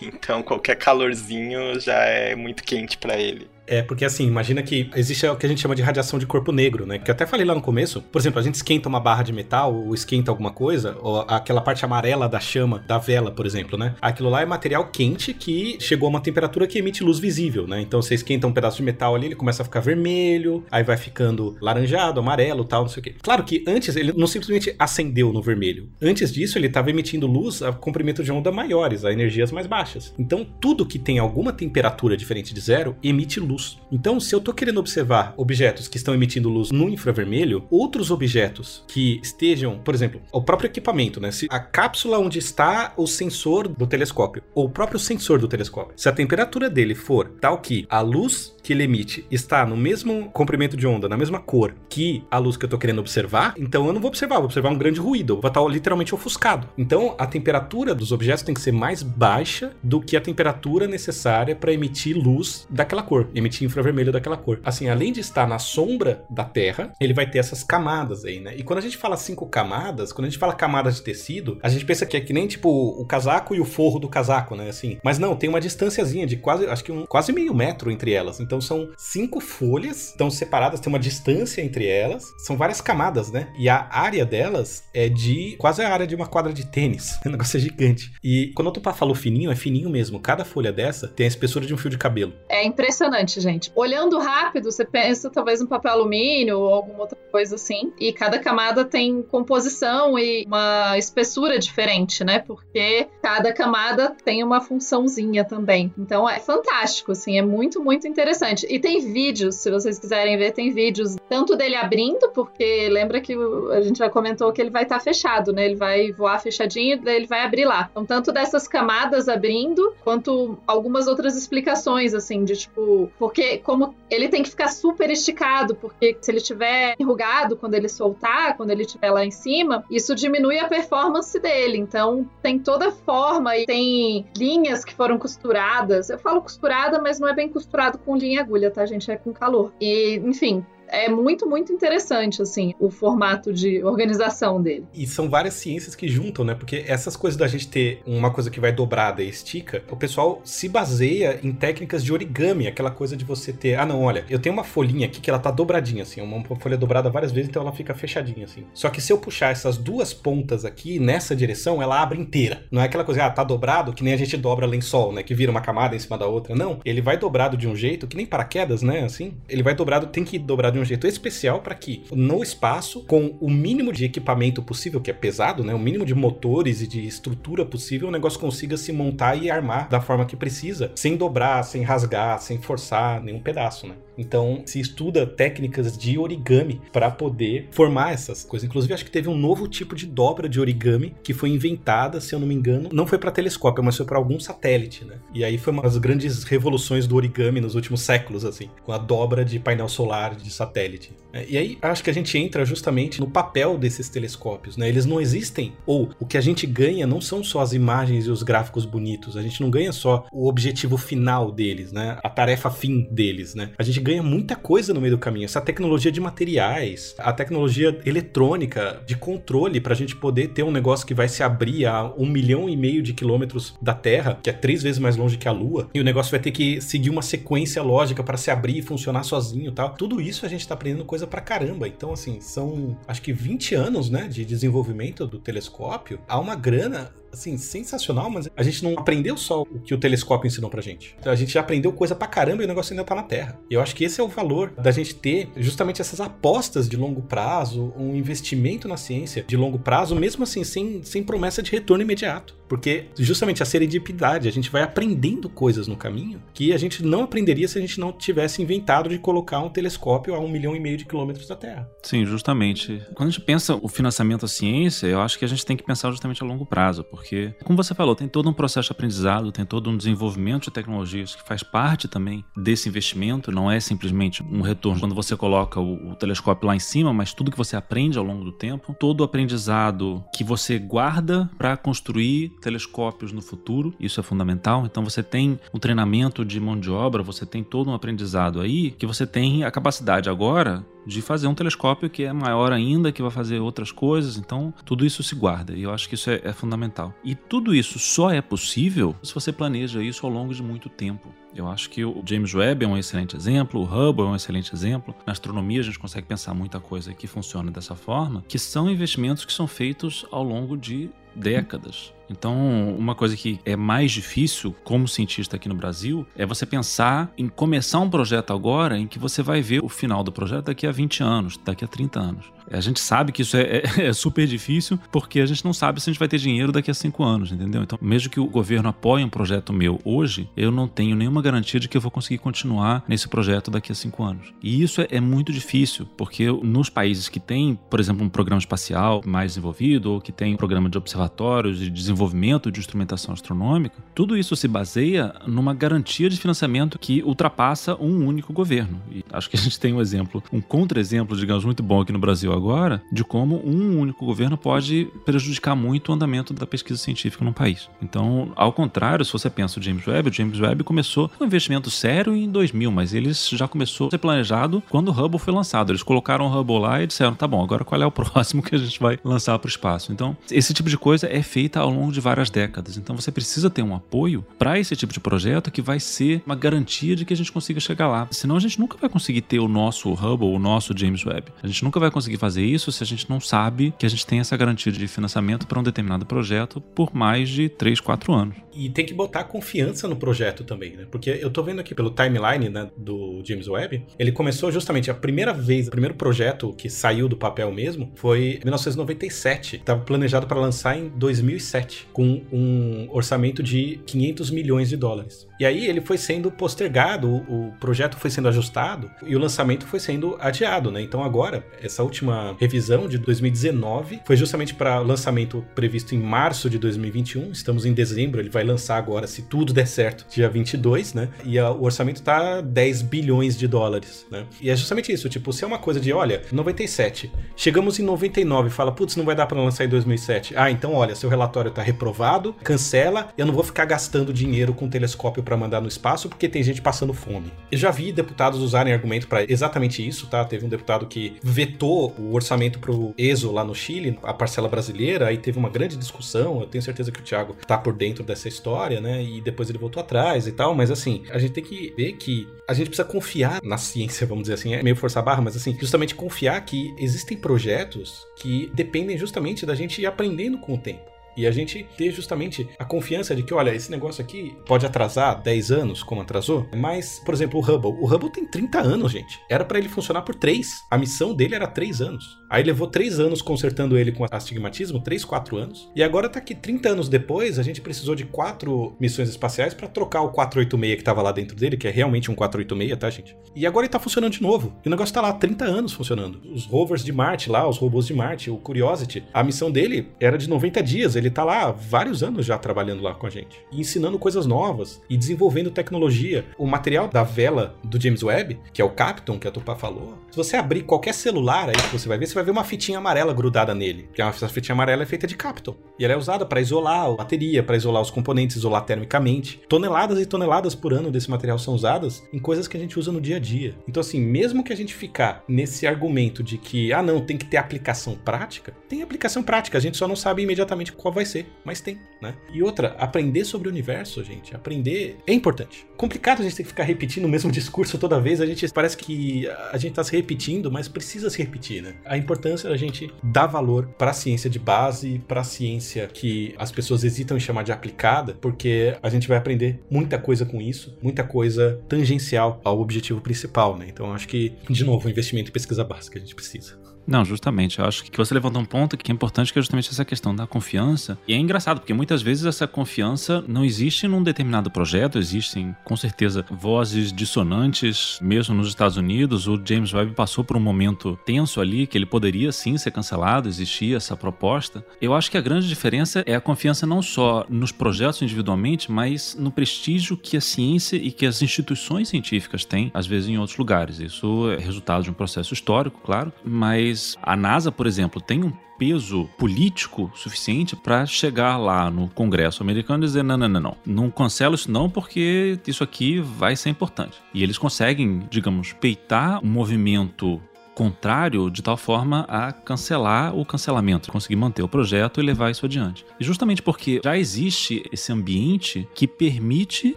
Então, 0.00 0.42
qualquer 0.42 0.76
calorzinho 0.76 1.78
já 1.78 2.02
é 2.02 2.34
muito 2.34 2.64
quente 2.64 2.96
pra 2.96 3.18
ele. 3.18 3.50
É, 3.68 3.82
porque 3.82 4.04
assim, 4.04 4.26
imagina 4.26 4.62
que 4.62 4.90
existe 4.96 5.26
o 5.26 5.36
que 5.36 5.44
a 5.44 5.48
gente 5.48 5.60
chama 5.60 5.74
de 5.74 5.82
radiação 5.82 6.18
de 6.18 6.26
corpo 6.26 6.50
negro, 6.52 6.86
né? 6.86 6.98
Que 6.98 7.10
eu 7.10 7.14
até 7.14 7.26
falei 7.26 7.44
lá 7.44 7.54
no 7.54 7.60
começo. 7.60 8.00
Por 8.00 8.18
exemplo, 8.18 8.40
a 8.40 8.42
gente 8.42 8.54
esquenta 8.54 8.88
uma 8.88 8.98
barra 8.98 9.22
de 9.22 9.32
metal 9.32 9.74
ou 9.74 9.94
esquenta 9.94 10.30
alguma 10.30 10.50
coisa, 10.50 10.96
ou 11.00 11.20
aquela 11.20 11.60
parte 11.60 11.84
amarela 11.84 12.28
da 12.28 12.40
chama 12.40 12.78
da 12.86 12.98
vela, 12.98 13.30
por 13.30 13.46
exemplo, 13.46 13.78
né? 13.78 13.94
Aquilo 14.00 14.30
lá 14.30 14.40
é 14.40 14.46
material 14.46 14.88
quente 14.90 15.34
que 15.34 15.76
chegou 15.80 16.06
a 16.06 16.10
uma 16.10 16.20
temperatura 16.20 16.66
que 16.66 16.78
emite 16.78 17.04
luz 17.04 17.18
visível, 17.18 17.66
né? 17.66 17.80
Então 17.80 18.00
você 18.00 18.14
esquenta 18.14 18.46
um 18.46 18.52
pedaço 18.52 18.78
de 18.78 18.82
metal 18.82 19.14
ali, 19.14 19.26
ele 19.26 19.34
começa 19.34 19.62
a 19.62 19.64
ficar 19.64 19.80
vermelho, 19.80 20.64
aí 20.70 20.82
vai 20.82 20.96
ficando 20.96 21.56
laranjado, 21.60 22.20
amarelo, 22.20 22.64
tal, 22.64 22.82
não 22.82 22.88
sei 22.88 23.00
o 23.00 23.04
quê. 23.04 23.14
Claro 23.22 23.44
que 23.44 23.62
antes 23.66 23.96
ele 23.96 24.12
não 24.12 24.26
simplesmente 24.26 24.74
acendeu 24.78 25.32
no 25.32 25.42
vermelho. 25.42 25.90
Antes 26.00 26.32
disso, 26.32 26.58
ele 26.58 26.68
estava 26.68 26.90
emitindo 26.90 27.26
luz 27.26 27.62
a 27.62 27.72
comprimento 27.72 28.24
de 28.24 28.32
onda 28.32 28.50
maiores, 28.50 29.04
a 29.04 29.12
energias 29.12 29.52
mais 29.52 29.66
baixas. 29.66 30.14
Então, 30.18 30.46
tudo 30.60 30.86
que 30.86 30.98
tem 30.98 31.18
alguma 31.18 31.52
temperatura 31.52 32.16
diferente 32.16 32.54
de 32.54 32.60
zero 32.60 32.96
emite 33.02 33.38
luz. 33.40 33.57
Então, 33.90 34.20
se 34.20 34.34
eu 34.34 34.38
estou 34.38 34.54
querendo 34.54 34.78
observar 34.78 35.34
objetos 35.36 35.88
que 35.88 35.96
estão 35.96 36.14
emitindo 36.14 36.48
luz 36.48 36.70
no 36.70 36.88
infravermelho, 36.88 37.66
outros 37.70 38.10
objetos 38.10 38.84
que 38.86 39.20
estejam, 39.22 39.78
por 39.78 39.94
exemplo, 39.94 40.20
o 40.32 40.42
próprio 40.42 40.68
equipamento, 40.68 41.20
né? 41.20 41.30
Se 41.30 41.46
a 41.50 41.58
cápsula 41.58 42.18
onde 42.18 42.38
está 42.38 42.92
o 42.96 43.06
sensor 43.06 43.68
do 43.68 43.86
telescópio, 43.86 44.42
ou 44.54 44.66
o 44.66 44.70
próprio 44.70 44.98
sensor 44.98 45.38
do 45.38 45.48
telescópio, 45.48 45.94
se 45.96 46.08
a 46.08 46.12
temperatura 46.12 46.68
dele 46.68 46.94
for 46.94 47.28
tal 47.40 47.58
que 47.58 47.86
a 47.88 48.00
luz 48.00 48.54
que 48.62 48.72
ele 48.72 48.84
emite 48.84 49.24
está 49.30 49.64
no 49.64 49.76
mesmo 49.76 50.30
comprimento 50.30 50.76
de 50.76 50.86
onda, 50.86 51.08
na 51.08 51.16
mesma 51.16 51.40
cor 51.40 51.74
que 51.88 52.22
a 52.30 52.36
luz 52.38 52.56
que 52.56 52.64
eu 52.64 52.66
estou 52.66 52.78
querendo 52.78 52.98
observar, 52.98 53.54
então 53.56 53.86
eu 53.86 53.92
não 53.92 54.00
vou 54.00 54.08
observar, 54.08 54.36
vou 54.36 54.44
observar 54.44 54.70
um 54.70 54.76
grande 54.76 55.00
ruído, 55.00 55.40
vou 55.40 55.48
estar 55.48 55.64
literalmente 55.64 56.14
ofuscado. 56.14 56.68
Então, 56.76 57.14
a 57.18 57.26
temperatura 57.26 57.94
dos 57.94 58.12
objetos 58.12 58.42
tem 58.42 58.54
que 58.54 58.60
ser 58.60 58.72
mais 58.72 59.02
baixa 59.02 59.72
do 59.82 60.00
que 60.00 60.16
a 60.16 60.20
temperatura 60.20 60.86
necessária 60.86 61.56
para 61.56 61.72
emitir 61.72 62.16
luz 62.16 62.66
daquela 62.68 63.02
cor, 63.02 63.28
infravermelho 63.64 64.12
daquela 64.12 64.36
cor. 64.36 64.60
Assim, 64.64 64.88
além 64.88 65.12
de 65.12 65.20
estar 65.20 65.46
na 65.46 65.58
sombra 65.58 66.24
da 66.30 66.44
Terra, 66.44 66.92
ele 67.00 67.14
vai 67.14 67.28
ter 67.28 67.38
essas 67.38 67.62
camadas 67.62 68.24
aí, 68.24 68.40
né? 68.40 68.54
E 68.56 68.62
quando 68.62 68.78
a 68.78 68.82
gente 68.82 68.96
fala 68.96 69.16
cinco 69.16 69.46
camadas, 69.46 70.12
quando 70.12 70.26
a 70.26 70.30
gente 70.30 70.38
fala 70.38 70.54
camadas 70.54 70.96
de 70.96 71.02
tecido, 71.02 71.58
a 71.62 71.68
gente 71.68 71.84
pensa 71.84 72.06
que 72.06 72.16
é 72.16 72.20
que 72.20 72.32
nem 72.32 72.46
tipo 72.46 72.68
o 72.68 73.04
casaco 73.06 73.54
e 73.54 73.60
o 73.60 73.64
forro 73.64 73.98
do 73.98 74.08
casaco, 74.08 74.54
né? 74.54 74.68
Assim, 74.68 74.98
mas 75.02 75.18
não, 75.18 75.36
tem 75.36 75.48
uma 75.48 75.60
distânciazinha 75.60 76.26
de 76.26 76.36
quase, 76.36 76.66
acho 76.66 76.84
que 76.84 76.92
um, 76.92 77.06
quase 77.06 77.32
meio 77.32 77.54
metro 77.54 77.90
entre 77.90 78.12
elas. 78.12 78.40
Então 78.40 78.60
são 78.60 78.88
cinco 78.96 79.40
folhas, 79.40 80.10
estão 80.10 80.30
separadas, 80.30 80.80
tem 80.80 80.92
uma 80.92 80.98
distância 80.98 81.62
entre 81.62 81.86
elas, 81.86 82.24
são 82.38 82.56
várias 82.56 82.80
camadas, 82.80 83.30
né? 83.30 83.48
E 83.58 83.68
a 83.68 83.88
área 83.90 84.24
delas 84.24 84.84
é 84.94 85.08
de 85.08 85.56
quase 85.58 85.82
a 85.82 85.92
área 85.92 86.06
de 86.06 86.14
uma 86.14 86.26
quadra 86.26 86.52
de 86.52 86.66
tênis. 86.66 87.18
O 87.28 87.30
negócio 87.30 87.58
é 87.58 87.60
gigante. 87.60 88.10
E 88.24 88.52
quando 88.54 88.68
o 88.68 88.72
Tupá 88.72 88.94
falou 88.94 89.14
fininho, 89.14 89.50
é 89.50 89.54
fininho 89.54 89.90
mesmo. 89.90 90.18
Cada 90.18 90.46
folha 90.46 90.72
dessa 90.72 91.06
tem 91.06 91.24
a 91.24 91.28
espessura 91.28 91.66
de 91.66 91.74
um 91.74 91.76
fio 91.76 91.90
de 91.90 91.98
cabelo. 91.98 92.32
É 92.48 92.64
impressionante, 92.64 93.37
gente. 93.38 93.72
Olhando 93.74 94.18
rápido, 94.18 94.70
você 94.70 94.84
pensa 94.84 95.30
talvez 95.30 95.60
um 95.60 95.66
papel 95.66 95.92
alumínio 95.92 96.58
ou 96.58 96.74
alguma 96.74 97.00
outra 97.00 97.18
coisa 97.30 97.54
assim. 97.56 97.92
E 97.98 98.12
cada 98.12 98.38
camada 98.38 98.84
tem 98.84 99.22
composição 99.22 100.18
e 100.18 100.44
uma 100.46 100.96
espessura 100.98 101.58
diferente, 101.58 102.24
né? 102.24 102.38
Porque 102.38 103.08
cada 103.22 103.52
camada 103.52 104.14
tem 104.24 104.42
uma 104.42 104.60
funçãozinha 104.60 105.44
também. 105.44 105.92
Então 105.98 106.28
é 106.28 106.38
fantástico, 106.38 107.12
assim, 107.12 107.38
é 107.38 107.42
muito, 107.42 107.82
muito 107.82 108.06
interessante. 108.06 108.66
E 108.68 108.78
tem 108.78 109.12
vídeos, 109.12 109.56
se 109.56 109.70
vocês 109.70 109.98
quiserem 109.98 110.36
ver, 110.36 110.52
tem 110.52 110.70
vídeos 110.70 111.16
tanto 111.28 111.56
dele 111.56 111.76
abrindo, 111.76 112.30
porque 112.30 112.88
lembra 112.88 113.20
que 113.20 113.34
a 113.72 113.80
gente 113.80 113.98
já 113.98 114.08
comentou 114.08 114.52
que 114.52 114.60
ele 114.60 114.70
vai 114.70 114.84
estar 114.84 115.00
fechado, 115.00 115.52
né? 115.52 115.64
Ele 115.64 115.76
vai 115.76 116.12
voar 116.12 116.40
fechadinho, 116.40 117.00
daí 117.00 117.16
ele 117.16 117.26
vai 117.26 117.40
abrir 117.42 117.64
lá. 117.64 117.88
Então, 117.90 118.04
tanto 118.04 118.32
dessas 118.32 118.66
camadas 118.66 119.28
abrindo, 119.28 119.94
quanto 120.02 120.58
algumas 120.66 121.06
outras 121.06 121.36
explicações, 121.36 122.14
assim, 122.14 122.44
de 122.44 122.56
tipo, 122.56 123.10
porque 123.28 123.58
como 123.58 123.94
ele 124.10 124.26
tem 124.30 124.42
que 124.42 124.48
ficar 124.48 124.68
super 124.68 125.10
esticado, 125.10 125.74
porque 125.74 126.16
se 126.18 126.30
ele 126.30 126.38
estiver 126.38 126.94
enrugado 126.98 127.58
quando 127.58 127.74
ele 127.74 127.86
soltar, 127.86 128.56
quando 128.56 128.70
ele 128.70 128.84
estiver 128.84 129.10
lá 129.10 129.22
em 129.22 129.30
cima, 129.30 129.84
isso 129.90 130.14
diminui 130.14 130.58
a 130.58 130.66
performance 130.66 131.38
dele. 131.38 131.76
Então, 131.76 132.26
tem 132.40 132.58
toda 132.58 132.90
forma 132.90 133.54
e 133.54 133.66
tem 133.66 134.26
linhas 134.34 134.82
que 134.82 134.94
foram 134.94 135.18
costuradas. 135.18 136.08
Eu 136.08 136.18
falo 136.18 136.40
costurada, 136.40 137.02
mas 137.02 137.20
não 137.20 137.28
é 137.28 137.34
bem 137.34 137.50
costurado 137.50 137.98
com 137.98 138.16
linha 138.16 138.36
e 138.36 138.38
agulha, 138.38 138.70
tá, 138.70 138.86
gente? 138.86 139.10
É 139.10 139.16
com 139.16 139.30
calor. 139.30 139.74
E, 139.78 140.16
enfim, 140.24 140.64
é 140.88 141.08
muito, 141.08 141.48
muito 141.48 141.72
interessante, 141.72 142.42
assim, 142.42 142.74
o 142.78 142.90
formato 142.90 143.52
de 143.52 143.82
organização 143.84 144.60
dele. 144.60 144.86
E 144.94 145.06
são 145.06 145.28
várias 145.28 145.54
ciências 145.54 145.94
que 145.94 146.08
juntam, 146.08 146.44
né? 146.44 146.54
Porque 146.54 146.84
essas 146.86 147.16
coisas 147.16 147.38
da 147.38 147.46
gente 147.46 147.68
ter 147.68 148.02
uma 148.06 148.30
coisa 148.30 148.50
que 148.50 148.60
vai 148.60 148.72
dobrada 148.72 149.22
e 149.22 149.28
estica, 149.28 149.82
o 149.90 149.96
pessoal 149.96 150.40
se 150.44 150.68
baseia 150.68 151.38
em 151.42 151.52
técnicas 151.52 152.02
de 152.02 152.12
origami, 152.12 152.66
aquela 152.66 152.90
coisa 152.90 153.16
de 153.16 153.24
você 153.24 153.52
ter, 153.52 153.78
ah 153.78 153.86
não, 153.86 154.02
olha, 154.02 154.24
eu 154.28 154.38
tenho 154.38 154.52
uma 154.52 154.64
folhinha 154.64 155.06
aqui 155.06 155.20
que 155.20 155.30
ela 155.30 155.38
tá 155.38 155.50
dobradinha 155.50 156.02
assim, 156.02 156.20
uma 156.20 156.42
folha 156.56 156.76
dobrada 156.76 157.10
várias 157.10 157.32
vezes, 157.32 157.48
então 157.48 157.62
ela 157.62 157.72
fica 157.72 157.94
fechadinha 157.94 158.44
assim. 158.44 158.64
Só 158.72 158.88
que 158.88 159.00
se 159.00 159.12
eu 159.12 159.18
puxar 159.18 159.50
essas 159.50 159.76
duas 159.76 160.12
pontas 160.12 160.64
aqui 160.64 160.98
nessa 160.98 161.36
direção, 161.36 161.82
ela 161.82 162.00
abre 162.00 162.18
inteira. 162.18 162.64
Não 162.70 162.80
é 162.80 162.84
aquela 162.84 163.04
coisa, 163.04 163.24
ah, 163.24 163.30
tá 163.30 163.44
dobrado, 163.44 163.92
que 163.92 164.02
nem 164.02 164.14
a 164.14 164.16
gente 164.16 164.36
dobra 164.36 164.66
lençol, 164.66 165.12
né, 165.12 165.22
que 165.22 165.34
vira 165.34 165.50
uma 165.50 165.60
camada 165.60 165.94
em 165.94 165.98
cima 165.98 166.16
da 166.16 166.26
outra. 166.26 166.54
Não, 166.54 166.80
ele 166.84 167.00
vai 167.00 167.16
dobrado 167.16 167.56
de 167.56 167.68
um 167.68 167.76
jeito 167.76 168.06
que 168.06 168.16
nem 168.16 168.26
paraquedas, 168.26 168.82
né, 168.82 169.04
assim. 169.04 169.34
Ele 169.48 169.62
vai 169.62 169.74
dobrado, 169.74 170.06
tem 170.06 170.24
que 170.24 170.38
dobrar 170.38 170.70
de 170.78 170.82
um 170.82 170.84
jeito 170.84 171.06
especial 171.06 171.60
para 171.60 171.74
que 171.74 172.04
no 172.12 172.42
espaço, 172.42 173.04
com 173.04 173.36
o 173.40 173.50
mínimo 173.50 173.92
de 173.92 174.04
equipamento 174.04 174.62
possível, 174.62 175.00
que 175.00 175.10
é 175.10 175.14
pesado, 175.14 175.64
né, 175.64 175.74
o 175.74 175.78
mínimo 175.78 176.04
de 176.04 176.14
motores 176.14 176.80
e 176.80 176.86
de 176.86 177.06
estrutura 177.06 177.64
possível, 177.66 178.08
o 178.08 178.12
negócio 178.12 178.38
consiga 178.38 178.76
se 178.76 178.92
montar 178.92 179.36
e 179.36 179.50
armar 179.50 179.88
da 179.88 180.00
forma 180.00 180.24
que 180.24 180.36
precisa, 180.36 180.92
sem 180.94 181.16
dobrar, 181.16 181.62
sem 181.64 181.82
rasgar, 181.82 182.40
sem 182.40 182.60
forçar 182.60 183.22
nenhum 183.22 183.40
pedaço, 183.40 183.86
né? 183.86 183.94
Então, 184.18 184.62
se 184.66 184.80
estuda 184.80 185.26
técnicas 185.26 185.96
de 185.96 186.18
origami 186.18 186.80
para 186.92 187.10
poder 187.10 187.68
formar 187.70 188.12
essas 188.12 188.44
coisas. 188.44 188.68
Inclusive, 188.68 188.92
acho 188.92 189.04
que 189.04 189.10
teve 189.10 189.28
um 189.28 189.36
novo 189.36 189.68
tipo 189.68 189.94
de 189.94 190.06
dobra 190.06 190.48
de 190.48 190.60
origami 190.60 191.14
que 191.22 191.32
foi 191.32 191.50
inventada, 191.50 192.20
se 192.20 192.34
eu 192.34 192.40
não 192.40 192.46
me 192.46 192.54
engano, 192.54 192.88
não 192.92 193.06
foi 193.06 193.18
para 193.18 193.30
telescópio, 193.30 193.82
mas 193.84 193.96
foi 193.96 194.04
para 194.04 194.18
algum 194.18 194.40
satélite, 194.40 195.04
né? 195.04 195.16
E 195.32 195.44
aí 195.44 195.56
foi 195.56 195.72
uma 195.72 195.82
das 195.82 195.96
grandes 195.96 196.42
revoluções 196.42 197.06
do 197.06 197.14
origami 197.16 197.60
nos 197.60 197.74
últimos 197.74 198.00
séculos, 198.00 198.44
assim, 198.44 198.68
com 198.84 198.92
a 198.92 198.98
dobra 198.98 199.44
de 199.44 199.58
painel 199.58 199.88
solar 199.88 200.34
de 200.34 200.50
satélite. 200.50 201.12
É, 201.32 201.46
E 201.48 201.56
aí, 201.56 201.78
acho 201.82 202.02
que 202.02 202.10
a 202.10 202.14
gente 202.14 202.36
entra 202.38 202.64
justamente 202.64 203.20
no 203.20 203.30
papel 203.30 203.78
desses 203.78 204.08
telescópios, 204.08 204.76
né? 204.76 204.88
Eles 204.88 205.06
não 205.06 205.20
existem, 205.20 205.72
ou 205.86 206.08
o 206.18 206.26
que 206.26 206.38
a 206.38 206.40
gente 206.40 206.66
ganha 206.66 207.06
não 207.06 207.20
são 207.20 207.44
só 207.44 207.60
as 207.60 207.72
imagens 207.72 208.26
e 208.26 208.30
os 208.30 208.42
gráficos 208.42 208.84
bonitos, 208.84 209.36
a 209.36 209.42
gente 209.42 209.60
não 209.60 209.70
ganha 209.70 209.92
só 209.92 210.26
o 210.32 210.48
objetivo 210.48 210.96
final 210.96 211.52
deles, 211.52 211.92
né? 211.92 212.18
A 212.22 212.30
tarefa 212.30 212.70
fim 212.70 213.06
deles, 213.10 213.54
né? 213.54 213.70
A 213.78 213.82
gente 213.82 214.00
ganha 214.08 214.22
muita 214.22 214.56
coisa 214.56 214.94
no 214.94 215.00
meio 215.02 215.16
do 215.16 215.18
caminho. 215.18 215.44
Essa 215.44 215.60
tecnologia 215.60 216.10
de 216.10 216.18
materiais, 216.18 217.14
a 217.18 217.30
tecnologia 217.30 218.00
eletrônica 218.06 219.02
de 219.06 219.14
controle 219.14 219.80
para 219.80 219.92
a 219.92 219.96
gente 219.96 220.16
poder 220.16 220.48
ter 220.48 220.62
um 220.62 220.70
negócio 220.70 221.06
que 221.06 221.12
vai 221.12 221.28
se 221.28 221.42
abrir 221.42 221.84
a 221.84 222.10
um 222.16 222.24
milhão 222.24 222.70
e 222.70 222.76
meio 222.76 223.02
de 223.02 223.12
quilômetros 223.12 223.74
da 223.82 223.92
Terra, 223.92 224.38
que 224.42 224.48
é 224.48 224.52
três 224.52 224.82
vezes 224.82 224.98
mais 224.98 225.16
longe 225.16 225.36
que 225.36 225.46
a 225.46 225.52
Lua, 225.52 225.90
e 225.92 226.00
o 226.00 226.04
negócio 226.04 226.30
vai 226.30 226.40
ter 226.40 226.52
que 226.52 226.80
seguir 226.80 227.10
uma 227.10 227.20
sequência 227.20 227.82
lógica 227.82 228.22
para 228.22 228.38
se 228.38 228.50
abrir 228.50 228.78
e 228.78 228.82
funcionar 228.82 229.24
sozinho 229.24 229.72
tal. 229.72 229.90
Tudo 229.90 230.22
isso 230.22 230.46
a 230.46 230.48
gente 230.48 230.66
tá 230.66 230.72
aprendendo 230.72 231.04
coisa 231.04 231.26
pra 231.26 231.42
caramba. 231.42 231.86
Então, 231.86 232.10
assim, 232.10 232.40
são 232.40 232.96
acho 233.06 233.20
que 233.20 233.32
20 233.32 233.74
anos, 233.74 234.08
né, 234.08 234.26
de 234.26 234.42
desenvolvimento 234.42 235.26
do 235.26 235.38
telescópio. 235.38 236.18
Há 236.26 236.38
uma 236.38 236.54
grana 236.54 237.12
assim, 237.32 237.56
sensacional, 237.56 238.30
mas 238.30 238.48
a 238.56 238.62
gente 238.62 238.82
não 238.82 238.98
aprendeu 238.98 239.36
só 239.36 239.62
o 239.62 239.80
que 239.80 239.94
o 239.94 239.98
telescópio 239.98 240.46
ensinou 240.46 240.70
pra 240.70 240.80
gente. 240.80 241.16
A 241.24 241.34
gente 241.34 241.52
já 241.52 241.60
aprendeu 241.60 241.92
coisa 241.92 242.14
pra 242.14 242.26
caramba 242.26 242.62
e 242.62 242.64
o 242.64 242.68
negócio 242.68 242.92
ainda 242.92 243.04
tá 243.04 243.14
na 243.14 243.22
Terra. 243.22 243.58
E 243.70 243.74
eu 243.74 243.80
acho 243.80 243.94
que 243.94 244.04
esse 244.04 244.20
é 244.20 244.24
o 244.24 244.28
valor 244.28 244.70
da 244.70 244.90
gente 244.90 245.14
ter 245.14 245.48
justamente 245.56 246.00
essas 246.00 246.20
apostas 246.20 246.88
de 246.88 246.96
longo 246.96 247.22
prazo, 247.22 247.92
um 247.96 248.14
investimento 248.14 248.88
na 248.88 248.96
ciência 248.96 249.44
de 249.46 249.56
longo 249.56 249.78
prazo, 249.78 250.14
mesmo 250.14 250.42
assim, 250.42 250.64
sem, 250.64 251.02
sem 251.02 251.22
promessa 251.22 251.62
de 251.62 251.70
retorno 251.70 252.02
imediato. 252.02 252.57
Porque 252.68 253.06
justamente 253.16 253.62
a 253.62 253.66
serendipidade, 253.66 254.48
a 254.48 254.52
gente 254.52 254.70
vai 254.70 254.82
aprendendo 254.82 255.48
coisas 255.48 255.88
no 255.88 255.96
caminho 255.96 256.42
que 256.52 256.72
a 256.72 256.78
gente 256.78 257.02
não 257.02 257.22
aprenderia 257.22 257.66
se 257.66 257.78
a 257.78 257.80
gente 257.80 257.98
não 257.98 258.12
tivesse 258.12 258.62
inventado 258.62 259.08
de 259.08 259.18
colocar 259.18 259.60
um 259.60 259.68
telescópio 259.68 260.34
a 260.34 260.38
um 260.38 260.48
milhão 260.48 260.76
e 260.76 260.80
meio 260.80 260.96
de 260.96 261.04
quilômetros 261.04 261.48
da 261.48 261.56
Terra. 261.56 261.88
Sim, 262.02 262.24
justamente. 262.24 263.02
Quando 263.14 263.28
a 263.28 263.32
gente 263.32 263.44
pensa 263.44 263.74
o 263.80 263.88
financiamento 263.88 264.44
à 264.44 264.48
ciência, 264.48 265.06
eu 265.06 265.20
acho 265.20 265.38
que 265.38 265.44
a 265.44 265.48
gente 265.48 265.64
tem 265.64 265.76
que 265.76 265.82
pensar 265.82 266.10
justamente 266.10 266.42
a 266.42 266.46
longo 266.46 266.66
prazo, 266.66 267.04
porque, 267.04 267.54
como 267.64 267.76
você 267.76 267.94
falou, 267.94 268.14
tem 268.14 268.28
todo 268.28 268.48
um 268.48 268.52
processo 268.52 268.88
de 268.88 268.92
aprendizado, 268.92 269.50
tem 269.52 269.64
todo 269.64 269.90
um 269.90 269.96
desenvolvimento 269.96 270.64
de 270.64 270.70
tecnologias 270.70 271.34
que 271.34 271.46
faz 271.46 271.62
parte 271.62 272.08
também 272.08 272.44
desse 272.56 272.88
investimento, 272.88 273.50
não 273.50 273.70
é 273.70 273.80
simplesmente 273.80 274.42
um 274.42 274.60
retorno 274.60 275.00
quando 275.00 275.14
você 275.14 275.36
coloca 275.36 275.80
o, 275.80 276.10
o 276.10 276.16
telescópio 276.16 276.66
lá 276.66 276.76
em 276.76 276.80
cima, 276.80 277.12
mas 277.12 277.32
tudo 277.32 277.50
que 277.50 277.56
você 277.56 277.76
aprende 277.76 278.18
ao 278.18 278.24
longo 278.24 278.44
do 278.44 278.52
tempo, 278.52 278.94
todo 278.98 279.20
o 279.20 279.24
aprendizado 279.24 280.24
que 280.34 280.44
você 280.44 280.78
guarda 280.78 281.48
para 281.56 281.76
construir 281.76 282.52
telescópios 282.60 283.32
no 283.32 283.40
futuro, 283.40 283.94
isso 283.98 284.20
é 284.20 284.22
fundamental. 284.22 284.84
Então 284.84 285.04
você 285.04 285.22
tem 285.22 285.58
um 285.72 285.78
treinamento 285.78 286.44
de 286.44 286.60
mão 286.60 286.78
de 286.78 286.90
obra, 286.90 287.22
você 287.22 287.46
tem 287.46 287.62
todo 287.62 287.90
um 287.90 287.94
aprendizado 287.94 288.60
aí 288.60 288.90
que 288.92 289.06
você 289.06 289.26
tem 289.26 289.64
a 289.64 289.70
capacidade 289.70 290.28
agora 290.28 290.84
de 291.08 291.22
fazer 291.22 291.46
um 291.46 291.54
telescópio 291.54 292.10
que 292.10 292.24
é 292.24 292.32
maior 292.32 292.70
ainda, 292.70 293.10
que 293.10 293.22
vai 293.22 293.30
fazer 293.30 293.60
outras 293.60 293.90
coisas. 293.90 294.36
Então, 294.36 294.74
tudo 294.84 295.06
isso 295.06 295.22
se 295.22 295.34
guarda 295.34 295.72
e 295.72 295.82
eu 295.82 295.90
acho 295.90 296.08
que 296.08 296.14
isso 296.14 296.30
é, 296.30 296.40
é, 296.44 296.52
fundamental. 296.52 297.14
E 297.24 297.34
tudo 297.34 297.74
isso 297.74 297.98
só 297.98 298.30
é 298.30 298.42
possível 298.42 299.16
se 299.22 299.34
você 299.34 299.50
planeja 299.50 300.02
isso 300.02 300.26
ao 300.26 300.32
longo 300.32 300.52
de 300.52 300.62
muito 300.62 300.88
tempo. 300.88 301.32
Eu 301.54 301.66
acho 301.66 301.88
que 301.88 302.04
o 302.04 302.22
James 302.26 302.54
Webb 302.54 302.84
é 302.84 302.88
um 302.88 302.96
excelente 302.96 303.34
exemplo, 303.34 303.80
o 303.80 303.84
Hubble 303.84 304.26
é 304.26 304.28
um 304.28 304.36
excelente 304.36 304.74
exemplo. 304.74 305.14
Na 305.26 305.32
astronomia, 305.32 305.80
a 305.80 305.84
gente 305.84 305.98
consegue 305.98 306.26
pensar 306.26 306.52
muita 306.52 306.78
coisa 306.78 307.14
que 307.14 307.26
funciona 307.26 307.70
dessa 307.70 307.94
forma, 307.94 308.44
que 308.46 308.58
são 308.58 308.90
investimentos 308.90 309.46
que 309.46 309.52
são 309.52 309.66
feitos 309.66 310.26
ao 310.30 310.42
longo 310.42 310.76
de 310.76 311.10
décadas. 311.38 312.12
Então, 312.30 312.94
uma 312.96 313.14
coisa 313.14 313.36
que 313.36 313.58
é 313.64 313.74
mais 313.74 314.12
difícil 314.12 314.74
como 314.84 315.08
cientista 315.08 315.56
aqui 315.56 315.68
no 315.68 315.74
Brasil 315.74 316.26
é 316.36 316.44
você 316.44 316.66
pensar 316.66 317.32
em 317.38 317.48
começar 317.48 318.00
um 318.00 318.10
projeto 318.10 318.52
agora 318.52 318.98
em 318.98 319.06
que 319.06 319.18
você 319.18 319.42
vai 319.42 319.62
ver 319.62 319.82
o 319.82 319.88
final 319.88 320.22
do 320.22 320.30
projeto 320.30 320.66
daqui 320.66 320.86
a 320.86 320.92
20 320.92 321.22
anos, 321.22 321.58
daqui 321.64 321.84
a 321.84 321.88
30 321.88 322.20
anos. 322.20 322.57
A 322.70 322.80
gente 322.80 323.00
sabe 323.00 323.32
que 323.32 323.42
isso 323.42 323.56
é, 323.56 323.62
é, 323.62 324.06
é, 324.06 324.12
super 324.12 324.46
difícil 324.46 324.98
porque 325.10 325.40
a 325.40 325.46
gente 325.46 325.64
não 325.64 325.72
sabe 325.72 326.00
se 326.00 326.08
a 326.08 326.12
gente 326.12 326.18
vai 326.18 326.28
ter 326.28 326.38
dinheiro 326.38 326.72
daqui 326.72 326.90
a 326.90 326.94
5 326.94 327.22
anos, 327.24 327.52
entendeu? 327.52 327.82
Então, 327.82 327.98
mesmo 328.00 328.30
que 328.30 328.40
o 328.40 328.46
governo 328.46 328.88
apoie 328.88 329.24
um 329.24 329.28
projeto 329.28 329.72
meu 329.72 330.00
hoje, 330.04 330.48
eu 330.56 330.70
não 330.70 330.86
tenho 330.86 331.16
nenhuma 331.16 331.42
garantia 331.42 331.80
de 331.80 331.88
que 331.88 331.96
eu 331.96 332.00
vou 332.00 332.10
conseguir 332.10 332.38
continuar 332.38 333.04
nesse 333.08 333.28
projeto 333.28 333.70
daqui 333.70 333.92
a 333.92 333.94
5 333.94 334.22
anos. 334.22 334.52
E 334.62 334.82
isso 334.82 335.00
é, 335.00 335.08
é 335.10 335.20
muito 335.20 335.52
difícil 335.52 336.06
porque 336.16 336.46
nos 336.46 336.88
países 336.88 337.28
que 337.28 337.40
têm, 337.40 337.78
por 337.88 338.00
exemplo, 338.00 338.24
um 338.24 338.28
programa 338.28 338.58
espacial 338.58 339.22
mais 339.24 339.52
desenvolvido 339.52 340.12
ou 340.12 340.20
que 340.20 340.32
tem 340.32 340.54
um 340.54 340.56
programa 340.56 340.88
de 340.88 340.98
observatórios 340.98 341.82
e 341.82 341.90
desenvolvimento 341.90 342.28
desenvolvimento 342.28 342.70
de 342.70 342.80
instrumentação 342.80 343.32
astronômica, 343.32 343.96
tudo 344.14 344.36
isso 344.36 344.54
se 344.56 344.68
baseia 344.68 345.34
numa 345.46 345.74
garantia 345.74 346.28
de 346.28 346.36
financiamento 346.36 346.98
que 346.98 347.22
ultrapassa 347.22 347.94
um 347.96 348.26
único 348.26 348.52
governo. 348.52 349.00
E 349.10 349.24
acho 349.32 349.48
que 349.48 349.56
a 349.56 349.60
gente 349.60 349.78
tem 349.78 349.92
um 349.92 350.00
exemplo, 350.00 350.42
um 350.52 350.60
contra-exemplo, 350.60 351.36
digamos, 351.36 351.64
muito 351.64 351.82
bom 351.82 352.00
aqui 352.00 352.12
no 352.12 352.18
Brasil 352.18 352.52
agora, 352.58 353.02
de 353.10 353.24
como 353.24 353.56
um 353.64 353.98
único 353.98 354.24
governo 354.24 354.56
pode 354.56 355.08
prejudicar 355.24 355.74
muito 355.74 356.10
o 356.10 356.14
andamento 356.14 356.52
da 356.52 356.66
pesquisa 356.66 356.98
científica 356.98 357.44
num 357.44 357.52
país. 357.52 357.88
Então, 358.02 358.52
ao 358.56 358.72
contrário, 358.72 359.24
se 359.24 359.32
você 359.32 359.48
pensa 359.48 359.78
o 359.78 359.82
James 359.82 360.06
Webb, 360.06 360.28
o 360.28 360.32
James 360.32 360.60
Webb 360.60 360.84
começou 360.84 361.28
com 361.28 361.44
um 361.44 361.46
investimento 361.46 361.90
sério 361.90 362.34
em 362.34 362.50
2000, 362.50 362.90
mas 362.90 363.14
ele 363.14 363.32
já 363.32 363.66
começou 363.66 364.08
a 364.08 364.10
ser 364.10 364.18
planejado 364.18 364.82
quando 364.88 365.08
o 365.08 365.12
Hubble 365.12 365.38
foi 365.38 365.52
lançado. 365.52 365.92
Eles 365.92 366.02
colocaram 366.02 366.46
o 366.46 366.60
Hubble 366.60 366.78
lá 366.78 367.02
e 367.02 367.06
disseram, 367.06 367.34
tá 367.34 367.46
bom, 367.46 367.62
agora 367.62 367.84
qual 367.84 368.00
é 368.00 368.06
o 368.06 368.10
próximo 368.12 368.62
que 368.62 368.74
a 368.74 368.78
gente 368.78 368.98
vai 369.00 369.18
lançar 369.24 369.58
para 369.58 369.66
o 369.66 369.70
espaço? 369.70 370.12
Então, 370.12 370.36
esse 370.50 370.74
tipo 370.74 370.88
de 370.88 370.98
coisa 370.98 371.26
é 371.26 371.42
feita 371.42 371.80
ao 371.80 371.90
longo 371.90 372.12
de 372.12 372.20
várias 372.20 372.50
décadas. 372.50 372.96
Então 372.96 373.16
você 373.16 373.30
precisa 373.30 373.70
ter 373.70 373.82
um 373.82 373.94
apoio 373.94 374.44
para 374.58 374.78
esse 374.78 374.94
tipo 374.96 375.12
de 375.12 375.20
projeto 375.20 375.70
que 375.70 375.82
vai 375.82 376.00
ser 376.00 376.42
uma 376.44 376.54
garantia 376.54 377.14
de 377.14 377.24
que 377.24 377.32
a 377.32 377.36
gente 377.36 377.52
consiga 377.52 377.80
chegar 377.80 378.08
lá. 378.08 378.28
Senão 378.30 378.56
a 378.56 378.60
gente 378.60 378.78
nunca 378.78 378.96
vai 378.98 379.08
conseguir 379.08 379.42
ter 379.42 379.58
o 379.58 379.68
nosso 379.68 380.12
Hubble, 380.12 380.48
o 380.54 380.58
nosso 380.58 380.96
James 380.96 381.24
Webb. 381.24 381.52
A 381.62 381.66
gente 381.66 381.84
nunca 381.84 382.00
vai 382.00 382.10
conseguir 382.10 382.36
fazer 382.36 382.47
isso 382.56 382.90
se 382.92 383.02
a 383.02 383.06
gente 383.06 383.28
não 383.28 383.40
sabe 383.40 383.94
que 383.98 384.06
a 384.06 384.08
gente 384.08 384.26
tem 384.26 384.40
essa 384.40 384.56
garantia 384.56 384.92
de 384.92 385.08
financiamento 385.08 385.66
para 385.66 385.78
um 385.78 385.82
determinado 385.82 386.24
projeto 386.24 386.80
por 386.80 387.14
mais 387.14 387.48
de 387.48 387.68
3, 387.68 388.00
4 388.00 388.32
anos. 388.32 388.56
E 388.74 388.88
tem 388.88 389.04
que 389.04 389.12
botar 389.12 389.44
confiança 389.44 390.06
no 390.06 390.16
projeto 390.16 390.62
também, 390.62 390.96
né? 390.96 391.06
Porque 391.10 391.30
eu 391.30 391.50
tô 391.50 391.62
vendo 391.62 391.80
aqui 391.80 391.94
pelo 391.94 392.10
timeline 392.10 392.68
né, 392.68 392.88
do 392.96 393.42
James 393.44 393.66
Webb, 393.66 394.04
ele 394.18 394.30
começou 394.30 394.70
justamente 394.70 395.10
a 395.10 395.14
primeira 395.14 395.52
vez, 395.52 395.88
o 395.88 395.90
primeiro 395.90 396.14
projeto 396.14 396.72
que 396.72 396.88
saiu 396.88 397.28
do 397.28 397.36
papel 397.36 397.72
mesmo 397.72 398.12
foi 398.14 398.60
em 398.60 398.64
1997. 398.64 399.76
Estava 399.76 400.00
planejado 400.00 400.46
para 400.46 400.60
lançar 400.60 400.96
em 400.96 401.08
2007 401.08 402.08
com 402.12 402.42
um 402.52 403.08
orçamento 403.10 403.62
de 403.62 404.00
500 404.06 404.50
milhões 404.50 404.88
de 404.88 404.96
dólares. 404.96 405.47
E 405.58 405.66
aí 405.66 405.86
ele 405.86 406.00
foi 406.00 406.16
sendo 406.16 406.50
postergado, 406.50 407.28
o 407.28 407.72
projeto 407.80 408.16
foi 408.16 408.30
sendo 408.30 408.48
ajustado 408.48 409.10
e 409.26 409.34
o 409.34 409.38
lançamento 409.38 409.86
foi 409.86 409.98
sendo 409.98 410.36
adiado, 410.40 410.90
né? 410.90 411.02
Então 411.02 411.22
agora, 411.22 411.64
essa 411.82 412.02
última 412.02 412.56
revisão 412.60 413.08
de 413.08 413.18
2019 413.18 414.20
foi 414.24 414.36
justamente 414.36 414.74
para 414.74 415.00
lançamento 415.00 415.64
previsto 415.74 416.14
em 416.14 416.18
março 416.18 416.70
de 416.70 416.78
2021. 416.78 417.50
Estamos 417.50 417.84
em 417.84 417.92
dezembro, 417.92 418.40
ele 418.40 418.50
vai 418.50 418.62
lançar 418.62 418.96
agora, 418.96 419.26
se 419.26 419.42
tudo 419.42 419.72
der 419.72 419.86
certo, 419.86 420.26
dia 420.32 420.48
22, 420.48 421.14
né? 421.14 421.28
E 421.44 421.58
a, 421.58 421.70
o 421.70 421.82
orçamento 421.82 422.22
tá 422.22 422.60
10 422.60 423.02
bilhões 423.02 423.56
de 423.58 423.66
dólares, 423.66 424.26
né? 424.30 424.46
E 424.60 424.70
é 424.70 424.76
justamente 424.76 425.12
isso, 425.12 425.28
tipo, 425.28 425.52
se 425.52 425.64
é 425.64 425.66
uma 425.66 425.78
coisa 425.78 425.98
de, 425.98 426.12
olha, 426.12 426.42
97, 426.52 427.32
chegamos 427.56 427.98
em 427.98 428.02
99, 428.04 428.70
fala, 428.70 428.92
putz, 428.92 429.16
não 429.16 429.24
vai 429.24 429.34
dar 429.34 429.46
para 429.46 429.60
lançar 429.60 429.84
em 429.84 429.88
2007. 429.88 430.54
Ah, 430.56 430.70
então 430.70 430.94
olha, 430.94 431.16
seu 431.16 431.28
relatório 431.28 431.70
tá 431.70 431.82
reprovado, 431.82 432.52
cancela, 432.62 433.28
eu 433.36 433.44
não 433.44 433.54
vou 433.54 433.64
ficar 433.64 433.84
gastando 433.86 434.32
dinheiro 434.32 434.72
com 434.72 434.88
telescópio 434.88 435.42
para 435.48 435.56
mandar 435.56 435.80
no 435.80 435.88
espaço 435.88 436.28
porque 436.28 436.46
tem 436.46 436.62
gente 436.62 436.82
passando 436.82 437.14
fome. 437.14 437.50
Eu 437.72 437.78
já 437.78 437.90
vi 437.90 438.12
deputados 438.12 438.60
usarem 438.60 438.92
argumento 438.92 439.26
para 439.26 439.50
exatamente 439.50 440.06
isso, 440.06 440.26
tá? 440.26 440.44
Teve 440.44 440.66
um 440.66 440.68
deputado 440.68 441.06
que 441.06 441.36
vetou 441.42 442.14
o 442.18 442.34
orçamento 442.34 442.78
pro 442.78 443.14
ESO 443.16 443.50
lá 443.50 443.64
no 443.64 443.74
Chile, 443.74 444.18
a 444.22 444.34
parcela 444.34 444.68
brasileira, 444.68 445.28
aí 445.28 445.38
teve 445.38 445.58
uma 445.58 445.70
grande 445.70 445.96
discussão. 445.96 446.60
Eu 446.60 446.66
tenho 446.66 446.82
certeza 446.82 447.10
que 447.10 447.20
o 447.20 447.22
Thiago 447.22 447.56
tá 447.66 447.78
por 447.78 447.94
dentro 447.94 448.22
dessa 448.22 448.46
história, 448.46 449.00
né? 449.00 449.22
E 449.22 449.40
depois 449.40 449.70
ele 449.70 449.78
voltou 449.78 450.02
atrás 450.02 450.46
e 450.46 450.52
tal, 450.52 450.74
mas 450.74 450.90
assim, 450.90 451.24
a 451.30 451.38
gente 451.38 451.52
tem 451.52 451.64
que 451.64 451.94
ver 451.96 452.12
que 452.12 452.46
a 452.68 452.74
gente 452.74 452.88
precisa 452.88 453.08
confiar 453.08 453.62
na 453.62 453.78
ciência, 453.78 454.26
vamos 454.26 454.42
dizer 454.42 454.54
assim, 454.54 454.74
é 454.74 454.82
meio 454.82 454.96
força 454.96 455.22
barra, 455.22 455.40
mas 455.40 455.56
assim, 455.56 455.74
justamente 455.80 456.14
confiar 456.14 456.60
que 456.66 456.94
existem 456.98 457.38
projetos 457.38 458.26
que 458.36 458.70
dependem 458.74 459.16
justamente 459.16 459.64
da 459.64 459.74
gente 459.74 460.02
ir 460.02 460.06
aprendendo 460.06 460.58
com 460.58 460.74
o 460.74 460.78
tempo. 460.78 461.17
E 461.38 461.46
a 461.46 461.52
gente 461.52 461.86
ter 461.96 462.10
justamente 462.10 462.68
a 462.80 462.84
confiança 462.84 463.32
de 463.32 463.44
que, 463.44 463.54
olha, 463.54 463.72
esse 463.72 463.92
negócio 463.92 464.20
aqui 464.20 464.56
pode 464.66 464.84
atrasar 464.84 465.40
10 465.40 465.70
anos, 465.70 466.02
como 466.02 466.20
atrasou, 466.20 466.68
mas, 466.74 467.20
por 467.24 467.32
exemplo, 467.32 467.60
o 467.60 467.62
Hubble. 467.62 467.92
O 468.00 468.12
Hubble 468.12 468.32
tem 468.32 468.44
30 468.44 468.80
anos, 468.80 469.12
gente. 469.12 469.38
Era 469.48 469.64
para 469.64 469.78
ele 469.78 469.88
funcionar 469.88 470.22
por 470.22 470.34
3. 470.34 470.68
A 470.90 470.98
missão 470.98 471.32
dele 471.32 471.54
era 471.54 471.68
3 471.68 472.00
anos. 472.00 472.36
Aí 472.48 472.62
levou 472.62 472.86
3 472.86 473.20
anos 473.20 473.42
consertando 473.42 473.98
ele 473.98 474.12
com 474.12 474.26
astigmatismo, 474.30 475.00
3, 475.00 475.24
4 475.24 475.56
anos. 475.56 475.90
E 475.94 476.02
agora 476.02 476.28
tá 476.28 476.38
aqui 476.38 476.54
30 476.54 476.88
anos 476.88 477.08
depois, 477.08 477.58
a 477.58 477.62
gente 477.62 477.80
precisou 477.80 478.14
de 478.14 478.24
4 478.24 478.96
missões 478.98 479.28
espaciais 479.28 479.74
para 479.74 479.88
trocar 479.88 480.22
o 480.22 480.30
486 480.30 480.96
que 480.96 481.04
tava 481.04 481.22
lá 481.22 481.32
dentro 481.32 481.56
dele, 481.56 481.76
que 481.76 481.86
é 481.86 481.90
realmente 481.90 482.30
um 482.30 482.34
486, 482.34 482.98
tá, 482.98 483.10
gente? 483.10 483.36
E 483.54 483.66
agora 483.66 483.84
ele 483.84 483.92
tá 483.92 483.98
funcionando 483.98 484.32
de 484.32 484.42
novo. 484.42 484.72
E 484.84 484.88
o 484.88 484.90
negócio 484.90 485.14
tá 485.14 485.20
lá 485.20 485.32
30 485.32 485.64
anos 485.64 485.92
funcionando. 485.92 486.40
Os 486.52 486.64
rovers 486.64 487.04
de 487.04 487.12
Marte 487.12 487.50
lá, 487.50 487.68
os 487.68 487.76
robôs 487.76 488.06
de 488.06 488.14
Marte, 488.14 488.50
o 488.50 488.56
Curiosity, 488.56 489.24
a 489.32 489.42
missão 489.42 489.70
dele 489.70 490.08
era 490.20 490.38
de 490.38 490.48
90 490.48 490.82
dias. 490.82 491.16
Ele 491.16 491.30
tá 491.30 491.44
lá 491.44 491.64
há 491.64 491.70
vários 491.70 492.22
anos 492.22 492.46
já 492.46 492.56
trabalhando 492.56 493.02
lá 493.02 493.14
com 493.14 493.26
a 493.26 493.30
gente. 493.30 493.60
E 493.72 493.80
ensinando 493.80 494.18
coisas 494.18 494.46
novas 494.46 495.02
e 495.10 495.16
desenvolvendo 495.16 495.70
tecnologia. 495.70 496.44
O 496.56 496.66
material 496.66 497.08
da 497.08 497.22
vela 497.22 497.76
do 497.84 498.00
James 498.00 498.22
Webb, 498.22 498.58
que 498.72 498.80
é 498.80 498.84
o 498.84 498.90
Captain, 498.90 499.38
que 499.38 499.48
a 499.48 499.50
Tupá 499.50 499.74
falou, 499.74 500.18
se 500.30 500.36
você 500.36 500.56
abrir 500.56 500.82
qualquer 500.82 501.12
celular 501.12 501.68
aí 501.68 501.74
que 501.74 501.98
você 501.98 502.08
vai 502.08 502.18
ver, 502.18 502.26
você 502.26 502.34
vai 502.38 502.44
ver 502.44 502.50
uma 502.50 502.64
fitinha 502.64 502.98
amarela 502.98 503.32
grudada 503.32 503.74
nele. 503.74 504.08
Que 504.12 504.22
essa 504.22 504.48
fitinha 504.48 504.74
amarela 504.74 505.02
é 505.02 505.06
feita 505.06 505.26
de 505.26 505.36
Captain. 505.36 505.74
E 505.98 506.04
ela 506.04 506.14
é 506.14 506.16
usada 506.16 506.46
para 506.46 506.60
isolar 506.60 507.06
a 507.06 507.16
bateria, 507.16 507.62
para 507.62 507.76
isolar 507.76 508.02
os 508.02 508.10
componentes, 508.10 508.56
isolar 508.56 508.84
termicamente. 508.84 509.60
Toneladas 509.68 510.20
e 510.20 510.26
toneladas 510.26 510.74
por 510.74 510.92
ano 510.92 511.10
desse 511.10 511.30
material 511.30 511.58
são 511.58 511.74
usadas 511.74 512.22
em 512.32 512.38
coisas 512.38 512.68
que 512.68 512.76
a 512.76 512.80
gente 512.80 512.98
usa 512.98 513.12
no 513.12 513.20
dia 513.20 513.36
a 513.36 513.40
dia. 513.40 513.74
Então, 513.86 514.00
assim, 514.00 514.20
mesmo 514.20 514.64
que 514.64 514.72
a 514.72 514.76
gente 514.76 514.94
ficar 514.94 515.42
nesse 515.48 515.86
argumento 515.86 516.42
de 516.42 516.58
que, 516.58 516.92
ah, 516.92 517.02
não, 517.02 517.20
tem 517.20 517.36
que 517.36 517.44
ter 517.44 517.56
aplicação 517.56 518.14
prática, 518.14 518.74
tem 518.88 519.02
aplicação 519.02 519.42
prática, 519.42 519.78
a 519.78 519.80
gente 519.80 519.96
só 519.96 520.06
não 520.06 520.16
sabe 520.16 520.42
imediatamente 520.42 520.92
qual 520.92 521.12
vai 521.12 521.24
ser 521.24 521.46
mas 521.64 521.80
tem, 521.80 521.98
né? 522.20 522.34
E 522.52 522.62
outra, 522.62 522.96
aprender 522.98 523.44
sobre 523.44 523.68
o 523.68 523.70
universo, 523.70 524.22
gente, 524.24 524.54
aprender 524.54 525.18
é 525.26 525.32
importante. 525.32 525.86
Complicado 525.96 526.40
a 526.40 526.42
gente 526.42 526.56
ter 526.56 526.62
que 526.62 526.68
ficar 526.68 526.84
repetindo 526.84 527.24
o 527.24 527.28
mesmo 527.28 527.50
discurso 527.52 527.98
toda 527.98 528.20
vez, 528.20 528.40
a 528.40 528.46
gente 528.46 528.66
parece 528.72 528.96
que 528.96 529.46
a 529.70 529.76
gente 529.76 529.94
tá 529.94 530.04
se 530.04 530.14
repetindo, 530.16 530.70
mas 530.70 530.88
precisa 530.88 531.28
se 531.30 531.38
repetir, 531.38 531.82
né? 531.82 531.94
A 532.04 532.16
importância 532.28 532.68
da 532.68 532.76
gente 532.76 533.10
dar 533.22 533.46
valor 533.46 533.88
para 533.96 534.10
a 534.10 534.14
ciência 534.14 534.50
de 534.50 534.58
base, 534.58 535.20
para 535.26 535.40
a 535.40 535.44
ciência 535.44 536.06
que 536.06 536.54
as 536.58 536.70
pessoas 536.70 537.02
hesitam 537.02 537.36
em 537.36 537.40
chamar 537.40 537.62
de 537.62 537.72
aplicada, 537.72 538.34
porque 538.38 538.94
a 539.02 539.08
gente 539.08 539.26
vai 539.26 539.38
aprender 539.38 539.80
muita 539.90 540.18
coisa 540.18 540.44
com 540.44 540.60
isso, 540.60 540.96
muita 541.00 541.24
coisa 541.24 541.80
tangencial 541.88 542.60
ao 542.62 542.80
objetivo 542.80 543.20
principal, 543.20 543.78
né? 543.78 543.86
Então 543.88 544.12
acho 544.12 544.28
que, 544.28 544.52
de 544.68 544.84
novo, 544.84 545.08
investimento 545.08 545.48
em 545.48 545.52
pesquisa 545.52 545.82
básica 545.82 546.18
a 546.18 546.20
gente 546.20 546.34
precisa. 546.34 546.87
Não, 547.08 547.24
justamente. 547.24 547.78
Eu 547.78 547.86
acho 547.86 548.04
que 548.04 548.18
você 548.18 548.34
levantou 548.34 548.60
um 548.60 548.66
ponto 548.66 548.94
que 548.94 549.10
é 549.10 549.14
importante, 549.14 549.50
que 549.50 549.58
é 549.58 549.62
justamente 549.62 549.88
essa 549.88 550.04
questão 550.04 550.36
da 550.36 550.46
confiança. 550.46 551.18
E 551.26 551.32
é 551.32 551.38
engraçado, 551.38 551.80
porque 551.80 551.94
muitas 551.94 552.20
vezes 552.20 552.44
essa 552.44 552.66
confiança 552.66 553.42
não 553.48 553.64
existe 553.64 554.06
num 554.06 554.22
determinado 554.22 554.70
projeto, 554.70 555.18
existem, 555.18 555.74
com 555.84 555.96
certeza, 555.96 556.44
vozes 556.50 557.10
dissonantes, 557.10 558.18
mesmo 558.20 558.54
nos 558.54 558.68
Estados 558.68 558.98
Unidos. 558.98 559.48
O 559.48 559.58
James 559.64 559.94
Webb 559.94 560.12
passou 560.14 560.44
por 560.44 560.58
um 560.58 560.60
momento 560.60 561.18
tenso 561.24 561.62
ali, 561.62 561.86
que 561.86 561.96
ele 561.96 562.04
poderia 562.04 562.52
sim 562.52 562.76
ser 562.76 562.90
cancelado, 562.90 563.48
existia 563.48 563.96
essa 563.96 564.14
proposta. 564.14 564.84
Eu 565.00 565.14
acho 565.14 565.30
que 565.30 565.38
a 565.38 565.40
grande 565.40 565.66
diferença 565.66 566.22
é 566.26 566.34
a 566.34 566.40
confiança 566.42 566.86
não 566.86 567.00
só 567.00 567.46
nos 567.48 567.72
projetos 567.72 568.20
individualmente, 568.20 568.92
mas 568.92 569.34
no 569.34 569.50
prestígio 569.50 570.14
que 570.14 570.36
a 570.36 570.42
ciência 570.42 570.96
e 570.96 571.10
que 571.10 571.24
as 571.24 571.40
instituições 571.40 572.10
científicas 572.10 572.66
têm, 572.66 572.90
às 572.92 573.06
vezes, 573.06 573.30
em 573.30 573.38
outros 573.38 573.56
lugares. 573.56 573.98
Isso 573.98 574.50
é 574.50 574.58
resultado 574.58 575.04
de 575.04 575.10
um 575.10 575.14
processo 575.14 575.54
histórico, 575.54 576.02
claro, 576.04 576.30
mas 576.44 576.97
a 577.22 577.36
NASA, 577.36 577.70
por 577.72 577.86
exemplo, 577.86 578.20
tem 578.20 578.44
um 578.44 578.52
peso 578.78 579.28
político 579.36 580.10
suficiente 580.14 580.76
para 580.76 581.04
chegar 581.04 581.56
lá 581.56 581.90
no 581.90 582.08
Congresso 582.08 582.62
americano 582.62 583.04
e 583.04 583.06
dizer: 583.06 583.24
não, 583.24 583.36
não, 583.36 583.48
não, 583.48 583.60
não, 583.60 583.76
não 583.84 584.10
cancela 584.10 584.54
isso 584.54 584.70
não, 584.70 584.88
porque 584.88 585.58
isso 585.66 585.82
aqui 585.82 586.20
vai 586.20 586.54
ser 586.54 586.70
importante. 586.70 587.18
E 587.34 587.42
eles 587.42 587.58
conseguem, 587.58 588.22
digamos, 588.30 588.72
peitar 588.72 589.44
um 589.44 589.48
movimento 589.48 590.40
contrário 590.78 591.50
de 591.50 591.60
tal 591.60 591.76
forma 591.76 592.24
a 592.28 592.52
cancelar 592.52 593.34
o 593.36 593.44
cancelamento, 593.44 594.12
conseguir 594.12 594.36
manter 594.36 594.62
o 594.62 594.68
projeto 594.68 595.20
e 595.20 595.24
levar 595.24 595.50
isso 595.50 595.66
adiante. 595.66 596.06
E 596.20 596.24
justamente 596.24 596.62
porque 596.62 597.00
já 597.02 597.18
existe 597.18 597.82
esse 597.92 598.12
ambiente 598.12 598.86
que 598.94 599.08
permite 599.08 599.96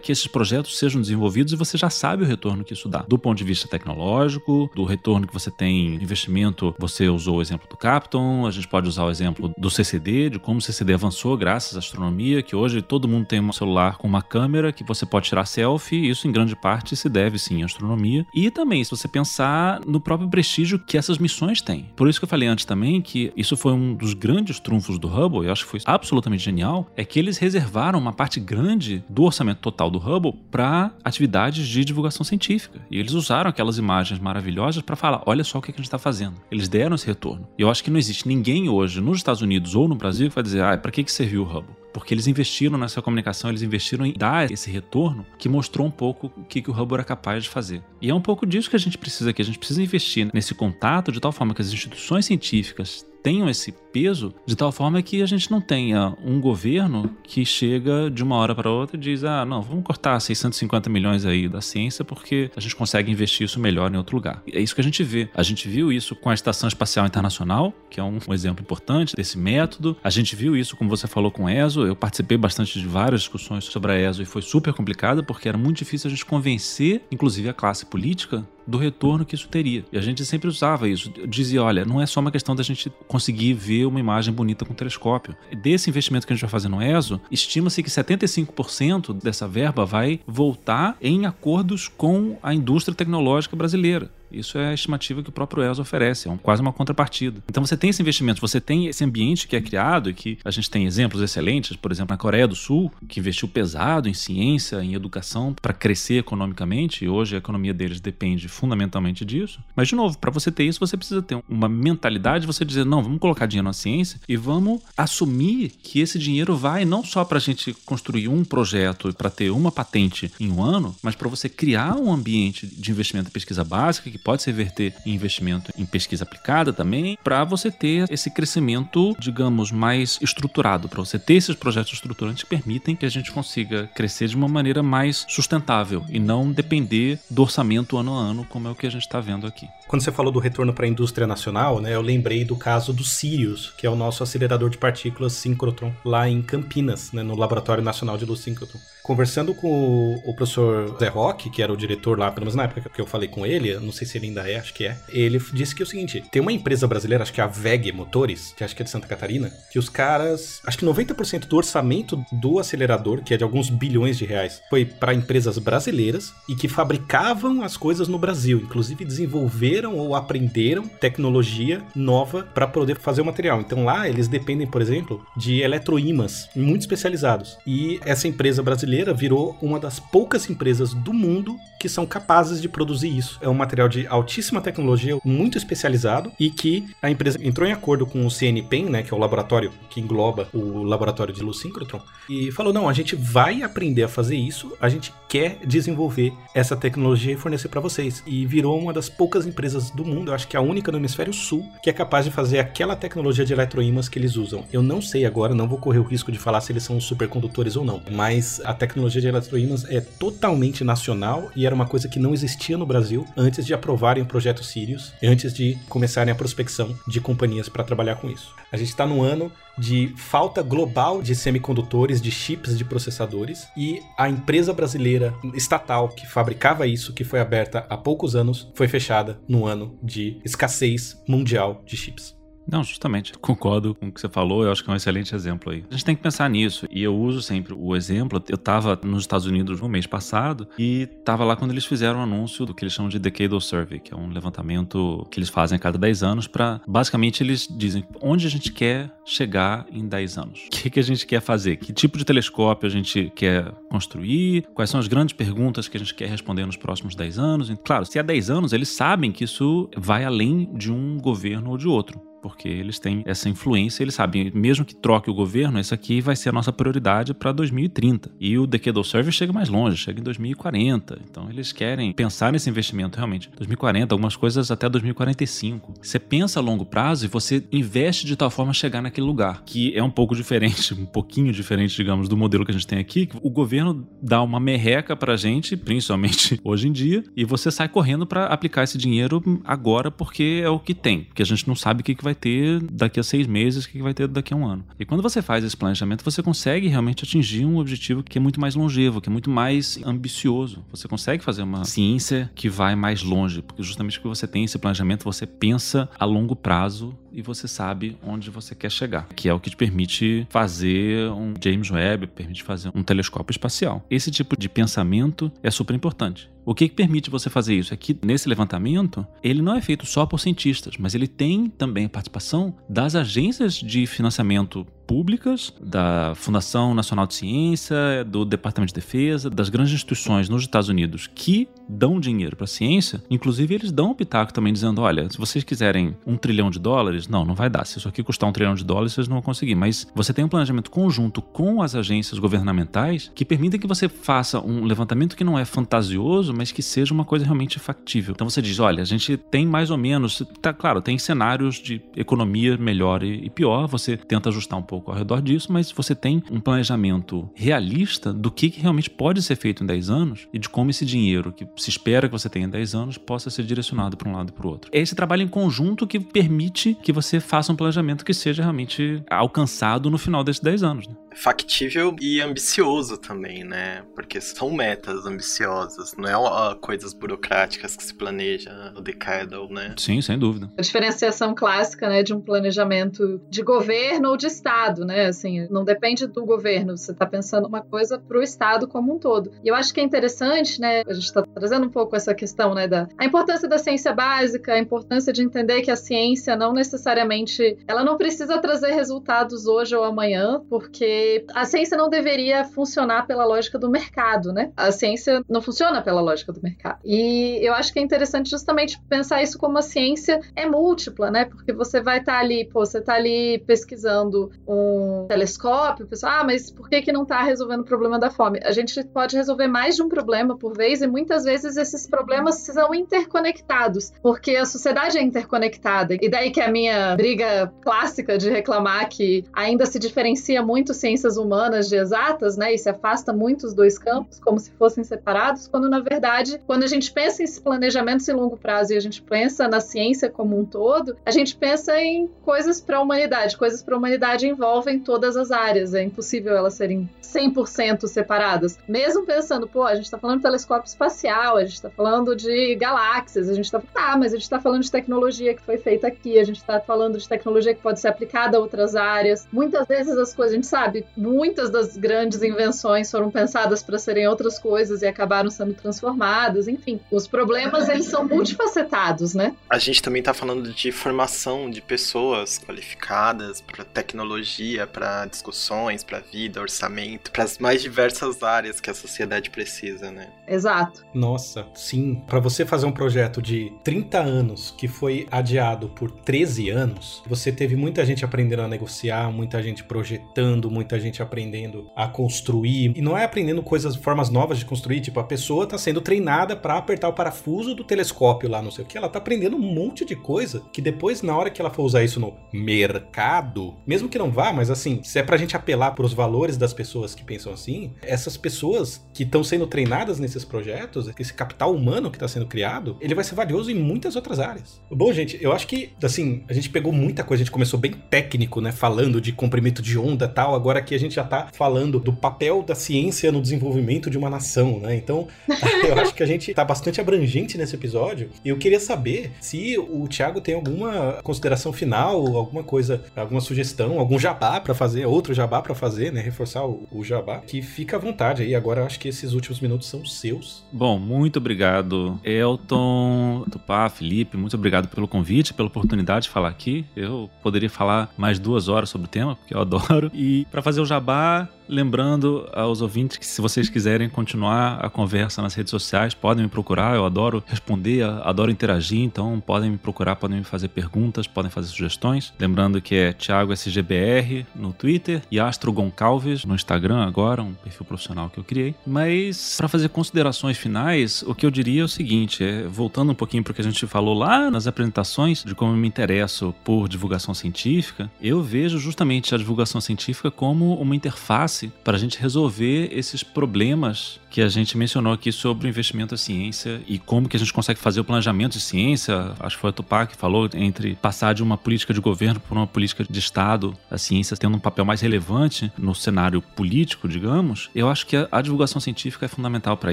que 0.02 0.10
esses 0.10 0.26
projetos 0.26 0.76
sejam 0.76 1.00
desenvolvidos 1.00 1.52
e 1.52 1.56
você 1.56 1.78
já 1.78 1.88
sabe 1.88 2.24
o 2.24 2.26
retorno 2.26 2.64
que 2.64 2.72
isso 2.72 2.88
dá, 2.88 3.04
do 3.06 3.16
ponto 3.16 3.38
de 3.38 3.44
vista 3.44 3.68
tecnológico, 3.68 4.68
do 4.74 4.82
retorno 4.82 5.24
que 5.24 5.32
você 5.32 5.52
tem 5.52 5.94
investimento. 5.94 6.74
Você 6.80 7.08
usou 7.08 7.36
o 7.36 7.42
exemplo 7.42 7.68
do 7.70 7.76
Capton, 7.76 8.44
a 8.44 8.50
gente 8.50 8.66
pode 8.66 8.88
usar 8.88 9.04
o 9.04 9.10
exemplo 9.10 9.54
do 9.56 9.70
CCD, 9.70 10.30
de 10.30 10.40
como 10.40 10.58
o 10.58 10.62
CCD 10.62 10.94
avançou 10.94 11.36
graças 11.36 11.76
à 11.76 11.78
astronomia, 11.78 12.42
que 12.42 12.56
hoje 12.56 12.82
todo 12.82 13.06
mundo 13.06 13.26
tem 13.26 13.38
um 13.38 13.52
celular 13.52 13.98
com 13.98 14.08
uma 14.08 14.20
câmera 14.20 14.72
que 14.72 14.82
você 14.82 15.06
pode 15.06 15.28
tirar 15.28 15.44
selfie, 15.44 16.08
isso 16.08 16.26
em 16.26 16.32
grande 16.32 16.56
parte 16.56 16.96
se 16.96 17.08
deve 17.08 17.38
sim 17.38 17.62
à 17.62 17.66
astronomia. 17.66 18.26
E 18.34 18.50
também, 18.50 18.82
se 18.82 18.90
você 18.90 19.06
pensar 19.06 19.80
no 19.86 20.00
próprio 20.00 20.28
prestígio 20.28 20.71
que 20.78 20.96
essas 20.96 21.18
missões 21.18 21.60
têm. 21.60 21.86
Por 21.96 22.08
isso 22.08 22.20
que 22.20 22.24
eu 22.24 22.28
falei 22.28 22.48
antes 22.48 22.64
também 22.64 23.00
que 23.00 23.32
isso 23.36 23.56
foi 23.56 23.72
um 23.72 23.94
dos 23.94 24.14
grandes 24.14 24.60
trunfos 24.60 24.98
do 24.98 25.08
Hubble, 25.08 25.46
eu 25.46 25.52
acho 25.52 25.64
que 25.64 25.70
foi 25.70 25.80
absolutamente 25.84 26.42
genial, 26.42 26.90
é 26.96 27.04
que 27.04 27.18
eles 27.18 27.38
reservaram 27.38 27.98
uma 27.98 28.12
parte 28.12 28.40
grande 28.40 29.04
do 29.08 29.22
orçamento 29.22 29.60
total 29.60 29.90
do 29.90 29.98
Hubble 29.98 30.34
para 30.50 30.92
atividades 31.04 31.66
de 31.66 31.84
divulgação 31.84 32.24
científica. 32.24 32.80
E 32.90 32.98
eles 32.98 33.12
usaram 33.12 33.50
aquelas 33.50 33.78
imagens 33.78 34.20
maravilhosas 34.20 34.82
para 34.82 34.96
falar: 34.96 35.22
olha 35.26 35.44
só 35.44 35.58
o 35.58 35.62
que 35.62 35.70
a 35.70 35.74
gente 35.74 35.84
está 35.84 35.98
fazendo. 35.98 36.34
Eles 36.50 36.68
deram 36.68 36.94
esse 36.94 37.06
retorno. 37.06 37.48
E 37.58 37.62
eu 37.62 37.70
acho 37.70 37.82
que 37.82 37.90
não 37.90 37.98
existe 37.98 38.28
ninguém 38.28 38.68
hoje 38.68 39.00
nos 39.00 39.18
Estados 39.18 39.42
Unidos 39.42 39.74
ou 39.74 39.88
no 39.88 39.94
Brasil 39.94 40.28
que 40.28 40.34
vai 40.34 40.44
dizer: 40.44 40.62
ah, 40.62 40.76
para 40.76 40.90
que, 40.90 41.04
que 41.04 41.12
serviu 41.12 41.42
o 41.42 41.46
Hubble? 41.46 41.81
Porque 41.92 42.14
eles 42.14 42.26
investiram 42.26 42.78
nessa 42.78 43.02
comunicação, 43.02 43.50
eles 43.50 43.62
investiram 43.62 44.06
em 44.06 44.12
dar 44.12 44.50
esse 44.50 44.70
retorno 44.70 45.26
que 45.38 45.48
mostrou 45.48 45.86
um 45.86 45.90
pouco 45.90 46.32
o 46.36 46.44
que, 46.44 46.62
que 46.62 46.70
o 46.70 46.72
Hubble 46.72 46.94
era 46.94 47.04
capaz 47.04 47.44
de 47.44 47.50
fazer. 47.50 47.82
E 48.00 48.10
é 48.10 48.14
um 48.14 48.20
pouco 48.20 48.46
disso 48.46 48.70
que 48.70 48.76
a 48.76 48.78
gente 48.78 48.98
precisa 48.98 49.30
aqui. 49.30 49.42
A 49.42 49.44
gente 49.44 49.58
precisa 49.58 49.82
investir 49.82 50.30
nesse 50.32 50.54
contato 50.54 51.12
de 51.12 51.20
tal 51.20 51.32
forma 51.32 51.54
que 51.54 51.62
as 51.62 51.72
instituições 51.72 52.24
científicas 52.24 53.06
tenham 53.22 53.48
esse 53.48 53.72
peso 53.92 54.34
de 54.46 54.56
tal 54.56 54.72
forma 54.72 55.00
que 55.02 55.22
a 55.22 55.26
gente 55.26 55.50
não 55.50 55.60
tenha 55.60 56.16
um 56.24 56.40
governo 56.40 57.14
que 57.22 57.44
chega 57.44 58.10
de 58.10 58.22
uma 58.22 58.36
hora 58.36 58.54
para 58.54 58.70
outra 58.70 58.96
e 58.96 59.00
diz: 59.00 59.22
ah, 59.22 59.44
não, 59.44 59.62
vamos 59.62 59.84
cortar 59.84 60.18
650 60.18 60.90
milhões 60.90 61.24
aí 61.24 61.48
da 61.48 61.60
ciência 61.60 62.04
porque 62.04 62.50
a 62.56 62.60
gente 62.60 62.74
consegue 62.74 63.10
investir 63.10 63.44
isso 63.44 63.60
melhor 63.60 63.92
em 63.92 63.96
outro 63.96 64.16
lugar. 64.16 64.42
É 64.50 64.60
isso 64.60 64.74
que 64.74 64.80
a 64.80 64.84
gente 64.84 65.02
vê. 65.04 65.28
A 65.34 65.42
gente 65.42 65.68
viu 65.68 65.92
isso 65.92 66.16
com 66.16 66.30
a 66.30 66.34
Estação 66.34 66.68
Espacial 66.68 67.06
Internacional, 67.06 67.72
que 67.90 68.00
é 68.00 68.02
um, 68.02 68.18
exemplo 68.32 68.62
importante 68.62 69.14
desse 69.14 69.38
método. 69.38 69.96
A 70.02 70.10
gente 70.10 70.34
viu 70.34 70.56
isso, 70.56 70.76
como 70.76 70.88
você 70.88 71.06
falou, 71.06 71.30
com 71.30 71.44
o 71.44 71.48
ESO. 71.48 71.86
Eu 71.86 71.94
participei 71.94 72.38
bastante 72.38 72.80
de 72.80 72.86
várias 72.86 73.20
discussões 73.20 73.64
sobre 73.64 73.92
a 73.92 74.10
ESO 74.10 74.22
e 74.22 74.24
foi 74.24 74.42
super 74.42 74.72
complicado 74.72 75.22
porque 75.22 75.48
era 75.48 75.58
muito 75.58 75.78
difícil 75.78 76.08
a 76.08 76.10
gente 76.10 76.24
convencer, 76.24 77.02
inclusive 77.10 77.48
a 77.48 77.52
classe 77.52 77.84
política, 77.84 78.46
do 78.66 78.78
retorno 78.78 79.24
que 79.24 79.34
isso 79.34 79.48
teria. 79.48 79.84
E 79.92 79.98
a 79.98 80.00
gente 80.00 80.24
sempre 80.24 80.48
usava 80.48 80.88
isso. 80.88 81.12
Dizia, 81.28 81.62
olha, 81.62 81.84
não 81.84 82.00
é 82.00 82.06
só 82.06 82.20
uma 82.20 82.30
questão 82.30 82.54
da 82.54 82.62
gente 82.62 82.92
conseguir 83.06 83.54
ver 83.54 83.86
uma 83.86 84.00
imagem 84.00 84.32
bonita 84.32 84.64
com 84.64 84.74
telescópio. 84.74 85.36
Desse 85.56 85.90
investimento 85.90 86.26
que 86.26 86.32
a 86.32 86.36
gente 86.36 86.42
vai 86.42 86.50
fazer 86.50 86.68
no 86.68 86.82
ESO, 86.82 87.20
estima-se 87.30 87.82
que 87.82 87.90
75% 87.90 89.12
dessa 89.22 89.46
verba 89.46 89.84
vai 89.84 90.20
voltar 90.26 90.96
em 91.00 91.26
acordos 91.26 91.88
com 91.88 92.38
a 92.42 92.54
indústria 92.54 92.94
tecnológica 92.94 93.56
brasileira. 93.56 94.10
Isso 94.32 94.58
é 94.58 94.68
a 94.68 94.74
estimativa 94.74 95.22
que 95.22 95.28
o 95.28 95.32
próprio 95.32 95.62
ESO 95.62 95.82
oferece, 95.82 96.28
é 96.28 96.30
um, 96.30 96.36
quase 96.36 96.62
uma 96.62 96.72
contrapartida. 96.72 97.42
Então 97.48 97.64
você 97.64 97.76
tem 97.76 97.90
esse 97.90 98.02
investimento, 98.02 98.40
você 98.40 98.60
tem 98.60 98.86
esse 98.86 99.04
ambiente 99.04 99.46
que 99.46 99.56
é 99.56 99.60
criado 99.60 100.10
e 100.10 100.14
que 100.14 100.38
a 100.44 100.50
gente 100.50 100.70
tem 100.70 100.86
exemplos 100.86 101.22
excelentes, 101.22 101.76
por 101.76 101.92
exemplo, 101.92 102.12
na 102.12 102.18
Coreia 102.18 102.48
do 102.48 102.54
Sul, 102.54 102.92
que 103.08 103.20
investiu 103.20 103.48
pesado 103.48 104.08
em 104.08 104.14
ciência, 104.14 104.82
em 104.82 104.94
educação 104.94 105.54
para 105.60 105.72
crescer 105.72 106.18
economicamente, 106.18 107.04
e 107.04 107.08
hoje 107.08 107.34
a 107.34 107.38
economia 107.38 107.74
deles 107.74 108.00
depende 108.00 108.48
fundamentalmente 108.48 109.24
disso. 109.24 109.60
Mas, 109.74 109.88
de 109.88 109.94
novo, 109.94 110.18
para 110.18 110.30
você 110.30 110.50
ter 110.50 110.64
isso, 110.64 110.80
você 110.80 110.96
precisa 110.96 111.22
ter 111.22 111.42
uma 111.48 111.68
mentalidade, 111.68 112.46
você 112.46 112.64
dizer, 112.64 112.84
não, 112.84 113.02
vamos 113.02 113.18
colocar 113.18 113.46
dinheiro 113.46 113.66
na 113.66 113.72
ciência 113.72 114.20
e 114.28 114.36
vamos 114.36 114.80
assumir 114.96 115.72
que 115.82 116.00
esse 116.00 116.18
dinheiro 116.18 116.56
vai 116.56 116.84
não 116.84 117.04
só 117.04 117.24
para 117.24 117.38
a 117.38 117.40
gente 117.40 117.74
construir 117.84 118.28
um 118.28 118.44
projeto 118.44 119.12
para 119.14 119.30
ter 119.30 119.50
uma 119.50 119.70
patente 119.70 120.32
em 120.40 120.50
um 120.50 120.62
ano, 120.62 120.94
mas 121.02 121.14
para 121.14 121.28
você 121.28 121.48
criar 121.48 121.96
um 121.96 122.12
ambiente 122.12 122.66
de 122.66 122.90
investimento 122.90 123.28
em 123.28 123.32
pesquisa 123.32 123.64
básica 123.64 124.10
que 124.10 124.18
pode 124.22 124.42
se 124.42 124.50
reverter 124.50 124.94
em 125.04 125.14
investimento 125.14 125.72
em 125.76 125.84
pesquisa 125.84 126.24
aplicada 126.24 126.72
também, 126.72 127.18
para 127.22 127.44
você 127.44 127.70
ter 127.70 128.10
esse 128.10 128.30
crescimento, 128.30 129.16
digamos, 129.18 129.70
mais 129.70 130.18
estruturado, 130.20 130.88
para 130.88 131.00
você 131.00 131.18
ter 131.18 131.34
esses 131.34 131.54
projetos 131.54 131.92
estruturantes 131.92 132.42
que 132.42 132.48
permitem 132.48 132.96
que 132.96 133.06
a 133.06 133.10
gente 133.10 133.32
consiga 133.32 133.88
crescer 133.94 134.28
de 134.28 134.36
uma 134.36 134.48
maneira 134.48 134.82
mais 134.82 135.24
sustentável 135.28 136.04
e 136.08 136.18
não 136.18 136.50
depender 136.50 137.18
do 137.30 137.42
orçamento 137.42 137.96
ano 137.96 138.16
a 138.16 138.20
ano, 138.20 138.46
como 138.48 138.68
é 138.68 138.70
o 138.70 138.74
que 138.74 138.86
a 138.86 138.90
gente 138.90 139.02
está 139.02 139.20
vendo 139.20 139.46
aqui. 139.46 139.68
Quando 139.88 140.02
você 140.02 140.12
falou 140.12 140.32
do 140.32 140.38
retorno 140.38 140.72
para 140.72 140.86
a 140.86 140.88
indústria 140.88 141.26
nacional, 141.26 141.80
né, 141.80 141.94
eu 141.94 142.00
lembrei 142.00 142.44
do 142.44 142.56
caso 142.56 142.92
do 142.92 143.04
Sirius, 143.04 143.72
que 143.76 143.86
é 143.86 143.90
o 143.90 143.96
nosso 143.96 144.22
acelerador 144.22 144.70
de 144.70 144.78
partículas 144.78 145.34
síncrotron 145.34 145.92
lá 146.04 146.28
em 146.28 146.40
Campinas, 146.40 147.12
né, 147.12 147.22
no 147.22 147.36
Laboratório 147.36 147.82
Nacional 147.82 148.16
de 148.16 148.24
Luz 148.24 148.40
Síncrotron. 148.40 148.80
Conversando 149.02 149.54
com 149.54 149.68
o, 149.68 150.30
o 150.30 150.34
professor 150.34 150.96
Zé 150.98 151.08
Roque, 151.08 151.50
que 151.50 151.62
era 151.62 151.72
o 151.72 151.76
diretor 151.76 152.18
lá, 152.18 152.30
pelo 152.30 152.46
menos 152.46 152.54
na 152.54 152.64
época 152.64 152.88
que 152.88 153.00
eu 153.00 153.06
falei 153.06 153.28
com 153.28 153.44
ele, 153.44 153.76
não 153.80 153.92
sei 153.92 154.06
se 154.06 154.11
ele 154.18 154.26
ainda 154.26 154.48
é, 154.48 154.56
acho 154.56 154.74
que 154.74 154.86
é, 154.86 154.96
ele 155.08 155.40
disse 155.52 155.74
que 155.74 155.82
é 155.82 155.84
o 155.84 155.88
seguinte: 155.88 156.24
tem 156.30 156.42
uma 156.42 156.52
empresa 156.52 156.86
brasileira, 156.86 157.22
acho 157.22 157.32
que 157.32 157.40
é 157.40 157.44
a 157.44 157.48
VEG 157.48 157.92
Motores, 157.92 158.54
que 158.56 158.64
acho 158.64 158.74
que 158.74 158.82
é 158.82 158.84
de 158.84 158.90
Santa 158.90 159.06
Catarina, 159.06 159.52
que 159.70 159.78
os 159.78 159.88
caras, 159.88 160.60
acho 160.66 160.78
que 160.78 160.84
90% 160.84 161.46
do 161.46 161.56
orçamento 161.56 162.24
do 162.32 162.58
acelerador, 162.58 163.22
que 163.22 163.34
é 163.34 163.36
de 163.36 163.44
alguns 163.44 163.70
bilhões 163.70 164.18
de 164.18 164.24
reais, 164.24 164.62
foi 164.68 164.84
para 164.84 165.14
empresas 165.14 165.58
brasileiras 165.58 166.32
e 166.48 166.54
que 166.54 166.68
fabricavam 166.68 167.62
as 167.62 167.76
coisas 167.76 168.08
no 168.08 168.18
Brasil, 168.18 168.58
inclusive 168.58 169.04
desenvolveram 169.04 169.96
ou 169.96 170.14
aprenderam 170.14 170.86
tecnologia 170.86 171.82
nova 171.94 172.42
para 172.42 172.66
poder 172.66 172.98
fazer 172.98 173.22
o 173.22 173.24
material. 173.24 173.60
Então 173.60 173.84
lá 173.84 174.08
eles 174.08 174.28
dependem, 174.28 174.66
por 174.66 174.82
exemplo, 174.82 175.24
de 175.36 175.60
eletroímãs 175.60 176.48
muito 176.54 176.82
especializados. 176.82 177.58
E 177.66 178.00
essa 178.04 178.28
empresa 178.28 178.62
brasileira 178.62 179.12
virou 179.14 179.56
uma 179.60 179.78
das 179.78 179.98
poucas 179.98 180.48
empresas 180.48 180.94
do 180.94 181.12
mundo 181.12 181.56
que 181.78 181.88
são 181.88 182.06
capazes 182.06 182.62
de 182.62 182.68
produzir 182.68 183.16
isso. 183.16 183.38
É 183.42 183.48
um 183.48 183.54
material 183.54 183.88
de 183.88 184.01
altíssima 184.08 184.60
tecnologia, 184.60 185.18
muito 185.24 185.58
especializado 185.58 186.32
e 186.38 186.50
que 186.50 186.86
a 187.00 187.10
empresa 187.10 187.38
entrou 187.42 187.68
em 187.68 187.72
acordo 187.72 188.06
com 188.06 188.26
o 188.26 188.30
CNPEM, 188.30 188.86
né, 188.86 189.02
que 189.02 189.12
é 189.12 189.16
o 189.16 189.20
laboratório 189.20 189.72
que 189.90 190.00
engloba 190.00 190.48
o 190.52 190.82
laboratório 190.82 191.34
de 191.34 191.42
luz 191.42 191.60
síncrotron, 191.60 192.00
e 192.28 192.50
falou: 192.52 192.72
"Não, 192.72 192.88
a 192.88 192.92
gente 192.92 193.14
vai 193.14 193.62
aprender 193.62 194.04
a 194.04 194.08
fazer 194.08 194.36
isso, 194.36 194.72
a 194.80 194.88
gente 194.88 195.12
quer 195.28 195.58
desenvolver 195.66 196.32
essa 196.54 196.76
tecnologia 196.76 197.32
e 197.32 197.36
fornecer 197.36 197.68
para 197.68 197.80
vocês". 197.80 198.22
E 198.26 198.46
virou 198.46 198.78
uma 198.78 198.92
das 198.92 199.08
poucas 199.08 199.46
empresas 199.46 199.90
do 199.90 200.04
mundo, 200.04 200.30
eu 200.30 200.34
acho 200.34 200.48
que 200.48 200.56
é 200.56 200.58
a 200.58 200.62
única 200.62 200.90
no 200.90 200.98
hemisfério 200.98 201.32
sul 201.32 201.66
que 201.82 201.90
é 201.90 201.92
capaz 201.92 202.24
de 202.24 202.30
fazer 202.30 202.58
aquela 202.58 202.96
tecnologia 202.96 203.44
de 203.44 203.52
eletroímãs 203.52 204.08
que 204.08 204.18
eles 204.18 204.36
usam. 204.36 204.64
Eu 204.72 204.82
não 204.82 205.00
sei 205.00 205.24
agora, 205.24 205.54
não 205.54 205.68
vou 205.68 205.78
correr 205.78 205.98
o 205.98 206.02
risco 206.02 206.32
de 206.32 206.38
falar 206.38 206.60
se 206.60 206.72
eles 206.72 206.82
são 206.82 207.00
supercondutores 207.00 207.76
ou 207.76 207.84
não, 207.84 208.02
mas 208.10 208.60
a 208.64 208.74
tecnologia 208.74 209.20
de 209.20 209.28
eletroímãs 209.28 209.84
é 209.84 210.00
totalmente 210.00 210.84
nacional 210.84 211.50
e 211.54 211.66
era 211.66 211.74
uma 211.74 211.86
coisa 211.86 212.08
que 212.08 212.18
não 212.18 212.32
existia 212.32 212.76
no 212.76 212.86
Brasil 212.86 213.26
antes 213.36 213.66
de 213.66 213.74
aprovarem 213.82 214.22
o 214.22 214.26
projeto 214.26 214.62
Sirius 214.62 215.12
antes 215.20 215.52
de 215.52 215.76
começarem 215.88 216.30
a 216.30 216.36
prospecção 216.36 216.96
de 217.08 217.20
companhias 217.20 217.68
para 217.68 217.82
trabalhar 217.82 218.14
com 218.14 218.30
isso. 218.30 218.54
A 218.70 218.76
gente 218.76 218.90
está 218.90 219.04
no 219.04 219.20
ano 219.20 219.50
de 219.76 220.14
falta 220.16 220.62
global 220.62 221.20
de 221.20 221.34
semicondutores, 221.34 222.20
de 222.20 222.30
chips 222.30 222.78
de 222.78 222.84
processadores, 222.84 223.66
e 223.76 224.00
a 224.16 224.28
empresa 224.28 224.72
brasileira 224.72 225.34
estatal 225.54 226.08
que 226.08 226.26
fabricava 226.26 226.86
isso, 226.86 227.12
que 227.12 227.24
foi 227.24 227.40
aberta 227.40 227.84
há 227.88 227.96
poucos 227.96 228.36
anos, 228.36 228.70
foi 228.74 228.86
fechada 228.86 229.40
no 229.48 229.66
ano 229.66 229.98
de 230.02 230.40
escassez 230.44 231.20
mundial 231.26 231.82
de 231.84 231.96
chips. 231.96 232.41
Não, 232.66 232.82
justamente. 232.82 233.32
Concordo 233.38 233.94
com 233.94 234.08
o 234.08 234.12
que 234.12 234.20
você 234.20 234.28
falou, 234.28 234.64
eu 234.64 234.72
acho 234.72 234.82
que 234.82 234.90
é 234.90 234.92
um 234.92 234.96
excelente 234.96 235.34
exemplo 235.34 235.72
aí. 235.72 235.84
A 235.90 235.92
gente 235.92 236.04
tem 236.04 236.16
que 236.16 236.22
pensar 236.22 236.48
nisso, 236.48 236.86
e 236.90 237.02
eu 237.02 237.16
uso 237.16 237.42
sempre 237.42 237.74
o 237.76 237.96
exemplo. 237.96 238.42
Eu 238.48 238.54
estava 238.54 238.98
nos 239.02 239.22
Estados 239.22 239.46
Unidos 239.46 239.80
no 239.80 239.88
mês 239.88 240.06
passado 240.06 240.66
e 240.78 241.08
estava 241.18 241.44
lá 241.44 241.56
quando 241.56 241.72
eles 241.72 241.84
fizeram 241.84 242.20
o 242.20 242.22
anúncio 242.22 242.64
do 242.64 242.74
que 242.74 242.84
eles 242.84 242.92
chamam 242.92 243.08
de 243.08 243.18
Decadal 243.18 243.60
Survey, 243.60 243.98
que 243.98 244.14
é 244.14 244.16
um 244.16 244.28
levantamento 244.28 245.26
que 245.30 245.38
eles 245.38 245.48
fazem 245.48 245.76
a 245.76 245.78
cada 245.78 245.98
10 245.98 246.22
anos 246.22 246.46
para. 246.46 246.80
Basicamente, 246.86 247.42
eles 247.42 247.66
dizem 247.70 248.04
onde 248.20 248.46
a 248.46 248.50
gente 248.50 248.72
quer 248.72 249.10
chegar 249.24 249.86
em 249.90 250.06
10 250.06 250.38
anos. 250.38 250.66
O 250.66 250.70
que, 250.70 250.90
que 250.90 251.00
a 251.00 251.02
gente 251.02 251.26
quer 251.26 251.40
fazer? 251.40 251.76
Que 251.76 251.92
tipo 251.92 252.18
de 252.18 252.24
telescópio 252.24 252.86
a 252.86 252.90
gente 252.90 253.32
quer 253.34 253.72
construir? 253.90 254.66
Quais 254.74 254.90
são 254.90 255.00
as 255.00 255.08
grandes 255.08 255.34
perguntas 255.34 255.88
que 255.88 255.96
a 255.96 256.00
gente 256.00 256.14
quer 256.14 256.28
responder 256.28 256.66
nos 256.66 256.76
próximos 256.76 257.14
10 257.14 257.38
anos? 257.38 257.70
E, 257.70 257.76
claro, 257.76 258.04
se 258.04 258.18
há 258.18 258.22
10 258.22 258.50
anos, 258.50 258.72
eles 258.72 258.88
sabem 258.88 259.32
que 259.32 259.44
isso 259.44 259.88
vai 259.96 260.24
além 260.24 260.70
de 260.76 260.92
um 260.92 261.18
governo 261.18 261.70
ou 261.70 261.78
de 261.78 261.88
outro 261.88 262.31
porque 262.42 262.68
eles 262.68 262.98
têm 262.98 263.22
essa 263.24 263.48
influência, 263.48 264.02
eles 264.02 264.14
sabem, 264.14 264.50
mesmo 264.52 264.84
que 264.84 264.94
troque 264.94 265.30
o 265.30 265.34
governo, 265.34 265.78
isso 265.78 265.94
aqui 265.94 266.20
vai 266.20 266.34
ser 266.34 266.48
a 266.48 266.52
nossa 266.52 266.72
prioridade 266.72 267.32
para 267.32 267.52
2030. 267.52 268.30
E 268.40 268.58
o 268.58 268.66
Decadal 268.66 269.04
Survey 269.04 269.32
chega 269.32 269.52
mais 269.52 269.68
longe, 269.68 269.96
chega 269.96 270.20
em 270.20 270.24
2040. 270.24 271.20
Então 271.30 271.48
eles 271.48 271.72
querem 271.72 272.12
pensar 272.12 272.52
nesse 272.52 272.68
investimento 272.68 273.16
realmente. 273.16 273.48
2040, 273.56 274.14
algumas 274.14 274.36
coisas 274.36 274.70
até 274.70 274.88
2045. 274.88 275.94
Você 276.02 276.18
pensa 276.18 276.58
a 276.58 276.62
longo 276.62 276.84
prazo 276.84 277.24
e 277.24 277.28
você 277.28 277.64
investe 277.70 278.26
de 278.26 278.36
tal 278.36 278.50
forma 278.50 278.70
a 278.70 278.74
chegar 278.74 279.00
naquele 279.00 279.26
lugar, 279.26 279.62
que 279.64 279.96
é 279.96 280.02
um 280.02 280.10
pouco 280.10 280.34
diferente, 280.34 280.94
um 280.94 281.06
pouquinho 281.06 281.52
diferente, 281.52 281.94
digamos, 281.94 282.28
do 282.28 282.36
modelo 282.36 282.64
que 282.64 282.72
a 282.72 282.74
gente 282.74 282.86
tem 282.86 282.98
aqui. 282.98 283.28
O 283.40 283.50
governo 283.50 284.06
dá 284.20 284.42
uma 284.42 284.58
merreca 284.58 285.14
pra 285.14 285.36
gente, 285.36 285.76
principalmente 285.76 286.60
hoje 286.64 286.88
em 286.88 286.92
dia, 286.92 287.22
e 287.36 287.44
você 287.44 287.70
sai 287.70 287.88
correndo 287.88 288.26
para 288.26 288.46
aplicar 288.46 288.82
esse 288.82 288.98
dinheiro 288.98 289.42
agora 289.64 290.10
porque 290.10 290.60
é 290.64 290.68
o 290.68 290.78
que 290.78 290.94
tem, 290.94 291.24
porque 291.24 291.42
a 291.42 291.46
gente 291.46 291.68
não 291.68 291.74
sabe 291.74 292.00
o 292.00 292.04
que, 292.04 292.14
que 292.14 292.24
vai 292.32 292.34
ter 292.34 292.80
daqui 292.90 293.20
a 293.20 293.22
seis 293.22 293.46
meses, 293.46 293.84
o 293.84 293.88
que 293.88 294.02
vai 294.02 294.14
ter 294.14 294.26
daqui 294.26 294.52
a 294.52 294.56
um 294.56 294.66
ano. 294.66 294.84
E 294.98 295.04
quando 295.04 295.22
você 295.22 295.42
faz 295.42 295.64
esse 295.64 295.76
planejamento, 295.76 296.24
você 296.24 296.42
consegue 296.42 296.88
realmente 296.88 297.24
atingir 297.24 297.64
um 297.64 297.78
objetivo 297.78 298.22
que 298.22 298.38
é 298.38 298.40
muito 298.40 298.60
mais 298.60 298.74
longevo, 298.74 299.20
que 299.20 299.28
é 299.28 299.32
muito 299.32 299.50
mais 299.50 300.00
ambicioso. 300.04 300.84
Você 300.90 301.06
consegue 301.06 301.44
fazer 301.44 301.62
uma 301.62 301.84
ciência 301.84 302.50
que 302.54 302.68
vai 302.68 302.96
mais 302.96 303.22
longe, 303.22 303.62
porque 303.62 303.82
justamente 303.82 304.18
porque 304.18 304.28
você 304.28 304.46
tem 304.46 304.64
esse 304.64 304.78
planejamento, 304.78 305.24
você 305.24 305.46
pensa 305.46 306.08
a 306.18 306.24
longo 306.24 306.56
prazo 306.56 307.16
e 307.32 307.42
você 307.42 307.66
sabe 307.66 308.16
onde 308.22 308.50
você 308.50 308.74
quer 308.74 308.90
chegar, 308.90 309.26
que 309.34 309.48
é 309.48 309.54
o 309.54 309.60
que 309.60 309.70
te 309.70 309.76
permite 309.76 310.46
fazer 310.50 311.30
um 311.30 311.54
James 311.62 311.90
Webb, 311.90 312.28
permite 312.28 312.62
fazer 312.62 312.90
um 312.94 313.02
telescópio 313.02 313.52
espacial. 313.52 314.04
Esse 314.10 314.30
tipo 314.30 314.56
de 314.56 314.68
pensamento 314.68 315.50
é 315.62 315.70
super 315.70 315.94
importante. 315.94 316.50
O 316.64 316.74
que, 316.74 316.88
permite 316.88 317.28
você 317.28 317.50
fazer 317.50 317.74
isso? 317.74 317.92
É 317.92 317.96
que 317.96 318.16
nesse 318.24 318.48
levantamento, 318.48 319.26
ele 319.42 319.60
não 319.60 319.74
é 319.74 319.80
feito 319.80 320.06
só 320.06 320.24
por 320.24 320.38
cientistas, 320.38 320.94
mas 320.96 321.14
ele 321.14 321.26
tem 321.26 321.68
também 321.68 322.04
a 322.04 322.08
participação 322.08 322.74
das 322.88 323.16
agências 323.16 323.74
de 323.74 324.06
financiamento 324.06 324.86
públicas, 325.06 325.72
da 325.80 326.32
Fundação 326.34 326.94
Nacional 326.94 327.26
de 327.26 327.34
Ciência, 327.34 328.24
do 328.26 328.44
Departamento 328.44 328.92
de 328.92 329.00
Defesa, 329.00 329.50
das 329.50 329.68
grandes 329.68 329.92
instituições 329.92 330.48
nos 330.48 330.62
Estados 330.62 330.88
Unidos 330.88 331.28
que 331.34 331.68
dão 331.88 332.18
dinheiro 332.18 332.56
para 332.56 332.64
a 332.64 332.68
ciência. 332.68 333.22
Inclusive, 333.30 333.74
eles 333.74 333.92
dão 333.92 334.10
um 334.10 334.14
pitaco 334.14 334.52
também 334.52 334.72
dizendo: 334.72 335.02
olha, 335.02 335.28
se 335.30 335.38
vocês 335.38 335.64
quiserem 335.64 336.16
um 336.26 336.36
trilhão 336.36 336.70
de 336.70 336.78
dólares, 336.78 337.28
não, 337.28 337.44
não 337.44 337.54
vai 337.54 337.68
dar. 337.68 337.84
Se 337.84 337.98
isso 337.98 338.08
aqui 338.08 338.22
custar 338.22 338.48
um 338.48 338.52
trilhão 338.52 338.74
de 338.74 338.84
dólares, 338.84 339.12
vocês 339.12 339.28
não 339.28 339.36
vão 339.36 339.42
conseguir. 339.42 339.74
Mas 339.74 340.06
você 340.14 340.32
tem 340.32 340.44
um 340.44 340.48
planejamento 340.48 340.90
conjunto 340.90 341.42
com 341.42 341.82
as 341.82 341.94
agências 341.94 342.38
governamentais 342.38 343.30
que 343.34 343.44
permitem 343.44 343.78
que 343.78 343.86
você 343.86 344.08
faça 344.08 344.60
um 344.60 344.84
levantamento 344.84 345.36
que 345.36 345.44
não 345.44 345.58
é 345.58 345.64
fantasioso, 345.64 346.54
mas 346.54 346.72
que 346.72 346.82
seja 346.82 347.12
uma 347.12 347.24
coisa 347.24 347.44
realmente 347.44 347.78
factível. 347.78 348.32
Então 348.32 348.48
você 348.48 348.62
diz: 348.62 348.78
olha, 348.78 349.02
a 349.02 349.06
gente 349.06 349.36
tem 349.36 349.66
mais 349.66 349.90
ou 349.90 349.98
menos, 349.98 350.42
tá 350.60 350.72
claro, 350.72 351.02
tem 351.02 351.18
cenários 351.18 351.76
de 351.76 352.00
economia 352.16 352.76
melhor 352.76 353.22
e 353.22 353.50
pior, 353.50 353.86
você 353.86 354.16
tenta 354.16 354.48
ajustar 354.48 354.78
um 354.78 354.82
pouco 354.82 354.91
ao 355.06 355.16
redor 355.16 355.40
disso, 355.40 355.72
mas 355.72 355.90
você 355.90 356.14
tem 356.14 356.42
um 356.50 356.60
planejamento 356.60 357.48
realista 357.54 358.32
do 358.32 358.50
que 358.50 358.68
realmente 358.68 359.10
pode 359.10 359.42
ser 359.42 359.56
feito 359.56 359.82
em 359.82 359.86
10 359.86 360.10
anos 360.10 360.48
e 360.52 360.58
de 360.58 360.68
como 360.68 360.90
esse 360.90 361.04
dinheiro 361.04 361.52
que 361.52 361.66
se 361.76 361.90
espera 361.90 362.28
que 362.28 362.32
você 362.32 362.48
tenha 362.48 362.66
em 362.66 362.70
10 362.70 362.94
anos 362.94 363.18
possa 363.18 363.50
ser 363.50 363.64
direcionado 363.64 364.16
para 364.16 364.28
um 364.28 364.32
lado 364.32 364.50
e 364.50 364.52
para 364.52 364.66
o 364.66 364.70
outro. 364.70 364.90
É 364.92 365.00
esse 365.00 365.14
trabalho 365.14 365.42
em 365.42 365.48
conjunto 365.48 366.06
que 366.06 366.18
permite 366.18 366.96
que 367.02 367.12
você 367.12 367.40
faça 367.40 367.72
um 367.72 367.76
planejamento 367.76 368.24
que 368.24 368.34
seja 368.34 368.62
realmente 368.62 369.22
alcançado 369.30 370.10
no 370.10 370.18
final 370.18 370.42
desses 370.44 370.60
10 370.60 370.82
anos. 370.82 371.08
Né? 371.08 371.14
Factível 371.34 372.14
e 372.20 372.40
ambicioso 372.40 373.16
também, 373.16 373.64
né? 373.64 374.02
Porque 374.14 374.40
são 374.40 374.70
metas 374.70 375.24
ambiciosas, 375.26 376.14
não 376.16 376.28
é 376.28 376.36
uh, 376.36 376.76
coisas 376.76 377.14
burocráticas 377.14 377.96
que 377.96 378.04
se 378.04 378.14
planeja 378.14 378.92
o 378.96 379.00
decadal, 379.00 379.68
né? 379.68 379.94
Sim, 379.96 380.20
sem 380.20 380.38
dúvida. 380.38 380.70
A 380.76 380.82
diferenciação 380.82 381.54
clássica, 381.54 382.08
né, 382.08 382.22
de 382.22 382.34
um 382.34 382.40
planejamento 382.40 383.40
de 383.48 383.62
governo 383.62 384.30
ou 384.30 384.36
de 384.36 384.46
estado, 384.46 384.81
né? 385.04 385.26
Assim, 385.26 385.66
não 385.70 385.84
depende 385.84 386.26
do 386.26 386.44
governo, 386.44 386.96
você 386.96 387.12
está 387.12 387.26
pensando 387.26 387.66
uma 387.66 387.80
coisa 387.80 388.18
para 388.18 388.38
o 388.38 388.42
estado 388.42 388.88
como 388.88 389.14
um 389.14 389.18
todo. 389.18 389.52
E 389.62 389.68
eu 389.68 389.74
acho 389.74 389.92
que 389.92 390.00
é 390.00 390.02
interessante, 390.02 390.80
né? 390.80 391.02
A 391.06 391.12
gente 391.12 391.24
está 391.24 391.42
trazendo 391.42 391.86
um 391.86 391.90
pouco 391.90 392.16
essa 392.16 392.34
questão, 392.34 392.74
né, 392.74 392.86
da 392.88 393.08
a 393.18 393.24
importância 393.24 393.68
da 393.68 393.78
ciência 393.78 394.12
básica, 394.12 394.74
a 394.74 394.78
importância 394.78 395.32
de 395.32 395.42
entender 395.42 395.82
que 395.82 395.90
a 395.90 395.96
ciência 395.96 396.56
não 396.56 396.72
necessariamente, 396.72 397.78
ela 397.86 398.04
não 398.04 398.16
precisa 398.16 398.58
trazer 398.58 398.92
resultados 398.92 399.66
hoje 399.66 399.94
ou 399.94 400.04
amanhã, 400.04 400.62
porque 400.68 401.44
a 401.54 401.64
ciência 401.64 401.96
não 401.96 402.08
deveria 402.08 402.64
funcionar 402.64 403.26
pela 403.26 403.44
lógica 403.44 403.78
do 403.78 403.90
mercado, 403.90 404.52
né? 404.52 404.72
A 404.76 404.90
ciência 404.90 405.42
não 405.48 405.60
funciona 405.60 406.02
pela 406.02 406.20
lógica 406.20 406.52
do 406.52 406.62
mercado. 406.62 406.98
E 407.04 407.58
eu 407.62 407.74
acho 407.74 407.92
que 407.92 407.98
é 407.98 408.02
interessante 408.02 408.50
justamente 408.50 409.00
pensar 409.08 409.42
isso 409.42 409.58
como 409.58 409.78
a 409.78 409.82
ciência 409.82 410.40
é 410.54 410.66
múltipla, 410.66 411.30
né? 411.30 411.44
Porque 411.44 411.72
você 411.72 412.00
vai 412.00 412.18
estar 412.18 412.34
tá 412.34 412.38
ali, 412.40 412.64
pô, 412.64 412.84
você 412.84 412.98
está 412.98 413.14
ali 413.14 413.58
pesquisando 413.66 414.50
um 414.72 415.26
telescópio, 415.28 416.06
pessoal, 416.06 416.40
ah, 416.40 416.44
mas 416.44 416.70
por 416.70 416.88
que 416.88 417.02
que 417.02 417.12
não 417.12 417.22
está 417.22 417.42
resolvendo 417.42 417.80
o 417.80 417.84
problema 417.84 418.18
da 418.18 418.30
fome? 418.30 418.60
A 418.64 418.72
gente 418.72 419.02
pode 419.04 419.36
resolver 419.36 419.66
mais 419.66 419.96
de 419.96 420.02
um 420.02 420.08
problema 420.08 420.56
por 420.56 420.76
vez 420.76 421.02
e 421.02 421.06
muitas 421.06 421.44
vezes 421.44 421.76
esses 421.76 422.06
problemas 422.06 422.56
são 422.56 422.94
interconectados, 422.94 424.12
porque 424.22 424.56
a 424.56 424.64
sociedade 424.64 425.18
é 425.18 425.22
interconectada. 425.22 426.16
E 426.20 426.28
daí 426.28 426.50
que 426.50 426.60
a 426.60 426.70
minha 426.70 427.16
briga 427.16 427.72
clássica 427.80 428.36
de 428.36 428.50
reclamar 428.50 429.08
que 429.08 429.44
ainda 429.52 429.86
se 429.86 429.98
diferencia 429.98 430.62
muito 430.62 430.92
ciência 430.92 431.22
ciências 431.22 431.36
humanas 431.36 431.88
de 431.88 431.96
exatas, 431.96 432.56
né, 432.56 432.74
e 432.74 432.78
se 432.78 432.88
afasta 432.88 433.32
muito 433.32 433.66
os 433.66 433.74
dois 433.74 433.98
campos, 433.98 434.40
como 434.40 434.58
se 434.58 434.70
fossem 434.72 435.04
separados, 435.04 435.68
quando 435.68 435.88
na 435.88 436.00
verdade, 436.00 436.60
quando 436.66 436.82
a 436.82 436.86
gente 436.86 437.12
pensa 437.12 437.42
em 437.42 437.60
planejamentos 437.60 438.28
em 438.28 438.32
longo 438.32 438.56
prazo 438.56 438.92
e 438.92 438.96
a 438.96 439.00
gente 439.00 439.22
pensa 439.22 439.68
na 439.68 439.80
ciência 439.80 440.28
como 440.28 440.58
um 440.58 440.64
todo, 440.64 441.16
a 441.24 441.30
gente 441.30 441.56
pensa 441.56 441.98
em 442.00 442.28
coisas 442.42 442.80
para 442.80 442.96
a 442.96 443.00
humanidade. 443.00 443.56
Coisas 443.56 443.82
para 443.82 443.94
a 443.94 443.98
humanidade 443.98 444.46
envolvem 444.62 445.00
todas 445.00 445.36
as 445.36 445.50
áreas, 445.50 445.92
é 445.92 446.02
impossível 446.04 446.56
elas 446.56 446.74
serem 446.74 447.10
100% 447.20 448.06
separadas. 448.06 448.78
Mesmo 448.86 449.24
pensando, 449.24 449.66
pô, 449.66 449.82
a 449.82 449.94
gente 449.94 450.04
está 450.04 450.18
falando 450.18 450.36
de 450.36 450.42
telescópio 450.44 450.88
espacial, 450.88 451.56
a 451.56 451.64
gente 451.64 451.74
está 451.74 451.90
falando 451.90 452.36
de 452.36 452.76
galáxias, 452.76 453.48
a 453.48 453.54
gente 453.54 453.64
está, 453.64 453.80
tá, 453.80 454.16
mas 454.16 454.32
a 454.32 454.36
gente 454.36 454.44
está 454.44 454.60
falando 454.60 454.82
de 454.82 454.90
tecnologia 454.90 455.54
que 455.54 455.62
foi 455.62 455.78
feita 455.78 456.06
aqui, 456.06 456.38
a 456.38 456.44
gente 456.44 456.58
está 456.58 456.78
falando 456.78 457.18
de 457.18 457.28
tecnologia 457.28 457.74
que 457.74 457.80
pode 457.80 457.98
ser 457.98 458.08
aplicada 458.08 458.56
a 458.56 458.60
outras 458.60 458.94
áreas. 458.94 459.48
Muitas 459.52 459.88
vezes 459.88 460.16
as 460.16 460.32
coisas, 460.34 460.52
a 460.52 460.56
gente 460.56 460.66
sabe, 460.66 461.04
muitas 461.16 461.70
das 461.70 461.96
grandes 461.96 462.42
invenções 462.42 463.10
foram 463.10 463.30
pensadas 463.30 463.82
para 463.82 463.98
serem 463.98 464.28
outras 464.28 464.58
coisas 464.58 465.02
e 465.02 465.06
acabaram 465.06 465.50
sendo 465.50 465.74
transformadas. 465.74 466.68
Enfim, 466.68 467.00
os 467.10 467.26
problemas 467.26 467.88
eles 467.88 468.06
são 468.06 468.24
multifacetados, 468.24 469.34
né? 469.34 469.56
A 469.68 469.78
gente 469.78 470.02
também 470.02 470.20
está 470.20 470.32
falando 470.32 470.72
de 470.72 470.92
formação 470.92 471.70
de 471.70 471.80
pessoas 471.80 472.58
qualificadas 472.58 473.60
para 473.60 473.84
tecnologia, 473.84 474.51
para 474.92 475.26
discussões, 475.26 476.04
para 476.04 476.20
vida, 476.20 476.60
orçamento, 476.60 477.30
para 477.30 477.44
as 477.44 477.58
mais 477.58 477.82
diversas 477.82 478.42
áreas 478.42 478.80
que 478.80 478.90
a 478.90 478.94
sociedade 478.94 479.50
precisa, 479.50 480.10
né? 480.10 480.28
Exato. 480.46 481.04
Nossa, 481.14 481.66
sim. 481.74 482.22
Para 482.26 482.38
você 482.38 482.64
fazer 482.64 482.86
um 482.86 482.92
projeto 482.92 483.42
de 483.42 483.72
30 483.82 484.18
anos 484.18 484.74
que 484.76 484.86
foi 484.86 485.26
adiado 485.30 485.88
por 485.88 486.10
13 486.10 486.70
anos, 486.70 487.22
você 487.26 487.50
teve 487.50 487.74
muita 487.76 488.04
gente 488.04 488.24
aprendendo 488.24 488.62
a 488.62 488.68
negociar, 488.68 489.30
muita 489.32 489.62
gente 489.62 489.82
projetando, 489.84 490.70
muita 490.70 490.92
muita 490.92 491.00
gente 491.00 491.22
aprendendo 491.22 491.90
a 491.96 492.06
construir. 492.06 492.92
E 492.96 493.00
não 493.00 493.16
é 493.16 493.24
aprendendo 493.24 493.62
coisas, 493.62 493.96
formas 493.96 494.28
novas 494.28 494.58
de 494.58 494.64
construir. 494.64 495.00
Tipo, 495.00 495.20
a 495.20 495.24
pessoa 495.24 495.66
tá 495.66 495.78
sendo 495.78 496.00
treinada 496.00 496.56
para 496.56 496.76
apertar 496.76 497.08
o 497.08 497.12
parafuso 497.12 497.74
do 497.74 497.84
telescópio 497.84 498.50
lá, 498.50 498.60
não 498.60 498.70
sei 498.70 498.84
o 498.84 498.86
que. 498.86 498.98
Ela 498.98 499.08
tá 499.08 499.18
aprendendo 499.18 499.56
um 499.56 499.60
monte 499.60 500.04
de 500.04 500.14
coisa 500.14 500.62
que 500.72 500.82
depois, 500.82 501.22
na 501.22 501.36
hora 501.36 501.50
que 501.50 501.60
ela 501.60 501.70
for 501.70 501.84
usar 501.84 502.02
isso 502.02 502.20
no 502.20 502.34
mercado, 502.52 503.74
mesmo 503.86 504.08
que 504.08 504.18
não 504.18 504.30
vá 504.30 504.41
mas 504.50 504.70
assim, 504.70 505.02
se 505.02 505.18
é 505.18 505.22
pra 505.22 505.36
gente 505.36 505.54
apelar 505.54 505.90
pros 505.90 506.14
valores 506.14 506.56
das 506.56 506.72
pessoas 506.72 507.14
que 507.14 507.22
pensam 507.22 507.52
assim, 507.52 507.92
essas 508.00 508.38
pessoas 508.38 509.06
que 509.12 509.24
estão 509.24 509.44
sendo 509.44 509.66
treinadas 509.66 510.18
nesses 510.18 510.42
projetos, 510.42 511.10
esse 511.18 511.34
capital 511.34 511.74
humano 511.74 512.10
que 512.10 512.16
está 512.16 512.26
sendo 512.26 512.46
criado, 512.46 512.96
ele 512.98 513.14
vai 513.14 513.24
ser 513.24 513.34
valioso 513.34 513.70
em 513.70 513.74
muitas 513.74 514.16
outras 514.16 514.40
áreas. 514.40 514.80
Bom, 514.90 515.12
gente, 515.12 515.38
eu 515.42 515.52
acho 515.52 515.66
que, 515.66 515.90
assim, 516.02 516.44
a 516.48 516.54
gente 516.54 516.70
pegou 516.70 516.92
muita 516.92 517.22
coisa, 517.22 517.42
a 517.42 517.44
gente 517.44 517.52
começou 517.52 517.78
bem 517.78 517.92
técnico, 517.92 518.60
né, 518.60 518.72
falando 518.72 519.20
de 519.20 519.32
comprimento 519.32 519.82
de 519.82 519.98
onda 519.98 520.26
tal, 520.26 520.54
agora 520.54 520.78
aqui 520.78 520.94
a 520.94 520.98
gente 520.98 521.14
já 521.14 521.24
tá 521.24 521.48
falando 521.52 522.00
do 522.00 522.12
papel 522.12 522.62
da 522.62 522.74
ciência 522.74 523.30
no 523.30 523.42
desenvolvimento 523.42 524.08
de 524.08 524.16
uma 524.16 524.30
nação, 524.30 524.78
né? 524.78 524.96
Então, 524.96 525.28
eu 525.86 525.98
acho 525.98 526.14
que 526.14 526.22
a 526.22 526.26
gente 526.26 526.54
tá 526.54 526.64
bastante 526.64 527.00
abrangente 527.00 527.58
nesse 527.58 527.74
episódio. 527.74 528.30
E 528.44 528.48
eu 528.48 528.56
queria 528.56 528.80
saber 528.80 529.32
se 529.40 529.76
o 529.78 530.06
Thiago 530.08 530.40
tem 530.40 530.54
alguma 530.54 531.20
consideração 531.22 531.72
final, 531.72 532.36
alguma 532.36 532.62
coisa, 532.62 533.02
alguma 533.16 533.40
sugestão, 533.40 533.98
algum 533.98 534.18
jabá 534.32 534.60
pra 534.60 534.74
fazer, 534.74 535.06
outro 535.06 535.34
jabá 535.34 535.60
pra 535.60 535.74
fazer, 535.74 536.10
né? 536.12 536.20
Reforçar 536.20 536.64
o, 536.64 536.86
o 536.90 537.04
jabá, 537.04 537.38
que 537.38 537.60
fica 537.60 537.96
à 537.96 538.00
vontade 538.00 538.42
aí. 538.42 538.54
Agora 538.54 538.84
acho 538.84 538.98
que 538.98 539.08
esses 539.08 539.32
últimos 539.34 539.60
minutos 539.60 539.88
são 539.88 540.04
seus. 540.04 540.64
Bom, 540.72 540.98
muito 540.98 541.36
obrigado, 541.36 542.18
Elton, 542.24 543.44
Tupá, 543.50 543.88
Felipe, 543.90 544.36
muito 544.36 544.56
obrigado 544.56 544.88
pelo 544.88 545.06
convite, 545.06 545.52
pela 545.52 545.68
oportunidade 545.68 546.24
de 546.24 546.30
falar 546.30 546.48
aqui. 546.48 546.84
Eu 546.96 547.28
poderia 547.42 547.68
falar 547.68 548.10
mais 548.16 548.38
duas 548.38 548.68
horas 548.68 548.88
sobre 548.88 549.06
o 549.06 549.10
tema, 549.10 549.36
porque 549.36 549.54
eu 549.54 549.60
adoro. 549.60 550.10
E 550.14 550.46
para 550.50 550.62
fazer 550.62 550.80
o 550.80 550.86
jabá, 550.86 551.48
Lembrando 551.72 552.46
aos 552.52 552.82
ouvintes 552.82 553.16
que 553.16 553.24
se 553.24 553.40
vocês 553.40 553.70
quiserem 553.70 554.06
continuar 554.06 554.84
a 554.84 554.90
conversa 554.90 555.40
nas 555.40 555.54
redes 555.54 555.70
sociais, 555.70 556.12
podem 556.12 556.44
me 556.44 556.50
procurar. 556.50 556.94
Eu 556.94 557.06
adoro 557.06 557.42
responder, 557.46 558.04
adoro 558.04 558.50
interagir, 558.50 559.00
então 559.00 559.40
podem 559.40 559.70
me 559.70 559.78
procurar, 559.78 560.16
podem 560.16 560.40
me 560.40 560.44
fazer 560.44 560.68
perguntas, 560.68 561.26
podem 561.26 561.50
fazer 561.50 561.68
sugestões. 561.68 562.30
Lembrando 562.38 562.78
que 562.82 562.94
é 562.94 563.14
Thiago 563.14 563.54
SGBR 563.54 564.44
no 564.54 564.74
Twitter 564.74 565.22
e 565.30 565.40
Astro 565.40 565.72
Goncalves 565.72 566.44
no 566.44 566.54
Instagram 566.54 567.06
agora, 567.06 567.42
um 567.42 567.54
perfil 567.54 567.86
profissional 567.86 568.28
que 568.28 568.36
eu 568.36 568.44
criei. 568.44 568.74
Mas 568.86 569.54
para 569.56 569.66
fazer 569.66 569.88
considerações 569.88 570.58
finais, 570.58 571.24
o 571.26 571.34
que 571.34 571.46
eu 571.46 571.50
diria 571.50 571.80
é 571.80 571.84
o 571.84 571.88
seguinte, 571.88 572.44
é, 572.44 572.64
voltando 572.64 573.12
um 573.12 573.14
pouquinho 573.14 573.42
para 573.42 573.52
o 573.52 573.54
que 573.54 573.62
a 573.62 573.64
gente 573.64 573.86
falou 573.86 574.12
lá 574.12 574.50
nas 574.50 574.66
apresentações 574.66 575.42
de 575.42 575.54
como 575.54 575.72
eu 575.72 575.76
me 575.78 575.88
interesso 575.88 576.54
por 576.62 576.86
divulgação 576.86 577.32
científica, 577.32 578.10
eu 578.20 578.42
vejo 578.42 578.78
justamente 578.78 579.34
a 579.34 579.38
divulgação 579.38 579.80
científica 579.80 580.30
como 580.30 580.74
uma 580.74 580.94
interface 580.94 581.61
para 581.68 581.96
a 581.96 582.00
gente 582.00 582.18
resolver 582.18 582.88
esses 582.92 583.22
problemas 583.22 584.20
que 584.32 584.40
a 584.40 584.48
gente 584.48 584.78
mencionou 584.78 585.12
aqui 585.12 585.30
sobre 585.30 585.66
o 585.66 585.68
investimento 585.68 586.14
à 586.14 586.18
ciência 586.18 586.80
e 586.88 586.98
como 586.98 587.28
que 587.28 587.36
a 587.36 587.38
gente 587.38 587.52
consegue 587.52 587.78
fazer 587.78 588.00
o 588.00 588.04
planejamento 588.04 588.52
de 588.52 588.60
ciência. 588.60 589.34
Acho 589.38 589.56
que 589.56 589.60
foi 589.60 589.68
a 589.68 589.72
Tupac 589.74 590.12
que 590.12 590.18
falou 590.18 590.48
entre 590.54 590.94
passar 590.94 591.34
de 591.34 591.42
uma 591.42 591.58
política 591.58 591.92
de 591.92 592.00
governo 592.00 592.40
por 592.40 592.56
uma 592.56 592.66
política 592.66 593.04
de 593.04 593.18
Estado, 593.18 593.76
a 593.90 593.98
ciência 593.98 594.34
tendo 594.34 594.56
um 594.56 594.58
papel 594.58 594.86
mais 594.86 595.02
relevante 595.02 595.70
no 595.76 595.94
cenário 595.94 596.40
político, 596.40 597.06
digamos. 597.06 597.68
Eu 597.74 597.90
acho 597.90 598.06
que 598.06 598.26
a, 598.32 598.40
divulgação 598.40 598.80
científica 598.80 599.26
é 599.26 599.28
fundamental 599.28 599.76
para 599.76 599.92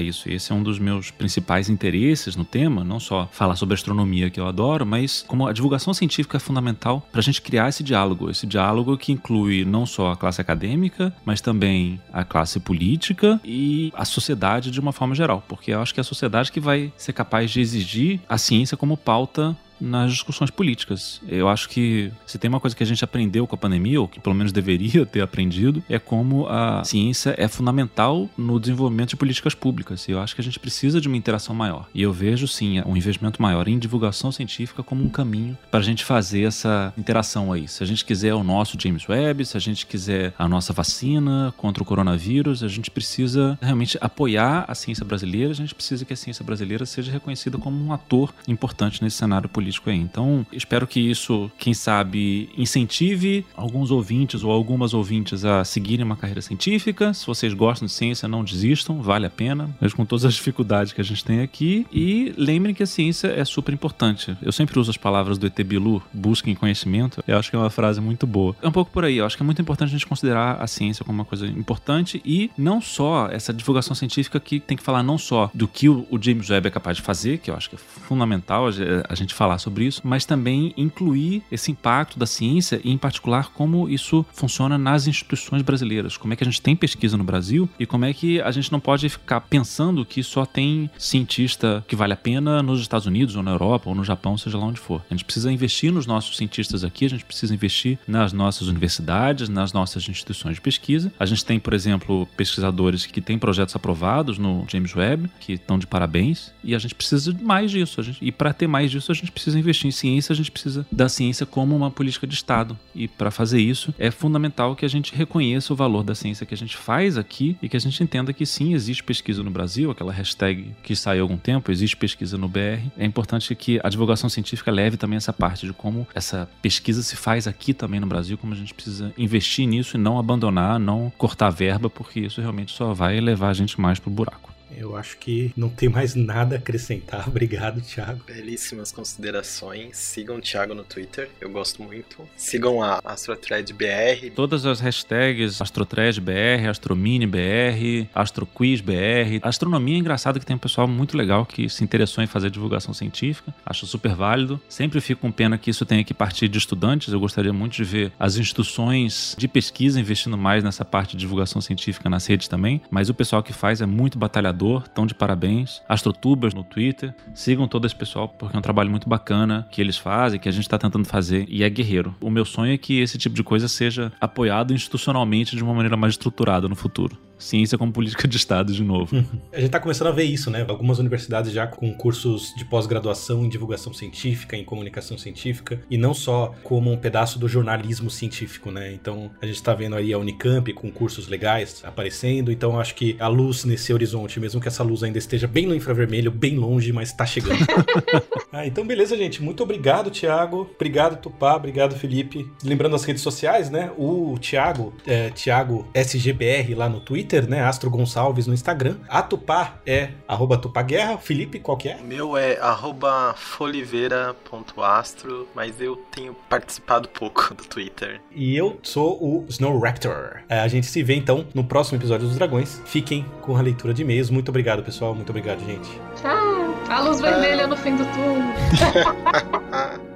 isso. 0.00 0.26
Esse 0.26 0.52
é 0.52 0.54
um 0.54 0.62
dos 0.62 0.78
meus 0.78 1.10
principais 1.10 1.68
interesses 1.68 2.34
no 2.34 2.44
tema, 2.44 2.82
não 2.82 2.98
só 2.98 3.28
falar 3.30 3.56
sobre 3.56 3.74
astronomia 3.74 4.30
que 4.30 4.40
eu 4.40 4.46
adoro, 4.46 4.86
mas 4.86 5.22
como 5.28 5.46
a 5.46 5.52
divulgação 5.52 5.92
científica 5.92 6.38
é 6.38 6.40
fundamental 6.40 7.06
para 7.12 7.20
a 7.20 7.22
gente 7.22 7.42
criar 7.42 7.68
esse 7.68 7.82
diálogo, 7.82 8.30
esse 8.30 8.46
diálogo 8.46 8.96
que 8.96 9.12
inclui 9.12 9.66
não 9.66 9.84
só 9.84 10.12
a 10.12 10.16
classe 10.16 10.40
acadêmica, 10.40 11.12
mas 11.26 11.42
também 11.42 12.00
a 12.10 12.24
classe 12.24 12.58
política 12.58 13.38
e 13.44 13.92
a 13.94 14.06
sociedade 14.06 14.29
sociedade 14.30 14.70
de 14.70 14.78
uma 14.80 14.92
forma 14.92 15.14
geral, 15.14 15.42
porque 15.48 15.72
eu 15.72 15.80
acho 15.80 15.92
que 15.92 16.00
é 16.00 16.02
a 16.02 16.04
sociedade 16.04 16.52
que 16.52 16.60
vai 16.60 16.92
ser 16.96 17.12
capaz 17.12 17.50
de 17.50 17.60
exigir 17.60 18.20
a 18.28 18.38
ciência 18.38 18.76
como 18.76 18.96
pauta 18.96 19.56
nas 19.80 20.12
discussões 20.12 20.50
políticas. 20.50 21.20
Eu 21.26 21.48
acho 21.48 21.68
que 21.68 22.12
se 22.26 22.38
tem 22.38 22.48
uma 22.48 22.60
coisa 22.60 22.76
que 22.76 22.82
a 22.82 22.86
gente 22.86 23.02
aprendeu 23.04 23.46
com 23.46 23.54
a 23.54 23.58
pandemia, 23.58 24.00
ou 24.00 24.08
que 24.08 24.20
pelo 24.20 24.34
menos 24.34 24.52
deveria 24.52 25.06
ter 25.06 25.20
aprendido, 25.20 25.82
é 25.88 25.98
como 25.98 26.46
a 26.46 26.84
ciência 26.84 27.34
é 27.36 27.48
fundamental 27.48 28.28
no 28.36 28.60
desenvolvimento 28.60 29.10
de 29.10 29.16
políticas 29.16 29.54
públicas. 29.54 30.06
E 30.08 30.12
eu 30.12 30.20
acho 30.20 30.34
que 30.34 30.40
a 30.40 30.44
gente 30.44 30.58
precisa 30.58 31.00
de 31.00 31.08
uma 31.08 31.16
interação 31.16 31.54
maior. 31.54 31.88
E 31.94 32.02
eu 32.02 32.12
vejo, 32.12 32.46
sim, 32.46 32.80
um 32.86 32.96
investimento 32.96 33.40
maior 33.40 33.68
em 33.68 33.78
divulgação 33.78 34.30
científica 34.30 34.82
como 34.82 35.04
um 35.04 35.08
caminho 35.08 35.56
para 35.70 35.80
a 35.80 35.82
gente 35.82 36.04
fazer 36.04 36.42
essa 36.42 36.92
interação 36.96 37.52
aí. 37.52 37.66
Se 37.66 37.82
a 37.82 37.86
gente 37.86 38.04
quiser 38.04 38.34
o 38.34 38.44
nosso 38.44 38.76
James 38.78 39.08
Webb, 39.08 39.44
se 39.44 39.56
a 39.56 39.60
gente 39.60 39.86
quiser 39.86 40.34
a 40.38 40.48
nossa 40.48 40.72
vacina 40.72 41.52
contra 41.56 41.82
o 41.82 41.86
coronavírus, 41.86 42.62
a 42.62 42.68
gente 42.68 42.90
precisa 42.90 43.58
realmente 43.60 43.98
apoiar 44.00 44.64
a 44.68 44.74
ciência 44.74 45.04
brasileira, 45.04 45.50
a 45.50 45.54
gente 45.54 45.74
precisa 45.74 46.04
que 46.04 46.12
a 46.12 46.16
ciência 46.16 46.44
brasileira 46.44 46.84
seja 46.84 47.10
reconhecida 47.10 47.58
como 47.58 47.82
um 47.82 47.92
ator 47.92 48.32
importante 48.46 49.02
nesse 49.02 49.16
cenário 49.16 49.48
político 49.48 49.69
político 49.70 49.90
aí. 49.90 49.96
Então, 49.96 50.44
espero 50.52 50.86
que 50.86 51.00
isso, 51.00 51.50
quem 51.58 51.72
sabe, 51.72 52.50
incentive 52.56 53.44
alguns 53.54 53.90
ouvintes 53.90 54.42
ou 54.42 54.50
algumas 54.50 54.92
ouvintes 54.92 55.44
a 55.44 55.64
seguirem 55.64 56.04
uma 56.04 56.16
carreira 56.16 56.42
científica. 56.42 57.14
Se 57.14 57.26
vocês 57.26 57.54
gostam 57.54 57.86
de 57.86 57.92
ciência, 57.92 58.28
não 58.28 58.42
desistam, 58.42 59.00
vale 59.00 59.26
a 59.26 59.30
pena, 59.30 59.70
mesmo 59.80 59.96
com 59.96 60.04
todas 60.04 60.24
as 60.24 60.34
dificuldades 60.34 60.92
que 60.92 61.00
a 61.00 61.04
gente 61.04 61.24
tem 61.24 61.40
aqui. 61.40 61.86
E 61.92 62.34
lembrem 62.36 62.74
que 62.74 62.82
a 62.82 62.86
ciência 62.86 63.28
é 63.28 63.44
super 63.44 63.72
importante. 63.72 64.36
Eu 64.42 64.52
sempre 64.52 64.78
uso 64.78 64.90
as 64.90 64.96
palavras 64.96 65.38
do 65.38 65.46
ET 65.46 65.62
Bilu, 65.62 66.02
busquem 66.12 66.54
conhecimento. 66.54 67.22
Eu 67.26 67.38
acho 67.38 67.50
que 67.50 67.56
é 67.56 67.58
uma 67.58 67.70
frase 67.70 68.00
muito 68.00 68.26
boa. 68.26 68.56
É 68.62 68.68
um 68.68 68.72
pouco 68.72 68.90
por 68.90 69.04
aí. 69.04 69.18
Eu 69.18 69.26
acho 69.26 69.36
que 69.36 69.42
é 69.42 69.46
muito 69.46 69.62
importante 69.62 69.90
a 69.90 69.92
gente 69.92 70.06
considerar 70.06 70.60
a 70.60 70.66
ciência 70.66 71.04
como 71.04 71.18
uma 71.18 71.24
coisa 71.24 71.46
importante 71.46 72.20
e 72.24 72.50
não 72.56 72.80
só 72.80 73.28
essa 73.30 73.52
divulgação 73.52 73.94
científica 73.94 74.40
que 74.40 74.58
tem 74.58 74.76
que 74.76 74.82
falar 74.82 75.02
não 75.02 75.18
só 75.18 75.50
do 75.54 75.68
que 75.68 75.88
o 75.88 76.18
James 76.20 76.50
Webb 76.50 76.68
é 76.68 76.70
capaz 76.70 76.96
de 76.96 77.02
fazer, 77.02 77.38
que 77.38 77.50
eu 77.50 77.54
acho 77.54 77.68
que 77.70 77.76
é 77.76 77.78
fundamental 77.78 78.66
a 79.08 79.14
gente 79.14 79.34
falar 79.34 79.58
sobre 79.60 79.84
isso, 79.86 80.00
mas 80.04 80.24
também 80.24 80.72
incluir 80.76 81.42
esse 81.50 81.70
impacto 81.70 82.18
da 82.18 82.26
ciência 82.26 82.80
e, 82.82 82.90
em 82.90 82.98
particular, 82.98 83.50
como 83.50 83.88
isso 83.88 84.24
funciona 84.32 84.76
nas 84.76 85.06
instituições 85.06 85.62
brasileiras. 85.62 86.16
Como 86.16 86.32
é 86.32 86.36
que 86.36 86.44
a 86.44 86.46
gente 86.46 86.60
tem 86.60 86.74
pesquisa 86.74 87.16
no 87.16 87.24
Brasil 87.24 87.68
e 87.78 87.86
como 87.86 88.04
é 88.04 88.12
que 88.12 88.40
a 88.40 88.50
gente 88.50 88.72
não 88.72 88.80
pode 88.80 89.08
ficar 89.08 89.40
pensando 89.42 90.04
que 90.04 90.22
só 90.22 90.44
tem 90.44 90.90
cientista 90.98 91.84
que 91.86 91.96
vale 91.96 92.12
a 92.12 92.16
pena 92.16 92.62
nos 92.62 92.80
Estados 92.80 93.06
Unidos 93.06 93.36
ou 93.36 93.42
na 93.42 93.50
Europa 93.50 93.88
ou 93.88 93.94
no 93.94 94.04
Japão, 94.04 94.36
seja 94.36 94.58
lá 94.58 94.64
onde 94.64 94.80
for. 94.80 95.02
A 95.10 95.14
gente 95.14 95.24
precisa 95.24 95.52
investir 95.52 95.92
nos 95.92 96.06
nossos 96.06 96.36
cientistas 96.36 96.84
aqui, 96.84 97.04
a 97.04 97.10
gente 97.10 97.24
precisa 97.24 97.54
investir 97.54 97.98
nas 98.06 98.32
nossas 98.32 98.68
universidades, 98.68 99.48
nas 99.48 99.72
nossas 99.72 100.08
instituições 100.08 100.56
de 100.56 100.60
pesquisa. 100.60 101.12
A 101.18 101.26
gente 101.26 101.44
tem, 101.44 101.58
por 101.58 101.74
exemplo, 101.74 102.26
pesquisadores 102.36 103.06
que 103.06 103.20
têm 103.20 103.38
projetos 103.38 103.76
aprovados 103.76 104.38
no 104.38 104.64
James 104.68 104.94
Webb, 104.94 105.30
que 105.40 105.54
estão 105.54 105.78
de 105.78 105.86
parabéns, 105.86 106.52
e 106.62 106.74
a 106.74 106.78
gente 106.78 106.94
precisa 106.94 107.32
de 107.32 107.42
mais 107.42 107.70
disso. 107.70 108.02
Gente, 108.02 108.18
e 108.22 108.32
para 108.32 108.52
ter 108.52 108.66
mais 108.66 108.90
disso, 108.90 109.10
a 109.10 109.14
gente 109.14 109.32
precisa 109.32 109.49
precisa 109.50 109.58
investir 109.58 109.88
em 109.88 109.90
ciência, 109.90 110.32
a 110.32 110.36
gente 110.36 110.50
precisa 110.50 110.86
da 110.90 111.08
ciência 111.08 111.44
como 111.44 111.76
uma 111.76 111.90
política 111.90 112.26
de 112.26 112.34
Estado. 112.34 112.78
E 112.94 113.08
para 113.08 113.30
fazer 113.30 113.60
isso, 113.60 113.92
é 113.98 114.10
fundamental 114.10 114.76
que 114.76 114.84
a 114.84 114.88
gente 114.88 115.14
reconheça 115.14 115.72
o 115.72 115.76
valor 115.76 116.02
da 116.02 116.14
ciência 116.14 116.46
que 116.46 116.54
a 116.54 116.56
gente 116.56 116.76
faz 116.76 117.18
aqui 117.18 117.56
e 117.62 117.68
que 117.68 117.76
a 117.76 117.80
gente 117.80 118.02
entenda 118.02 118.32
que 118.32 118.46
sim, 118.46 118.74
existe 118.74 119.02
pesquisa 119.02 119.42
no 119.42 119.50
Brasil, 119.50 119.90
aquela 119.90 120.12
hashtag 120.12 120.72
que 120.82 120.94
saiu 120.94 121.22
há 121.22 121.24
algum 121.24 121.36
tempo, 121.36 121.70
existe 121.70 121.96
pesquisa 121.96 122.38
no 122.38 122.48
BR. 122.48 122.88
É 122.96 123.04
importante 123.04 123.54
que 123.54 123.80
a 123.82 123.88
divulgação 123.88 124.28
científica 124.28 124.70
leve 124.70 124.96
também 124.96 125.16
essa 125.16 125.32
parte 125.32 125.66
de 125.66 125.72
como 125.72 126.06
essa 126.14 126.48
pesquisa 126.62 127.02
se 127.02 127.16
faz 127.16 127.46
aqui 127.46 127.74
também 127.74 128.00
no 128.00 128.06
Brasil, 128.06 128.38
como 128.38 128.52
a 128.52 128.56
gente 128.56 128.74
precisa 128.74 129.12
investir 129.18 129.66
nisso 129.66 129.96
e 129.96 130.00
não 130.00 130.18
abandonar, 130.18 130.78
não 130.78 131.12
cortar 131.18 131.50
verba, 131.50 131.90
porque 131.90 132.20
isso 132.20 132.40
realmente 132.40 132.72
só 132.72 132.92
vai 132.92 133.20
levar 133.20 133.48
a 133.48 133.54
gente 133.54 133.80
mais 133.80 133.98
pro 133.98 134.10
buraco. 134.10 134.49
Eu 134.76 134.96
acho 134.96 135.16
que 135.18 135.52
não 135.56 135.68
tem 135.68 135.88
mais 135.88 136.14
nada 136.14 136.56
a 136.56 136.58
acrescentar. 136.58 137.26
Obrigado, 137.28 137.80
Thiago. 137.80 138.22
Belíssimas 138.26 138.92
considerações. 138.92 139.96
Sigam 139.96 140.36
o 140.36 140.40
Thiago 140.40 140.74
no 140.74 140.84
Twitter, 140.84 141.30
eu 141.40 141.50
gosto 141.50 141.82
muito. 141.82 142.28
Sigam 142.36 142.82
a 142.82 143.00
AstroThreadBR. 143.04 144.30
Todas 144.34 144.66
as 144.66 144.80
hashtags 144.80 145.60
AstroThreadBR, 145.60 146.68
AstroMiniBR, 146.68 148.08
AstroQuizBR. 148.14 149.40
Astronomia 149.42 149.96
é 149.96 149.98
engraçado 149.98 150.38
que 150.38 150.46
tem 150.46 150.56
um 150.56 150.58
pessoal 150.58 150.86
muito 150.86 151.16
legal 151.16 151.44
que 151.44 151.68
se 151.68 151.82
interessou 151.82 152.22
em 152.22 152.26
fazer 152.26 152.50
divulgação 152.50 152.94
científica. 152.94 153.54
Acho 153.64 153.86
super 153.86 154.14
válido. 154.14 154.60
Sempre 154.68 155.00
fico 155.00 155.22
com 155.22 155.32
pena 155.32 155.58
que 155.58 155.70
isso 155.70 155.84
tenha 155.84 156.04
que 156.04 156.14
partir 156.14 156.48
de 156.48 156.58
estudantes. 156.58 157.12
Eu 157.12 157.20
gostaria 157.20 157.52
muito 157.52 157.74
de 157.74 157.84
ver 157.84 158.12
as 158.18 158.36
instituições 158.36 159.34
de 159.38 159.48
pesquisa 159.48 160.00
investindo 160.00 160.36
mais 160.36 160.62
nessa 160.62 160.84
parte 160.84 161.12
de 161.12 161.20
divulgação 161.20 161.60
científica 161.60 162.08
nas 162.08 162.26
redes 162.26 162.48
também. 162.48 162.80
Mas 162.90 163.08
o 163.08 163.14
pessoal 163.14 163.42
que 163.42 163.52
faz 163.52 163.80
é 163.80 163.86
muito 163.86 164.18
batalhador 164.18 164.59
Estão 164.60 164.82
tão 164.94 165.06
de 165.06 165.14
parabéns. 165.14 165.80
Astrotubers 165.88 166.52
no 166.52 166.62
Twitter. 166.62 167.14
Sigam 167.34 167.66
todo 167.66 167.86
esse 167.86 167.96
pessoal, 167.96 168.28
porque 168.28 168.54
é 168.54 168.58
um 168.58 168.62
trabalho 168.62 168.90
muito 168.90 169.08
bacana 169.08 169.66
que 169.70 169.80
eles 169.80 169.96
fazem, 169.96 170.38
que 170.38 170.48
a 170.48 170.52
gente 170.52 170.62
está 170.62 170.78
tentando 170.78 171.06
fazer 171.06 171.46
e 171.48 171.62
é 171.62 171.70
guerreiro. 171.70 172.14
O 172.20 172.30
meu 172.30 172.44
sonho 172.44 172.74
é 172.74 172.78
que 172.78 173.00
esse 173.00 173.16
tipo 173.16 173.34
de 173.34 173.42
coisa 173.42 173.68
seja 173.68 174.12
apoiado 174.20 174.74
institucionalmente 174.74 175.56
de 175.56 175.62
uma 175.62 175.72
maneira 175.72 175.96
mais 175.96 176.12
estruturada 176.12 176.68
no 176.68 176.76
futuro. 176.76 177.16
Ciência 177.40 177.76
como 177.76 177.92
política 177.92 178.28
de 178.28 178.36
Estado 178.36 178.72
de 178.72 178.84
novo. 178.84 179.24
A 179.52 179.60
gente 179.60 179.70
tá 179.70 179.80
começando 179.80 180.08
a 180.08 180.12
ver 180.12 180.24
isso, 180.24 180.50
né? 180.50 180.64
Algumas 180.68 180.98
universidades 180.98 181.52
já 181.52 181.66
com 181.66 181.92
cursos 181.94 182.54
de 182.56 182.64
pós-graduação 182.64 183.44
em 183.44 183.48
divulgação 183.48 183.92
científica, 183.92 184.56
em 184.56 184.64
comunicação 184.64 185.18
científica, 185.18 185.80
e 185.90 185.96
não 185.96 186.14
só 186.14 186.54
como 186.62 186.92
um 186.92 186.96
pedaço 186.96 187.38
do 187.38 187.48
jornalismo 187.48 188.10
científico, 188.10 188.70
né? 188.70 188.92
Então 188.92 189.30
a 189.40 189.46
gente 189.46 189.62
tá 189.62 189.74
vendo 189.74 189.96
aí 189.96 190.12
a 190.12 190.18
Unicamp 190.18 190.72
com 190.74 190.90
cursos 190.90 191.28
legais 191.28 191.82
aparecendo, 191.84 192.52
então 192.52 192.78
acho 192.78 192.94
que 192.94 193.16
a 193.18 193.28
luz 193.28 193.64
nesse 193.64 193.92
horizonte, 193.92 194.38
mesmo 194.38 194.60
que 194.60 194.68
essa 194.68 194.82
luz 194.82 195.02
ainda 195.02 195.18
esteja 195.18 195.46
bem 195.46 195.66
no 195.66 195.74
infravermelho, 195.74 196.30
bem 196.30 196.56
longe, 196.56 196.92
mas 196.92 197.12
tá 197.12 197.26
chegando. 197.26 197.64
ah, 198.52 198.66
então 198.66 198.86
beleza, 198.86 199.16
gente. 199.16 199.42
Muito 199.42 199.62
obrigado, 199.62 200.10
Thiago. 200.10 200.70
Obrigado, 200.74 201.20
Tupá. 201.20 201.56
Obrigado, 201.56 201.94
Felipe. 201.96 202.50
Lembrando 202.62 202.96
as 202.96 203.04
redes 203.04 203.22
sociais, 203.22 203.70
né? 203.70 203.90
O 203.96 204.36
Thiago, 204.38 204.94
é, 205.06 205.30
Thiago 205.30 205.88
SGBR 205.94 206.74
lá 206.74 206.88
no 206.88 207.00
Twitter, 207.00 207.29
né? 207.48 207.62
Astro 207.62 207.90
Gonçalves 207.90 208.46
no 208.46 208.54
Instagram. 208.54 208.96
A 209.08 209.22
Tupá 209.22 209.74
é 209.86 210.10
arroba 210.26 210.58
Tupaguerra. 210.58 211.18
Felipe, 211.18 211.60
qual 211.60 211.76
que 211.76 211.88
é? 211.88 211.96
O 211.96 212.04
meu 212.04 212.36
é 212.36 212.58
arroba 212.60 213.34
foliveira.astro, 213.36 215.48
mas 215.54 215.80
eu 215.80 215.96
tenho 216.10 216.34
participado 216.48 217.08
pouco 217.08 217.54
do 217.54 217.64
Twitter. 217.64 218.20
E 218.34 218.56
eu 218.56 218.78
sou 218.82 219.22
o 219.22 219.44
Snow 219.48 219.78
Raptor. 219.78 220.40
É, 220.48 220.60
a 220.60 220.68
gente 220.68 220.86
se 220.86 221.02
vê 221.02 221.14
então 221.14 221.46
no 221.54 221.64
próximo 221.64 221.98
episódio 221.98 222.26
dos 222.26 222.36
Dragões. 222.36 222.80
Fiquem 222.84 223.24
com 223.40 223.56
a 223.56 223.60
leitura 223.60 223.94
de 223.94 224.02
e-mails. 224.02 224.30
Muito 224.30 224.48
obrigado, 224.48 224.82
pessoal. 224.82 225.14
Muito 225.14 225.30
obrigado, 225.30 225.64
gente. 225.64 225.88
Tchau. 226.20 226.74
A 226.88 227.00
luz 227.00 227.20
vermelha 227.20 227.66
no 227.66 227.76
fim 227.76 227.96
do 227.96 228.04
túnel. 228.06 230.00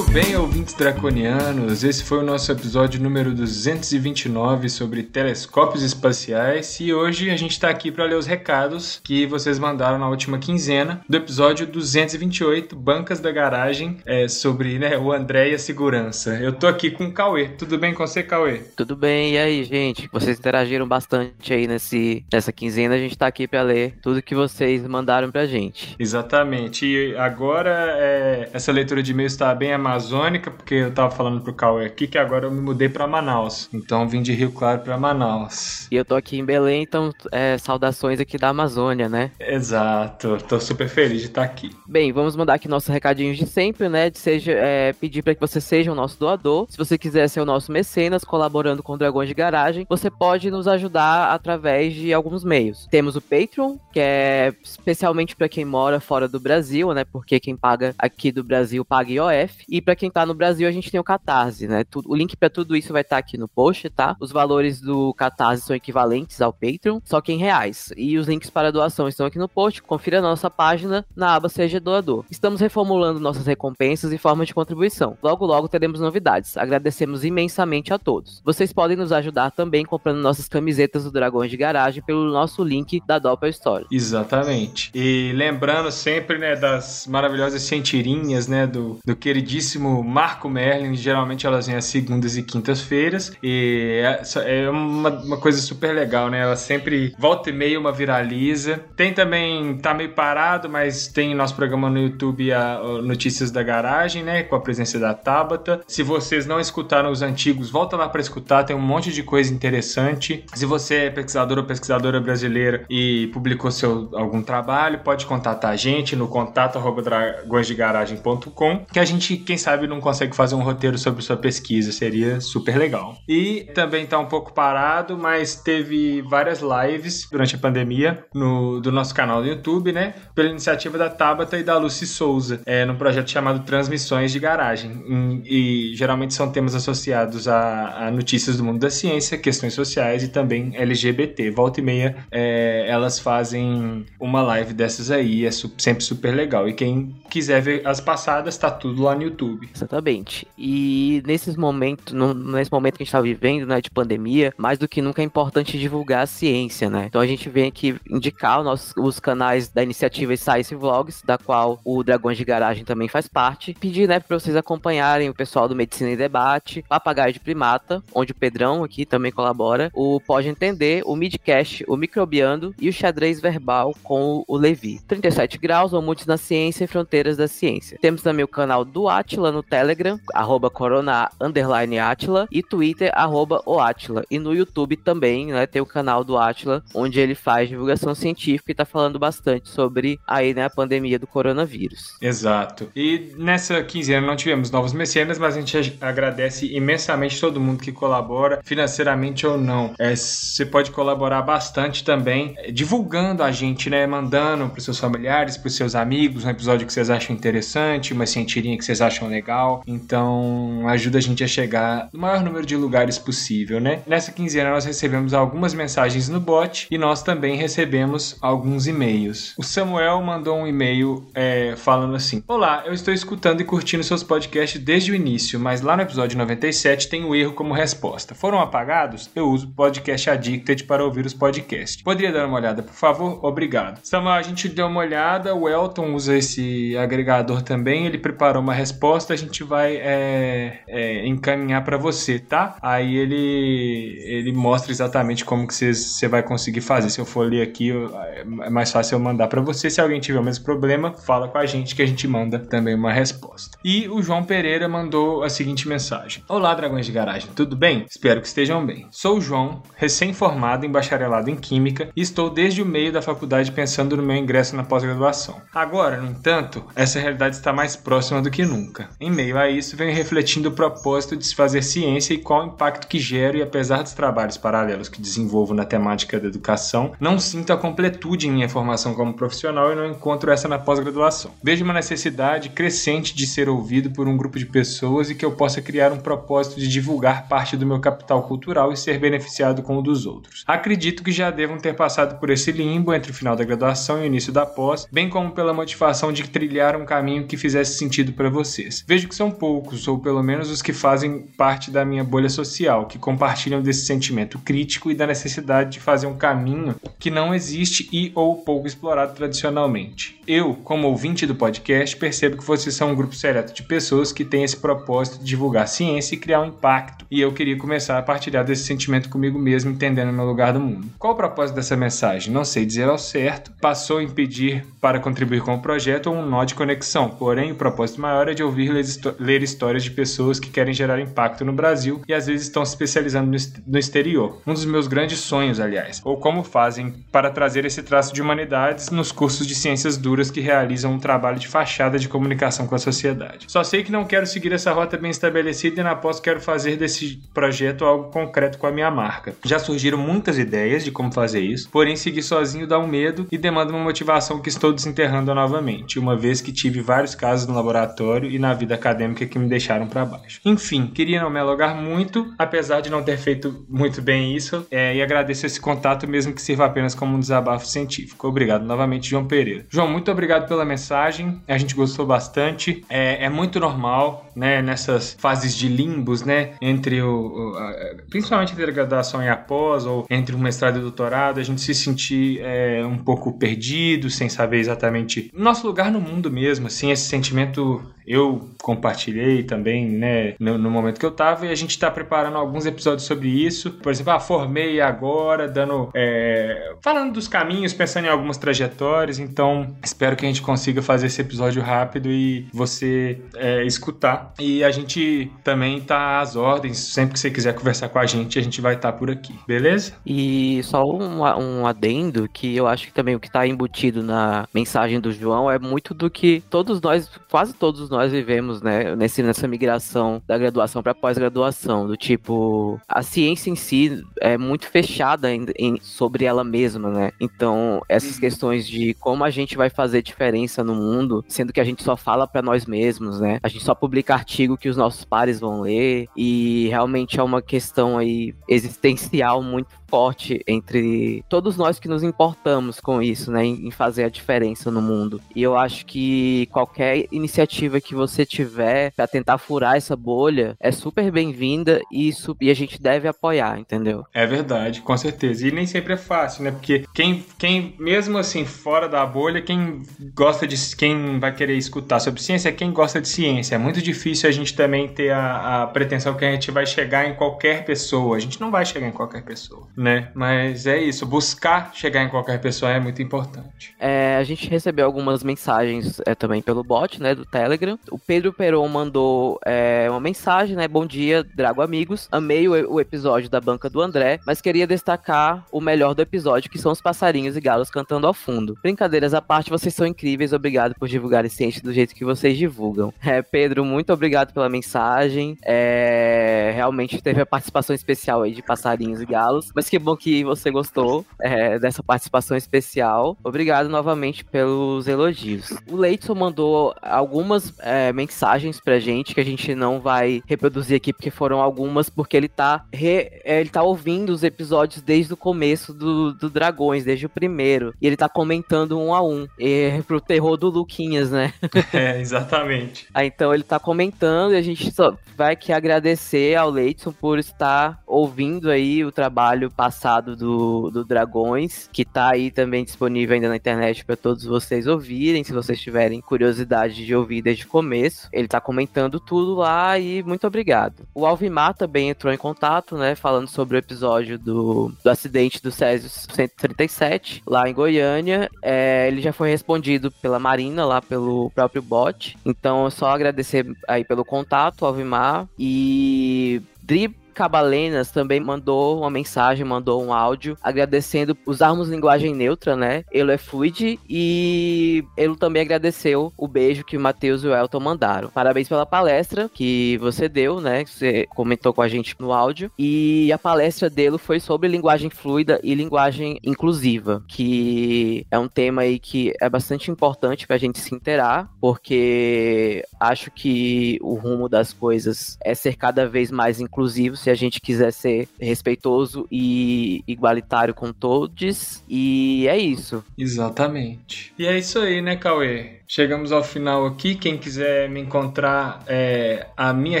bem, 0.12 0.36
ouvintes 0.36 0.74
draconianos, 0.74 1.82
esse 1.82 2.04
foi 2.04 2.18
o 2.18 2.22
nosso 2.22 2.52
episódio 2.52 3.00
número 3.00 3.32
229 3.32 4.68
sobre 4.68 5.02
telescópios 5.02 5.82
espaciais 5.82 6.78
e 6.80 6.92
hoje 6.92 7.30
a 7.30 7.36
gente 7.36 7.52
está 7.52 7.70
aqui 7.70 7.90
para 7.90 8.04
ler 8.04 8.16
os 8.16 8.26
recados 8.26 9.00
que 9.02 9.24
vocês 9.24 9.58
mandaram 9.58 9.98
na 9.98 10.06
última 10.10 10.38
quinzena 10.38 11.00
do 11.08 11.16
episódio 11.16 11.66
228, 11.66 12.76
Bancas 12.76 13.20
da 13.20 13.32
Garagem, 13.32 14.00
é, 14.04 14.28
sobre 14.28 14.78
né, 14.78 14.98
o 14.98 15.10
André 15.10 15.52
e 15.52 15.54
a 15.54 15.58
segurança. 15.58 16.34
Eu 16.34 16.52
tô 16.52 16.66
aqui 16.66 16.90
com 16.90 17.06
o 17.06 17.12
Cauê. 17.12 17.48
Tudo 17.48 17.78
bem 17.78 17.94
com 17.94 18.06
você, 18.06 18.22
Cauê? 18.22 18.58
Tudo 18.76 18.94
bem, 18.94 19.32
e 19.32 19.38
aí, 19.38 19.64
gente? 19.64 20.10
Vocês 20.12 20.38
interagiram 20.38 20.86
bastante 20.86 21.54
aí 21.54 21.66
nesse, 21.66 22.22
nessa 22.30 22.52
quinzena. 22.52 22.96
A 22.96 22.98
gente 22.98 23.16
tá 23.16 23.26
aqui 23.26 23.48
pra 23.48 23.62
ler 23.62 23.94
tudo 24.02 24.20
que 24.20 24.34
vocês 24.34 24.86
mandaram 24.86 25.30
pra 25.30 25.46
gente. 25.46 25.96
Exatamente. 25.98 26.84
E 26.84 27.16
agora 27.16 27.96
é, 27.98 28.50
essa 28.52 28.70
leitura 28.70 29.02
de 29.02 29.12
e-mail 29.12 29.26
está 29.26 29.54
bem 29.54 29.72
amazônica, 29.72 30.01
porque 30.50 30.74
eu 30.74 30.92
tava 30.92 31.10
falando 31.10 31.40
pro 31.40 31.52
Cauê 31.52 31.86
aqui 31.86 32.06
que 32.06 32.18
agora 32.18 32.46
eu 32.46 32.50
me 32.50 32.60
mudei 32.60 32.88
pra 32.88 33.06
Manaus. 33.06 33.68
Então 33.72 34.08
vim 34.08 34.22
de 34.22 34.32
Rio 34.32 34.52
Claro 34.52 34.80
pra 34.80 34.98
Manaus. 34.98 35.86
E 35.90 35.96
eu 35.96 36.04
tô 36.04 36.14
aqui 36.14 36.38
em 36.38 36.44
Belém, 36.44 36.82
então 36.82 37.12
é, 37.30 37.58
saudações 37.58 38.20
aqui 38.20 38.38
da 38.38 38.48
Amazônia, 38.48 39.08
né? 39.08 39.30
Exato. 39.40 40.38
Tô 40.48 40.58
super 40.60 40.88
feliz 40.88 41.20
de 41.20 41.26
estar 41.26 41.42
aqui. 41.42 41.70
Bem, 41.86 42.12
vamos 42.12 42.36
mandar 42.36 42.54
aqui 42.54 42.68
nossos 42.68 42.88
recadinhos 42.88 43.36
de 43.36 43.46
sempre, 43.46 43.88
né? 43.88 44.10
De 44.10 44.18
seja, 44.18 44.52
é, 44.52 44.92
pedir 44.92 45.22
para 45.22 45.34
que 45.34 45.40
você 45.40 45.60
seja 45.60 45.92
o 45.92 45.94
nosso 45.94 46.18
doador. 46.18 46.66
Se 46.68 46.76
você 46.76 46.96
quiser 46.96 47.28
ser 47.28 47.40
o 47.40 47.44
nosso 47.44 47.70
mecenas, 47.70 48.24
colaborando 48.24 48.82
com 48.82 48.98
Dragões 48.98 49.28
de 49.28 49.34
Garagem, 49.34 49.86
você 49.88 50.10
pode 50.10 50.50
nos 50.50 50.66
ajudar 50.68 51.32
através 51.32 51.94
de 51.94 52.12
alguns 52.12 52.44
meios. 52.44 52.86
Temos 52.90 53.16
o 53.16 53.20
Patreon, 53.20 53.76
que 53.92 54.00
é 54.00 54.52
especialmente 54.62 55.36
para 55.36 55.48
quem 55.48 55.64
mora 55.64 56.00
fora 56.00 56.28
do 56.28 56.40
Brasil, 56.40 56.92
né? 56.92 57.04
Porque 57.04 57.40
quem 57.40 57.56
paga 57.56 57.94
aqui 57.98 58.32
do 58.32 58.44
Brasil 58.44 58.84
paga 58.84 59.12
IOF. 59.12 59.64
E 59.68 59.80
para 59.80 59.91
quem 59.96 60.10
tá 60.10 60.24
no 60.24 60.34
Brasil, 60.34 60.68
a 60.68 60.72
gente 60.72 60.90
tem 60.90 61.00
o 61.00 61.04
Catarse, 61.04 61.66
né? 61.66 61.84
O 62.06 62.14
link 62.14 62.36
para 62.36 62.50
tudo 62.50 62.76
isso 62.76 62.92
vai 62.92 63.02
estar 63.02 63.18
aqui 63.18 63.36
no 63.36 63.48
post, 63.48 63.88
tá? 63.90 64.16
Os 64.20 64.30
valores 64.30 64.80
do 64.80 65.12
Catarse 65.14 65.64
são 65.64 65.74
equivalentes 65.74 66.40
ao 66.40 66.52
Patreon, 66.52 67.00
só 67.04 67.20
que 67.20 67.32
em 67.32 67.38
reais. 67.38 67.92
E 67.96 68.16
os 68.16 68.28
links 68.28 68.50
para 68.50 68.72
doação 68.72 69.08
estão 69.08 69.26
aqui 69.26 69.38
no 69.38 69.48
post. 69.48 69.82
Confira 69.82 70.18
a 70.18 70.22
nossa 70.22 70.50
página 70.50 71.04
na 71.16 71.34
aba 71.34 71.48
Seja 71.48 71.80
Doador. 71.80 72.24
Estamos 72.30 72.60
reformulando 72.60 73.20
nossas 73.20 73.46
recompensas 73.46 74.12
e 74.12 74.18
formas 74.18 74.48
de 74.48 74.54
contribuição. 74.54 75.16
Logo, 75.22 75.44
logo 75.44 75.68
teremos 75.68 76.00
novidades. 76.00 76.56
Agradecemos 76.56 77.24
imensamente 77.24 77.92
a 77.92 77.98
todos. 77.98 78.40
Vocês 78.44 78.72
podem 78.72 78.96
nos 78.96 79.12
ajudar 79.12 79.50
também 79.50 79.84
comprando 79.84 80.20
nossas 80.20 80.48
camisetas 80.48 81.04
do 81.04 81.10
Dragões 81.10 81.50
de 81.50 81.56
Garagem 81.56 82.02
pelo 82.02 82.30
nosso 82.30 82.62
link 82.62 83.02
da 83.06 83.18
Doppel 83.18 83.50
Store. 83.50 83.86
Exatamente. 83.90 84.90
E 84.94 85.32
lembrando 85.34 85.90
sempre, 85.90 86.38
né, 86.38 86.56
das 86.56 87.06
maravilhosas 87.06 87.62
tirinhas, 87.80 88.46
né, 88.48 88.66
do, 88.66 88.98
do 89.04 89.16
queridíssimo 89.16 89.81
Marco 90.02 90.48
Merlin. 90.48 90.94
Geralmente 90.94 91.46
elas 91.46 91.66
vêm 91.66 91.76
às 91.76 91.84
segundas 91.84 92.36
e 92.36 92.42
quintas-feiras. 92.42 93.32
E 93.42 94.00
é, 94.02 94.22
é 94.46 94.70
uma, 94.70 95.10
uma 95.10 95.36
coisa 95.38 95.60
super 95.60 95.94
legal, 95.94 96.30
né? 96.30 96.40
Ela 96.40 96.56
sempre 96.56 97.14
volta 97.18 97.50
e 97.50 97.52
meia 97.52 97.78
uma 97.78 97.92
viraliza. 97.92 98.80
Tem 98.96 99.12
também, 99.12 99.76
tá 99.78 99.94
meio 99.94 100.12
parado, 100.12 100.68
mas 100.68 101.08
tem 101.08 101.34
nosso 101.34 101.54
programa 101.54 101.90
no 101.90 101.98
YouTube, 101.98 102.52
a, 102.52 102.80
Notícias 103.02 103.50
da 103.50 103.62
Garagem, 103.62 104.22
né, 104.22 104.42
com 104.42 104.56
a 104.56 104.60
presença 104.60 104.98
da 104.98 105.14
Tabata. 105.14 105.80
Se 105.86 106.02
vocês 106.02 106.46
não 106.46 106.60
escutaram 106.60 107.10
os 107.10 107.22
antigos, 107.22 107.70
volta 107.70 107.96
lá 107.96 108.08
para 108.08 108.20
escutar, 108.20 108.64
tem 108.64 108.74
um 108.76 108.80
monte 108.80 109.12
de 109.12 109.22
coisa 109.22 109.52
interessante. 109.52 110.44
Se 110.54 110.66
você 110.66 111.06
é 111.06 111.10
pesquisador 111.10 111.58
ou 111.58 111.64
pesquisadora 111.64 112.20
brasileira 112.20 112.84
e 112.88 113.28
publicou 113.32 113.70
seu 113.70 114.08
algum 114.12 114.42
trabalho, 114.42 115.00
pode 115.00 115.26
contatar 115.26 115.70
a 115.70 115.76
gente 115.76 116.14
no 116.14 116.28
contato 116.28 116.78
arroba 116.78 117.02
dragõesdegaragem.com, 117.02 118.84
que 118.92 118.98
a 118.98 119.04
gente, 119.04 119.36
quem 119.36 119.56
sabe, 119.56 119.71
não 119.86 120.00
consegue 120.00 120.34
fazer 120.36 120.54
um 120.54 120.62
roteiro 120.62 120.96
sobre 120.98 121.22
sua 121.22 121.36
pesquisa, 121.36 121.92
seria 121.92 122.40
super 122.40 122.76
legal. 122.76 123.16
E 123.28 123.68
também 123.74 124.06
tá 124.06 124.18
um 124.18 124.26
pouco 124.26 124.52
parado, 124.52 125.16
mas 125.18 125.54
teve 125.56 126.22
várias 126.22 126.60
lives 126.60 127.28
durante 127.30 127.54
a 127.54 127.58
pandemia 127.58 128.24
no, 128.34 128.80
do 128.80 128.90
nosso 128.92 129.14
canal 129.14 129.42
do 129.42 129.48
YouTube, 129.48 129.92
né? 129.92 130.14
Pela 130.34 130.48
iniciativa 130.48 130.96
da 130.98 131.08
Tabata 131.10 131.58
e 131.58 131.62
da 131.62 131.76
Lucy 131.78 132.06
Souza, 132.06 132.60
é, 132.66 132.84
num 132.84 132.96
projeto 132.96 133.30
chamado 133.30 133.60
Transmissões 133.64 134.32
de 134.32 134.38
Garagem. 134.38 134.90
Em- 135.08 135.42
E, 135.44 135.94
geralmente 135.94 136.34
são 136.34 136.50
temas 136.50 136.74
associados 136.74 137.46
a, 137.48 138.06
a 138.06 138.10
notícias 138.10 138.56
do 138.56 138.64
mundo 138.64 138.80
da 138.80 138.90
ciência, 138.90 139.36
questões 139.38 139.74
sociais 139.74 140.22
e 140.22 140.28
também 140.28 140.72
LGBT. 140.76 141.50
Volta 141.50 141.80
e 141.80 141.82
meia, 141.82 142.16
é, 142.30 142.86
elas 142.88 143.18
fazem 143.18 144.04
uma 144.20 144.40
live 144.42 144.72
dessas 144.72 145.10
aí, 145.10 145.44
é 145.44 145.50
su- 145.50 145.72
sempre 145.78 146.02
super 146.04 146.34
legal. 146.34 146.68
E 146.68 146.72
quem 146.72 147.14
quiser 147.30 147.60
ver 147.60 147.86
as 147.86 148.00
passadas, 148.00 148.56
tá 148.56 148.70
tudo 148.70 149.02
lá 149.02 149.14
no 149.14 149.22
YouTube. 149.22 149.51
Exatamente. 149.74 150.46
E 150.56 151.22
nesses 151.26 151.56
momentos, 151.56 152.14
nesse 152.14 152.70
momento 152.72 152.96
que 152.96 153.02
a 153.02 153.04
gente 153.04 153.12
tá 153.12 153.20
vivendo, 153.20 153.66
né, 153.66 153.80
de 153.80 153.90
pandemia, 153.90 154.52
mais 154.56 154.78
do 154.78 154.88
que 154.88 155.02
nunca 155.02 155.22
é 155.22 155.24
importante 155.24 155.78
divulgar 155.78 156.22
a 156.22 156.26
ciência, 156.26 156.88
né? 156.88 157.06
Então 157.08 157.20
a 157.20 157.26
gente 157.26 157.48
vem 157.48 157.68
aqui 157.68 157.96
indicar 158.08 158.58
os, 158.60 158.64
nossos- 158.64 158.92
os 158.96 159.20
canais 159.20 159.68
da 159.68 159.82
iniciativa 159.82 160.36
Science 160.36 160.74
Vlogs, 160.74 161.22
da 161.24 161.36
qual 161.38 161.80
o 161.84 162.02
Dragões 162.02 162.36
de 162.36 162.44
Garagem 162.44 162.84
também 162.84 163.08
faz 163.08 163.28
parte. 163.28 163.74
Pedir, 163.78 164.08
né, 164.08 164.20
pra 164.20 164.38
vocês 164.38 164.56
acompanharem 164.56 165.28
o 165.28 165.34
pessoal 165.34 165.68
do 165.68 165.74
Medicina 165.76 166.10
em 166.10 166.16
Debate, 166.16 166.84
Papagaio 166.88 167.32
de 167.32 167.40
Primata, 167.40 168.02
onde 168.14 168.32
o 168.32 168.34
Pedrão 168.34 168.84
aqui 168.84 169.04
também 169.04 169.32
colabora, 169.32 169.90
o 169.94 170.20
Pode 170.20 170.48
Entender, 170.48 171.02
o 171.06 171.14
Midcast, 171.16 171.84
o 171.88 171.96
Microbiando 171.96 172.74
e 172.80 172.88
o 172.88 172.92
Xadrez 172.92 173.40
Verbal 173.40 173.94
com 174.02 174.44
o 174.46 174.56
Levi. 174.56 175.00
37 175.06 175.58
graus, 175.58 175.92
Mamutes 175.92 176.26
na 176.26 176.36
Ciência 176.36 176.84
e 176.84 176.86
Fronteiras 176.86 177.36
da 177.36 177.48
Ciência. 177.48 177.98
Temos 178.00 178.22
também 178.22 178.44
o 178.44 178.48
canal 178.48 178.84
do 178.84 179.08
Atila 179.42 179.52
no 179.52 179.62
Telegram, 179.62 180.20
arroba 180.32 180.70
corona 180.70 181.28
underline 181.40 181.98
Atila, 181.98 182.46
e 182.50 182.62
Twitter, 182.62 183.10
arroba 183.14 183.60
o 183.66 183.80
Atila. 183.80 184.24
E 184.30 184.38
no 184.38 184.54
YouTube 184.54 184.96
também, 184.96 185.46
né, 185.46 185.66
tem 185.66 185.82
o 185.82 185.86
canal 185.86 186.22
do 186.22 186.38
Atila, 186.38 186.82
onde 186.94 187.18
ele 187.18 187.34
faz 187.34 187.68
divulgação 187.68 188.14
científica 188.14 188.70
e 188.70 188.74
tá 188.74 188.84
falando 188.84 189.18
bastante 189.18 189.68
sobre 189.68 190.20
aí, 190.26 190.54
né, 190.54 190.64
a 190.64 190.70
pandemia 190.70 191.18
do 191.18 191.26
coronavírus. 191.26 192.12
Exato. 192.20 192.90
E 192.94 193.32
nessa 193.36 193.82
quinzena 193.82 194.26
não 194.26 194.36
tivemos 194.36 194.70
novos 194.70 194.92
mecenas, 194.92 195.38
mas 195.38 195.56
a 195.56 195.60
gente 195.60 195.76
ag- 195.76 195.96
agradece 196.00 196.66
imensamente 196.72 197.40
todo 197.40 197.60
mundo 197.60 197.82
que 197.82 197.90
colabora, 197.92 198.60
financeiramente 198.62 199.46
ou 199.46 199.58
não. 199.58 199.94
É, 199.98 200.14
Você 200.14 200.64
pode 200.64 200.90
colaborar 200.90 201.42
bastante 201.42 202.04
também, 202.04 202.54
é, 202.58 202.70
divulgando 202.70 203.42
a 203.42 203.50
gente, 203.50 203.90
né? 203.90 204.06
Mandando 204.06 204.68
pros 204.68 204.84
seus 204.84 204.98
familiares, 204.98 205.56
pros 205.56 205.74
seus 205.74 205.94
amigos, 205.94 206.44
um 206.44 206.50
episódio 206.50 206.86
que 206.86 206.92
vocês 206.92 207.10
acham 207.10 207.34
interessante, 207.34 208.12
uma 208.12 208.26
cientirinha 208.26 208.76
que 208.76 208.84
vocês 208.84 209.00
acham 209.00 209.28
legal. 209.32 209.82
Então 209.86 210.86
ajuda 210.88 211.18
a 211.18 211.20
gente 211.20 211.42
a 211.42 211.48
chegar 211.48 212.08
no 212.12 212.20
maior 212.20 212.42
número 212.42 212.64
de 212.64 212.76
lugares 212.76 213.18
possível, 213.18 213.80
né? 213.80 214.02
Nessa 214.06 214.30
quinzena 214.30 214.70
nós 214.70 214.84
recebemos 214.84 215.34
algumas 215.34 215.74
mensagens 215.74 216.28
no 216.28 216.40
bot 216.40 216.86
e 216.90 216.98
nós 216.98 217.22
também 217.22 217.56
recebemos 217.56 218.36
alguns 218.40 218.86
e-mails. 218.86 219.54
O 219.58 219.62
Samuel 219.62 220.22
mandou 220.22 220.56
um 220.56 220.66
e-mail 220.66 221.26
é, 221.34 221.74
falando 221.76 222.14
assim: 222.14 222.42
Olá, 222.46 222.82
eu 222.86 222.92
estou 222.92 223.12
escutando 223.12 223.60
e 223.60 223.64
curtindo 223.64 224.04
seus 224.04 224.22
podcasts 224.22 224.80
desde 224.80 225.12
o 225.12 225.14
início, 225.14 225.58
mas 225.58 225.80
lá 225.80 225.96
no 225.96 226.02
episódio 226.02 226.38
97 226.38 227.08
tem 227.08 227.24
um 227.24 227.34
erro 227.34 227.54
como 227.54 227.72
resposta. 227.72 228.34
Foram 228.34 228.60
apagados? 228.60 229.30
Eu 229.34 229.48
uso 229.48 229.68
Podcast 229.68 230.28
Addicted 230.28 230.84
para 230.84 231.04
ouvir 231.04 231.24
os 231.24 231.34
podcasts. 231.34 232.02
Poderia 232.02 232.32
dar 232.32 232.46
uma 232.46 232.56
olhada, 232.56 232.82
por 232.82 232.94
favor? 232.94 233.44
Obrigado. 233.44 234.00
Samuel, 234.02 234.34
a 234.34 234.42
gente 234.42 234.68
deu 234.68 234.86
uma 234.86 235.00
olhada, 235.00 235.54
o 235.54 235.68
Elton 235.68 236.14
usa 236.14 236.36
esse 236.36 236.96
agregador 236.96 237.62
também, 237.62 238.06
ele 238.06 238.18
preparou 238.18 238.62
uma 238.62 238.74
resposta, 238.74 239.21
a 239.30 239.36
gente 239.36 239.62
vai 239.62 239.96
é, 239.96 240.80
é, 240.88 241.26
encaminhar 241.26 241.84
para 241.84 241.98
você, 241.98 242.38
tá? 242.38 242.76
Aí 242.80 243.14
ele, 243.16 244.16
ele 244.24 244.52
mostra 244.52 244.90
exatamente 244.90 245.44
como 245.44 245.66
que 245.66 245.74
você 245.74 246.26
vai 246.28 246.42
conseguir 246.42 246.80
fazer. 246.80 247.10
Se 247.10 247.20
eu 247.20 247.26
for 247.26 247.46
ler 247.46 247.62
aqui, 247.62 247.88
eu- 247.88 248.10
é 248.18 248.70
mais 248.70 248.90
fácil 248.90 249.16
eu 249.16 249.20
mandar 249.20 249.48
para 249.48 249.60
você. 249.60 249.90
Se 249.90 250.00
alguém 250.00 250.20
tiver 250.20 250.38
o 250.38 250.42
mesmo 250.42 250.64
problema, 250.64 251.12
fala 251.12 251.48
com 251.48 251.58
a 251.58 251.66
gente 251.66 251.94
que 251.94 252.02
a 252.02 252.06
gente 252.06 252.26
manda 252.26 252.58
também 252.58 252.94
uma 252.94 253.12
resposta. 253.12 253.76
E 253.84 254.08
o 254.08 254.22
João 254.22 254.42
Pereira 254.44 254.88
mandou 254.88 255.42
a 255.42 255.48
seguinte 255.50 255.86
mensagem: 255.88 256.42
Olá, 256.48 256.74
dragões 256.74 257.04
de 257.06 257.12
garagem, 257.12 257.50
tudo 257.54 257.76
bem? 257.76 258.06
Espero 258.08 258.40
que 258.40 258.46
estejam 258.46 258.84
bem. 258.84 259.06
Sou 259.10 259.36
o 259.38 259.40
João, 259.40 259.82
recém-formado 259.96 260.86
em 260.86 260.90
bacharelado 260.90 261.50
em 261.50 261.56
Química 261.56 262.08
e 262.16 262.20
estou 262.22 262.48
desde 262.48 262.80
o 262.80 262.86
meio 262.86 263.12
da 263.12 263.20
faculdade 263.20 263.72
pensando 263.72 264.16
no 264.16 264.22
meu 264.22 264.36
ingresso 264.36 264.76
na 264.76 264.84
pós-graduação. 264.84 265.60
Agora, 265.74 266.16
no 266.16 266.30
entanto, 266.30 266.84
essa 266.94 267.18
realidade 267.18 267.56
está 267.56 267.72
mais 267.72 267.96
próxima 267.96 268.40
do 268.40 268.50
que 268.50 268.64
nunca. 268.64 269.08
Em 269.20 269.30
meio 269.30 269.56
a 269.58 269.70
isso, 269.70 269.96
venho 269.96 270.14
refletindo 270.14 270.68
o 270.68 270.72
propósito 270.72 271.36
de 271.36 271.46
se 271.46 271.54
fazer 271.54 271.82
ciência 271.82 272.34
e 272.34 272.38
qual 272.38 272.62
o 272.62 272.66
impacto 272.66 273.06
que 273.06 273.18
gero 273.18 273.56
e 273.56 273.62
apesar 273.62 274.02
dos 274.02 274.12
trabalhos 274.12 274.56
paralelos 274.56 275.08
que 275.08 275.20
desenvolvo 275.20 275.74
na 275.74 275.84
temática 275.84 276.40
da 276.40 276.48
educação, 276.48 277.12
não 277.20 277.38
sinto 277.38 277.72
a 277.72 277.76
completude 277.76 278.48
em 278.48 278.50
minha 278.50 278.68
formação 278.68 279.14
como 279.14 279.34
profissional 279.34 279.92
e 279.92 279.94
não 279.94 280.10
encontro 280.10 280.50
essa 280.50 280.68
na 280.68 280.78
pós-graduação. 280.78 281.52
Vejo 281.62 281.84
uma 281.84 281.94
necessidade 281.94 282.68
crescente 282.70 283.34
de 283.34 283.46
ser 283.46 283.68
ouvido 283.68 284.10
por 284.10 284.26
um 284.26 284.36
grupo 284.36 284.58
de 284.58 284.66
pessoas 284.66 285.30
e 285.30 285.34
que 285.34 285.44
eu 285.44 285.52
possa 285.52 285.80
criar 285.80 286.12
um 286.12 286.18
propósito 286.18 286.80
de 286.80 286.88
divulgar 286.88 287.48
parte 287.48 287.76
do 287.76 287.86
meu 287.86 288.00
capital 288.00 288.42
cultural 288.42 288.92
e 288.92 288.96
ser 288.96 289.18
beneficiado 289.18 289.82
com 289.82 289.98
o 289.98 290.02
dos 290.02 290.26
outros. 290.26 290.64
Acredito 290.66 291.22
que 291.22 291.32
já 291.32 291.50
devam 291.50 291.78
ter 291.78 291.94
passado 291.94 292.38
por 292.38 292.50
esse 292.50 292.72
limbo 292.72 293.14
entre 293.14 293.30
o 293.30 293.34
final 293.34 293.54
da 293.56 293.64
graduação 293.64 294.18
e 294.18 294.22
o 294.22 294.26
início 294.26 294.52
da 294.52 294.66
pós, 294.66 295.06
bem 295.10 295.28
como 295.28 295.52
pela 295.52 295.72
motivação 295.72 296.32
de 296.32 296.48
trilhar 296.48 296.96
um 296.96 297.04
caminho 297.04 297.46
que 297.46 297.56
fizesse 297.56 297.98
sentido 297.98 298.32
para 298.32 298.50
vocês. 298.50 299.01
Vejo 299.06 299.28
que 299.28 299.34
são 299.34 299.50
poucos, 299.50 300.06
ou 300.06 300.18
pelo 300.18 300.42
menos 300.42 300.70
os 300.70 300.82
que 300.82 300.92
fazem 300.92 301.40
parte 301.56 301.90
da 301.90 302.04
minha 302.04 302.24
bolha 302.24 302.48
social, 302.48 303.06
que 303.06 303.18
compartilham 303.18 303.82
desse 303.82 304.06
sentimento 304.06 304.58
crítico 304.58 305.10
e 305.10 305.14
da 305.14 305.26
necessidade 305.26 305.92
de 305.92 306.00
fazer 306.00 306.26
um 306.26 306.36
caminho 306.36 306.94
que 307.18 307.30
não 307.30 307.54
existe 307.54 308.08
e 308.12 308.32
ou 308.34 308.56
pouco 308.56 308.86
explorado 308.86 309.34
tradicionalmente. 309.34 310.40
Eu, 310.46 310.74
como 310.74 311.08
ouvinte 311.08 311.46
do 311.46 311.54
podcast, 311.54 312.16
percebo 312.16 312.56
que 312.56 312.64
vocês 312.64 312.94
são 312.94 313.12
um 313.12 313.14
grupo 313.14 313.34
seleto 313.34 313.72
de 313.72 313.82
pessoas 313.82 314.32
que 314.32 314.44
têm 314.44 314.64
esse 314.64 314.76
propósito 314.76 315.38
de 315.38 315.44
divulgar 315.44 315.88
ciência 315.88 316.34
e 316.34 316.38
criar 316.38 316.60
um 316.60 316.66
impacto. 316.66 317.24
E 317.30 317.40
eu 317.40 317.52
queria 317.52 317.76
começar 317.76 318.18
a 318.18 318.22
partilhar 318.22 318.64
desse 318.64 318.84
sentimento 318.84 319.28
comigo 319.28 319.58
mesmo, 319.58 319.90
entendendo 319.90 320.32
meu 320.32 320.44
lugar 320.44 320.72
do 320.72 320.80
mundo. 320.80 321.08
Qual 321.18 321.32
o 321.32 321.36
propósito 321.36 321.76
dessa 321.76 321.96
mensagem? 321.96 322.52
Não 322.52 322.64
sei 322.64 322.84
dizer 322.84 323.08
ao 323.08 323.18
certo. 323.18 323.72
Passou 323.80 324.20
em 324.20 324.28
pedir 324.28 324.84
para 325.00 325.20
contribuir 325.20 325.62
com 325.62 325.74
o 325.74 325.80
projeto 325.80 326.28
ou 326.28 326.36
um 326.36 326.46
nó 326.46 326.64
de 326.64 326.74
conexão. 326.74 327.28
Porém, 327.28 327.72
o 327.72 327.76
propósito 327.76 328.20
maior 328.20 328.48
é 328.48 328.54
de 328.54 328.62
ouvir 328.62 328.91
ler 328.92 329.00
histó- 329.00 329.34
ler 329.38 329.62
histórias 329.62 330.04
de 330.04 330.10
pessoas 330.10 330.60
que 330.60 330.70
querem 330.70 330.94
gerar 330.94 331.20
impacto 331.20 331.64
no 331.64 331.72
Brasil 331.72 332.22
e 332.28 332.34
às 332.34 332.46
vezes 332.46 332.66
estão 332.66 332.84
se 332.84 332.92
especializando 332.92 333.50
no 333.86 333.98
exterior. 333.98 334.60
Um 334.66 334.72
dos 334.74 334.84
meus 334.84 335.06
grandes 335.06 335.38
sonhos, 335.40 335.80
aliás. 335.80 336.20
Ou 336.24 336.36
como 336.36 336.62
fazem 336.62 337.12
para 337.30 337.50
trazer 337.50 337.84
esse 337.84 338.02
traço 338.02 338.32
de 338.32 338.42
humanidades 338.42 339.10
nos 339.10 339.32
cursos 339.32 339.66
de 339.66 339.74
ciências 339.74 340.16
duras 340.16 340.50
que 340.50 340.60
realizam 340.60 341.12
um 341.12 341.18
trabalho 341.18 341.58
de 341.58 341.68
fachada 341.68 342.18
de 342.18 342.28
comunicação 342.28 342.86
com 342.86 342.94
a 342.94 342.98
sociedade. 342.98 343.66
Só 343.68 343.82
sei 343.82 344.02
que 344.02 344.12
não 344.12 344.24
quero 344.24 344.46
seguir 344.46 344.72
essa 344.72 344.92
rota 344.92 345.16
bem 345.16 345.30
estabelecida 345.30 346.00
e 346.00 346.04
na 346.04 346.14
pós 346.14 346.40
quero 346.40 346.60
fazer 346.60 346.96
desse 346.96 347.40
projeto 347.54 348.04
algo 348.04 348.30
concreto 348.30 348.78
com 348.78 348.86
a 348.86 348.92
minha 348.92 349.10
marca. 349.10 349.54
Já 349.64 349.78
surgiram 349.78 350.18
muitas 350.18 350.58
ideias 350.58 351.04
de 351.04 351.10
como 351.10 351.32
fazer 351.32 351.60
isso, 351.60 351.88
porém 351.90 352.16
seguir 352.16 352.42
sozinho 352.42 352.86
dá 352.86 352.98
um 352.98 353.06
medo 353.06 353.46
e 353.50 353.58
demanda 353.58 353.92
uma 353.92 354.02
motivação 354.02 354.60
que 354.60 354.68
estou 354.68 354.92
desenterrando 354.92 355.54
novamente, 355.54 356.18
uma 356.18 356.36
vez 356.36 356.60
que 356.60 356.72
tive 356.72 357.00
vários 357.00 357.34
casos 357.34 357.66
no 357.66 357.74
laboratório 357.74 358.50
e 358.50 358.58
na 358.58 358.74
vida 358.82 358.94
acadêmica 358.94 359.46
que 359.46 359.58
me 359.58 359.68
deixaram 359.68 360.06
para 360.06 360.24
baixo. 360.24 360.60
Enfim, 360.64 361.06
queria 361.06 361.40
não 361.42 361.50
me 361.50 361.58
alugar 361.58 361.94
muito, 361.96 362.52
apesar 362.58 363.00
de 363.00 363.10
não 363.10 363.22
ter 363.22 363.36
feito 363.38 363.84
muito 363.88 364.20
bem 364.20 364.54
isso, 364.56 364.86
é, 364.90 365.14
e 365.16 365.22
agradeço 365.22 365.64
esse 365.66 365.80
contato, 365.80 366.26
mesmo 366.28 366.52
que 366.52 366.60
sirva 366.60 366.84
apenas 366.84 367.14
como 367.14 367.36
um 367.36 367.40
desabafo 367.40 367.86
científico. 367.86 368.46
Obrigado 368.48 368.84
novamente, 368.84 369.28
João 369.30 369.46
Pereira. 369.46 369.86
João, 369.88 370.08
muito 370.10 370.30
obrigado 370.30 370.66
pela 370.68 370.84
mensagem, 370.84 371.60
a 371.68 371.78
gente 371.78 371.94
gostou 371.94 372.26
bastante. 372.26 373.04
É, 373.08 373.44
é 373.44 373.48
muito 373.48 373.78
normal, 373.80 374.46
né, 374.56 374.82
nessas 374.82 375.36
fases 375.38 375.76
de 375.76 375.88
limbos, 375.88 376.42
né, 376.42 376.72
entre 376.80 377.22
o, 377.22 377.30
o- 377.72 377.76
a- 377.78 377.92
principalmente 378.30 378.72
entre 378.72 378.84
a 378.84 378.90
graduação 378.90 379.42
e 379.42 379.48
a 379.48 379.56
pós, 379.56 380.04
ou 380.04 380.26
entre 380.28 380.54
o 380.54 380.58
mestrado 380.58 380.96
e 380.96 380.98
o 380.98 381.02
doutorado, 381.02 381.58
a 381.60 381.62
gente 381.62 381.80
se 381.80 381.94
sentir 381.94 382.60
é, 382.62 383.04
um 383.04 383.18
pouco 383.18 383.58
perdido, 383.58 384.28
sem 384.30 384.48
saber 384.48 384.78
exatamente 384.78 385.50
nosso 385.54 385.86
lugar 385.86 386.10
no 386.10 386.20
mundo 386.20 386.50
mesmo, 386.50 386.86
assim, 386.88 387.10
esse 387.10 387.24
sentimento 387.28 388.02
eu 388.26 388.70
compartilhei 388.80 389.62
também, 389.62 390.08
né, 390.08 390.54
no, 390.58 390.78
no 390.78 390.90
momento 390.90 391.18
que 391.18 391.26
eu 391.26 391.30
tava, 391.30 391.66
e 391.66 391.70
a 391.70 391.74
gente 391.74 391.98
tá 391.98 392.10
preparando 392.10 392.56
alguns 392.56 392.86
episódios 392.86 393.24
sobre 393.24 393.48
isso. 393.48 393.90
Por 393.90 394.10
exemplo, 394.10 394.32
ah, 394.32 394.40
formei 394.40 395.00
agora, 395.00 395.68
dando. 395.68 396.10
é, 396.14 396.94
falando 397.00 397.32
dos 397.32 397.48
caminhos, 397.48 397.92
pensando 397.92 398.26
em 398.26 398.28
algumas 398.28 398.56
trajetórias. 398.56 399.38
Então, 399.38 399.94
espero 400.02 400.36
que 400.36 400.44
a 400.44 400.48
gente 400.48 400.62
consiga 400.62 401.02
fazer 401.02 401.26
esse 401.26 401.40
episódio 401.40 401.82
rápido 401.82 402.30
e 402.30 402.66
você 402.72 403.40
é, 403.56 403.84
escutar. 403.84 404.52
E 404.58 404.84
a 404.84 404.90
gente 404.90 405.50
também 405.64 406.00
tá 406.00 406.40
às 406.40 406.56
ordens. 406.56 406.98
Sempre 406.98 407.34
que 407.34 407.40
você 407.40 407.50
quiser 407.50 407.74
conversar 407.74 408.08
com 408.08 408.18
a 408.18 408.26
gente, 408.26 408.58
a 408.58 408.62
gente 408.62 408.80
vai 408.80 408.94
estar 408.94 409.12
por 409.12 409.30
aqui, 409.30 409.54
beleza? 409.66 410.12
E 410.24 410.80
só 410.84 411.02
um, 411.04 411.42
um 411.42 411.86
adendo 411.86 412.48
que 412.48 412.76
eu 412.76 412.86
acho 412.86 413.06
que 413.06 413.12
também 413.12 413.34
o 413.34 413.40
que 413.40 413.50
tá 413.50 413.66
embutido 413.66 414.22
na 414.22 414.66
mensagem 414.72 415.20
do 415.20 415.32
João 415.32 415.70
é 415.70 415.78
muito 415.78 416.14
do 416.14 416.30
que 416.30 416.62
todos 416.70 417.00
nós, 417.00 417.30
quase 417.50 417.72
todos 417.74 418.08
nós 418.08 418.32
vivemos, 418.32 418.51
né, 418.82 419.14
nesse, 419.16 419.42
nessa 419.42 419.66
migração 419.68 420.42
da 420.46 420.58
graduação 420.58 421.02
para 421.02 421.14
pós-graduação, 421.14 422.06
do 422.06 422.16
tipo, 422.16 423.00
a 423.08 423.22
ciência 423.22 423.70
em 423.70 423.76
si 423.76 424.22
é 424.40 424.58
muito 424.58 424.86
fechada 424.86 425.52
em- 425.54 425.66
em- 425.78 425.98
sobre 426.00 426.44
ela 426.44 426.64
mesma, 426.64 427.10
né? 427.10 427.30
Então, 427.40 428.02
essas 428.08 428.38
questões 428.38 428.86
de 428.86 429.14
como 429.14 429.44
a 429.44 429.50
gente 429.50 429.76
vai 429.76 429.88
fazer 429.90 430.22
diferença 430.22 430.82
no 430.84 430.94
mundo, 430.94 431.44
sendo 431.48 431.72
que 431.72 431.80
a 431.80 431.84
gente 431.84 432.02
só 432.02 432.16
fala 432.16 432.46
para 432.46 432.62
nós 432.62 432.86
mesmos, 432.86 433.40
né? 433.40 433.58
A 433.62 433.68
gente 433.68 433.84
só 433.84 433.94
publica 433.94 434.34
artigo 434.34 434.76
que 434.76 434.88
os 434.88 434.96
nossos 434.96 435.24
pares 435.24 435.60
vão 435.60 435.80
ler 435.82 436.26
e 436.36 436.88
realmente 436.88 437.38
é 437.38 437.42
uma 437.42 437.62
questão 437.62 438.18
aí 438.18 438.54
existencial 438.68 439.62
muito 439.62 439.88
forte 440.08 440.60
entre 440.66 441.42
todos 441.48 441.76
nós 441.78 441.98
que 441.98 442.06
nos 442.06 442.22
importamos 442.22 443.00
com 443.00 443.22
isso, 443.22 443.50
né, 443.50 443.64
em 443.64 443.90
fazer 443.90 444.24
a 444.24 444.28
diferença 444.28 444.90
no 444.90 445.00
mundo. 445.00 445.40
E 445.56 445.62
eu 445.62 445.74
acho 445.74 446.04
que 446.04 446.68
qualquer 446.70 447.26
iniciativa 447.32 447.98
que 447.98 448.14
você 448.14 448.41
tiver 448.46 449.12
para 449.12 449.26
tentar 449.26 449.58
furar 449.58 449.96
essa 449.96 450.16
bolha 450.16 450.76
é 450.80 450.90
super 450.90 451.30
bem-vinda 451.30 452.00
e 452.10 452.28
isso 452.28 452.56
e 452.60 452.70
a 452.70 452.74
gente 452.74 453.00
deve 453.00 453.28
apoiar, 453.28 453.78
entendeu? 453.78 454.24
É 454.32 454.46
verdade, 454.46 455.00
com 455.00 455.16
certeza. 455.16 455.66
E 455.66 455.72
nem 455.72 455.86
sempre 455.86 456.14
é 456.14 456.16
fácil, 456.16 456.64
né? 456.64 456.70
Porque 456.70 457.04
quem, 457.14 457.44
quem 457.58 457.94
mesmo 457.98 458.38
assim, 458.38 458.64
fora 458.64 459.08
da 459.08 459.24
bolha, 459.24 459.60
quem 459.60 460.02
gosta 460.34 460.66
de. 460.66 460.76
Quem 460.96 461.38
vai 461.38 461.54
querer 461.54 461.76
escutar 461.76 462.20
sobre 462.20 462.42
ciência 462.42 462.68
é 462.68 462.72
quem 462.72 462.92
gosta 462.92 463.20
de 463.20 463.28
ciência. 463.28 463.74
É 463.74 463.78
muito 463.78 464.02
difícil 464.02 464.48
a 464.48 464.52
gente 464.52 464.74
também 464.74 465.08
ter 465.08 465.30
a, 465.30 465.82
a 465.82 465.86
pretensão 465.86 466.34
que 466.34 466.44
a 466.44 466.50
gente 466.50 466.70
vai 466.70 466.86
chegar 466.86 467.28
em 467.28 467.34
qualquer 467.34 467.84
pessoa. 467.84 468.36
A 468.36 468.40
gente 468.40 468.60
não 468.60 468.70
vai 468.70 468.84
chegar 468.84 469.06
em 469.06 469.12
qualquer 469.12 469.42
pessoa, 469.42 469.86
né? 469.96 470.30
Mas 470.34 470.86
é 470.86 470.98
isso. 471.00 471.26
Buscar 471.26 471.92
chegar 471.94 472.22
em 472.22 472.28
qualquer 472.28 472.60
pessoa 472.60 472.90
é 472.90 473.00
muito 473.00 473.22
importante. 473.22 473.94
É, 473.98 474.36
a 474.36 474.44
gente 474.44 474.68
recebeu 474.68 475.06
algumas 475.06 475.42
mensagens 475.42 476.20
é, 476.26 476.34
também 476.34 476.62
pelo 476.62 476.82
bot, 476.82 477.20
né, 477.20 477.34
do 477.34 477.44
Telegram. 477.44 477.98
O 478.10 478.18
Pedro 478.32 478.50
Peron 478.50 478.88
mandou 478.88 479.60
é, 479.62 480.06
uma 480.08 480.18
mensagem, 480.18 480.74
né, 480.74 480.88
bom 480.88 481.04
dia, 481.04 481.44
Drago 481.44 481.82
amigos. 481.82 482.28
Amei 482.32 482.66
o, 482.66 482.94
o 482.94 482.98
episódio 482.98 483.50
da 483.50 483.60
banca 483.60 483.90
do 483.90 484.00
André, 484.00 484.40
mas 484.46 484.58
queria 484.58 484.86
destacar 484.86 485.66
o 485.70 485.82
melhor 485.82 486.14
do 486.14 486.22
episódio, 486.22 486.70
que 486.70 486.78
são 486.78 486.92
os 486.92 487.02
passarinhos 487.02 487.58
e 487.58 487.60
galos 487.60 487.90
cantando 487.90 488.26
ao 488.26 488.32
fundo. 488.32 488.74
Brincadeiras 488.82 489.34
à 489.34 489.42
parte, 489.42 489.68
vocês 489.68 489.94
são 489.94 490.06
incríveis, 490.06 490.54
obrigado 490.54 490.94
por 490.94 491.08
divulgarem 491.08 491.50
ciência 491.50 491.82
do 491.82 491.92
jeito 491.92 492.14
que 492.14 492.24
vocês 492.24 492.56
divulgam. 492.56 493.12
É, 493.32 493.40
Pedro, 493.40 493.82
muito 493.84 494.12
obrigado 494.12 494.52
pela 494.52 494.68
mensagem. 494.68 495.56
É, 495.64 496.70
realmente 496.74 497.22
teve 497.22 497.40
a 497.40 497.46
participação 497.46 497.94
especial 497.94 498.42
aí 498.42 498.52
de 498.52 498.60
passarinhos 498.60 499.22
e 499.22 499.26
galos, 499.26 499.70
mas 499.74 499.88
que 499.88 499.98
bom 499.98 500.14
que 500.16 500.44
você 500.44 500.70
gostou 500.70 501.24
é, 501.40 501.78
dessa 501.78 502.02
participação 502.02 502.54
especial. 502.56 503.38
Obrigado 503.42 503.88
novamente 503.88 504.44
pelos 504.44 505.08
elogios. 505.08 505.72
O 505.90 505.96
Leidson 505.96 506.34
mandou 506.34 506.94
algumas 507.00 507.72
é, 507.78 508.12
mensagens 508.22 508.80
pra 508.80 508.98
gente, 508.98 509.34
que 509.34 509.40
a 509.40 509.44
gente 509.44 509.74
não 509.74 510.00
vai 510.00 510.42
reproduzir 510.46 510.96
aqui, 510.96 511.12
porque 511.12 511.30
foram 511.30 511.60
algumas, 511.60 512.08
porque 512.08 512.36
ele 512.36 512.48
tá, 512.48 512.84
re, 512.92 513.30
é, 513.44 513.60
ele 513.60 513.70
tá 513.70 513.82
ouvindo 513.82 514.30
os 514.30 514.42
episódios 514.42 515.02
desde 515.02 515.32
o 515.32 515.36
começo 515.36 515.92
do, 515.92 516.32
do 516.32 516.48
Dragões, 516.48 517.04
desde 517.04 517.26
o 517.26 517.28
primeiro. 517.28 517.94
E 518.00 518.06
ele 518.06 518.16
tá 518.16 518.28
comentando 518.28 518.98
um 518.98 519.12
a 519.14 519.22
um. 519.22 519.46
E, 519.58 520.02
pro 520.06 520.20
terror 520.20 520.56
do 520.56 520.68
Luquinhas, 520.68 521.30
né? 521.30 521.52
É, 521.92 522.20
exatamente. 522.20 523.06
Aí, 523.12 523.26
então 523.26 523.52
ele 523.52 523.62
tá 523.62 523.78
comentando 523.78 524.52
e 524.52 524.56
a 524.56 524.62
gente 524.62 524.90
só 524.92 525.16
vai 525.36 525.56
que 525.56 525.72
agradecer 525.72 526.54
ao 526.56 526.70
Leidson 526.70 527.12
por 527.12 527.38
estar 527.38 528.00
ouvindo 528.06 528.70
aí 528.70 529.04
o 529.04 529.12
trabalho 529.12 529.70
passado 529.70 530.36
do, 530.36 530.90
do 530.90 531.04
Dragões, 531.04 531.88
que 531.92 532.04
tá 532.04 532.30
aí 532.30 532.50
também 532.50 532.84
disponível 532.84 533.34
ainda 533.34 533.48
na 533.48 533.56
internet 533.56 534.04
para 534.04 534.16
todos 534.16 534.44
vocês 534.44 534.86
ouvirem, 534.86 535.44
se 535.44 535.52
vocês 535.52 535.80
tiverem 535.80 536.20
curiosidade 536.20 537.04
de 537.04 537.14
ouvir 537.14 537.42
desde 537.42 537.64
o 537.64 537.68
começo. 537.68 538.11
Ele 538.32 538.48
tá 538.48 538.60
comentando 538.60 539.18
tudo 539.20 539.54
lá 539.54 539.98
e 539.98 540.22
muito 540.22 540.46
obrigado. 540.46 541.06
O 541.14 541.26
Alvimar 541.26 541.74
também 541.74 542.10
entrou 542.10 542.32
em 542.32 542.36
contato, 542.36 542.96
né, 542.96 543.14
falando 543.14 543.48
sobre 543.48 543.76
o 543.76 543.78
episódio 543.78 544.38
do, 544.38 544.92
do 545.02 545.10
acidente 545.10 545.62
do 545.62 545.70
Césio 545.70 546.08
137, 546.08 547.42
lá 547.46 547.68
em 547.68 547.74
Goiânia. 547.74 548.50
É, 548.62 549.08
ele 549.08 549.20
já 549.20 549.32
foi 549.32 549.50
respondido 549.50 550.10
pela 550.10 550.38
Marina, 550.38 550.84
lá 550.84 551.00
pelo 551.00 551.50
próprio 551.50 551.82
bot. 551.82 552.36
Então, 552.44 552.86
é 552.86 552.90
só 552.90 553.10
agradecer 553.10 553.66
aí 553.88 554.04
pelo 554.04 554.24
contato, 554.24 554.84
Alvimar. 554.84 555.48
E 555.58 556.62
Dri 556.82 557.21
Cabalenas 557.32 558.10
também 558.10 558.40
mandou 558.40 559.00
uma 559.00 559.10
mensagem, 559.10 559.64
mandou 559.64 560.02
um 560.02 560.12
áudio 560.12 560.56
agradecendo, 560.62 561.36
usarmos 561.46 561.88
linguagem 561.88 562.34
neutra, 562.34 562.76
né? 562.76 563.04
Ele 563.10 563.32
é 563.32 563.38
fluid 563.38 563.98
e 564.08 565.04
ele 565.16 565.36
também 565.36 565.62
agradeceu 565.62 566.32
o 566.36 566.46
beijo 566.46 566.84
que 566.84 566.96
o 566.96 567.00
Matheus 567.00 567.42
e 567.42 567.48
o 567.48 567.54
Elton 567.54 567.80
mandaram. 567.80 568.28
Parabéns 568.28 568.68
pela 568.68 568.86
palestra 568.86 569.50
que 569.52 569.98
você 569.98 570.28
deu, 570.28 570.60
né? 570.60 570.84
Você 570.84 571.26
comentou 571.34 571.72
com 571.72 571.82
a 571.82 571.88
gente 571.88 572.14
no 572.18 572.32
áudio. 572.32 572.70
E 572.78 573.32
a 573.32 573.38
palestra 573.38 573.88
dele 573.88 574.18
foi 574.18 574.40
sobre 574.40 574.68
linguagem 574.68 575.10
fluida 575.10 575.60
e 575.62 575.74
linguagem 575.74 576.38
inclusiva, 576.44 577.24
que 577.28 578.26
é 578.30 578.38
um 578.38 578.48
tema 578.48 578.82
aí 578.82 578.98
que 578.98 579.32
é 579.40 579.48
bastante 579.48 579.90
importante 579.90 580.46
pra 580.46 580.58
gente 580.58 580.78
se 580.78 580.94
inteirar, 580.94 581.50
porque 581.60 582.84
acho 583.00 583.30
que 583.30 583.98
o 584.02 584.14
rumo 584.14 584.48
das 584.48 584.72
coisas 584.72 585.38
é 585.42 585.54
ser 585.54 585.76
cada 585.76 586.06
vez 586.08 586.30
mais 586.30 586.60
inclusivo 586.60 587.16
se 587.22 587.30
a 587.30 587.34
gente 587.34 587.60
quiser 587.60 587.92
ser 587.92 588.28
respeitoso 588.40 589.28
e 589.30 590.02
igualitário 590.08 590.74
com 590.74 590.92
todos. 590.92 591.82
E 591.88 592.46
é 592.48 592.58
isso. 592.58 593.04
Exatamente. 593.16 594.34
E 594.36 594.44
é 594.44 594.58
isso 594.58 594.80
aí, 594.80 595.00
né, 595.00 595.14
Cauê? 595.14 595.81
Chegamos 595.94 596.32
ao 596.32 596.42
final 596.42 596.86
aqui. 596.86 597.14
Quem 597.14 597.36
quiser 597.36 597.86
me 597.86 598.00
encontrar, 598.00 598.82
é, 598.86 599.48
a 599.54 599.74
minha 599.74 600.00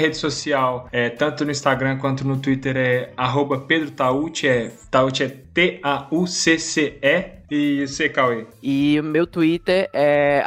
rede 0.00 0.16
social, 0.16 0.88
é, 0.90 1.10
tanto 1.10 1.44
no 1.44 1.50
Instagram 1.50 1.98
quanto 1.98 2.26
no 2.26 2.38
Twitter, 2.38 2.78
é 2.78 3.12
arroba 3.14 3.58
Pedro 3.58 3.90
Taucci, 3.90 4.48
é, 4.48 4.70
é 4.72 5.28
T-A-U-C-C-E. 5.52 7.42
E 7.54 7.86
você, 7.86 8.08
Cauê? 8.08 8.46
E 8.62 8.98
o 8.98 9.04
meu 9.04 9.26
Twitter 9.26 9.86
é 9.92 10.42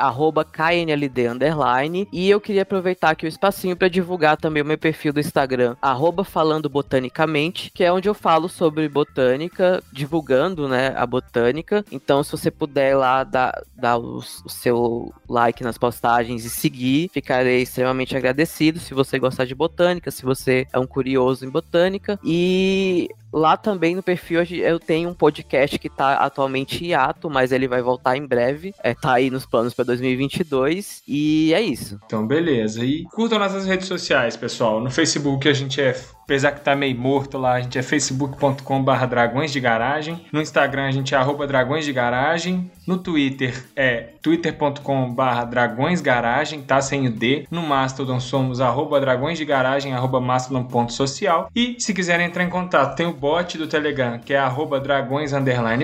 KNLD 0.51 1.27
underline. 1.27 2.07
E 2.11 2.27
eu 2.27 2.41
queria 2.41 2.63
aproveitar 2.63 3.11
aqui 3.11 3.27
o 3.27 3.29
espacinho 3.29 3.77
para 3.77 3.87
divulgar 3.87 4.37
também 4.37 4.63
o 4.63 4.65
meu 4.65 4.77
perfil 4.77 5.13
do 5.13 5.19
Instagram, 5.19 5.75
arroba 5.79 6.23
falando 6.23 6.67
botanicamente, 6.67 7.69
que 7.69 7.83
é 7.83 7.93
onde 7.93 8.09
eu 8.09 8.15
falo 8.15 8.49
sobre 8.49 8.89
botânica, 8.89 9.83
divulgando 9.93 10.67
né, 10.67 10.95
a 10.97 11.05
botânica. 11.05 11.85
Então, 11.91 12.23
se 12.23 12.31
você 12.31 12.49
puder 12.49 12.97
lá 12.97 13.23
dar, 13.23 13.61
dar 13.75 13.99
o, 13.99 14.17
o 14.17 14.49
seu 14.49 15.13
like 15.35 15.63
nas 15.63 15.77
postagens 15.77 16.45
e 16.45 16.49
seguir, 16.49 17.09
ficarei 17.09 17.63
extremamente 17.63 18.15
agradecido 18.15 18.79
se 18.79 18.93
você 18.93 19.19
gostar 19.19 19.45
de 19.45 19.53
botânica, 19.53 20.09
se 20.09 20.23
você 20.23 20.65
é 20.71 20.79
um 20.79 20.87
curioso 20.87 21.45
em 21.45 21.49
botânica. 21.49 22.17
E 22.23 23.09
Lá 23.35 23.57
também 23.57 23.95
no 23.95 24.01
perfil 24.01 24.41
eu 24.43 24.79
tenho 24.79 25.09
um 25.09 25.13
podcast 25.13 25.77
que 25.77 25.89
tá 25.89 26.13
atualmente 26.13 26.85
em 26.85 26.87
hiato, 26.87 27.29
mas 27.29 27.51
ele 27.51 27.67
vai 27.67 27.81
voltar 27.81 28.15
em 28.15 28.25
breve. 28.25 28.73
É, 28.81 28.93
tá 28.93 29.15
aí 29.15 29.29
nos 29.29 29.45
planos 29.45 29.73
para 29.73 29.83
2022 29.83 31.03
e 31.05 31.53
é 31.53 31.59
isso. 31.59 31.99
Então, 32.05 32.25
beleza. 32.25 32.85
E 32.85 33.03
curtam 33.03 33.37
nossas 33.37 33.65
redes 33.65 33.87
sociais, 33.87 34.37
pessoal. 34.37 34.79
No 34.79 34.89
Facebook 34.89 35.49
a 35.49 35.53
gente 35.53 35.81
é 35.81 35.93
Apesar 36.25 36.53
que 36.53 36.61
tá 36.61 36.75
meio 36.75 36.97
morto 36.97 37.37
lá, 37.37 37.53
a 37.53 37.61
gente 37.61 37.77
é 37.77 37.83
facebook.com.br 37.83 39.05
dragões 39.07 39.51
de 39.51 39.59
garagem. 39.59 40.25
No 40.31 40.41
Instagram 40.41 40.87
a 40.87 40.91
gente 40.91 41.13
é 41.13 41.17
arroba 41.17 41.45
dragões 41.45 41.85
de 41.85 41.93
garagem. 41.93 42.71
No 42.87 42.97
Twitter 42.97 43.63
é 43.75 44.09
twitter.com.br 44.23 45.45
dragões 45.47 46.01
garagem, 46.01 46.63
tá 46.63 46.81
sem 46.81 47.07
o 47.07 47.11
D. 47.11 47.45
No 47.51 47.61
Mastodon 47.61 48.19
somos 48.19 48.59
arroba 48.59 48.99
dragões 48.99 49.37
de 49.37 49.45
garagem, 49.45 49.93
arroba 49.93 50.19
mastodon.social. 50.19 51.47
E 51.55 51.75
se 51.77 51.93
quiserem 51.93 52.25
entrar 52.25 52.43
em 52.43 52.49
contato, 52.49 52.95
tem 52.95 53.05
o 53.05 53.13
bot 53.25 53.57
do 53.57 53.65
Telegram, 53.65 54.19
que 54.19 54.35
é 54.35 54.37
arroba 54.37 54.79
dragões 54.79 55.31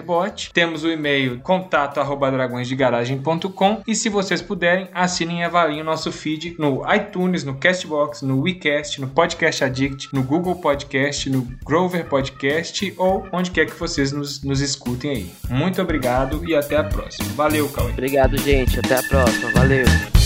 bot. 0.06 0.54
Temos 0.54 0.84
o 0.84 0.92
e-mail 0.92 1.40
contato 1.40 2.00
arroba 2.00 2.30
dragõesdegaragem.com. 2.30 3.82
E 3.88 3.96
se 3.96 4.10
vocês 4.10 4.44
puderem, 4.44 4.88
assinem 4.94 5.40
e 5.40 5.44
avaliem 5.44 5.82
o 5.82 5.84
nosso 5.84 6.12
feed 6.12 6.56
no 6.60 6.84
iTunes, 6.94 7.44
no 7.44 7.56
Castbox, 7.56 8.22
no 8.22 8.42
WeCast, 8.42 9.02
no 9.02 9.08
Podcast 9.08 9.64
Addict, 9.64 10.10
no 10.14 10.22
Google 10.22 10.54
Podcast, 10.58 11.32
no 11.32 11.48
Grover 11.66 12.06
Podcast 12.06 12.94
ou 12.96 13.28
onde 13.32 13.50
quer 13.50 13.66
que 13.66 13.74
vocês 13.74 14.12
nos, 14.12 14.44
nos 14.44 14.62
escutem 14.62 15.10
aí. 15.10 15.32
Muito 15.50 15.82
obrigado 15.82 16.48
e 16.48 16.56
até 16.56 16.78
a 16.78 16.84
próxima. 16.84 17.28
Valeu, 17.34 17.68
Cauê. 17.70 17.90
Obrigado, 17.90 18.38
gente. 18.38 18.78
Até 18.78 19.00
a 19.00 19.04
próxima. 19.04 19.50
Valeu. 19.50 20.21